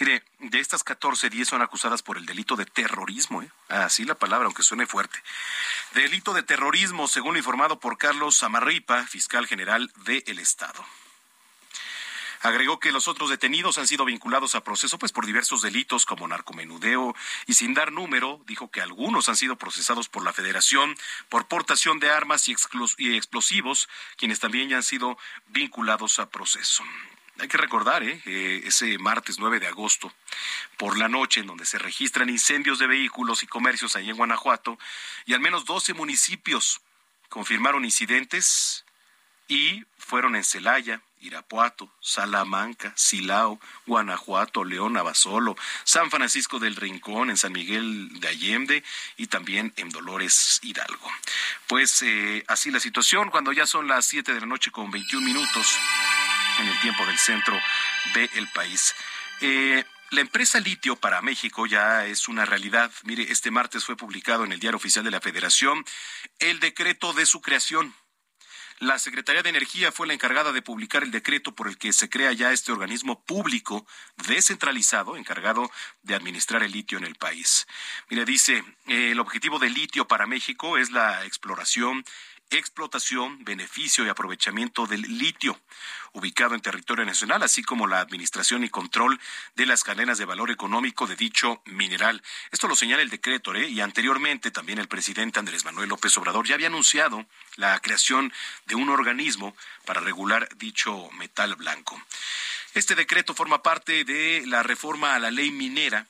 Mire, 0.00 0.24
de 0.40 0.58
estas 0.58 0.82
14, 0.82 1.30
10 1.30 1.48
son 1.48 1.62
acusadas 1.62 2.02
por 2.02 2.16
el 2.16 2.26
delito 2.26 2.56
de 2.56 2.66
terrorismo, 2.66 3.42
¿eh? 3.42 3.50
así 3.68 4.04
la 4.04 4.16
palabra, 4.16 4.46
aunque 4.46 4.64
suene 4.64 4.86
fuerte. 4.86 5.22
Delito 5.94 6.34
de 6.34 6.42
terrorismo, 6.42 7.06
según 7.06 7.34
lo 7.34 7.38
informado 7.38 7.78
por 7.78 7.98
Carlos 7.98 8.42
Amarripa, 8.42 9.06
fiscal 9.06 9.46
general 9.46 9.92
del 10.04 10.40
Estado. 10.40 10.84
Agregó 12.40 12.80
que 12.80 12.92
los 12.92 13.06
otros 13.06 13.28
detenidos 13.28 13.76
han 13.76 13.86
sido 13.86 14.04
vinculados 14.04 14.54
a 14.54 14.64
proceso 14.64 14.98
pues 14.98 15.12
por 15.12 15.26
diversos 15.26 15.60
delitos 15.60 16.06
como 16.06 16.26
narcomenudeo 16.26 17.14
y 17.46 17.54
sin 17.54 17.74
dar 17.74 17.92
número, 17.92 18.40
dijo 18.46 18.70
que 18.70 18.80
algunos 18.80 19.28
han 19.28 19.36
sido 19.36 19.56
procesados 19.56 20.08
por 20.08 20.24
la 20.24 20.32
Federación 20.32 20.96
por 21.28 21.48
portación 21.48 22.00
de 22.00 22.10
armas 22.10 22.48
y, 22.48 22.56
explosivos, 23.14 23.88
quienes 24.16 24.40
también 24.40 24.70
ya 24.70 24.76
han 24.76 24.82
sido 24.82 25.18
vinculados 25.48 26.18
a 26.18 26.30
proceso. 26.30 26.82
Hay 27.38 27.48
que 27.48 27.56
recordar, 27.56 28.02
¿eh? 28.02 28.20
¿eh? 28.26 28.62
ese 28.64 28.98
martes 28.98 29.38
9 29.38 29.60
de 29.60 29.66
agosto, 29.66 30.12
por 30.76 30.98
la 30.98 31.08
noche, 31.08 31.40
en 31.40 31.46
donde 31.46 31.64
se 31.64 31.78
registran 31.78 32.28
incendios 32.28 32.78
de 32.78 32.86
vehículos 32.86 33.42
y 33.42 33.46
comercios 33.46 33.96
ahí 33.96 34.10
en 34.10 34.16
Guanajuato, 34.16 34.78
y 35.24 35.34
al 35.34 35.40
menos 35.40 35.64
12 35.64 35.94
municipios 35.94 36.82
confirmaron 37.30 37.84
incidentes 37.84 38.84
y 39.48 39.84
fueron 39.96 40.36
en 40.36 40.44
Celaya, 40.44 41.00
Irapuato, 41.20 41.92
Salamanca, 42.00 42.92
Silao, 42.96 43.60
Guanajuato, 43.86 44.64
León, 44.64 44.96
Abasolo, 44.96 45.56
San 45.84 46.10
Francisco 46.10 46.58
del 46.58 46.76
Rincón, 46.76 47.30
en 47.30 47.36
San 47.36 47.52
Miguel 47.52 48.20
de 48.20 48.28
Allende 48.28 48.84
y 49.16 49.26
también 49.26 49.72
en 49.76 49.90
Dolores 49.90 50.60
Hidalgo. 50.62 51.10
Pues 51.66 52.02
eh, 52.02 52.44
así 52.48 52.70
la 52.70 52.80
situación 52.80 53.30
cuando 53.30 53.52
ya 53.52 53.66
son 53.66 53.86
las 53.86 54.06
7 54.06 54.34
de 54.34 54.40
la 54.40 54.46
noche 54.46 54.70
con 54.70 54.90
21 54.90 55.24
minutos 55.24 55.78
en 56.60 56.68
el 56.68 56.80
tiempo 56.80 57.04
del 57.06 57.18
centro 57.18 57.58
del 58.14 58.48
país. 58.52 58.94
Eh, 59.40 59.84
la 60.10 60.20
empresa 60.22 60.58
Litio 60.58 60.96
para 60.96 61.22
México 61.22 61.66
ya 61.66 62.04
es 62.06 62.26
una 62.26 62.44
realidad. 62.44 62.90
Mire, 63.04 63.30
este 63.30 63.52
martes 63.52 63.84
fue 63.84 63.96
publicado 63.96 64.44
en 64.44 64.50
el 64.50 64.58
Diario 64.58 64.76
Oficial 64.76 65.04
de 65.04 65.12
la 65.12 65.20
Federación 65.20 65.84
el 66.40 66.58
decreto 66.58 67.12
de 67.12 67.26
su 67.26 67.40
creación. 67.40 67.94
La 68.80 68.98
Secretaría 68.98 69.42
de 69.42 69.50
Energía 69.50 69.92
fue 69.92 70.06
la 70.06 70.14
encargada 70.14 70.52
de 70.52 70.62
publicar 70.62 71.02
el 71.02 71.10
decreto 71.10 71.54
por 71.54 71.68
el 71.68 71.76
que 71.76 71.92
se 71.92 72.08
crea 72.08 72.32
ya 72.32 72.50
este 72.50 72.72
organismo 72.72 73.22
público 73.22 73.86
descentralizado 74.26 75.18
encargado 75.18 75.70
de 76.02 76.14
administrar 76.14 76.62
el 76.62 76.72
litio 76.72 76.96
en 76.96 77.04
el 77.04 77.14
país. 77.16 77.66
Mire, 78.08 78.24
dice, 78.24 78.64
el 78.86 79.20
objetivo 79.20 79.58
del 79.58 79.74
litio 79.74 80.08
para 80.08 80.26
México 80.26 80.78
es 80.78 80.92
la 80.92 81.26
exploración 81.26 82.06
explotación, 82.50 83.44
beneficio 83.44 84.04
y 84.04 84.08
aprovechamiento 84.08 84.86
del 84.86 85.02
litio, 85.02 85.58
ubicado 86.12 86.54
en 86.54 86.60
territorio 86.60 87.04
nacional, 87.04 87.42
así 87.42 87.62
como 87.62 87.86
la 87.86 88.00
administración 88.00 88.64
y 88.64 88.68
control 88.68 89.20
de 89.54 89.66
las 89.66 89.84
cadenas 89.84 90.18
de 90.18 90.24
valor 90.24 90.50
económico 90.50 91.06
de 91.06 91.16
dicho 91.16 91.62
mineral. 91.66 92.22
Esto 92.50 92.68
lo 92.68 92.76
señala 92.76 93.02
el 93.02 93.10
decreto, 93.10 93.54
¿eh? 93.54 93.68
y 93.68 93.80
anteriormente 93.80 94.50
también 94.50 94.78
el 94.78 94.88
presidente 94.88 95.38
Andrés 95.38 95.64
Manuel 95.64 95.88
López 95.88 96.16
Obrador 96.18 96.46
ya 96.46 96.54
había 96.54 96.66
anunciado 96.66 97.26
la 97.56 97.78
creación 97.80 98.32
de 98.66 98.74
un 98.74 98.88
organismo 98.88 99.56
para 99.84 100.00
regular 100.00 100.48
dicho 100.56 101.10
metal 101.12 101.54
blanco. 101.56 102.00
Este 102.74 102.94
decreto 102.94 103.34
forma 103.34 103.62
parte 103.62 104.04
de 104.04 104.44
la 104.46 104.62
reforma 104.62 105.14
a 105.14 105.18
la 105.18 105.30
ley 105.30 105.50
minera 105.50 106.06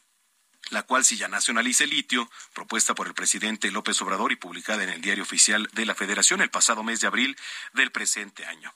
la 0.71 0.83
cual 0.83 1.05
si 1.05 1.17
ya 1.17 1.29
nacionaliza 1.29 1.85
el 1.85 1.91
litio, 1.91 2.31
propuesta 2.53 2.95
por 2.95 3.07
el 3.07 3.15
presidente 3.15 3.71
López 3.71 4.01
Obrador 4.03 4.33
y 4.33 4.37
publicada 4.37 4.83
en 4.83 4.91
el 4.91 5.01
Diario 5.01 5.25
Oficial 5.25 5.69
de 5.73 5.87
la 5.87 5.95
Federación 5.95 6.41
el 6.41 6.51
pasado 6.51 6.83
mes 6.83 7.01
de 7.01 7.07
abril 7.07 7.37
del 7.75 7.93
presente 7.93 8.47
año. 8.47 8.73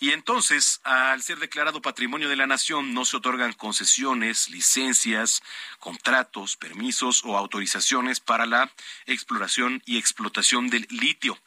Y 0.00 0.10
entonces, 0.10 0.80
al 0.84 1.22
ser 1.22 1.38
declarado 1.38 1.82
patrimonio 1.82 2.28
de 2.28 2.36
la 2.36 2.46
nación, 2.46 2.94
no 2.94 3.04
se 3.04 3.16
otorgan 3.16 3.52
concesiones, 3.52 4.48
licencias, 4.50 5.42
contratos, 5.78 6.56
permisos 6.56 7.22
o 7.24 7.36
autorizaciones 7.36 8.20
para 8.20 8.46
la 8.46 8.70
exploración 9.06 9.82
y 9.86 9.98
explotación 9.98 10.68
del 10.68 10.86
litio 10.90 11.38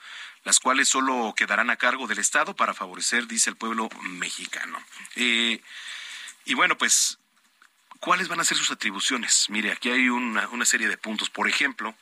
las 0.43 0.59
cuales 0.59 0.89
solo 0.89 1.33
quedarán 1.37 1.69
a 1.69 1.77
cargo 1.77 2.07
del 2.07 2.17
Estado 2.17 2.55
para 2.55 2.73
favorecer, 2.73 3.27
dice 3.27 3.51
el 3.51 3.57
pueblo 3.57 3.89
mexicano. 4.01 4.83
Eh, 5.15 5.61
y 6.45 6.53
bueno, 6.55 6.77
pues 6.77 7.19
¿Cuáles 8.01 8.29
van 8.29 8.39
a 8.39 8.45
ser 8.45 8.57
sus 8.57 8.71
atribuciones? 8.71 9.45
Mire, 9.49 9.71
aquí 9.71 9.91
hay 9.91 10.09
una, 10.09 10.65
serie 10.65 10.87
de 10.87 10.97
puntos. 10.97 11.29
Por 11.29 11.47
ejemplo, 11.47 11.93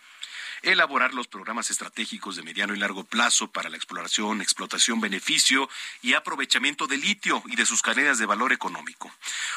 elaborar 0.61 1.13
los 1.13 1.27
programas 1.27 1.71
estratégicos 1.71 2.37
de 2.37 2.41
mediano 2.41 2.73
y 2.73 2.79
largo 2.79 3.03
plazo 3.03 3.51
para 3.51 3.67
la 3.67 3.75
exploración, 3.75 4.41
explotación, 4.41 5.01
beneficio 5.01 5.69
y 6.01 6.13
aprovechamiento 6.13 6.87
de 6.87 6.95
litio 6.95 7.43
y 7.47 7.57
de 7.57 7.65
sus 7.65 7.81
cadenas 7.81 8.17
de 8.17 8.25
valor 8.25 8.53
económico. 8.53 9.13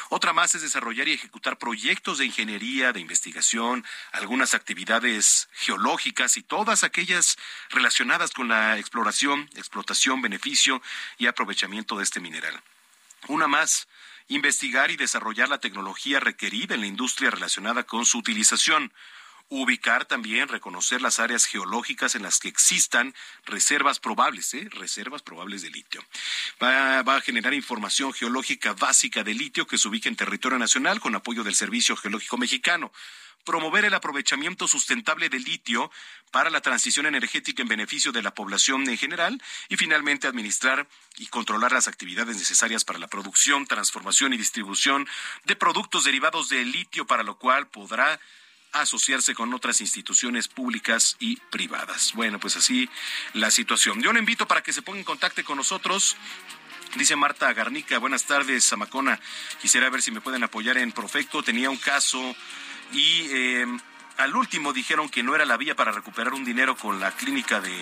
Otra 0.09 0.33
más 0.33 0.53
es 0.53 0.63
desarrollar 0.63 1.07
y 1.07 1.13
ejecutar 1.13 1.57
proyectos 1.57 2.17
de 2.17 2.25
ingeniería, 2.25 2.91
de 2.91 2.99
investigación, 2.99 3.85
algunas 4.11 4.53
actividades 4.53 5.47
geológicas 5.53 6.35
y 6.35 6.43
todas 6.43 6.83
aquellas 6.83 7.37
relacionadas 7.69 8.31
con 8.31 8.49
la 8.49 8.77
exploración, 8.77 9.49
explotación, 9.55 10.21
beneficio 10.21 10.81
y 11.17 11.27
aprovechamiento 11.27 11.95
de 11.95 12.03
este 12.03 12.19
mineral. 12.19 12.61
Una 13.29 13.47
más 13.47 13.87
investigar 14.35 14.91
y 14.91 14.97
desarrollar 14.97 15.49
la 15.49 15.59
tecnología 15.59 16.19
requerida 16.19 16.75
en 16.75 16.81
la 16.81 16.87
industria 16.87 17.29
relacionada 17.29 17.83
con 17.83 18.05
su 18.05 18.17
utilización, 18.17 18.91
ubicar 19.49 20.05
también, 20.05 20.47
reconocer 20.47 21.01
las 21.01 21.19
áreas 21.19 21.45
geológicas 21.45 22.15
en 22.15 22.23
las 22.23 22.39
que 22.39 22.47
existan 22.47 23.13
reservas 23.45 23.99
probables, 23.99 24.53
¿eh? 24.53 24.67
reservas 24.71 25.21
probables 25.21 25.61
de 25.61 25.69
litio. 25.69 26.03
Va, 26.61 26.99
a 26.99 27.21
generar 27.21 27.53
información 27.53 28.13
geológica 28.13 28.73
básica 28.73 29.23
de 29.23 29.33
litio 29.33 29.67
que 29.67 29.77
se 29.77 29.87
ubique 29.87 30.09
en 30.09 30.15
territorio 30.15 30.57
nacional 30.57 30.99
con 30.99 31.15
apoyo 31.15 31.43
del 31.43 31.55
Servicio 31.55 31.95
Geológico 31.95 32.37
Mexicano 32.37 32.91
promover 33.43 33.85
el 33.85 33.93
aprovechamiento 33.93 34.67
sustentable 34.67 35.29
del 35.29 35.43
litio 35.43 35.91
para 36.31 36.49
la 36.49 36.61
transición 36.61 37.05
energética 37.05 37.61
en 37.61 37.67
beneficio 37.67 38.11
de 38.11 38.21
la 38.21 38.33
población 38.33 38.89
en 38.89 38.97
general 38.97 39.41
y 39.69 39.77
finalmente 39.77 40.27
administrar 40.27 40.87
y 41.17 41.27
controlar 41.27 41.71
las 41.71 41.87
actividades 41.87 42.37
necesarias 42.37 42.85
para 42.85 42.99
la 42.99 43.07
producción, 43.07 43.67
transformación 43.67 44.33
y 44.33 44.37
distribución 44.37 45.07
de 45.45 45.55
productos 45.55 46.03
derivados 46.03 46.49
del 46.49 46.71
litio, 46.71 47.05
para 47.05 47.23
lo 47.23 47.37
cual 47.37 47.67
podrá 47.67 48.19
asociarse 48.73 49.35
con 49.35 49.53
otras 49.53 49.81
instituciones 49.81 50.47
públicas 50.47 51.15
y 51.19 51.37
privadas. 51.51 52.13
Bueno, 52.15 52.39
pues 52.39 52.57
así 52.57 52.89
la 53.33 53.51
situación. 53.51 54.01
Yo 54.01 54.11
le 54.11 54.19
invito 54.19 54.47
para 54.47 54.63
que 54.63 54.73
se 54.73 54.81
ponga 54.81 54.99
en 54.99 55.05
contacto 55.05 55.43
con 55.43 55.57
nosotros. 55.57 56.17
Dice 56.95 57.15
Marta 57.15 57.51
Garnica, 57.53 57.97
buenas 57.97 58.25
tardes, 58.25 58.67
Zamacona. 58.67 59.19
Quisiera 59.61 59.89
ver 59.89 60.01
si 60.01 60.11
me 60.11 60.21
pueden 60.21 60.43
apoyar 60.43 60.77
en 60.77 60.91
Profecto. 60.91 61.41
Tenía 61.43 61.69
un 61.69 61.77
caso 61.77 62.35
y 62.93 63.27
eh, 63.31 63.65
al 64.17 64.35
último 64.35 64.73
dijeron 64.73 65.09
que 65.09 65.23
no 65.23 65.35
era 65.35 65.45
la 65.45 65.57
vía 65.57 65.75
para 65.75 65.91
recuperar 65.91 66.33
un 66.33 66.45
dinero 66.45 66.75
con 66.77 66.99
la 66.99 67.11
clínica 67.11 67.59
de 67.59 67.73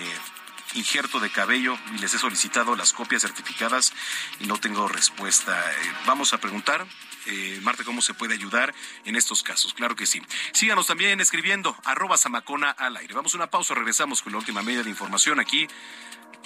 injerto 0.74 1.20
de 1.20 1.30
cabello 1.30 1.76
y 1.94 1.98
les 1.98 2.14
he 2.14 2.18
solicitado 2.18 2.74
las 2.76 2.92
copias 2.92 3.22
certificadas 3.22 3.92
y 4.40 4.46
no 4.46 4.58
tengo 4.58 4.88
respuesta. 4.88 5.58
Eh, 5.58 5.92
vamos 6.06 6.32
a 6.32 6.38
preguntar. 6.38 6.86
Eh, 7.26 7.60
Marta, 7.62 7.84
¿cómo 7.84 8.02
se 8.02 8.14
puede 8.14 8.34
ayudar 8.34 8.74
en 9.04 9.14
estos 9.14 9.42
casos? 9.42 9.74
Claro 9.74 9.94
que 9.94 10.06
sí. 10.06 10.22
Síganos 10.52 10.86
también 10.86 11.20
escribiendo 11.20 11.76
arroba 11.84 12.16
Samacona 12.16 12.70
al 12.70 12.96
aire. 12.96 13.14
Vamos 13.14 13.34
a 13.34 13.36
una 13.36 13.48
pausa, 13.48 13.74
regresamos 13.74 14.22
con 14.22 14.32
la 14.32 14.38
última 14.38 14.62
media 14.62 14.82
de 14.82 14.90
información 14.90 15.38
aquí 15.38 15.68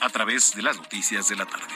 a 0.01 0.11
través 0.11 0.55
de 0.55 0.63
las 0.63 0.77
noticias 0.77 1.29
de 1.29 1.37
la 1.37 1.47
tarde. 1.47 1.75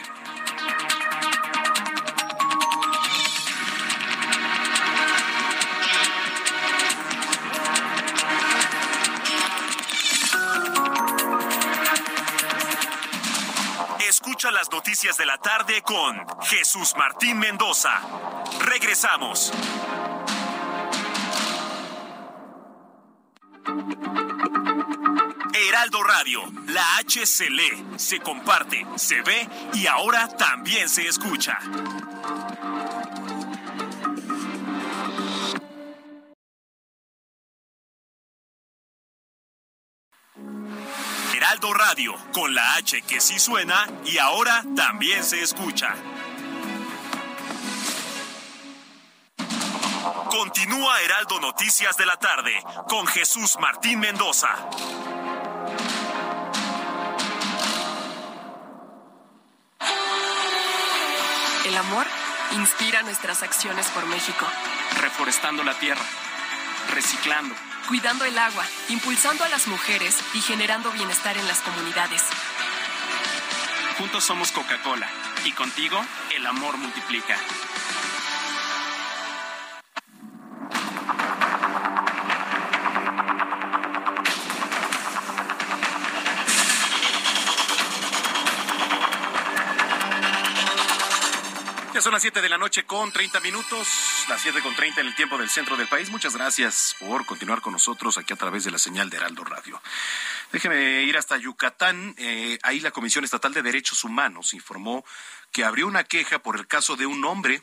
Escucha 14.22 14.50
las 14.50 14.70
noticias 14.70 15.16
de 15.16 15.24
la 15.24 15.38
tarde 15.38 15.80
con 15.80 16.14
Jesús 16.42 16.94
Martín 16.94 17.38
Mendoza. 17.38 18.02
Regresamos. 18.60 19.50
Heraldo 25.54 26.02
Radio, 26.02 26.42
la 26.66 26.98
H 26.98 27.24
se 27.24 27.48
lee, 27.48 27.86
se 27.96 28.20
comparte, 28.20 28.86
se 28.96 29.22
ve 29.22 29.48
y 29.72 29.86
ahora 29.86 30.28
también 30.28 30.90
se 30.90 31.08
escucha. 31.08 31.58
Heraldo 41.50 41.74
Radio, 41.74 42.14
con 42.32 42.54
la 42.54 42.74
H 42.74 43.02
que 43.02 43.20
sí 43.20 43.40
suena 43.40 43.84
y 44.04 44.18
ahora 44.18 44.62
también 44.76 45.24
se 45.24 45.42
escucha. 45.42 45.96
Continúa 50.30 51.00
Heraldo 51.00 51.40
Noticias 51.40 51.96
de 51.96 52.06
la 52.06 52.16
tarde 52.18 52.52
con 52.88 53.04
Jesús 53.08 53.56
Martín 53.58 53.98
Mendoza. 53.98 54.48
El 61.64 61.76
amor 61.76 62.06
inspira 62.52 63.02
nuestras 63.02 63.42
acciones 63.42 63.88
por 63.88 64.06
México. 64.06 64.46
Reforestando 65.00 65.64
la 65.64 65.74
tierra, 65.74 66.04
reciclando 66.94 67.56
cuidando 67.90 68.24
el 68.24 68.38
agua, 68.38 68.64
impulsando 68.88 69.42
a 69.42 69.48
las 69.48 69.66
mujeres 69.66 70.16
y 70.32 70.40
generando 70.40 70.92
bienestar 70.92 71.36
en 71.36 71.48
las 71.48 71.58
comunidades. 71.58 72.22
Juntos 73.98 74.22
somos 74.22 74.52
Coca-Cola 74.52 75.08
y 75.44 75.50
contigo 75.50 76.00
el 76.32 76.46
amor 76.46 76.76
multiplica. 76.76 77.36
Son 92.02 92.12
las 92.12 92.22
7 92.22 92.40
de 92.40 92.48
la 92.48 92.56
noche 92.56 92.84
con 92.84 93.12
30 93.12 93.40
minutos, 93.40 93.88
las 94.28 94.40
7 94.40 94.62
con 94.62 94.74
30 94.74 95.02
en 95.02 95.06
el 95.08 95.14
tiempo 95.14 95.36
del 95.36 95.50
centro 95.50 95.76
del 95.76 95.86
país. 95.86 96.08
Muchas 96.08 96.34
gracias 96.34 96.96
por 96.98 97.26
continuar 97.26 97.60
con 97.60 97.72
nosotros 97.72 98.16
aquí 98.16 98.32
a 98.32 98.36
través 98.36 98.64
de 98.64 98.70
la 98.70 98.78
señal 98.78 99.10
de 99.10 99.18
Heraldo 99.18 99.44
Radio. 99.44 99.82
Déjeme 100.50 101.02
ir 101.02 101.18
hasta 101.18 101.36
Yucatán. 101.36 102.14
Eh, 102.16 102.58
ahí 102.62 102.80
la 102.80 102.90
Comisión 102.90 103.24
Estatal 103.24 103.52
de 103.52 103.62
Derechos 103.62 104.04
Humanos 104.04 104.54
informó 104.54 105.04
que 105.52 105.64
abrió 105.64 105.86
una 105.86 106.04
queja 106.04 106.38
por 106.38 106.56
el 106.56 106.66
caso 106.66 106.96
de 106.96 107.06
un 107.06 107.24
hombre 107.24 107.62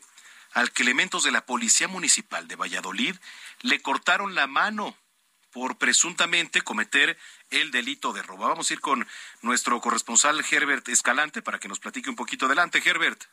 al 0.54 0.72
que 0.72 0.84
elementos 0.84 1.24
de 1.24 1.32
la 1.32 1.46
Policía 1.46 1.88
Municipal 1.88 2.48
de 2.48 2.56
Valladolid 2.56 3.16
le 3.62 3.82
cortaron 3.82 4.36
la 4.36 4.46
mano 4.46 4.96
por 5.52 5.78
presuntamente 5.78 6.62
cometer 6.62 7.18
el 7.50 7.72
delito 7.72 8.14
de 8.14 8.22
robo. 8.22 8.48
Vamos 8.48 8.70
a 8.70 8.74
ir 8.74 8.82
con 8.82 9.08
nuestro 9.42 9.82
corresponsal 9.82 10.46
Herbert 10.50 10.88
Escalante 10.90 11.42
para 11.42 11.60
que 11.60 11.68
nos 11.68 11.80
platique 11.80 12.10
un 12.10 12.16
poquito. 12.16 12.46
Adelante, 12.46 12.82
Herbert. 12.86 13.24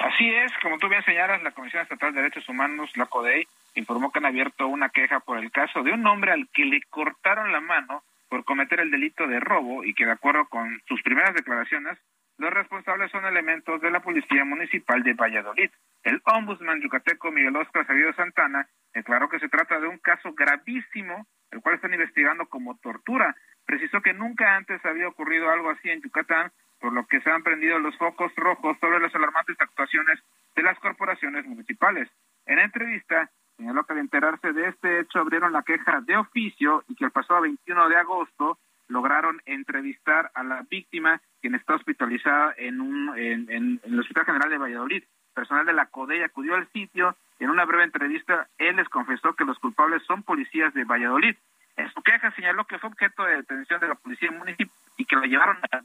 Así 0.00 0.32
es, 0.32 0.52
como 0.62 0.78
tú 0.78 0.88
bien 0.88 1.04
señalas, 1.04 1.42
la 1.42 1.50
Comisión 1.50 1.82
Estatal 1.82 2.14
de 2.14 2.22
Derechos 2.22 2.48
Humanos, 2.48 2.96
la 2.96 3.06
CODEI, 3.06 3.48
informó 3.74 4.12
que 4.12 4.20
han 4.20 4.26
abierto 4.26 4.68
una 4.68 4.90
queja 4.90 5.20
por 5.20 5.38
el 5.38 5.50
caso 5.50 5.82
de 5.82 5.92
un 5.92 6.06
hombre 6.06 6.32
al 6.32 6.48
que 6.52 6.64
le 6.64 6.80
cortaron 6.88 7.50
la 7.50 7.60
mano 7.60 8.04
por 8.28 8.44
cometer 8.44 8.78
el 8.80 8.90
delito 8.90 9.26
de 9.26 9.40
robo 9.40 9.84
y 9.84 9.94
que 9.94 10.04
de 10.04 10.12
acuerdo 10.12 10.46
con 10.46 10.80
sus 10.86 11.02
primeras 11.02 11.34
declaraciones, 11.34 11.98
los 12.38 12.52
responsables 12.52 13.10
son 13.10 13.26
elementos 13.26 13.80
de 13.80 13.90
la 13.90 13.98
Policía 13.98 14.44
Municipal 14.44 15.02
de 15.02 15.14
Valladolid. 15.14 15.70
El 16.04 16.22
ombudsman 16.24 16.80
yucateco 16.80 17.32
Miguel 17.32 17.56
Oscar 17.56 17.84
Sabido 17.84 18.12
Santana 18.12 18.68
declaró 18.94 19.28
que 19.28 19.40
se 19.40 19.48
trata 19.48 19.80
de 19.80 19.88
un 19.88 19.98
caso 19.98 20.32
gravísimo, 20.32 21.26
el 21.50 21.60
cual 21.60 21.74
están 21.74 21.94
investigando 21.94 22.46
como 22.46 22.76
tortura. 22.78 23.34
precisó 23.66 24.00
que 24.00 24.14
nunca 24.14 24.54
antes 24.54 24.84
había 24.86 25.08
ocurrido 25.08 25.50
algo 25.50 25.70
así 25.70 25.90
en 25.90 26.00
Yucatán, 26.00 26.52
por 26.80 26.92
lo 26.92 27.06
que 27.06 27.20
se 27.20 27.30
han 27.30 27.42
prendido 27.42 27.78
los 27.78 27.96
focos 27.96 28.32
rojos 28.36 28.76
sobre 28.80 29.00
las 29.00 29.14
alarmantes 29.14 29.56
actuaciones 29.60 30.18
de 30.54 30.62
las 30.62 30.78
corporaciones 30.78 31.44
municipales. 31.46 32.08
En 32.46 32.58
entrevista, 32.58 33.30
señaló 33.56 33.84
que 33.84 33.92
al 33.92 33.98
enterarse 33.98 34.52
de 34.52 34.68
este 34.68 35.00
hecho 35.00 35.18
abrieron 35.18 35.52
la 35.52 35.62
queja 35.62 36.00
de 36.00 36.16
oficio 36.16 36.84
y 36.88 36.94
que 36.94 37.04
el 37.04 37.10
pasado 37.10 37.42
21 37.42 37.88
de 37.88 37.96
agosto 37.96 38.58
lograron 38.88 39.40
entrevistar 39.44 40.30
a 40.34 40.42
la 40.42 40.64
víctima, 40.68 41.20
quien 41.40 41.54
está 41.54 41.74
hospitalizada 41.74 42.54
en, 42.56 42.80
un, 42.80 43.16
en, 43.18 43.80
el 43.84 44.00
Hospital 44.00 44.24
General 44.24 44.50
de 44.50 44.58
Valladolid. 44.58 45.04
Personal 45.34 45.66
de 45.66 45.72
la 45.72 45.86
CODEI 45.86 46.22
acudió 46.22 46.54
al 46.54 46.66
sitio 46.72 47.14
y 47.38 47.44
en 47.44 47.50
una 47.50 47.64
breve 47.64 47.84
entrevista 47.84 48.48
él 48.58 48.76
les 48.76 48.88
confesó 48.88 49.34
que 49.34 49.44
los 49.44 49.58
culpables 49.58 50.02
son 50.04 50.22
policías 50.22 50.72
de 50.74 50.84
Valladolid. 50.84 51.36
En 51.76 51.92
su 51.92 52.02
queja 52.02 52.32
señaló 52.32 52.64
que 52.64 52.78
fue 52.78 52.90
objeto 52.90 53.24
de 53.24 53.36
detención 53.36 53.80
de 53.80 53.88
la 53.88 53.94
policía 53.94 54.30
municipal 54.32 54.74
y 54.96 55.04
que 55.04 55.16
lo 55.16 55.22
llevaron 55.22 55.58
a 55.70 55.82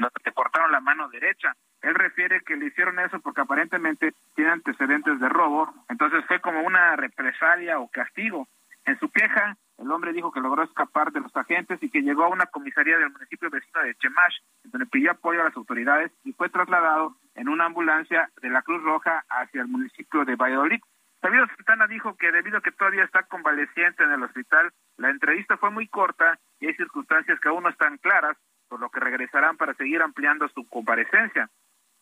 le 0.00 0.32
cortaron 0.32 0.72
la 0.72 0.80
mano 0.80 1.08
derecha. 1.08 1.54
Él 1.82 1.94
refiere 1.94 2.40
que 2.42 2.56
le 2.56 2.66
hicieron 2.66 2.98
eso 2.98 3.20
porque 3.20 3.40
aparentemente 3.40 4.14
tiene 4.34 4.50
antecedentes 4.50 5.18
de 5.18 5.28
robo, 5.28 5.72
entonces 5.88 6.24
fue 6.26 6.40
como 6.40 6.62
una 6.62 6.96
represalia 6.96 7.78
o 7.78 7.88
castigo. 7.88 8.48
En 8.84 8.98
su 8.98 9.10
queja, 9.10 9.56
el 9.78 9.90
hombre 9.90 10.12
dijo 10.12 10.32
que 10.32 10.40
logró 10.40 10.62
escapar 10.62 11.12
de 11.12 11.20
los 11.20 11.34
agentes 11.34 11.82
y 11.82 11.90
que 11.90 12.02
llegó 12.02 12.24
a 12.24 12.28
una 12.28 12.46
comisaría 12.46 12.98
del 12.98 13.10
municipio 13.10 13.50
vecino 13.50 13.82
de 13.82 13.94
Chemash, 13.94 14.36
donde 14.64 14.86
pidió 14.86 15.12
apoyo 15.12 15.40
a 15.40 15.44
las 15.44 15.56
autoridades 15.56 16.12
y 16.24 16.32
fue 16.32 16.50
trasladado 16.50 17.16
en 17.34 17.48
una 17.48 17.66
ambulancia 17.66 18.30
de 18.42 18.50
la 18.50 18.62
Cruz 18.62 18.82
Roja 18.82 19.24
hacia 19.28 19.62
el 19.62 19.68
municipio 19.68 20.24
de 20.24 20.36
Valladolid. 20.36 20.80
David 21.22 21.38
Santana 21.56 21.86
dijo 21.86 22.16
que 22.16 22.32
debido 22.32 22.58
a 22.58 22.60
que 22.62 22.72
todavía 22.72 23.04
está 23.04 23.22
convaleciente 23.24 24.04
en 24.04 24.12
el 24.12 24.22
hospital, 24.22 24.72
la 24.96 25.10
entrevista 25.10 25.56
fue 25.58 25.70
muy 25.70 25.86
corta 25.88 26.38
y 26.60 26.66
hay 26.66 26.74
circunstancias 26.74 27.38
que 27.40 27.48
aún 27.48 27.62
no 27.62 27.68
están 27.68 27.98
claras, 27.98 28.36
por 28.70 28.80
lo 28.80 28.88
que 28.88 29.00
regresarán 29.00 29.56
para 29.56 29.74
seguir 29.74 30.00
ampliando 30.00 30.48
su 30.48 30.66
comparecencia. 30.68 31.50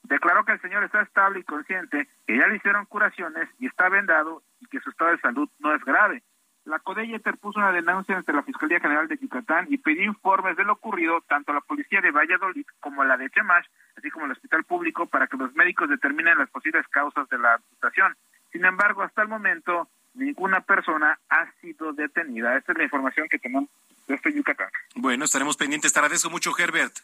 Declaró 0.03 0.45
que 0.45 0.53
el 0.53 0.61
señor 0.61 0.85
está 0.85 1.01
estable 1.01 1.41
y 1.41 1.45
consciente, 1.45 2.07
que 2.27 2.37
ya 2.37 2.47
le 2.47 2.57
hicieron 2.57 2.85
curaciones 2.85 3.49
y 3.59 3.67
está 3.67 3.89
vendado 3.89 4.43
y 4.61 4.67
que 4.67 4.79
su 4.81 4.91
estado 4.91 5.11
de 5.11 5.19
salud 5.19 5.49
no 5.59 5.75
es 5.75 5.83
grave. 5.85 6.23
La 6.67 6.79
CODEI 6.79 7.15
interpuso 7.15 7.59
una 7.59 7.73
denuncia 7.73 8.15
ante 8.15 8.35
la 8.35 8.43
Fiscalía 8.43 8.81
General 8.81 9.09
de 9.09 9.17
Yucatán 9.17 9.67
y 9.71 9.79
pidió 9.79 10.05
informes 10.05 10.55
de 10.59 10.65
lo 10.65 10.75
ocurrido 10.75 11.23
tanto 11.23 11.53
a 11.53 11.55
la 11.55 11.61
Policía 11.63 12.03
de 12.03 12.11
Valladolid 12.11 12.67
como 12.81 13.01
a 13.01 13.07
la 13.07 13.17
de 13.17 13.31
Chemash, 13.31 13.65
así 13.97 14.11
como 14.11 14.27
al 14.27 14.33
Hospital 14.33 14.65
Público, 14.65 15.07
para 15.07 15.27
que 15.27 15.39
los 15.39 15.55
médicos 15.55 15.89
determinen 15.89 16.37
las 16.37 16.51
posibles 16.51 16.87
causas 16.89 17.27
de 17.31 17.39
la 17.39 17.59
situación. 17.71 18.15
Sin 18.53 18.67
embargo, 18.67 19.03
hasta 19.03 19.23
el 19.23 19.29
momento, 19.29 19.89
ninguna 20.13 20.61
persona 20.61 21.19
ha 21.31 21.51
sido 21.63 21.95
detenida. 21.95 22.59
Esta 22.59 22.73
es 22.73 22.79
la 22.79 22.85
información 22.85 23.29
que 23.31 23.39
tenemos 23.39 23.71
desde 24.09 24.35
Yucatán. 24.35 24.69
Bueno, 24.97 25.25
estaremos 25.25 25.57
pendientes. 25.57 25.93
Te 25.93 25.99
agradezco 25.99 26.31
mucho, 26.31 26.57
Herbert. 26.59 26.99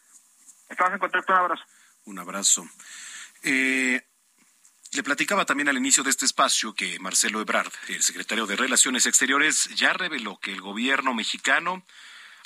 Estamos 0.67 0.93
en 0.93 0.99
contacto. 0.99 1.33
Un 1.33 1.39
abrazo. 1.39 1.63
Un 2.05 2.19
abrazo. 2.19 2.69
Eh, 3.43 4.01
le 4.91 5.03
platicaba 5.03 5.45
también 5.45 5.69
al 5.69 5.77
inicio 5.77 6.03
de 6.03 6.09
este 6.09 6.25
espacio 6.25 6.73
que 6.73 6.99
Marcelo 6.99 7.41
Ebrard, 7.41 7.71
el 7.89 8.01
secretario 8.01 8.47
de 8.47 8.55
Relaciones 8.55 9.05
Exteriores, 9.05 9.69
ya 9.75 9.93
reveló 9.93 10.39
que 10.39 10.51
el 10.51 10.61
gobierno 10.61 11.13
mexicano 11.13 11.85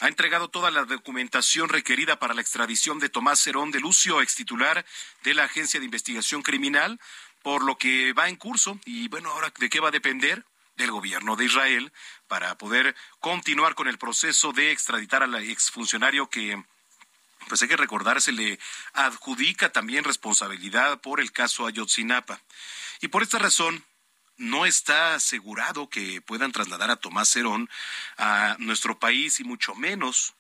ha 0.02 0.08
entregado 0.08 0.50
toda 0.50 0.72
la 0.72 0.86
documentación 0.86 1.70
requerida 1.70 2.20
para 2.20 2.34
la 2.34 2.42
extradición 2.42 3.00
de 3.00 3.10
Tomás 3.10 3.40
Cerón 3.40 3.72
de 3.72 3.80
Lucio, 3.80 4.22
ex 4.22 4.36
titular 4.36 4.86
de 5.24 5.34
la 5.34 5.44
Agencia 5.44 5.80
de 5.80 5.86
Investigación 5.86 6.42
Criminal, 6.42 7.00
por 7.44 7.64
lo 7.64 7.78
que 7.78 8.14
va 8.14 8.30
en 8.30 8.36
curso. 8.36 8.80
Y 8.86 9.08
bueno, 9.10 9.30
ahora, 9.30 9.54
¿de 9.58 9.70
qué 9.70 9.80
va 9.80 9.90
a 9.90 9.92
depender? 9.92 10.44
Del 10.80 10.92
gobierno 10.92 11.36
de 11.36 11.46
Israel 11.46 11.94
para 12.28 12.58
poder 12.58 12.96
continuar 13.20 13.76
con 13.76 13.88
el 13.88 14.00
proceso 14.00 14.54
de 14.54 14.72
extraditar 14.72 15.22
al 15.22 15.36
exfuncionario 15.36 16.30
que 16.30 16.64
pues 17.48 17.62
hay 17.62 17.68
que 17.68 17.78
recordar, 17.78 18.22
se 18.22 18.32
le 18.32 18.60
adjudica 18.94 19.72
también 19.72 20.04
responsabilidad 20.04 21.00
por 21.02 21.20
el 21.20 21.32
caso 21.32 21.66
Ayotzinapa. 21.66 22.42
Y 23.02 23.08
por 23.08 23.24
esta 23.24 23.40
razón, 23.40 23.84
no 24.38 24.66
está 24.66 25.16
asegurado 25.16 25.90
que 25.90 26.22
puedan 26.22 26.52
trasladar 26.52 26.92
a 26.92 26.96
Tomás 26.96 27.30
Cerón 27.30 27.70
a 28.18 28.56
nuestro 28.60 29.00
país 29.00 29.40
y 29.40 29.44
mucho 29.44 29.76
menos 29.76 30.34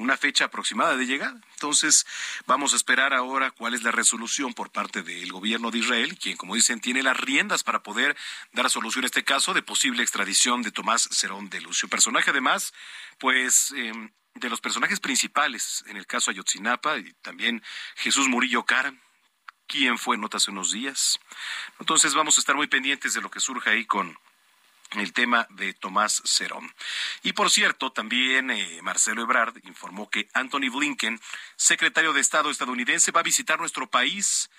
una 0.00 0.16
fecha 0.16 0.46
aproximada 0.46 0.96
de 0.96 1.06
llegada. 1.06 1.38
Entonces, 1.52 2.06
vamos 2.46 2.72
a 2.72 2.76
esperar 2.76 3.12
ahora 3.12 3.50
cuál 3.50 3.74
es 3.74 3.82
la 3.82 3.90
resolución 3.90 4.54
por 4.54 4.70
parte 4.70 5.02
del 5.02 5.30
gobierno 5.30 5.70
de 5.70 5.78
Israel, 5.78 6.18
quien, 6.18 6.36
como 6.36 6.54
dicen, 6.54 6.80
tiene 6.80 7.02
las 7.02 7.18
riendas 7.18 7.62
para 7.62 7.82
poder 7.82 8.16
dar 8.52 8.70
solución 8.70 9.04
a 9.04 9.06
este 9.06 9.24
caso 9.24 9.52
de 9.52 9.62
posible 9.62 10.02
extradición 10.02 10.62
de 10.62 10.72
Tomás 10.72 11.08
Cerón 11.12 11.50
de 11.50 11.60
Lucio. 11.60 11.88
Personaje, 11.88 12.30
además, 12.30 12.72
pues, 13.18 13.72
em, 13.76 14.10
de 14.34 14.48
los 14.48 14.60
personajes 14.60 15.00
principales 15.00 15.84
en 15.88 15.96
el 15.96 16.06
caso 16.06 16.30
Ayotzinapa 16.30 16.96
y 16.98 17.12
también 17.20 17.62
Jesús 17.96 18.28
Murillo 18.28 18.64
Cara, 18.64 18.94
quien 19.66 19.98
fue 19.98 20.16
nota 20.16 20.38
hace 20.38 20.50
unos 20.50 20.72
días. 20.72 21.20
Entonces 21.78 22.14
vamos 22.14 22.38
a 22.38 22.40
estar 22.40 22.56
muy 22.56 22.68
pendientes 22.68 23.12
de 23.12 23.20
lo 23.20 23.30
que 23.30 23.40
surja 23.40 23.70
ahí 23.70 23.84
con 23.84 24.18
el 24.98 25.12
tema 25.12 25.46
de 25.50 25.72
Tomás 25.74 26.22
Cerón. 26.24 26.74
Y 27.22 27.32
por 27.32 27.50
cierto, 27.50 27.92
también 27.92 28.50
eh, 28.50 28.80
Marcelo 28.82 29.22
Ebrard 29.22 29.56
informó 29.64 30.10
que 30.10 30.28
Anthony 30.34 30.70
Blinken, 30.72 31.20
secretario 31.56 32.12
de 32.12 32.20
Estado 32.20 32.50
estadounidense, 32.50 33.12
va 33.12 33.20
a 33.20 33.24
visitar 33.24 33.60
nuestro 33.60 33.88
país 33.88 34.50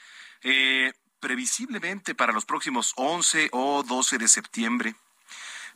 eh, 0.43 0.93
previsiblemente 1.19 2.15
para 2.15 2.31
los 2.31 2.45
próximos 2.45 2.93
11 2.95 3.49
o 3.51 3.83
12 3.83 4.17
de 4.17 4.27
septiembre 4.29 4.95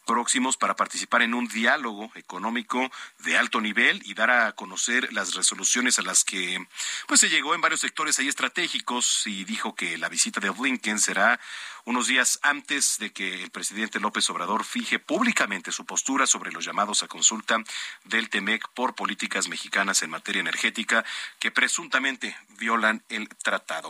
próximos 0.06 0.58
para 0.58 0.76
participar 0.76 1.22
en 1.22 1.34
un 1.34 1.48
diálogo 1.48 2.12
económico 2.16 2.92
de 3.20 3.38
alto 3.38 3.60
nivel 3.60 4.02
y 4.06 4.14
dar 4.14 4.32
a 4.32 4.52
conocer 4.54 5.12
las 5.12 5.36
resoluciones 5.36 6.00
a 6.00 6.04
las 6.04 6.24
que 6.24 6.66
pues 7.08 7.20
se 7.20 7.30
llegó 7.30 7.54
en 7.56 7.62
varios 7.62 7.82
sectores 7.82 8.20
ahí 8.20 8.28
estratégicos 8.28 9.24
y 9.26 9.44
dijo 9.44 9.76
que 9.76 9.98
la 9.98 10.10
visita 10.10 10.40
de 10.40 10.50
Blinken 10.50 11.00
será 11.00 11.40
unos 11.86 12.08
días 12.08 12.40
antes 12.42 12.98
de 12.98 13.12
que 13.12 13.44
el 13.44 13.52
presidente 13.52 14.00
López 14.00 14.28
Obrador 14.30 14.64
fije 14.64 14.98
públicamente 14.98 15.72
su 15.72 15.86
postura 15.86 16.26
sobre 16.26 16.52
los 16.52 16.66
llamados 16.66 17.04
a 17.04 17.08
consulta 17.08 17.64
del 18.04 18.30
TEMEC 18.30 18.68
por 18.70 18.96
políticas 18.96 19.48
mexicanas 19.48 20.02
en 20.02 20.10
materia 20.10 20.40
energética 20.40 21.06
que 21.40 21.52
presuntamente 21.52 22.36
violan 22.58 23.04
el 23.10 23.30
tratado. 23.30 23.90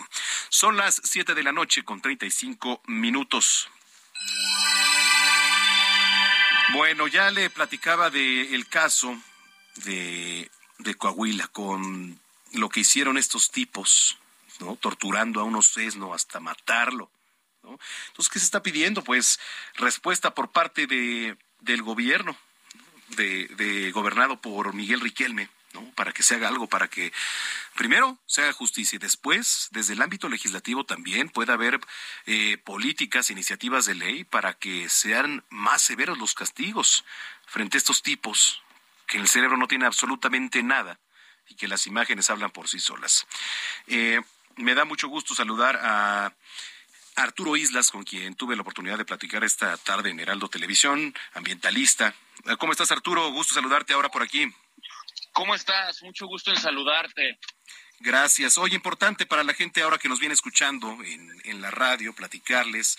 Son 0.50 0.76
las 0.76 1.02
siete 1.04 1.36
de 1.36 1.44
la 1.44 1.54
noche 1.54 1.84
con 1.84 2.02
35 2.02 2.82
minutos. 2.88 3.70
Bueno, 6.74 7.08
ya 7.08 7.32
le 7.32 7.50
platicaba 7.50 8.10
del 8.10 8.68
caso 8.68 9.16
de, 9.84 10.50
de 10.80 10.96
Coahuila 10.96 11.48
con 11.48 12.20
lo 12.54 12.70
que 12.70 12.82
hicieron 12.82 13.18
estos 13.18 13.52
tipos, 13.52 14.18
¿no? 14.60 14.76
Torturando 14.76 15.42
a 15.42 15.44
unos 15.44 15.68
sesno 15.68 16.14
hasta 16.14 16.40
matarlo. 16.40 17.10
¿no? 17.64 17.78
Entonces, 18.08 18.32
¿qué 18.32 18.40
se 18.40 18.46
está 18.46 18.64
pidiendo? 18.64 19.04
Pues 19.04 19.40
respuesta 19.76 20.34
por 20.34 20.52
parte 20.52 20.88
de, 20.88 21.38
del 21.60 21.82
gobierno, 21.82 22.36
de, 23.10 23.48
de 23.48 23.92
gobernado 23.92 24.42
por 24.42 24.74
Miguel 24.74 25.02
Riquelme, 25.02 25.50
para 25.96 26.12
que 26.12 26.24
se 26.24 26.36
haga 26.36 26.48
algo, 26.48 26.68
para 26.68 26.88
que 26.88 27.12
primero 27.76 28.18
se 28.26 28.42
haga 28.42 28.54
justicia 28.54 28.96
y 28.96 29.00
después, 29.00 29.70
desde 29.72 29.94
el 29.94 30.02
ámbito 30.02 30.30
legislativo 30.30 30.86
también 30.86 31.30
pueda 31.30 31.54
haber 31.54 31.80
eh, 32.26 32.58
políticas, 32.58 33.30
iniciativas 33.30 33.86
de 33.86 33.96
ley 33.96 34.24
para 34.24 34.54
que 34.54 34.90
sean 34.90 35.44
más 35.50 35.82
severos 35.82 36.18
los 36.18 36.34
castigos 36.34 37.06
frente 37.46 37.78
a 37.78 37.80
estos 37.80 38.02
tipos 38.02 38.62
que 39.08 39.18
en 39.18 39.24
el 39.24 39.30
cerebro 39.30 39.58
no 39.58 39.68
tiene 39.68 39.86
absolutamente 39.86 40.64
nada 40.64 41.00
y 41.48 41.56
que 41.56 41.68
las 41.68 41.86
imágenes 41.88 42.30
hablan 42.30 42.52
por 42.52 42.68
sí 42.68 42.80
solas. 42.80 43.28
Eh, 43.88 44.20
me 44.58 44.74
da 44.74 44.86
mucho 44.86 45.08
gusto 45.08 45.36
saludar 45.36 45.80
a 45.82 46.34
Arturo 47.16 47.56
Islas, 47.56 47.92
con 47.92 48.04
quien 48.04 48.36
tuve 48.36 48.56
la 48.56 48.62
oportunidad 48.62 48.98
de 48.98 49.06
platicar 49.06 49.44
esta 49.44 49.78
tarde 49.78 50.10
en 50.10 50.20
Heraldo 50.20 50.50
Televisión, 50.50 51.14
ambientalista. 51.34 52.14
¿Cómo 52.60 52.74
estás, 52.74 52.92
Arturo? 52.92 53.32
Gusto 53.32 53.54
saludarte 53.54 53.94
ahora 53.94 54.10
por 54.10 54.22
aquí. 54.22 54.54
¿Cómo 55.36 55.54
estás? 55.54 56.02
Mucho 56.02 56.28
gusto 56.28 56.50
en 56.50 56.56
saludarte. 56.56 57.38
Gracias. 58.00 58.58
Oye, 58.58 58.74
importante 58.74 59.26
para 59.26 59.44
la 59.44 59.54
gente 59.54 59.82
ahora 59.82 59.98
que 59.98 60.08
nos 60.08 60.22
viene 60.22 60.34
escuchando 60.34 60.98
en, 61.04 61.30
en 61.44 61.62
la 61.62 61.72
radio, 61.72 62.16
platicarles 62.16 62.98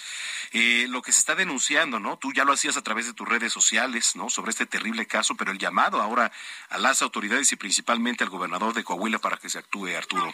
eh, 0.52 0.84
lo 0.90 1.00
que 1.00 1.12
se 1.12 1.20
está 1.20 1.34
denunciando, 1.34 1.98
¿no? 1.98 2.18
Tú 2.18 2.34
ya 2.34 2.44
lo 2.44 2.52
hacías 2.52 2.76
a 2.76 2.82
través 2.82 3.06
de 3.06 3.14
tus 3.14 3.26
redes 3.26 3.54
sociales, 3.54 4.16
¿no? 4.16 4.28
Sobre 4.28 4.50
este 4.50 4.66
terrible 4.66 5.06
caso, 5.06 5.34
pero 5.34 5.50
el 5.50 5.58
llamado 5.58 6.02
ahora 6.02 6.30
a 6.68 6.76
las 6.76 7.00
autoridades 7.00 7.50
y 7.52 7.56
principalmente 7.56 8.22
al 8.22 8.28
gobernador 8.28 8.74
de 8.74 8.84
Coahuila 8.84 9.18
para 9.18 9.38
que 9.38 9.48
se 9.48 9.58
actúe, 9.58 9.96
Arturo. 9.96 10.30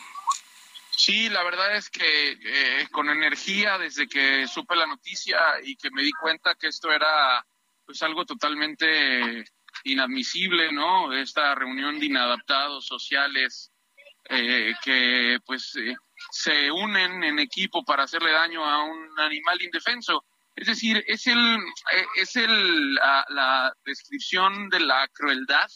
Sí, 0.90 1.28
la 1.28 1.44
verdad 1.44 1.76
es 1.76 1.88
que 1.88 2.32
eh, 2.32 2.88
con 2.90 3.10
energía 3.10 3.78
desde 3.78 4.08
que 4.08 4.48
supe 4.48 4.74
la 4.74 4.88
noticia 4.88 5.38
y 5.62 5.76
que 5.76 5.92
me 5.92 6.02
di 6.02 6.10
cuenta 6.10 6.56
que 6.56 6.66
esto 6.66 6.90
era 6.90 7.46
pues 7.86 8.02
algo 8.02 8.24
totalmente 8.24 9.44
inadmisible, 9.84 10.72
¿no? 10.72 11.12
Esta 11.12 11.54
reunión 11.54 11.98
de 11.98 12.06
inadaptados 12.06 12.86
sociales 12.86 13.72
eh, 14.28 14.74
que 14.84 15.38
pues 15.44 15.74
eh, 15.76 15.96
se 16.30 16.70
unen 16.70 17.24
en 17.24 17.38
equipo 17.40 17.84
para 17.84 18.04
hacerle 18.04 18.30
daño 18.30 18.64
a 18.64 18.84
un 18.84 19.20
animal 19.20 19.60
indefenso. 19.60 20.24
Es 20.54 20.68
decir, 20.68 21.02
es 21.08 21.26
el 21.26 21.38
eh, 21.38 22.06
es 22.16 22.36
el 22.36 22.94
la, 22.94 23.74
descripción 23.84 24.68
de 24.68 24.80
la 24.80 25.08
crueldad 25.08 25.68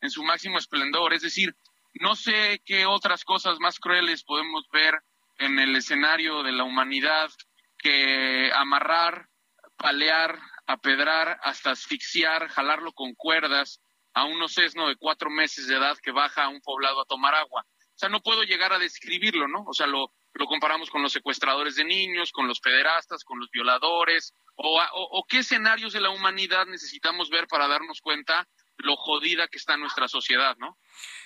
en 0.00 0.10
su 0.10 0.22
máximo 0.22 0.58
esplendor. 0.58 1.14
Es 1.14 1.22
decir, 1.22 1.54
no 1.94 2.14
sé 2.16 2.60
qué 2.66 2.84
otras 2.84 3.24
cosas 3.24 3.58
más 3.60 3.78
crueles 3.78 4.24
podemos 4.24 4.68
ver 4.70 4.94
en 5.38 5.58
el 5.58 5.74
escenario 5.74 6.42
de 6.42 6.52
la 6.52 6.64
humanidad 6.64 7.30
que 7.78 8.50
amarrar, 8.54 9.28
palear, 9.76 10.38
apedrar, 10.66 11.38
hasta 11.42 11.70
asfixiar, 11.70 12.48
jalarlo 12.48 12.92
con 12.92 13.14
cuerdas 13.14 13.80
a 14.14 14.24
un 14.24 14.40
ocesno 14.42 14.88
de 14.88 14.96
cuatro 14.96 15.30
meses 15.30 15.66
de 15.66 15.76
edad 15.76 15.98
que 16.02 16.10
baja 16.10 16.44
a 16.44 16.48
un 16.48 16.60
poblado 16.60 17.00
a 17.00 17.06
tomar 17.06 17.34
agua. 17.34 17.64
O 17.68 17.98
sea, 17.98 18.08
no 18.08 18.20
puedo 18.20 18.42
llegar 18.42 18.72
a 18.72 18.78
describirlo, 18.78 19.48
¿no? 19.48 19.64
O 19.66 19.72
sea, 19.72 19.86
lo, 19.86 20.12
lo 20.34 20.46
comparamos 20.46 20.90
con 20.90 21.02
los 21.02 21.12
secuestradores 21.12 21.76
de 21.76 21.84
niños, 21.84 22.32
con 22.32 22.46
los 22.46 22.60
pederastas, 22.60 23.24
con 23.24 23.38
los 23.38 23.50
violadores, 23.50 24.34
o, 24.56 24.82
o, 24.92 25.24
qué 25.28 25.38
escenarios 25.38 25.92
de 25.92 26.00
la 26.00 26.10
humanidad 26.10 26.66
necesitamos 26.66 27.30
ver 27.30 27.46
para 27.46 27.68
darnos 27.68 28.00
cuenta 28.00 28.48
lo 28.78 28.96
jodida 28.96 29.48
que 29.48 29.58
está 29.58 29.76
nuestra 29.76 30.08
sociedad, 30.08 30.56
¿no? 30.58 30.78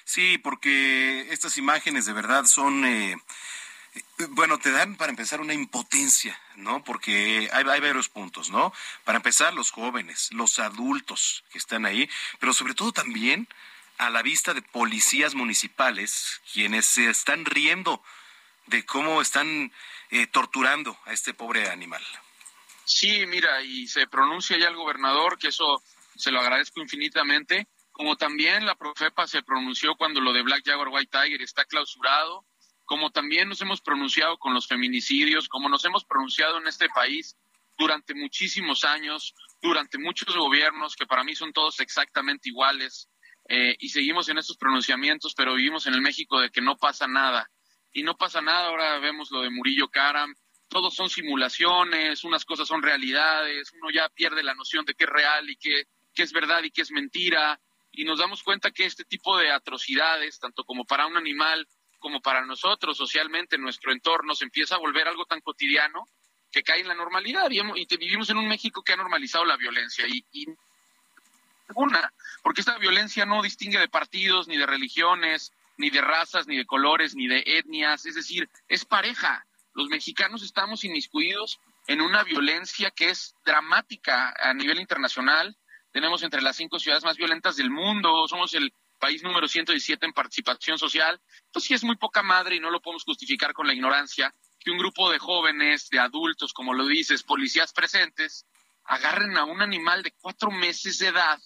Sí, 0.04 0.38
porque 0.38 1.26
estas 1.30 1.58
imágenes 1.58 2.06
de 2.06 2.12
verdad 2.12 2.44
son... 2.44 2.84
Eh, 2.84 3.16
bueno, 4.30 4.58
te 4.58 4.70
dan 4.70 4.96
para 4.96 5.10
empezar 5.10 5.40
una 5.40 5.54
impotencia, 5.54 6.38
¿no? 6.56 6.84
Porque 6.84 7.48
hay, 7.52 7.64
varios 7.64 8.08
puntos, 8.08 8.50
¿no? 8.50 8.72
Para 9.04 9.16
empezar, 9.16 9.54
los 9.54 9.70
jóvenes, 9.70 10.28
los 10.32 10.58
adultos 10.58 11.44
que 11.50 11.58
están 11.58 11.86
ahí, 11.86 12.08
pero 12.38 12.52
sobre 12.52 12.74
todo 12.74 12.92
también 12.92 13.48
a 13.98 14.10
la 14.10 14.22
vista 14.22 14.54
de 14.54 14.62
policías 14.62 15.34
municipales, 15.34 16.40
quienes 16.52 16.86
se 16.86 17.10
están 17.10 17.44
riendo 17.44 18.02
de 18.66 18.84
cómo 18.84 19.20
están 19.20 19.72
eh, 20.10 20.26
torturando 20.26 20.98
a 21.04 21.12
este 21.12 21.34
pobre 21.34 21.68
animal. 21.68 22.02
Sí, 22.84 23.26
mira, 23.26 23.62
y 23.62 23.86
se 23.88 24.06
pronuncia 24.06 24.58
ya 24.58 24.68
el 24.68 24.76
gobernador, 24.76 25.38
que 25.38 25.48
eso 25.48 25.82
se 26.16 26.30
lo 26.30 26.40
agradezco 26.40 26.80
infinitamente, 26.80 27.66
como 27.92 28.16
también 28.16 28.66
la 28.66 28.74
Profepa 28.74 29.26
se 29.26 29.42
pronunció 29.42 29.96
cuando 29.96 30.20
lo 30.20 30.32
de 30.32 30.42
Black 30.42 30.62
Jaguar 30.64 30.88
White 30.88 31.18
Tiger 31.18 31.42
está 31.42 31.64
clausurado, 31.64 32.44
como 32.90 33.12
también 33.12 33.48
nos 33.48 33.62
hemos 33.62 33.80
pronunciado 33.80 34.36
con 34.36 34.52
los 34.52 34.66
feminicidios, 34.66 35.48
como 35.48 35.68
nos 35.68 35.84
hemos 35.84 36.04
pronunciado 36.04 36.58
en 36.58 36.66
este 36.66 36.88
país 36.88 37.36
durante 37.78 38.14
muchísimos 38.16 38.82
años, 38.82 39.32
durante 39.62 39.96
muchos 39.96 40.36
gobiernos, 40.36 40.96
que 40.96 41.06
para 41.06 41.22
mí 41.22 41.36
son 41.36 41.52
todos 41.52 41.78
exactamente 41.78 42.48
iguales, 42.48 43.08
eh, 43.48 43.76
y 43.78 43.90
seguimos 43.90 44.28
en 44.28 44.38
estos 44.38 44.56
pronunciamientos, 44.56 45.34
pero 45.36 45.54
vivimos 45.54 45.86
en 45.86 45.94
el 45.94 46.00
México 46.00 46.40
de 46.40 46.50
que 46.50 46.60
no 46.60 46.76
pasa 46.78 47.06
nada. 47.06 47.48
Y 47.92 48.02
no 48.02 48.16
pasa 48.16 48.42
nada, 48.42 48.66
ahora 48.66 48.98
vemos 48.98 49.30
lo 49.30 49.42
de 49.42 49.50
Murillo 49.50 49.88
Karam, 49.88 50.34
todos 50.66 50.92
son 50.92 51.08
simulaciones, 51.08 52.24
unas 52.24 52.44
cosas 52.44 52.66
son 52.66 52.82
realidades, 52.82 53.70
uno 53.80 53.92
ya 53.92 54.08
pierde 54.08 54.42
la 54.42 54.54
noción 54.54 54.84
de 54.84 54.94
qué 54.94 55.04
es 55.04 55.10
real 55.10 55.48
y 55.48 55.54
qué, 55.54 55.84
qué 56.12 56.24
es 56.24 56.32
verdad 56.32 56.64
y 56.64 56.72
qué 56.72 56.82
es 56.82 56.90
mentira, 56.90 57.60
y 57.92 58.02
nos 58.02 58.18
damos 58.18 58.42
cuenta 58.42 58.72
que 58.72 58.84
este 58.84 59.04
tipo 59.04 59.38
de 59.38 59.52
atrocidades, 59.52 60.40
tanto 60.40 60.64
como 60.64 60.84
para 60.84 61.06
un 61.06 61.16
animal 61.16 61.68
como 62.00 62.20
para 62.20 62.44
nosotros 62.44 62.96
socialmente, 62.96 63.56
en 63.56 63.62
nuestro 63.62 63.92
entorno, 63.92 64.34
se 64.34 64.44
empieza 64.44 64.74
a 64.74 64.78
volver 64.78 65.06
algo 65.06 65.26
tan 65.26 65.40
cotidiano 65.40 66.04
que 66.50 66.64
cae 66.64 66.80
en 66.80 66.88
la 66.88 66.94
normalidad. 66.94 67.48
Y, 67.50 67.96
vivimos 67.96 68.28
en 68.30 68.38
un 68.38 68.48
México 68.48 68.82
que 68.82 68.94
ha 68.94 68.96
normalizado 68.96 69.44
la 69.44 69.56
violencia. 69.56 70.06
Y, 70.08 70.24
y 70.32 70.46
una, 71.74 72.12
porque 72.42 72.62
esta 72.62 72.78
violencia 72.78 73.24
no 73.26 73.42
distingue 73.42 73.78
de 73.78 73.88
partidos, 73.88 74.48
ni 74.48 74.56
de 74.56 74.66
religiones, 74.66 75.52
ni 75.76 75.90
de 75.90 76.00
razas, 76.00 76.46
ni 76.46 76.56
de 76.56 76.66
colores, 76.66 77.14
ni 77.14 77.28
de 77.28 77.42
etnias, 77.46 78.04
es 78.06 78.14
decir, 78.14 78.50
es 78.68 78.84
pareja. 78.84 79.46
Los 79.74 79.88
mexicanos 79.88 80.42
estamos 80.42 80.84
inmiscuidos 80.84 81.60
en 81.86 82.00
una 82.00 82.24
violencia 82.24 82.90
que 82.90 83.10
es 83.10 83.34
dramática 83.44 84.34
a 84.38 84.52
nivel 84.52 84.80
internacional. 84.80 85.56
Tenemos 85.92 86.22
entre 86.22 86.42
las 86.42 86.56
cinco 86.56 86.78
ciudades 86.78 87.04
más 87.04 87.16
violentas 87.16 87.56
del 87.56 87.70
mundo, 87.70 88.26
somos 88.28 88.54
el 88.54 88.72
país 89.00 89.24
número 89.24 89.48
117 89.48 90.06
en 90.06 90.12
participación 90.12 90.78
social. 90.78 91.20
Entonces 91.46 91.66
sí 91.66 91.74
es 91.74 91.82
muy 91.82 91.96
poca 91.96 92.22
madre 92.22 92.54
y 92.54 92.60
no 92.60 92.70
lo 92.70 92.80
podemos 92.80 93.02
justificar 93.02 93.52
con 93.52 93.66
la 93.66 93.74
ignorancia 93.74 94.32
que 94.60 94.70
un 94.70 94.78
grupo 94.78 95.10
de 95.10 95.18
jóvenes, 95.18 95.88
de 95.88 95.98
adultos, 95.98 96.52
como 96.52 96.74
lo 96.74 96.86
dices, 96.86 97.24
policías 97.24 97.72
presentes, 97.72 98.46
agarren 98.84 99.36
a 99.36 99.44
un 99.44 99.62
animal 99.62 100.02
de 100.02 100.12
cuatro 100.20 100.50
meses 100.52 100.98
de 100.98 101.08
edad 101.08 101.40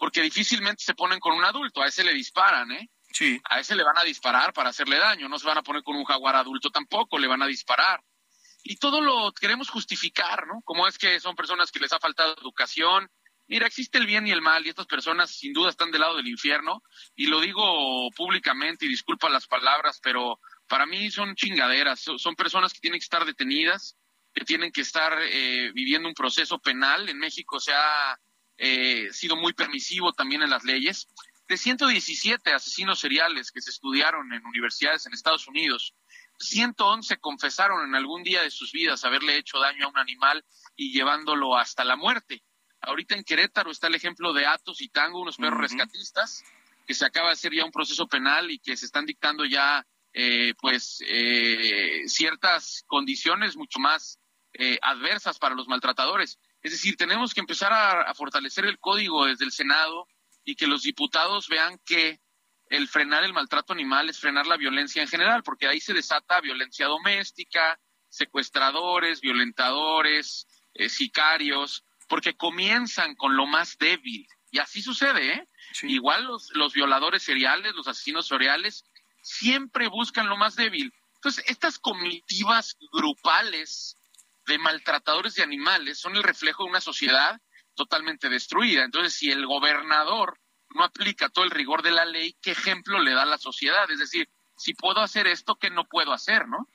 porque 0.00 0.22
difícilmente 0.22 0.82
se 0.82 0.94
ponen 0.94 1.20
con 1.20 1.34
un 1.34 1.44
adulto, 1.44 1.82
a 1.82 1.86
ese 1.86 2.02
le 2.02 2.14
disparan, 2.14 2.72
¿eh? 2.72 2.88
Sí. 3.12 3.38
A 3.44 3.60
ese 3.60 3.76
le 3.76 3.84
van 3.84 3.98
a 3.98 4.02
disparar 4.02 4.54
para 4.54 4.70
hacerle 4.70 4.96
daño, 4.96 5.28
no 5.28 5.38
se 5.38 5.46
van 5.46 5.58
a 5.58 5.62
poner 5.62 5.82
con 5.82 5.94
un 5.94 6.04
jaguar 6.04 6.36
adulto 6.36 6.70
tampoco, 6.70 7.18
le 7.18 7.28
van 7.28 7.42
a 7.42 7.46
disparar. 7.46 8.02
Y 8.62 8.76
todo 8.76 9.02
lo 9.02 9.30
queremos 9.32 9.68
justificar, 9.68 10.46
¿no? 10.46 10.62
Como 10.64 10.88
es 10.88 10.96
que 10.96 11.20
son 11.20 11.36
personas 11.36 11.70
que 11.70 11.80
les 11.80 11.92
ha 11.92 12.00
faltado 12.00 12.34
educación. 12.40 13.10
Mira, 13.50 13.66
existe 13.66 13.98
el 13.98 14.06
bien 14.06 14.28
y 14.28 14.30
el 14.30 14.42
mal 14.42 14.64
y 14.64 14.68
estas 14.68 14.86
personas 14.86 15.28
sin 15.28 15.52
duda 15.52 15.70
están 15.70 15.90
del 15.90 16.02
lado 16.02 16.16
del 16.16 16.28
infierno 16.28 16.84
y 17.16 17.26
lo 17.26 17.40
digo 17.40 18.08
públicamente 18.12 18.86
y 18.86 18.88
disculpa 18.88 19.28
las 19.28 19.48
palabras, 19.48 19.98
pero 20.00 20.38
para 20.68 20.86
mí 20.86 21.10
son 21.10 21.34
chingaderas, 21.34 21.98
son 22.16 22.36
personas 22.36 22.72
que 22.72 22.78
tienen 22.78 23.00
que 23.00 23.04
estar 23.04 23.24
detenidas, 23.24 23.96
que 24.32 24.44
tienen 24.44 24.70
que 24.70 24.82
estar 24.82 25.18
eh, 25.20 25.72
viviendo 25.74 26.06
un 26.06 26.14
proceso 26.14 26.60
penal. 26.60 27.08
En 27.08 27.18
México 27.18 27.58
se 27.58 27.72
ha 27.72 28.16
eh, 28.56 29.08
sido 29.10 29.34
muy 29.34 29.52
permisivo 29.52 30.12
también 30.12 30.42
en 30.42 30.50
las 30.50 30.62
leyes. 30.62 31.08
De 31.48 31.56
117 31.56 32.52
asesinos 32.52 33.00
seriales 33.00 33.50
que 33.50 33.60
se 33.60 33.70
estudiaron 33.70 34.32
en 34.32 34.46
universidades 34.46 35.06
en 35.06 35.12
Estados 35.12 35.48
Unidos, 35.48 35.96
111 36.38 37.18
confesaron 37.18 37.84
en 37.84 37.96
algún 37.96 38.22
día 38.22 38.42
de 38.42 38.50
sus 38.52 38.70
vidas 38.70 39.04
haberle 39.04 39.38
hecho 39.38 39.58
daño 39.58 39.86
a 39.86 39.88
un 39.88 39.98
animal 39.98 40.44
y 40.76 40.92
llevándolo 40.92 41.58
hasta 41.58 41.82
la 41.82 41.96
muerte. 41.96 42.44
Ahorita 42.82 43.14
en 43.14 43.24
Querétaro 43.24 43.70
está 43.70 43.86
el 43.88 43.94
ejemplo 43.94 44.32
de 44.32 44.46
Atos 44.46 44.80
y 44.80 44.88
Tango, 44.88 45.20
unos 45.20 45.36
perros 45.36 45.60
rescatistas, 45.60 46.44
que 46.86 46.94
se 46.94 47.04
acaba 47.04 47.28
de 47.28 47.34
hacer 47.34 47.52
ya 47.52 47.64
un 47.64 47.72
proceso 47.72 48.06
penal 48.06 48.50
y 48.50 48.58
que 48.58 48.76
se 48.76 48.86
están 48.86 49.06
dictando 49.06 49.44
ya 49.44 49.86
eh, 50.12 50.54
pues 50.60 51.02
eh, 51.06 52.02
ciertas 52.06 52.84
condiciones 52.86 53.56
mucho 53.56 53.78
más 53.78 54.18
eh, 54.54 54.78
adversas 54.82 55.38
para 55.38 55.54
los 55.54 55.68
maltratadores. 55.68 56.38
Es 56.62 56.72
decir, 56.72 56.96
tenemos 56.96 57.32
que 57.32 57.40
empezar 57.40 57.72
a, 57.72 58.12
fortalecer 58.14 58.64
el 58.64 58.78
código 58.78 59.26
desde 59.26 59.44
el 59.44 59.52
Senado 59.52 60.08
y 60.44 60.56
que 60.56 60.66
los 60.66 60.82
diputados 60.82 61.48
vean 61.48 61.78
que 61.86 62.20
el 62.66 62.88
frenar 62.88 63.24
el 63.24 63.32
maltrato 63.32 63.72
animal 63.72 64.08
es 64.08 64.18
frenar 64.18 64.46
la 64.46 64.56
violencia 64.56 65.02
en 65.02 65.08
general, 65.08 65.42
porque 65.42 65.66
ahí 65.66 65.80
se 65.80 65.94
desata 65.94 66.40
violencia 66.40 66.86
doméstica, 66.86 67.78
secuestradores, 68.08 69.20
violentadores, 69.20 70.46
eh, 70.74 70.88
sicarios, 70.88 71.84
porque 72.10 72.34
comienzan 72.36 73.14
con 73.14 73.36
lo 73.36 73.46
más 73.46 73.78
débil. 73.78 74.26
Y 74.50 74.58
así 74.58 74.82
sucede, 74.82 75.32
¿eh? 75.32 75.48
Igual 75.82 76.24
los, 76.24 76.50
los 76.54 76.72
violadores 76.72 77.22
seriales, 77.22 77.72
los 77.76 77.86
asesinos 77.86 78.26
seriales, 78.26 78.84
siempre 79.22 79.86
buscan 79.86 80.28
lo 80.28 80.36
más 80.36 80.56
débil. 80.56 80.92
Entonces, 81.14 81.44
estas 81.46 81.78
comitivas 81.78 82.76
grupales 82.92 83.96
de 84.46 84.58
maltratadores 84.58 85.36
de 85.36 85.44
animales 85.44 86.00
son 86.00 86.16
el 86.16 86.24
reflejo 86.24 86.64
de 86.64 86.70
una 86.70 86.80
sociedad 86.80 87.40
totalmente 87.76 88.28
destruida. 88.28 88.82
Entonces, 88.82 89.14
si 89.14 89.30
el 89.30 89.46
gobernador 89.46 90.40
no 90.74 90.82
aplica 90.82 91.28
todo 91.28 91.44
el 91.44 91.52
rigor 91.52 91.82
de 91.82 91.92
la 91.92 92.06
ley, 92.06 92.36
¿qué 92.42 92.50
ejemplo 92.50 92.98
le 92.98 93.12
da 93.12 93.22
a 93.22 93.26
la 93.26 93.38
sociedad? 93.38 93.88
Es 93.88 94.00
decir, 94.00 94.28
si 94.56 94.74
puedo 94.74 95.00
hacer 95.00 95.28
esto, 95.28 95.54
¿qué 95.54 95.70
no 95.70 95.84
puedo 95.84 96.12
hacer, 96.12 96.48
no? 96.48 96.68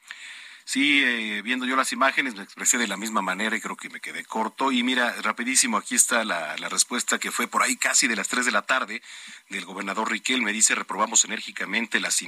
Sí, 0.67 1.03
eh, 1.05 1.43
viendo 1.43 1.67
yo 1.67 1.75
las 1.75 1.93
imágenes 1.93 2.33
me 2.33 2.41
expresé 2.41 2.79
de 2.79 2.87
la 2.87 2.97
misma 2.97 3.21
manera 3.21 3.55
y 3.55 3.61
creo 3.61 3.77
que 3.77 3.87
me 3.89 4.01
quedé 4.01 4.25
corto. 4.25 4.71
Y 4.71 4.81
mira, 4.81 5.13
rapidísimo, 5.21 5.77
aquí 5.77 5.93
está 5.93 6.23
la, 6.23 6.55
respuesta 6.55 7.19
que 7.19 7.31
fue 7.31 7.47
por 7.47 7.61
ahí 7.61 7.75
casi 7.75 8.07
de 8.07 8.15
las 8.15 8.27
3 8.29 8.47
de 8.47 8.51
la 8.51 8.63
tarde 8.63 9.03
del 9.49 9.63
gobernador 9.63 10.09
Riquel. 10.09 10.41
Me 10.41 10.51
dice, 10.51 10.73
reprobamos 10.73 11.23
enérgicamente 11.23 11.99
las 11.99 12.19
eh, 12.23 12.25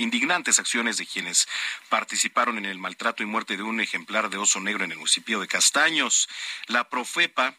indignantes 0.00 0.58
acciones 0.58 0.96
de 0.96 1.06
quienes 1.06 1.46
participaron 1.88 2.58
en 2.58 2.66
el 2.66 2.78
maltrato 2.78 3.22
y 3.22 3.26
muerte 3.26 3.56
de 3.56 3.62
un 3.62 3.80
ejemplar 3.80 4.28
de 4.28 4.38
oso 4.38 4.58
negro 4.58 4.82
en 4.82 4.90
el 4.90 4.98
municipio 4.98 5.38
de 5.38 5.46
Castaños. 5.46 6.28
La 6.66 6.88
Profepa 6.88 7.56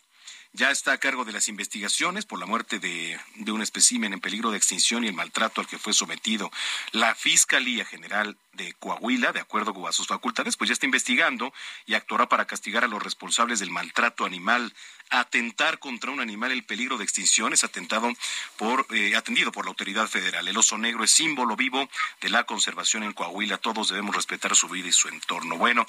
ya 0.53 0.71
está 0.71 0.93
a 0.93 0.97
cargo 0.97 1.25
de 1.25 1.31
las 1.31 1.47
investigaciones 1.47 2.25
por 2.25 2.39
la 2.39 2.45
muerte 2.45 2.79
de, 2.79 3.19
un 3.51 3.61
espécimen 3.61 4.13
en 4.13 4.19
peligro 4.19 4.51
de 4.51 4.57
extinción 4.57 5.03
y 5.03 5.07
el 5.07 5.13
maltrato 5.13 5.61
al 5.61 5.67
que 5.67 5.77
fue 5.77 5.93
sometido. 5.93 6.51
La 6.91 7.15
Fiscalía 7.15 7.85
General 7.85 8.35
de 8.53 8.73
Coahuila, 8.73 9.31
de 9.31 9.39
acuerdo 9.39 9.87
a 9.87 9.91
sus 9.91 10.07
facultades, 10.07 10.57
pues 10.57 10.69
ya 10.69 10.73
está 10.73 10.85
investigando 10.85 11.53
y 11.85 11.93
actuará 11.93 12.27
para 12.27 12.45
castigar 12.45 12.83
a 12.83 12.87
los 12.87 13.01
responsables 13.01 13.59
del 13.59 13.71
maltrato 13.71 14.25
animal 14.25 14.73
atentar 15.09 15.79
contra 15.79 16.11
un 16.11 16.19
animal 16.19 16.51
el 16.51 16.63
peligro 16.63 16.97
de 16.97 17.03
extinción 17.03 17.53
es 17.53 17.63
atentado 17.63 18.11
por, 18.57 18.85
eh, 18.91 19.15
atendido 19.15 19.51
por 19.51 19.65
la 19.65 19.69
autoridad 19.69 20.07
federal. 20.07 20.47
El 20.47 20.57
oso 20.57 20.77
negro 20.77 21.03
es 21.03 21.11
símbolo 21.11 21.55
vivo 21.55 21.89
de 22.21 22.29
la 22.29 22.43
conservación 22.43 23.03
en 23.03 23.13
Coahuila. 23.13 23.57
Todos 23.57 23.89
debemos 23.89 24.15
respetar 24.15 24.55
su 24.55 24.69
vida 24.69 24.87
y 24.87 24.91
su 24.91 25.07
entorno. 25.07 25.57
Bueno, 25.57 25.85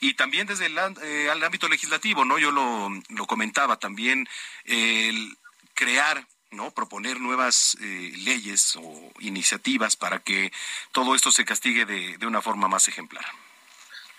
y 0.00 0.14
también 0.14 0.46
desde 0.46 0.66
el, 0.66 0.78
eh, 1.02 1.30
ámbito 1.30 1.68
legislativo, 1.68 2.24
¿no? 2.24 2.38
Yo 2.38 2.50
lo, 2.50 2.90
lo 3.10 3.26
comentaba 3.26 3.76
también, 3.78 4.03
el 4.12 5.36
crear 5.74 6.26
¿no? 6.54 6.70
proponer 6.70 7.20
nuevas 7.20 7.76
eh, 7.80 8.12
leyes 8.18 8.76
o 8.76 9.12
iniciativas 9.20 9.96
para 9.96 10.20
que 10.20 10.52
todo 10.92 11.14
esto 11.14 11.30
se 11.30 11.44
castigue 11.44 11.84
de, 11.84 12.26
una 12.26 12.40
forma 12.40 12.68
más 12.68 12.88
ejemplar 12.88 13.24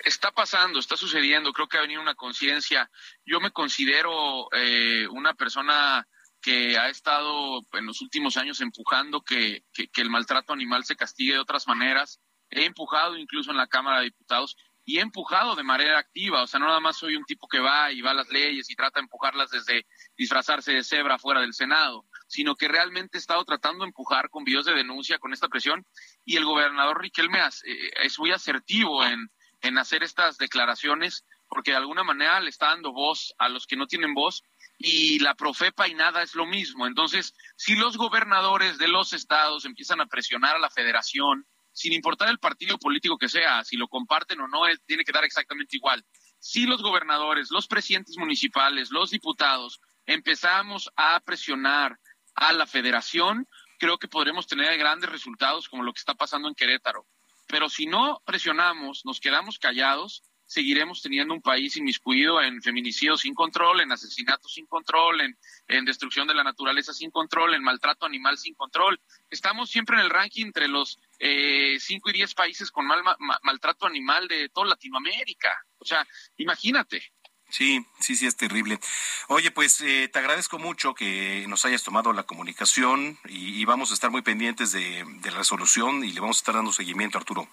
está 0.03 0.31
pasando, 0.31 0.77
está 0.77 0.95
sucediendo, 0.95 1.51
creo 1.51 1.67
que 1.67 1.79
ha 1.79 1.81
venido 1.81 1.99
una 1.99 2.13
conciencia. 2.13 2.91
Yo 3.25 3.39
me 3.39 3.49
considero 3.49 4.49
eh, 4.51 5.07
una 5.07 5.33
persona 5.33 6.07
que 6.39 6.77
ha 6.77 6.89
estado 6.89 7.61
en 7.73 7.87
los 7.87 8.03
últimos 8.03 8.37
años 8.37 8.61
empujando 8.61 9.21
que, 9.21 9.63
el 9.73 10.09
maltrato 10.11 10.53
animal 10.53 10.85
se 10.85 10.95
castigue 10.95 11.33
de 11.33 11.39
otras 11.39 11.67
maneras. 11.67 12.19
He 12.51 12.65
empujado 12.65 13.17
incluso 13.17 13.49
en 13.49 13.57
la 13.57 13.65
Cámara 13.65 13.97
de 13.97 14.05
Diputados 14.05 14.55
y 14.85 14.99
he 14.99 15.01
empujado 15.01 15.55
de 15.55 15.63
manera 15.63 15.97
activa, 15.97 16.43
o 16.43 16.47
sea, 16.47 16.59
no 16.59 16.67
nada 16.67 16.79
más 16.79 16.97
soy 16.97 17.15
un 17.15 17.25
tipo 17.25 17.47
que 17.47 17.59
va 17.59 17.91
y 17.91 18.01
va 18.01 18.11
a 18.11 18.13
las 18.15 18.29
leyes 18.29 18.69
y 18.69 18.75
trata 18.75 18.99
de 18.99 19.05
empujarlas 19.05 19.49
desde 19.49 19.87
disfrazarse 20.15 20.73
de 20.73 20.83
cebra 20.83 21.17
fuera 21.17 21.41
del 21.41 21.55
Senado, 21.55 22.05
sino 22.27 22.55
que 22.55 22.67
realmente 22.67 23.17
he 23.17 23.19
estado 23.19 23.43
tratando 23.45 23.83
de 23.83 23.89
empujar 23.89 24.29
con 24.29 24.43
videos 24.43 24.65
de 24.65 24.75
denuncia, 24.75 25.17
con 25.17 25.33
esta 25.33 25.49
presión, 25.49 25.85
y 26.23 26.37
el 26.37 26.45
gobernador 26.45 27.01
Riquelme 27.01 27.39
eh, 27.39 27.91
es 28.03 28.19
muy 28.19 28.31
asertivo 28.31 29.03
en, 29.03 29.31
en 29.61 29.77
hacer 29.79 30.03
estas 30.03 30.37
declaraciones, 30.37 31.25
porque 31.49 31.71
de 31.71 31.77
alguna 31.77 32.03
manera 32.03 32.39
le 32.39 32.49
está 32.49 32.67
dando 32.67 32.93
voz 32.93 33.33
a 33.39 33.49
los 33.49 33.65
que 33.65 33.75
no 33.75 33.87
tienen 33.87 34.13
voz 34.13 34.43
y 34.77 35.19
la 35.19 35.35
Profepa 35.35 35.87
y 35.87 35.95
es 36.21 36.35
lo 36.35 36.45
mismo. 36.45 36.85
Entonces, 36.85 37.33
si 37.55 37.75
los 37.75 37.97
gobernadores 37.97 38.77
de 38.77 38.87
los 38.87 39.13
estados 39.13 39.65
empiezan 39.65 40.01
a 40.01 40.07
presionar 40.07 40.55
a 40.55 40.59
la 40.59 40.69
federación, 40.69 41.47
sin 41.75 41.91
importar 41.91 42.29
el 42.29 42.39
partido 42.39 42.77
político 42.77 43.17
que 43.17 43.27
sea, 43.27 43.63
si 43.65 43.75
lo 43.75 43.89
comparten 43.89 44.39
o 44.39 44.47
no, 44.47 44.61
tiene 44.85 45.03
que 45.03 45.11
dar 45.11 45.25
exactamente 45.25 45.75
igual. 45.75 46.03
Si 46.39 46.65
los 46.65 46.81
gobernadores, 46.81 47.51
los 47.51 47.67
presidentes 47.67 48.17
municipales, 48.17 48.91
los 48.91 49.11
diputados 49.11 49.81
empezamos 50.05 50.89
a 50.95 51.19
presionar 51.19 51.99
a 52.33 52.53
la 52.53 52.65
federación, 52.65 53.45
creo 53.77 53.97
que 53.97 54.07
podremos 54.07 54.47
tener 54.47 54.77
grandes 54.77 55.09
resultados 55.09 55.67
como 55.67 55.83
lo 55.83 55.91
que 55.91 55.99
está 55.99 56.15
pasando 56.15 56.47
en 56.47 56.55
Querétaro. 56.55 57.07
Pero 57.47 57.67
si 57.67 57.87
no 57.87 58.21
presionamos, 58.25 59.01
nos 59.03 59.19
quedamos 59.19 59.59
callados, 59.59 60.23
seguiremos 60.45 61.01
teniendo 61.01 61.33
un 61.33 61.41
país 61.41 61.75
inmiscuido 61.77 62.41
en 62.41 62.61
feminicidio 62.61 63.17
sin 63.17 63.33
control, 63.33 63.81
en 63.81 63.91
asesinatos 63.91 64.53
sin 64.53 64.65
control, 64.67 65.21
en, 65.21 65.85
destrucción 65.85 66.27
de 66.27 66.33
la 66.33 66.43
naturaleza 66.43 66.93
sin 66.93 67.11
control, 67.11 67.53
en 67.53 67.63
maltrato 67.63 68.05
animal 68.05 68.37
sin 68.37 68.55
control. 68.55 68.99
Estamos 69.29 69.69
siempre 69.69 69.97
en 69.97 70.03
el 70.03 70.09
ranking 70.09 70.45
entre 70.45 70.67
los 70.67 70.99
eh, 71.19 71.77
5 71.79 72.09
y 72.09 72.13
10 72.13 72.33
países 72.33 72.71
con 72.71 72.85
mal, 72.85 73.01
maltrato 73.43 73.85
animal 73.85 74.27
de 74.27 74.49
toda 74.49 74.67
Latinoamérica. 74.67 75.65
O 75.77 75.85
sea, 75.85 76.07
imagínate. 76.37 77.03
Sí, 77.49 77.85
sí, 77.99 78.15
sí, 78.15 78.25
es 78.25 78.35
terrible. 78.35 78.79
Oye, 79.27 79.51
pues 79.51 79.79
eh, 79.81 80.09
te 80.11 80.19
agradezco 80.19 80.57
mucho 80.57 80.95
que 80.95 81.45
nos 81.47 81.63
hayas 81.65 81.83
tomado 81.83 82.11
la 82.11 82.23
comunicación 82.23 83.19
y, 83.25 83.63
vamos 83.65 83.91
a 83.91 83.93
estar 83.93 84.09
muy 84.09 84.23
pendientes 84.23 84.71
de, 84.71 85.03
de 85.21 85.31
la 85.31 85.37
resolución 85.37 86.03
y 86.03 86.11
le 86.11 86.21
vamos 86.21 86.37
a 86.37 86.39
estar 86.39 86.55
dando 86.55 86.73
seguimiento, 86.73 87.17
Arturo 87.17 87.47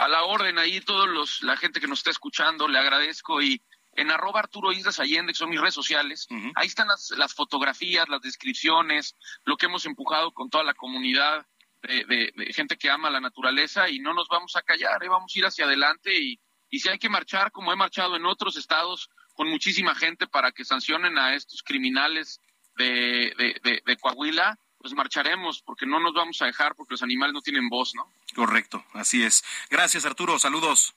a 0.00 0.08
la 0.08 0.24
orden 0.24 0.58
ahí 0.58 0.80
todos 0.80 1.08
los 1.08 1.42
la 1.42 1.56
gente 1.56 1.80
que 1.80 1.86
nos 1.86 2.00
está 2.00 2.10
escuchando 2.10 2.66
le 2.66 2.78
agradezco 2.78 3.42
y 3.42 3.62
en 3.92 4.10
arroba 4.10 4.40
Arturo 4.40 4.72
Islas 4.72 4.98
Allende, 4.98 5.32
que 5.32 5.38
son 5.38 5.50
mis 5.50 5.60
redes 5.60 5.74
sociales, 5.74 6.26
ahí 6.54 6.68
están 6.68 6.88
las, 6.88 7.10
las, 7.16 7.34
fotografías, 7.34 8.08
las 8.08 8.20
descripciones, 8.22 9.16
lo 9.44 9.56
que 9.56 9.66
hemos 9.66 9.84
empujado 9.84 10.30
con 10.32 10.48
toda 10.48 10.62
la 10.62 10.74
comunidad 10.74 11.44
de, 11.82 12.32
gente 12.54 12.76
que 12.76 12.88
ama 12.88 13.10
la 13.10 13.20
naturaleza 13.20 13.88
y 13.88 13.98
no 13.98 14.14
nos 14.14 14.28
vamos 14.28 14.54
a 14.54 14.62
callar, 14.62 15.02
¿eh? 15.02 15.08
vamos 15.08 15.32
a 15.34 15.38
ir 15.38 15.44
hacia 15.44 15.64
adelante 15.64 16.16
y, 16.16 16.40
y 16.70 16.78
si 16.78 16.88
hay 16.88 16.98
que 16.98 17.08
marchar, 17.08 17.50
como 17.50 17.72
he 17.72 17.76
marchado 17.76 18.16
en 18.16 18.26
otros 18.26 18.56
estados, 18.56 19.10
con 19.34 19.48
muchísima 19.48 19.94
gente 19.94 20.28
para 20.28 20.52
que 20.52 20.64
sancionen 20.64 21.18
a 21.18 21.34
estos 21.34 21.62
criminales 21.62 22.40
de, 22.76 23.60
de 23.84 23.96
Coahuila, 23.96 24.56
pues 24.80 24.94
marcharemos, 24.94 25.62
porque 25.62 25.84
no 25.84 26.00
nos 26.00 26.14
vamos 26.14 26.40
a 26.40 26.46
dejar, 26.46 26.74
porque 26.74 26.94
los 26.94 27.02
animales 27.02 27.34
no 27.34 27.42
tienen 27.42 27.68
voz, 27.68 27.94
¿no? 27.94 28.10
Correcto, 28.34 28.84
así 28.94 29.22
es. 29.22 29.44
Gracias, 29.68 30.06
Arturo. 30.06 30.38
Saludos. 30.38 30.94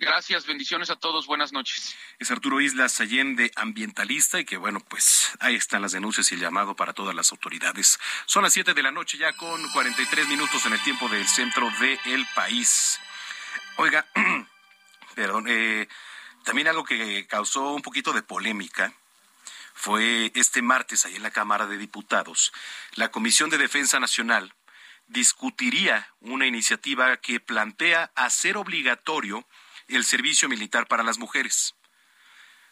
Gracias, 0.00 0.46
bendiciones 0.46 0.90
a 0.90 0.96
todos, 0.96 1.28
buenas 1.28 1.52
noches. 1.52 1.94
Es 2.18 2.32
Arturo 2.32 2.60
Islas 2.60 3.00
Allende, 3.00 3.52
ambientalista, 3.54 4.40
y 4.40 4.44
que 4.44 4.56
bueno, 4.56 4.80
pues 4.80 5.30
ahí 5.38 5.54
están 5.54 5.82
las 5.82 5.92
denuncias 5.92 6.32
y 6.32 6.34
el 6.34 6.40
llamado 6.40 6.74
para 6.74 6.92
todas 6.92 7.14
las 7.14 7.30
autoridades. 7.30 8.00
Son 8.26 8.42
las 8.42 8.52
7 8.52 8.74
de 8.74 8.82
la 8.82 8.90
noche 8.90 9.16
ya 9.16 9.32
con 9.34 9.62
43 9.70 10.26
minutos 10.26 10.66
en 10.66 10.72
el 10.72 10.82
tiempo 10.82 11.08
del 11.08 11.24
centro 11.28 11.70
del 11.78 12.26
país. 12.34 12.98
Oiga, 13.76 14.04
perdón, 15.14 15.46
eh, 15.48 15.86
también 16.42 16.66
algo 16.66 16.82
que 16.82 17.28
causó 17.28 17.72
un 17.72 17.82
poquito 17.82 18.12
de 18.12 18.24
polémica 18.24 18.92
fue 19.82 20.30
este 20.36 20.62
martes 20.62 21.04
ahí 21.04 21.16
en 21.16 21.24
la 21.24 21.32
Cámara 21.32 21.66
de 21.66 21.76
Diputados. 21.76 22.52
La 22.94 23.10
Comisión 23.10 23.50
de 23.50 23.58
Defensa 23.58 23.98
Nacional 23.98 24.54
discutiría 25.08 26.14
una 26.20 26.46
iniciativa 26.46 27.16
que 27.16 27.40
plantea 27.40 28.12
hacer 28.14 28.56
obligatorio 28.56 29.44
el 29.88 30.04
servicio 30.04 30.48
militar 30.48 30.86
para 30.86 31.02
las 31.02 31.18
mujeres. 31.18 31.74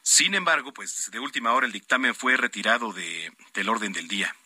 Sin 0.02 0.36
embargo, 0.36 0.72
pues 0.72 1.10
de 1.10 1.18
última 1.18 1.52
hora 1.52 1.66
el 1.66 1.72
dictamen 1.72 2.14
fue 2.14 2.36
retirado 2.36 2.92
de, 2.92 3.32
del 3.54 3.68
orden 3.68 3.92
del 3.92 4.06
día. 4.06 4.36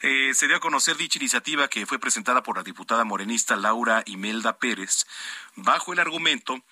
Eh, 0.00 0.34
se 0.34 0.46
dio 0.46 0.58
a 0.58 0.60
conocer 0.60 0.96
dicha 0.96 1.18
iniciativa 1.18 1.66
que 1.66 1.84
fue 1.84 1.98
presentada 1.98 2.44
por 2.44 2.56
la 2.56 2.62
diputada 2.62 3.02
morenista 3.02 3.56
Laura 3.56 4.04
Imelda 4.06 4.58
Pérez, 4.58 5.04
bajo 5.56 5.92
el 5.92 5.98
argumento 5.98 6.64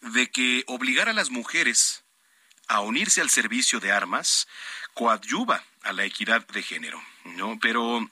de 0.00 0.30
que 0.30 0.64
obligar 0.68 1.10
a 1.10 1.12
las 1.12 1.28
mujeres 1.28 2.02
a 2.70 2.80
unirse 2.80 3.20
al 3.20 3.30
servicio 3.30 3.80
de 3.80 3.90
armas 3.90 4.46
coadyuva 4.94 5.64
a 5.82 5.92
la 5.92 6.04
equidad 6.04 6.46
de 6.46 6.62
género, 6.62 7.02
¿no? 7.24 7.58
Pero 7.60 8.08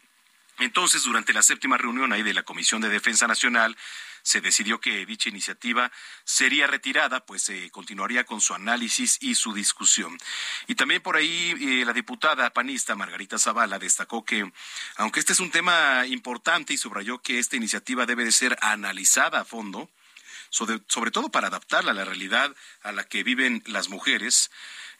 entonces, 0.59 1.05
durante 1.05 1.33
la 1.33 1.43
séptima 1.43 1.79
reunión 1.79 2.13
ahí 2.13 2.25
de 2.25 2.35
la 2.35 2.43
Comisión 2.43 2.81
de 2.81 2.89
Defensa 2.89 3.29
Nacional, 3.29 3.77
se 4.23 4.41
decidió 4.41 4.81
que 4.81 5.07
dicha 5.07 5.29
iniciativa 5.29 5.93
sería 6.25 6.67
retirada, 6.67 7.25
pues 7.25 7.43
se 7.43 7.71
continuaría 7.71 8.25
con 8.25 8.41
su 8.41 8.53
análisis 8.53 9.19
y 9.21 9.37
su 9.37 9.55
discusión. 9.55 10.19
Y 10.67 10.75
también 10.75 11.03
por 11.03 11.17
ahí 11.17 11.55
eh, 11.61 11.85
la 11.85 11.93
diputada 11.93 12.51
panista 12.51 12.97
Margarita 12.97 13.39
Zavala 13.39 13.79
destacó 13.79 14.25
que, 14.25 14.51
aunque 14.97 15.21
este 15.21 15.35
es 15.35 15.41
un 15.41 15.53
tema 15.53 16.05
importante 16.07 16.73
y 16.73 16.79
subrayó 16.79 17.23
que 17.23 17.39
esta 17.39 17.55
iniciativa 17.55 18.07
debe 18.07 18.25
de 18.25 18.33
ser 18.33 18.59
analizada 18.61 19.41
a 19.41 19.45
fondo, 19.45 19.89
sobre, 20.51 21.11
todo 21.11 21.31
para 21.31 21.49
adaptarla 21.49 21.93
a 21.93 21.95
la 21.95 22.05
realidad 22.05 22.55
a 22.83 22.93
la 22.93 23.05
que 23.05 23.23
viven 23.23 23.63
las 23.67 23.89
mujeres. 23.89 24.51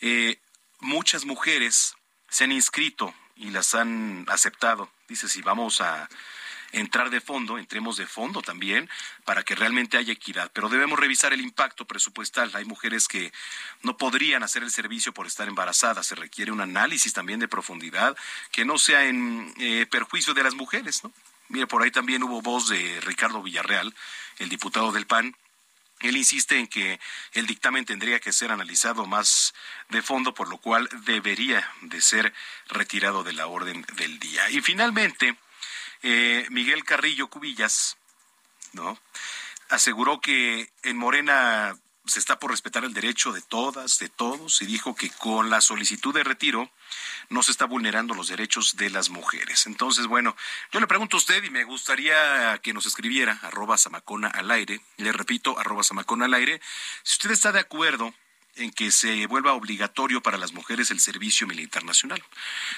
Eh, 0.01 0.41
muchas 0.81 1.25
mujeres 1.25 1.95
se 2.29 2.45
han 2.45 2.53
inscrito 2.53 3.15
y 3.37 3.51
las 3.51 3.75
han 3.75 4.27
aceptado. 4.29 4.91
Dice, 5.09 5.29
si 5.29 5.43
vamos 5.43 5.81
a 5.81 6.09
entrar 6.73 7.11
de 7.11 7.21
fondo, 7.21 7.59
entremos 7.59 7.97
de 7.97 8.07
fondo 8.07 8.43
también, 8.43 8.91
para 9.25 9.43
que 9.43 9.55
realmente 9.55 9.97
haya 9.97 10.13
equidad. 10.13 10.51
Pero 10.53 10.69
debemos 10.69 10.99
revisar 10.99 11.33
el 11.33 11.41
impacto 11.41 11.87
presupuestal. 11.87 12.51
Hay 12.55 12.65
mujeres 12.65 13.09
que 13.09 13.33
no 13.83 13.97
podrían 13.97 14.43
hacer 14.43 14.63
el 14.63 14.71
servicio 14.71 15.13
por 15.13 15.27
estar 15.27 15.49
embarazadas. 15.49 16.07
Se 16.07 16.15
requiere 16.15 16.53
un 16.53 16.61
análisis 16.61 17.13
también 17.13 17.41
de 17.41 17.49
profundidad 17.49 18.17
que 18.53 18.65
no 18.65 18.79
sea 18.79 19.07
en 19.07 19.53
eh, 19.59 19.87
perjuicio 19.91 20.35
de 20.35 20.43
las 20.43 20.55
mujeres. 20.55 21.03
¿no? 21.05 21.13
Mire, 21.49 21.67
por 21.67 21.83
ahí 21.83 21.91
también 21.91 22.23
hubo 22.23 22.43
voz 22.43 22.69
de 22.69 23.01
Ricardo 23.01 23.43
Villarreal, 23.43 23.95
el 24.39 24.49
diputado 24.49 24.93
del 24.93 25.07
PAN, 25.07 25.37
él 26.01 26.17
insiste 26.17 26.59
en 26.59 26.69
que 26.69 27.01
el 27.33 27.47
dictamen 27.47 27.85
tendría 27.85 28.21
que 28.21 28.33
ser 28.33 28.53
analizado 28.53 29.07
más 29.07 29.53
de 29.89 30.03
fondo, 30.03 30.33
por 30.33 30.49
lo 30.49 30.59
cual 30.59 30.89
debería 31.05 31.69
de 31.83 32.01
ser 32.01 32.33
retirado 32.69 33.25
de 33.25 33.33
la 33.33 33.49
orden 33.49 33.85
del 33.97 34.19
día. 34.19 34.49
Y 34.51 34.61
finalmente, 34.61 35.37
eh, 36.03 36.47
Miguel 36.51 36.85
Carrillo 36.85 37.29
Cubillas, 37.29 37.97
¿no? 38.73 38.99
Aseguró 39.71 40.21
que 40.21 40.71
en 40.83 40.97
Morena 40.97 41.77
se 42.07 42.21
está 42.21 42.39
por 42.39 42.51
respetar 42.53 42.85
el 42.85 42.95
derecho 42.95 43.33
de 43.33 43.43
todas, 43.43 43.99
de 43.99 44.09
todos, 44.09 44.63
y 44.63 44.67
dijo 44.67 44.95
que 44.95 45.11
con 45.11 45.51
la 45.51 45.61
solicitud 45.61 46.15
de 46.15 46.25
retiro 46.25 46.71
no 47.31 47.43
se 47.43 47.51
está 47.51 47.67
vulnerando 47.67 48.15
los 48.15 48.29
derechos 48.29 48.77
de 48.77 48.91
las 48.91 49.11
mujeres. 49.11 49.67
Entonces, 49.67 50.07
bueno, 50.07 50.37
yo 50.73 50.81
le 50.81 50.87
pregunto 50.87 51.17
a 51.17 51.19
usted 51.19 51.43
y 51.45 51.51
me 51.51 51.65
gustaría 51.65 52.59
que 52.59 52.73
nos 52.73 52.87
escribiera 52.87 53.39
arroba 53.43 53.77
samacona 53.77 54.29
al 54.29 54.51
aire, 54.51 54.81
le 54.97 55.13
repito, 55.13 55.59
arroba 55.59 55.83
samacona 55.83 56.25
al 56.27 56.35
aire, 56.35 56.61
si 57.03 57.15
usted 57.15 57.31
está 57.31 57.53
de 57.53 57.61
acuerdo 57.61 58.15
en 58.57 58.73
que 58.73 58.91
se 58.91 59.27
vuelva 59.27 59.53
obligatorio 59.53 60.21
para 60.21 60.39
las 60.39 60.53
mujeres 60.53 60.91
el 60.91 61.01
servicio 61.01 61.47
militar 61.47 61.85
nacional. 61.85 62.23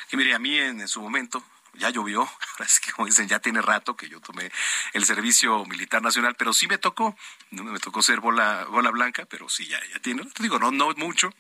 Que 0.09 0.17
mire, 0.17 0.35
a 0.35 0.39
mí 0.39 0.59
en 0.59 0.87
su 0.89 1.01
momento, 1.01 1.43
ya 1.75 1.91
llovió, 1.91 2.29
es 2.59 2.81
que 2.81 2.93
como 2.93 3.07
dicen, 3.07 3.29
ya 3.29 3.39
tiene 3.41 3.63
rato 3.63 3.97
que 3.97 4.09
yo 4.09 4.21
tomé 4.21 4.51
el 4.93 5.05
servicio 5.05 5.65
militar 5.65 6.03
nacional, 6.03 6.35
pero 6.37 6.53
sí 6.53 6.67
me 6.67 6.79
tocó, 6.79 7.17
me 7.51 7.79
tocó 7.79 8.03
ser 8.03 8.21
bola, 8.21 8.67
bola 8.67 8.91
blanca, 8.91 9.27
pero 9.27 9.49
sí 9.49 9.67
ya, 9.67 9.81
ya 9.93 9.99
tiene, 10.01 10.23
digo, 10.39 10.59
no, 10.59 10.71
no 10.71 10.93
mucho, 10.97 11.33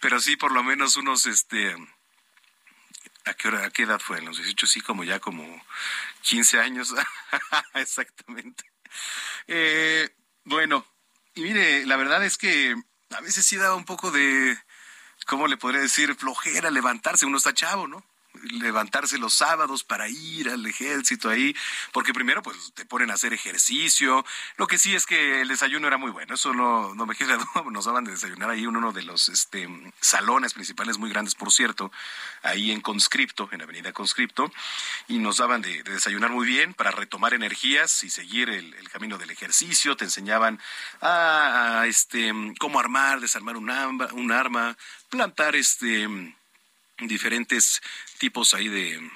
pero 0.00 0.20
sí 0.20 0.36
por 0.36 0.52
lo 0.52 0.62
menos 0.62 0.96
unos, 0.96 1.26
este, 1.26 1.76
¿a 3.24 3.34
qué 3.34 3.48
hora, 3.48 3.66
a 3.66 3.70
qué 3.70 3.84
edad 3.84 4.00
fue? 4.00 4.18
En 4.18 4.26
los 4.26 4.36
18, 4.36 4.66
sí, 4.66 4.80
como 4.80 5.04
ya 5.04 5.20
como 5.20 5.44
15 6.22 6.60
años, 6.60 6.94
exactamente. 7.74 8.64
Eh, 9.46 10.08
bueno, 10.44 10.86
y 11.34 11.42
mire, 11.42 11.86
la 11.86 11.96
verdad 11.96 12.24
es 12.24 12.36
que 12.36 12.74
a 13.10 13.20
veces 13.20 13.44
sí 13.44 13.56
da 13.56 13.74
un 13.74 13.84
poco 13.84 14.10
de, 14.10 14.56
¿cómo 15.26 15.46
le 15.46 15.56
podría 15.56 15.80
decir? 15.80 16.14
Flojera 16.14 16.70
levantarse, 16.70 17.26
uno 17.26 17.38
está 17.38 17.54
chavo, 17.54 17.88
¿no? 17.88 18.04
Levantarse 18.50 19.18
los 19.18 19.34
sábados 19.34 19.84
para 19.84 20.08
ir 20.08 20.48
al 20.48 20.64
ejército 20.66 21.28
ahí, 21.28 21.54
porque 21.92 22.12
primero 22.12 22.42
pues 22.42 22.72
te 22.74 22.84
ponen 22.84 23.10
a 23.10 23.14
hacer 23.14 23.32
ejercicio. 23.32 24.24
Lo 24.56 24.66
que 24.66 24.78
sí 24.78 24.94
es 24.94 25.06
que 25.06 25.40
el 25.40 25.48
desayuno 25.48 25.86
era 25.86 25.96
muy 25.96 26.10
bueno, 26.10 26.34
eso 26.34 26.52
no, 26.52 26.94
no 26.94 27.06
me 27.06 27.14
queda 27.14 27.36
duda, 27.54 27.70
nos 27.70 27.84
daban 27.86 28.04
de 28.04 28.12
desayunar 28.12 28.50
ahí 28.50 28.64
en 28.64 28.76
uno 28.76 28.92
de 28.92 29.02
los 29.02 29.28
este, 29.28 29.68
salones 30.00 30.54
principales 30.54 30.98
muy 30.98 31.10
grandes, 31.10 31.34
por 31.34 31.52
cierto, 31.52 31.90
ahí 32.42 32.70
en 32.70 32.80
Conscripto, 32.80 33.48
en 33.52 33.62
Avenida 33.62 33.92
Conscripto, 33.92 34.52
y 35.08 35.18
nos 35.18 35.38
daban 35.38 35.62
de, 35.62 35.82
desayunar 35.82 36.30
muy 36.30 36.46
bien 36.46 36.74
para 36.74 36.90
retomar 36.90 37.34
energías 37.34 38.04
y 38.04 38.10
seguir 38.10 38.50
el, 38.50 38.74
camino 38.90 39.18
del 39.18 39.30
ejercicio, 39.30 39.96
te 39.96 40.04
enseñaban 40.04 40.60
a, 41.00 41.84
este 41.88 42.32
cómo 42.60 42.78
armar, 42.78 43.18
desarmar 43.20 43.56
un 43.56 43.70
arma, 43.70 44.08
un 44.12 44.30
arma 44.30 44.76
plantar 45.08 45.56
este 45.56 46.08
diferentes 46.98 47.80
tipos 48.18 48.54
ahí 48.54 48.68
de, 48.68 49.10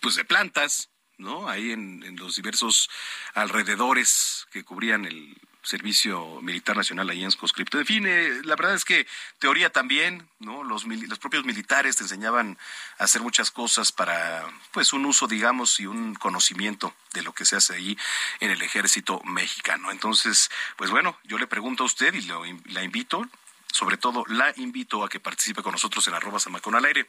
pues 0.00 0.16
de 0.16 0.24
plantas, 0.24 0.90
¿no? 1.18 1.48
Ahí 1.48 1.72
en, 1.72 2.02
en, 2.02 2.16
los 2.16 2.36
diversos 2.36 2.90
alrededores 3.34 4.46
que 4.50 4.64
cubrían 4.64 5.04
el 5.04 5.36
servicio 5.62 6.40
militar 6.42 6.76
nacional 6.76 7.08
ahí 7.08 7.24
en 7.24 7.30
conscripto. 7.32 7.78
En 7.78 7.86
fin, 7.86 8.04
eh, 8.06 8.40
la 8.44 8.56
verdad 8.56 8.74
es 8.74 8.84
que 8.84 9.06
teoría 9.38 9.70
también, 9.70 10.28
¿no? 10.40 10.64
Los, 10.64 10.84
los 10.84 11.18
propios 11.18 11.44
militares 11.44 11.96
te 11.96 12.02
enseñaban 12.02 12.58
a 12.98 13.04
hacer 13.04 13.22
muchas 13.22 13.50
cosas 13.50 13.92
para, 13.92 14.44
pues, 14.72 14.92
un 14.92 15.06
uso, 15.06 15.28
digamos, 15.28 15.78
y 15.78 15.86
un 15.86 16.14
conocimiento 16.14 16.94
de 17.14 17.22
lo 17.22 17.32
que 17.32 17.44
se 17.44 17.56
hace 17.56 17.74
ahí 17.74 17.96
en 18.40 18.50
el 18.50 18.60
ejército 18.62 19.20
mexicano. 19.24 19.90
Entonces, 19.90 20.50
pues 20.76 20.90
bueno, 20.90 21.16
yo 21.24 21.38
le 21.38 21.46
pregunto 21.46 21.84
a 21.84 21.86
usted 21.86 22.12
y 22.14 22.22
lo, 22.22 22.42
la 22.66 22.82
invito, 22.82 23.28
sobre 23.72 23.96
todo 23.96 24.24
la 24.28 24.52
invito 24.56 25.04
a 25.04 25.08
que 25.08 25.18
participe 25.18 25.62
con 25.62 25.72
nosotros 25.72 26.06
en 26.06 26.14
arroba 26.14 26.38
Samacón 26.38 26.76
al 26.76 26.84
aire. 26.84 27.06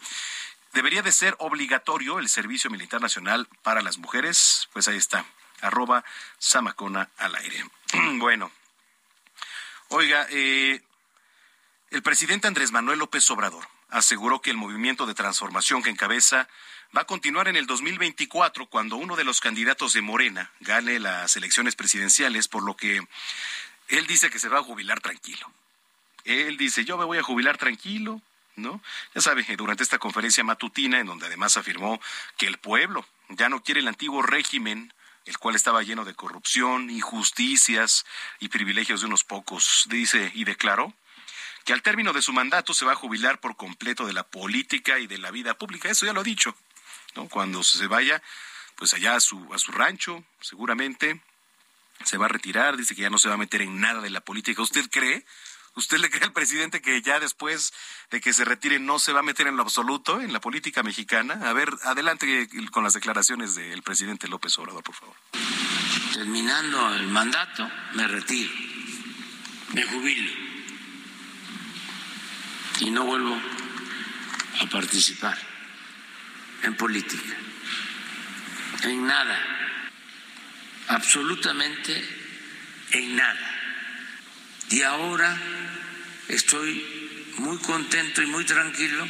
¿Debería 0.74 1.04
de 1.04 1.12
ser 1.12 1.36
obligatorio 1.38 2.18
el 2.18 2.30
servicio 2.30 2.72
militar 2.72 3.00
nacional 3.00 3.48
para 3.62 3.84
las 3.84 4.00
mujeres? 4.00 4.68
Pues 4.74 4.88
ahí 4.88 4.98
está, 4.98 5.26
arroba 5.62 6.04
Samacona 6.40 7.10
al 7.18 7.36
aire. 7.36 7.64
bueno, 8.18 8.52
oiga, 9.90 10.26
eh, 10.32 10.82
el 11.92 12.02
presidente 12.02 12.48
Andrés 12.48 12.72
Manuel 12.72 12.98
López 12.98 13.30
Obrador 13.30 13.68
aseguró 13.90 14.42
que 14.42 14.50
el 14.50 14.58
movimiento 14.58 15.06
de 15.06 15.14
transformación 15.14 15.84
que 15.84 15.92
encabeza 15.92 16.50
va 16.96 17.02
a 17.02 17.06
continuar 17.06 17.48
en 17.48 17.56
el 17.56 17.68
2024 17.68 18.68
cuando 18.68 18.96
uno 18.96 19.16
de 19.16 19.24
los 19.24 19.42
candidatos 19.42 19.94
de 19.94 20.02
Morena 20.02 20.52
gane 20.60 21.00
las 21.00 21.36
elecciones 21.36 21.76
presidenciales, 21.76 22.48
por 22.48 22.64
lo 22.64 22.76
que 22.76 23.08
él 23.90 24.08
dice 24.08 24.30
que 24.30 24.40
se 24.40 24.50
va 24.50 24.60
a 24.60 24.64
jubilar 24.64 25.00
tranquilo. 25.02 25.52
Él 26.26 26.58
dice, 26.58 26.86
yo 26.86 26.98
me 26.98 27.06
voy 27.06 27.18
a 27.18 27.24
jubilar 27.24 27.58
tranquilo, 27.58 28.22
¿no? 28.56 28.82
Ya 29.14 29.22
sabe, 29.22 29.46
durante 29.58 29.84
esta 29.84 29.98
conferencia 29.98 30.44
matutina, 30.44 31.00
en 31.00 31.08
donde 31.08 31.26
además 31.26 31.58
afirmó 31.58 32.00
que 32.38 32.48
el 32.48 32.58
pueblo 32.58 33.06
ya 33.30 33.50
no 33.50 33.64
quiere 33.64 33.82
el 33.82 33.88
antiguo 33.88 34.22
régimen, 34.22 34.94
el 35.26 35.38
cual 35.38 35.56
estaba 35.56 35.84
lleno 35.84 36.06
de 36.06 36.14
corrupción, 36.14 36.90
injusticias 36.90 38.06
y 38.40 38.50
privilegios 38.50 39.02
de 39.02 39.08
unos 39.08 39.24
pocos, 39.24 39.86
dice 39.90 40.32
y 40.34 40.44
declaró 40.44 40.94
que 41.64 41.74
al 41.74 41.82
término 41.82 42.12
de 42.12 42.22
su 42.22 42.34
mandato 42.34 42.74
se 42.74 42.86
va 42.86 42.92
a 42.92 42.96
jubilar 42.96 43.40
por 43.40 43.56
completo 43.56 44.06
de 44.06 44.14
la 44.14 44.24
política 44.24 45.00
y 45.00 45.08
de 45.08 45.18
la 45.18 45.32
vida 45.32 45.58
pública. 45.58 45.90
Eso 45.90 46.06
ya 46.06 46.14
lo 46.14 46.22
ha 46.22 46.26
dicho, 46.26 46.56
¿no? 47.16 47.30
Cuando 47.30 47.64
se 47.64 47.88
vaya, 47.88 48.22
pues 48.76 48.94
allá 48.94 49.16
a 49.16 49.20
su, 49.22 49.54
a 49.54 49.58
su 49.58 49.72
rancho, 49.72 50.24
seguramente 50.42 51.22
se 52.04 52.18
va 52.18 52.26
a 52.26 52.30
retirar, 52.30 52.76
dice 52.76 52.96
que 52.96 53.04
ya 53.04 53.10
no 53.10 53.18
se 53.18 53.30
va 53.30 53.36
a 53.36 53.38
meter 53.38 53.62
en 53.62 53.80
nada 53.80 54.02
de 54.02 54.10
la 54.10 54.20
política. 54.20 54.62
¿Usted 54.62 54.90
cree? 54.90 55.26
¿Usted 55.76 55.98
le 55.98 56.10
cree 56.10 56.26
al 56.26 56.34
presidente 56.34 56.82
que 56.82 57.02
ya 57.02 57.20
después 57.20 57.74
de 58.12 58.22
que 58.22 58.34
se 58.34 58.46
retire 58.46 58.80
no 58.80 59.00
se 59.00 59.12
va 59.12 59.22
a 59.22 59.24
meter 59.24 59.48
en 59.48 59.58
lo 59.58 59.64
absoluto 59.64 60.22
en 60.22 60.32
la 60.32 60.40
política 60.40 60.84
mexicana? 60.84 61.40
A 61.50 61.54
ver, 61.54 61.74
adelante 61.84 62.48
con 62.72 62.84
las 62.84 62.94
declaraciones 62.94 63.56
del 63.56 63.82
presidente 63.82 64.28
López 64.28 64.58
Obrador, 64.60 64.84
por 64.84 64.94
favor. 64.94 65.16
Terminando 66.14 66.94
el 66.94 67.08
mandato, 67.08 67.70
me 67.94 68.08
retiro, 68.08 68.52
me 69.74 69.84
jubilo 69.84 70.32
y 72.82 72.92
no 72.92 73.06
vuelvo 73.06 73.40
a 74.60 74.66
participar 74.68 75.38
en 76.62 76.78
política, 76.78 77.36
en 78.84 79.08
nada, 79.08 79.40
absolutamente 80.88 82.04
en 82.92 83.16
nada. 83.16 83.50
Y 84.70 84.82
ahora 84.82 85.38
estoy 86.28 87.30
muy 87.38 87.58
contento 87.60 88.22
y 88.22 88.26
muy 88.28 88.46
tranquilo 88.46 89.08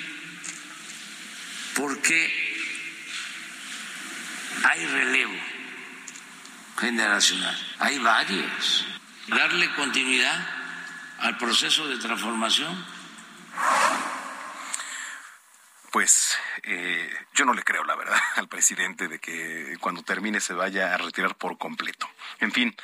porque 1.75 2.43
hay 4.63 4.85
relevo 4.85 5.53
generacional, 6.79 7.75
hay 7.79 7.99
varios. 7.99 8.85
Darle 9.27 9.73
continuidad 9.75 10.47
al 11.19 11.37
proceso 11.37 11.87
de 11.87 11.97
transformación. 11.97 12.85
Pues 15.91 16.37
eh, 16.63 17.09
yo 17.33 17.45
no 17.45 17.53
le 17.53 17.63
creo, 17.63 17.83
la 17.83 17.95
verdad, 17.95 18.19
al 18.35 18.47
presidente 18.47 19.07
de 19.07 19.19
que 19.19 19.77
cuando 19.79 20.03
termine 20.03 20.39
se 20.39 20.53
vaya 20.53 20.93
a 20.93 20.97
retirar 20.97 21.35
por 21.35 21.57
completo. 21.57 22.09
En 22.39 22.51
fin, 22.51 22.75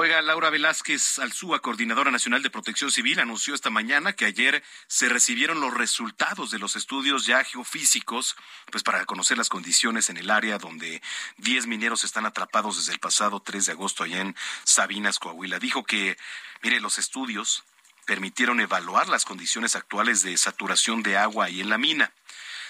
Oiga, 0.00 0.22
Laura 0.22 0.48
Velázquez 0.48 1.18
Alzúa, 1.18 1.58
coordinadora 1.58 2.12
nacional 2.12 2.40
de 2.40 2.50
protección 2.50 2.92
civil, 2.92 3.18
anunció 3.18 3.52
esta 3.52 3.68
mañana 3.68 4.12
que 4.12 4.26
ayer 4.26 4.62
se 4.86 5.08
recibieron 5.08 5.60
los 5.60 5.74
resultados 5.74 6.52
de 6.52 6.60
los 6.60 6.76
estudios 6.76 7.26
ya 7.26 7.42
geofísicos, 7.42 8.36
pues 8.70 8.84
para 8.84 9.04
conocer 9.06 9.38
las 9.38 9.48
condiciones 9.48 10.08
en 10.08 10.16
el 10.16 10.30
área 10.30 10.58
donde 10.58 11.02
10 11.38 11.66
mineros 11.66 12.04
están 12.04 12.26
atrapados 12.26 12.76
desde 12.76 12.92
el 12.92 13.00
pasado 13.00 13.40
3 13.40 13.66
de 13.66 13.72
agosto 13.72 14.04
allá 14.04 14.20
en 14.20 14.36
Sabinas, 14.62 15.18
Coahuila. 15.18 15.58
Dijo 15.58 15.82
que, 15.82 16.16
mire, 16.62 16.78
los 16.78 16.98
estudios 16.98 17.64
permitieron 18.06 18.60
evaluar 18.60 19.08
las 19.08 19.24
condiciones 19.24 19.74
actuales 19.74 20.22
de 20.22 20.36
saturación 20.36 21.02
de 21.02 21.16
agua 21.16 21.46
ahí 21.46 21.60
en 21.60 21.70
la 21.70 21.76
mina. 21.76 22.12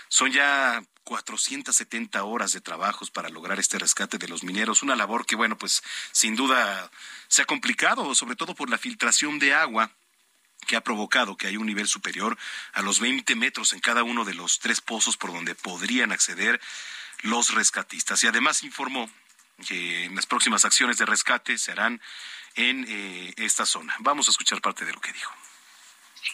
Son 0.08 0.32
ya 0.32 0.82
470 1.08 2.22
horas 2.22 2.52
de 2.52 2.60
trabajos 2.60 3.10
para 3.10 3.30
lograr 3.30 3.58
este 3.58 3.78
rescate 3.78 4.18
de 4.18 4.28
los 4.28 4.44
mineros, 4.44 4.82
una 4.82 4.94
labor 4.94 5.24
que, 5.24 5.36
bueno, 5.36 5.56
pues 5.56 5.82
sin 6.12 6.36
duda 6.36 6.90
se 7.28 7.40
ha 7.40 7.44
complicado, 7.46 8.14
sobre 8.14 8.36
todo 8.36 8.54
por 8.54 8.68
la 8.68 8.76
filtración 8.76 9.38
de 9.38 9.54
agua 9.54 9.90
que 10.66 10.76
ha 10.76 10.82
provocado 10.82 11.34
que 11.34 11.46
haya 11.46 11.58
un 11.58 11.64
nivel 11.64 11.88
superior 11.88 12.36
a 12.74 12.82
los 12.82 13.00
20 13.00 13.34
metros 13.36 13.72
en 13.72 13.80
cada 13.80 14.02
uno 14.02 14.26
de 14.26 14.34
los 14.34 14.58
tres 14.58 14.82
pozos 14.82 15.16
por 15.16 15.32
donde 15.32 15.54
podrían 15.54 16.12
acceder 16.12 16.60
los 17.22 17.54
rescatistas. 17.54 18.22
Y 18.22 18.26
además 18.26 18.62
informó 18.62 19.10
que 19.66 20.10
las 20.12 20.26
próximas 20.26 20.66
acciones 20.66 20.98
de 20.98 21.06
rescate 21.06 21.56
se 21.56 21.72
harán 21.72 22.02
en 22.54 22.84
eh, 22.86 23.32
esta 23.38 23.64
zona. 23.64 23.96
Vamos 24.00 24.28
a 24.28 24.30
escuchar 24.30 24.60
parte 24.60 24.84
de 24.84 24.92
lo 24.92 25.00
que 25.00 25.14
dijo 25.14 25.32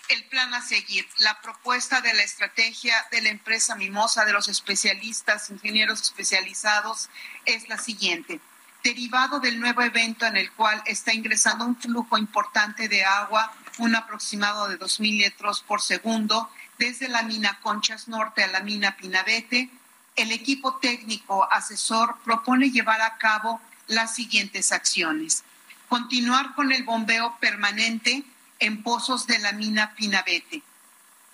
el 0.08 0.24
plan 0.24 0.52
a 0.54 0.62
seguir, 0.62 1.06
la 1.18 1.40
propuesta 1.40 2.00
de 2.00 2.14
la 2.14 2.22
estrategia 2.22 2.94
de 3.10 3.22
la 3.22 3.30
empresa 3.30 3.74
Mimosa 3.74 4.24
de 4.24 4.32
los 4.32 4.48
especialistas, 4.48 5.50
ingenieros 5.50 6.02
especializados, 6.02 7.08
es 7.44 7.68
la 7.68 7.78
siguiente. 7.78 8.40
Derivado 8.82 9.40
del 9.40 9.60
nuevo 9.60 9.82
evento 9.82 10.26
en 10.26 10.36
el 10.36 10.52
cual 10.52 10.82
está 10.86 11.14
ingresando 11.14 11.64
un 11.64 11.76
flujo 11.76 12.18
importante 12.18 12.88
de 12.88 13.04
agua, 13.04 13.52
un 13.78 13.96
aproximado 13.96 14.68
de 14.68 14.78
2.000 14.78 15.24
litros 15.24 15.62
por 15.62 15.80
segundo, 15.80 16.50
desde 16.78 17.08
la 17.08 17.22
mina 17.22 17.58
Conchas 17.62 18.08
Norte 18.08 18.42
a 18.42 18.48
la 18.48 18.60
mina 18.60 18.96
Pinabete, 18.96 19.70
el 20.16 20.32
equipo 20.32 20.76
técnico 20.76 21.50
asesor 21.50 22.18
propone 22.24 22.70
llevar 22.70 23.00
a 23.00 23.16
cabo 23.16 23.60
las 23.86 24.14
siguientes 24.14 24.70
acciones. 24.72 25.44
Continuar 25.88 26.54
con 26.54 26.72
el 26.72 26.84
bombeo 26.84 27.36
permanente 27.40 28.24
en 28.64 28.82
pozos 28.82 29.26
de 29.26 29.38
la 29.38 29.52
mina 29.52 29.94
Pinabete. 29.94 30.62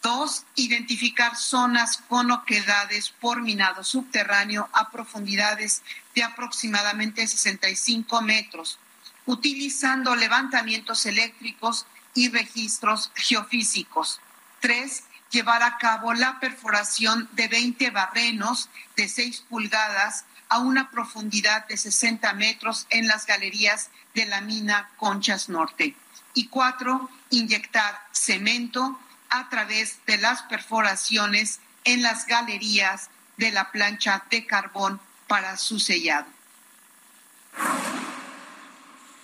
Dos, 0.03 0.45
identificar 0.57 1.37
zonas 1.37 1.99
con 2.09 2.31
oquedades 2.33 3.11
por 3.11 3.41
minado 3.43 3.85
subterráneo 3.85 4.69
a 4.73 4.91
profundidades 4.91 5.83
de 6.15 6.25
aproximadamente 6.25 7.27
65 7.27 8.21
metros, 8.23 8.79
utilizando 9.27 10.17
levantamientos 10.17 11.07
eléctricos 11.07 11.87
y 12.15 12.31
registros 12.31 13.13
geofísicos. 13.15 14.21
Tres, 14.59 15.05
llevar 15.31 15.63
a 15.63 15.79
cabo 15.79 16.13
la 16.15 16.41
perforación 16.41 17.29
de 17.33 17.47
20 17.47 17.91
barrenos 17.91 18.71
de 18.97 19.09
6 19.09 19.45
pulgadas 19.49 20.25
a 20.49 20.59
una 20.59 20.91
profundidad 20.91 21.69
de 21.69 21.77
60 21.77 22.33
metros 22.33 22.89
en 22.91 23.07
las 23.07 23.27
galerías 23.27 23.91
de 24.15 24.27
la 24.27 24.41
mina 24.41 24.91
Conchas 24.97 25.49
Norte. 25.49 25.95
Y 26.35 26.49
cuatro, 26.49 27.11
inyectar 27.31 28.01
cemento 28.13 28.99
a 29.31 29.49
través 29.49 30.05
de 30.07 30.19
las 30.19 30.43
perforaciones 30.43 31.61
en 31.85 32.03
las 32.03 32.27
galerías 32.27 33.11
de 33.37 33.51
la 33.51 33.71
plancha 33.73 34.25
de 34.31 34.47
carbón 34.47 35.01
para 35.27 35.57
su 35.57 35.79
sellado. 35.81 36.27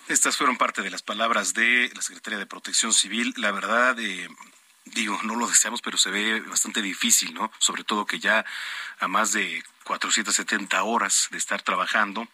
Estas 0.08 0.36
fueron 0.36 0.56
parte 0.56 0.82
de 0.82 0.90
las 0.90 1.02
palabras 1.02 1.52
de 1.52 1.90
la 1.94 2.00
Secretaría 2.00 2.38
de 2.38 2.46
Protección 2.46 2.92
Civil. 2.92 3.34
La 3.36 3.50
verdad, 3.50 3.98
eh, 3.98 4.28
digo, 4.84 5.18
no 5.24 5.34
lo 5.34 5.48
deseamos, 5.48 5.82
pero 5.82 5.98
se 5.98 6.10
ve 6.10 6.40
bastante 6.40 6.80
difícil, 6.80 7.34
¿no? 7.34 7.50
Sobre 7.58 7.82
todo 7.82 8.06
que 8.06 8.20
ya 8.20 8.44
a 9.00 9.08
más 9.08 9.32
de 9.32 9.64
470 9.82 10.82
horas 10.84 11.26
de 11.32 11.38
estar 11.38 11.60
trabajando, 11.62 12.28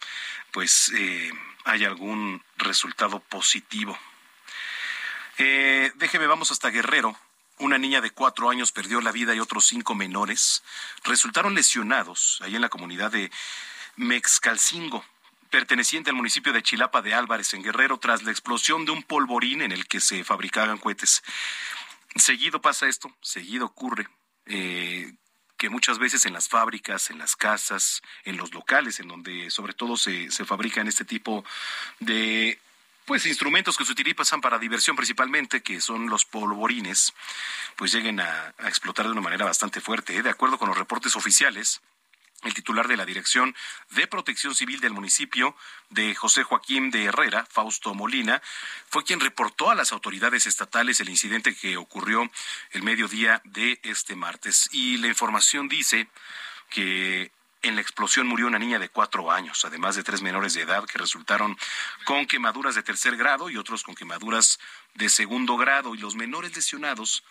pues 0.51 0.91
eh, 0.95 1.31
hay 1.65 1.83
algún 1.83 2.43
resultado 2.57 3.19
positivo. 3.19 3.97
Eh, 5.37 5.91
déjeme, 5.95 6.27
vamos 6.27 6.51
hasta 6.51 6.69
Guerrero. 6.69 7.17
Una 7.59 7.77
niña 7.77 8.01
de 8.01 8.11
cuatro 8.11 8.49
años 8.49 8.71
perdió 8.71 9.01
la 9.01 9.11
vida 9.11 9.33
y 9.33 9.39
otros 9.39 9.65
cinco 9.65 9.95
menores 9.95 10.63
resultaron 11.03 11.55
lesionados 11.55 12.39
ahí 12.41 12.55
en 12.55 12.61
la 12.61 12.69
comunidad 12.69 13.11
de 13.11 13.31
Mexcalcingo, 13.95 15.05
perteneciente 15.49 16.09
al 16.09 16.15
municipio 16.15 16.51
de 16.51 16.63
Chilapa 16.63 17.01
de 17.01 17.13
Álvarez, 17.13 17.53
en 17.53 17.63
Guerrero, 17.63 17.99
tras 17.99 18.23
la 18.23 18.31
explosión 18.31 18.85
de 18.85 18.91
un 18.91 19.03
polvorín 19.03 19.61
en 19.61 19.71
el 19.71 19.87
que 19.87 19.99
se 19.99 20.23
fabricaban 20.23 20.79
cohetes. 20.79 21.23
Seguido 22.15 22.61
pasa 22.61 22.87
esto, 22.87 23.15
seguido 23.21 23.65
ocurre. 23.65 24.07
Eh, 24.45 25.13
que 25.57 25.69
muchas 25.69 25.97
veces 25.97 26.25
en 26.25 26.33
las 26.33 26.49
fábricas, 26.49 27.09
en 27.09 27.19
las 27.19 27.37
casas, 27.37 28.01
en 28.25 28.35
los 28.35 28.53
locales, 28.53 28.99
en 28.99 29.07
donde 29.07 29.49
sobre 29.49 29.73
todo 29.73 29.95
se, 29.95 30.29
se 30.29 30.43
fabrican 30.43 30.87
este 30.87 31.05
tipo 31.05 31.45
de 31.99 32.59
pues 33.05 33.25
instrumentos 33.25 33.77
que 33.77 33.85
se 33.85 33.91
utilizan 33.91 34.41
para 34.41 34.59
diversión 34.59 34.95
principalmente, 34.95 35.61
que 35.61 35.81
son 35.81 36.09
los 36.09 36.25
polvorines, 36.25 37.13
pues 37.75 37.91
lleguen 37.91 38.19
a, 38.19 38.53
explotar 38.65 39.05
de 39.05 39.11
una 39.11 39.21
manera 39.21 39.45
bastante 39.45 39.81
fuerte. 39.81 40.15
¿eh? 40.17 40.23
De 40.23 40.29
acuerdo 40.29 40.57
con 40.57 40.69
los 40.69 40.77
reportes 40.77 41.15
oficiales, 41.15 41.81
el 42.43 42.53
titular 42.53 42.87
de 42.87 42.97
la 42.97 43.05
Dirección 43.05 43.55
de 43.91 44.07
Protección 44.07 44.53
Civil 44.53 44.81
del 44.81 44.93
municipio 44.93 45.55
de 45.89 46.13
José 46.13 46.43
Joaquín 46.43 46.91
de 46.91 47.05
Herrera, 47.05 47.47
Fausto 47.49 47.93
Molina, 47.93 48.41
fue 48.89 49.03
quien 49.03 49.19
reportó 49.19 49.69
a 49.69 49.75
las 49.75 49.91
autoridades 49.91 50.45
estatales 50.45 50.99
el 50.99 51.09
incidente 51.09 51.55
que 51.55 51.77
ocurrió 51.77 52.29
el 52.71 52.83
mediodía 52.83 53.41
de 53.45 53.79
este 53.83 54.15
martes. 54.15 54.69
Y 54.71 54.97
la 54.97 55.07
información 55.07 55.69
dice 55.69 56.09
que 56.69 57.31
en 57.63 57.75
la 57.75 57.81
explosión 57.81 58.27
murió 58.27 58.47
una 58.47 58.59
niña 58.59 58.77
de 58.77 58.89
cuatro 58.89 59.31
años, 59.31 59.65
además 59.65 59.95
de 59.95 60.03
tres 60.03 60.21
menores 60.21 60.53
de 60.53 60.61
edad 60.61 60.85
que 60.85 60.97
resultaron 60.97 61.57
con 62.05 62.27
quemaduras 62.27 62.75
de 62.75 62.83
tercer 62.83 63.17
grado 63.17 63.49
y 63.49 63.57
otros 63.57 63.83
con 63.83 63.95
quemaduras 63.95 64.59
de 64.93 65.09
segundo 65.09 65.57
grado. 65.57 65.95
Y 65.95 65.97
los 65.97 66.15
menores 66.15 66.55
lesionados 66.55 67.23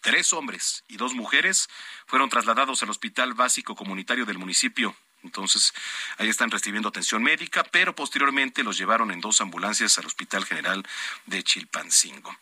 Tres 0.00 0.32
hombres 0.32 0.84
y 0.86 0.96
dos 0.96 1.14
mujeres 1.14 1.68
fueron 2.06 2.30
trasladados 2.30 2.82
al 2.82 2.90
Hospital 2.90 3.34
Básico 3.34 3.74
Comunitario 3.74 4.24
del 4.24 4.38
municipio. 4.38 4.94
Entonces, 5.24 5.74
ahí 6.18 6.28
están 6.28 6.50
recibiendo 6.50 6.88
atención 6.88 7.22
médica, 7.22 7.64
pero 7.64 7.94
posteriormente 7.96 8.62
los 8.62 8.78
llevaron 8.78 9.10
en 9.10 9.20
dos 9.20 9.40
ambulancias 9.40 9.98
al 9.98 10.06
Hospital 10.06 10.44
General 10.44 10.86
de 11.26 11.42
Chilpancingo. 11.42 12.36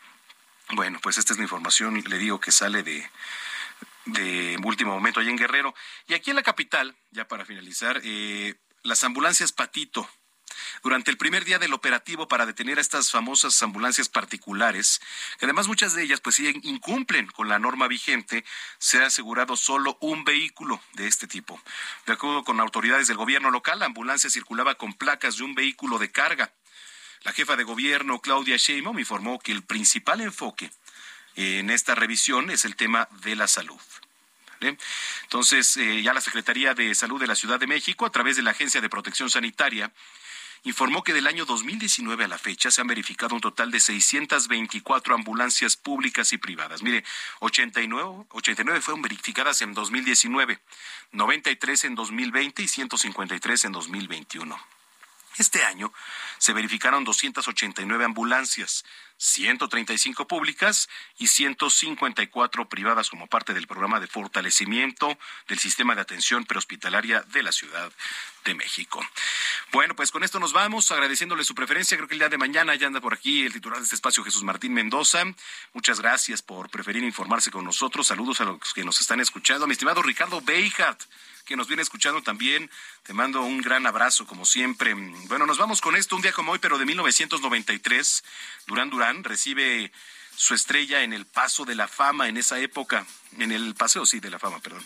Bueno, 0.72 0.98
pues 1.02 1.16
esta 1.16 1.32
es 1.32 1.38
la 1.38 1.44
información, 1.44 2.02
le 2.06 2.18
digo 2.18 2.40
que 2.40 2.52
sale 2.52 2.82
de, 2.82 3.08
de 4.06 4.58
último 4.64 4.92
momento 4.92 5.20
allá 5.20 5.30
en 5.30 5.36
Guerrero. 5.36 5.74
Y 6.06 6.14
aquí 6.14 6.30
en 6.30 6.36
la 6.36 6.42
capital, 6.42 6.96
ya 7.10 7.28
para 7.28 7.44
finalizar, 7.44 8.00
eh, 8.04 8.54
las 8.82 9.04
ambulancias 9.04 9.52
Patito 9.52 10.08
durante 10.82 11.10
el 11.10 11.16
primer 11.16 11.44
día 11.44 11.58
del 11.58 11.72
operativo 11.72 12.28
para 12.28 12.46
detener 12.46 12.78
a 12.78 12.80
estas 12.80 13.10
famosas 13.10 13.60
ambulancias 13.62 14.08
particulares, 14.08 15.00
que 15.38 15.46
además 15.46 15.68
muchas 15.68 15.94
de 15.94 16.02
ellas 16.02 16.20
pues 16.20 16.38
incumplen 16.38 17.26
con 17.26 17.48
la 17.48 17.58
norma 17.58 17.88
vigente, 17.88 18.44
se 18.78 19.02
ha 19.02 19.06
asegurado 19.06 19.56
solo 19.56 19.98
un 20.00 20.24
vehículo 20.24 20.80
de 20.94 21.06
este 21.06 21.26
tipo. 21.26 21.60
De 22.06 22.12
acuerdo 22.12 22.44
con 22.44 22.60
autoridades 22.60 23.08
del 23.08 23.16
gobierno 23.16 23.50
local, 23.50 23.78
la 23.80 23.86
ambulancia 23.86 24.30
circulaba 24.30 24.76
con 24.76 24.94
placas 24.94 25.38
de 25.38 25.44
un 25.44 25.54
vehículo 25.54 25.98
de 25.98 26.10
carga. 26.10 26.52
La 27.22 27.32
jefa 27.32 27.56
de 27.56 27.64
gobierno, 27.64 28.20
Claudia 28.20 28.56
Sheinbaum, 28.56 28.98
informó 28.98 29.38
que 29.40 29.52
el 29.52 29.64
principal 29.64 30.20
enfoque 30.20 30.70
en 31.36 31.70
esta 31.70 31.94
revisión 31.94 32.50
es 32.50 32.64
el 32.64 32.76
tema 32.76 33.08
de 33.22 33.36
la 33.36 33.46
salud. 33.46 33.80
Entonces, 34.60 35.76
eh, 35.76 36.02
ya 36.02 36.14
la 36.14 36.20
Secretaría 36.20 36.74
de 36.74 36.94
Salud 36.94 37.20
de 37.20 37.26
la 37.26 37.34
Ciudad 37.34 37.60
de 37.60 37.66
México, 37.66 38.06
a 38.06 38.10
través 38.10 38.36
de 38.36 38.42
la 38.42 38.52
Agencia 38.52 38.80
de 38.80 38.88
Protección 38.88 39.30
Sanitaria, 39.30 39.92
informó 40.64 41.04
que 41.04 41.12
del 41.12 41.26
año 41.26 41.44
2019 41.44 42.24
a 42.24 42.28
la 42.28 42.38
fecha 42.38 42.70
se 42.70 42.80
han 42.80 42.86
verificado 42.86 43.34
un 43.34 43.40
total 43.40 43.70
de 43.70 43.78
624 43.78 45.14
ambulancias 45.14 45.76
públicas 45.76 46.32
y 46.32 46.38
privadas. 46.38 46.82
Mire, 46.82 47.04
89, 47.40 48.24
89 48.30 48.80
fueron 48.80 49.02
verificadas 49.02 49.62
en 49.62 49.74
2019, 49.74 50.58
93 51.12 51.84
en 51.84 51.94
2020 51.94 52.62
y 52.62 52.68
153 52.68 53.64
en 53.66 53.72
2021. 53.72 54.75
Este 55.38 55.64
año 55.64 55.92
se 56.38 56.52
verificaron 56.52 57.04
289 57.04 58.04
ambulancias, 58.04 58.84
135 59.18 60.26
públicas 60.26 60.88
y 61.18 61.28
154 61.28 62.68
privadas 62.68 63.10
como 63.10 63.26
parte 63.26 63.54
del 63.54 63.66
programa 63.66 64.00
de 64.00 64.06
fortalecimiento 64.06 65.18
del 65.48 65.58
sistema 65.58 65.94
de 65.94 66.02
atención 66.02 66.44
prehospitalaria 66.44 67.22
de 67.32 67.42
la 67.42 67.52
Ciudad 67.52 67.92
de 68.44 68.54
México. 68.54 69.04
Bueno, 69.72 69.94
pues 69.96 70.10
con 70.10 70.22
esto 70.22 70.38
nos 70.38 70.52
vamos, 70.52 70.90
agradeciéndole 70.90 71.44
su 71.44 71.54
preferencia. 71.54 71.96
Creo 71.96 72.08
que 72.08 72.14
el 72.14 72.20
día 72.20 72.28
de 72.28 72.38
mañana 72.38 72.74
ya 72.74 72.86
anda 72.86 73.00
por 73.00 73.14
aquí 73.14 73.44
el 73.44 73.52
titular 73.52 73.78
de 73.78 73.84
este 73.84 73.96
espacio, 73.96 74.24
Jesús 74.24 74.42
Martín 74.42 74.72
Mendoza. 74.72 75.24
Muchas 75.72 76.00
gracias 76.00 76.42
por 76.42 76.70
preferir 76.70 77.02
informarse 77.02 77.50
con 77.50 77.64
nosotros. 77.64 78.06
Saludos 78.06 78.40
a 78.40 78.44
los 78.44 78.72
que 78.72 78.84
nos 78.84 79.00
están 79.00 79.20
escuchando. 79.20 79.66
Mi 79.66 79.72
estimado 79.72 80.02
Ricardo 80.02 80.40
Beijat 80.40 81.02
que 81.46 81.56
nos 81.56 81.68
viene 81.68 81.82
escuchando 81.82 82.22
también. 82.22 82.70
Te 83.04 83.14
mando 83.14 83.42
un 83.42 83.62
gran 83.62 83.86
abrazo, 83.86 84.26
como 84.26 84.44
siempre. 84.44 84.94
Bueno, 85.28 85.46
nos 85.46 85.56
vamos 85.56 85.80
con 85.80 85.96
esto, 85.96 86.16
un 86.16 86.22
día 86.22 86.32
como 86.32 86.52
hoy, 86.52 86.58
pero 86.58 86.76
de 86.76 86.84
1993. 86.84 88.24
Durán 88.66 88.90
Durán 88.90 89.24
recibe 89.24 89.92
su 90.36 90.54
estrella 90.54 91.02
en 91.02 91.14
el 91.14 91.24
Paso 91.24 91.64
de 91.64 91.74
la 91.74 91.88
Fama 91.88 92.28
en 92.28 92.36
esa 92.36 92.58
época, 92.58 93.06
en 93.38 93.52
el 93.52 93.74
Paseo, 93.74 94.04
sí, 94.04 94.20
de 94.20 94.28
la 94.28 94.38
Fama, 94.38 94.58
perdón. 94.60 94.84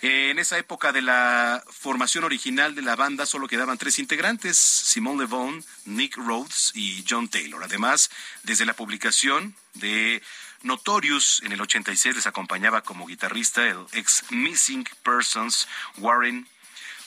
Eh, 0.00 0.30
en 0.30 0.38
esa 0.38 0.56
época 0.56 0.92
de 0.92 1.02
la 1.02 1.62
formación 1.68 2.24
original 2.24 2.74
de 2.74 2.82
la 2.82 2.96
banda 2.96 3.26
solo 3.26 3.48
quedaban 3.48 3.76
tres 3.76 3.98
integrantes, 3.98 4.56
Simone 4.56 5.26
Le 5.26 5.64
Nick 5.84 6.16
Rhodes 6.16 6.72
y 6.74 7.04
John 7.06 7.28
Taylor. 7.28 7.62
Además, 7.62 8.10
desde 8.42 8.64
la 8.64 8.74
publicación 8.74 9.54
de 9.74 10.22
Notorious 10.62 11.42
en 11.44 11.52
el 11.52 11.60
86 11.60 12.16
les 12.16 12.26
acompañaba 12.26 12.82
como 12.82 13.06
guitarrista 13.06 13.66
el 13.66 13.86
ex 13.92 14.24
Missing 14.30 14.88
Persons 15.02 15.68
Warren 15.98 16.48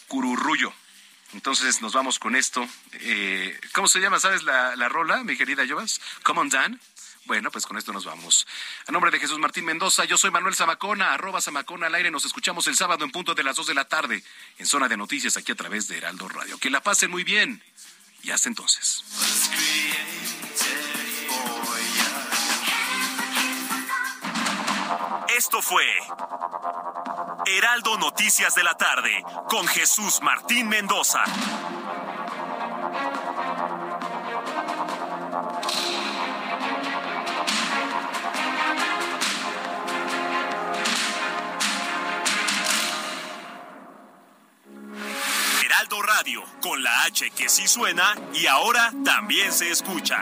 Cururrullo. 0.08 0.74
Entonces 1.34 1.82
nos 1.82 1.94
vamos 1.94 2.18
con 2.20 2.36
esto. 2.36 2.68
Eh, 2.94 3.60
¿Cómo 3.74 3.88
se 3.88 4.00
llama? 4.00 4.20
¿Sabes 4.20 4.44
la, 4.44 4.76
la 4.76 4.90
rola, 4.90 5.24
mi 5.24 5.38
querida 5.38 5.64
Jovas? 5.68 6.02
Come 6.24 6.42
on, 6.42 6.50
Dan. 6.50 6.80
Bueno, 7.26 7.52
pues 7.52 7.68
con 7.68 7.78
esto 7.78 7.94
nos 7.94 8.06
vamos. 8.06 8.48
A 8.88 8.92
nombre 8.92 9.12
de 9.12 9.20
Jesús 9.20 9.38
Martín 9.38 9.64
Mendoza, 9.64 10.04
yo 10.06 10.18
soy 10.18 10.32
Manuel 10.32 10.56
Zamacona, 10.56 11.14
arroba 11.14 11.40
Zamacona 11.40 11.86
al 11.86 11.94
aire. 11.94 12.10
Nos 12.10 12.26
escuchamos 12.26 12.66
el 12.66 12.76
sábado 12.76 13.06
en 13.06 13.12
punto 13.12 13.36
de 13.36 13.44
las 13.44 13.56
2 13.56 13.68
de 13.68 13.74
la 13.76 13.86
tarde 13.88 14.24
en 14.58 14.66
Zona 14.66 14.88
de 14.88 14.98
Noticias 14.98 15.38
aquí 15.38 15.52
a 15.52 15.56
través 15.56 15.88
de 15.88 15.98
Heraldo 15.98 16.28
Radio. 16.28 16.58
Que 16.58 16.72
la 16.72 16.82
pasen 16.82 17.12
muy 17.12 17.24
bien 17.24 17.62
y 18.24 18.32
hasta 18.32 18.50
entonces. 18.50 19.04
Esto 25.40 25.62
fue 25.62 25.86
Heraldo 27.46 27.98
Noticias 27.98 28.56
de 28.56 28.64
la 28.64 28.74
tarde 28.74 29.24
con 29.48 29.66
Jesús 29.68 30.20
Martín 30.22 30.68
Mendoza. 30.68 31.24
Heraldo 45.64 46.02
Radio, 46.02 46.44
con 46.62 46.84
la 46.84 47.04
H 47.04 47.32
que 47.32 47.48
sí 47.48 47.66
suena 47.66 48.14
y 48.34 48.46
ahora 48.48 48.92
también 49.06 49.54
se 49.54 49.72
escucha. 49.72 50.22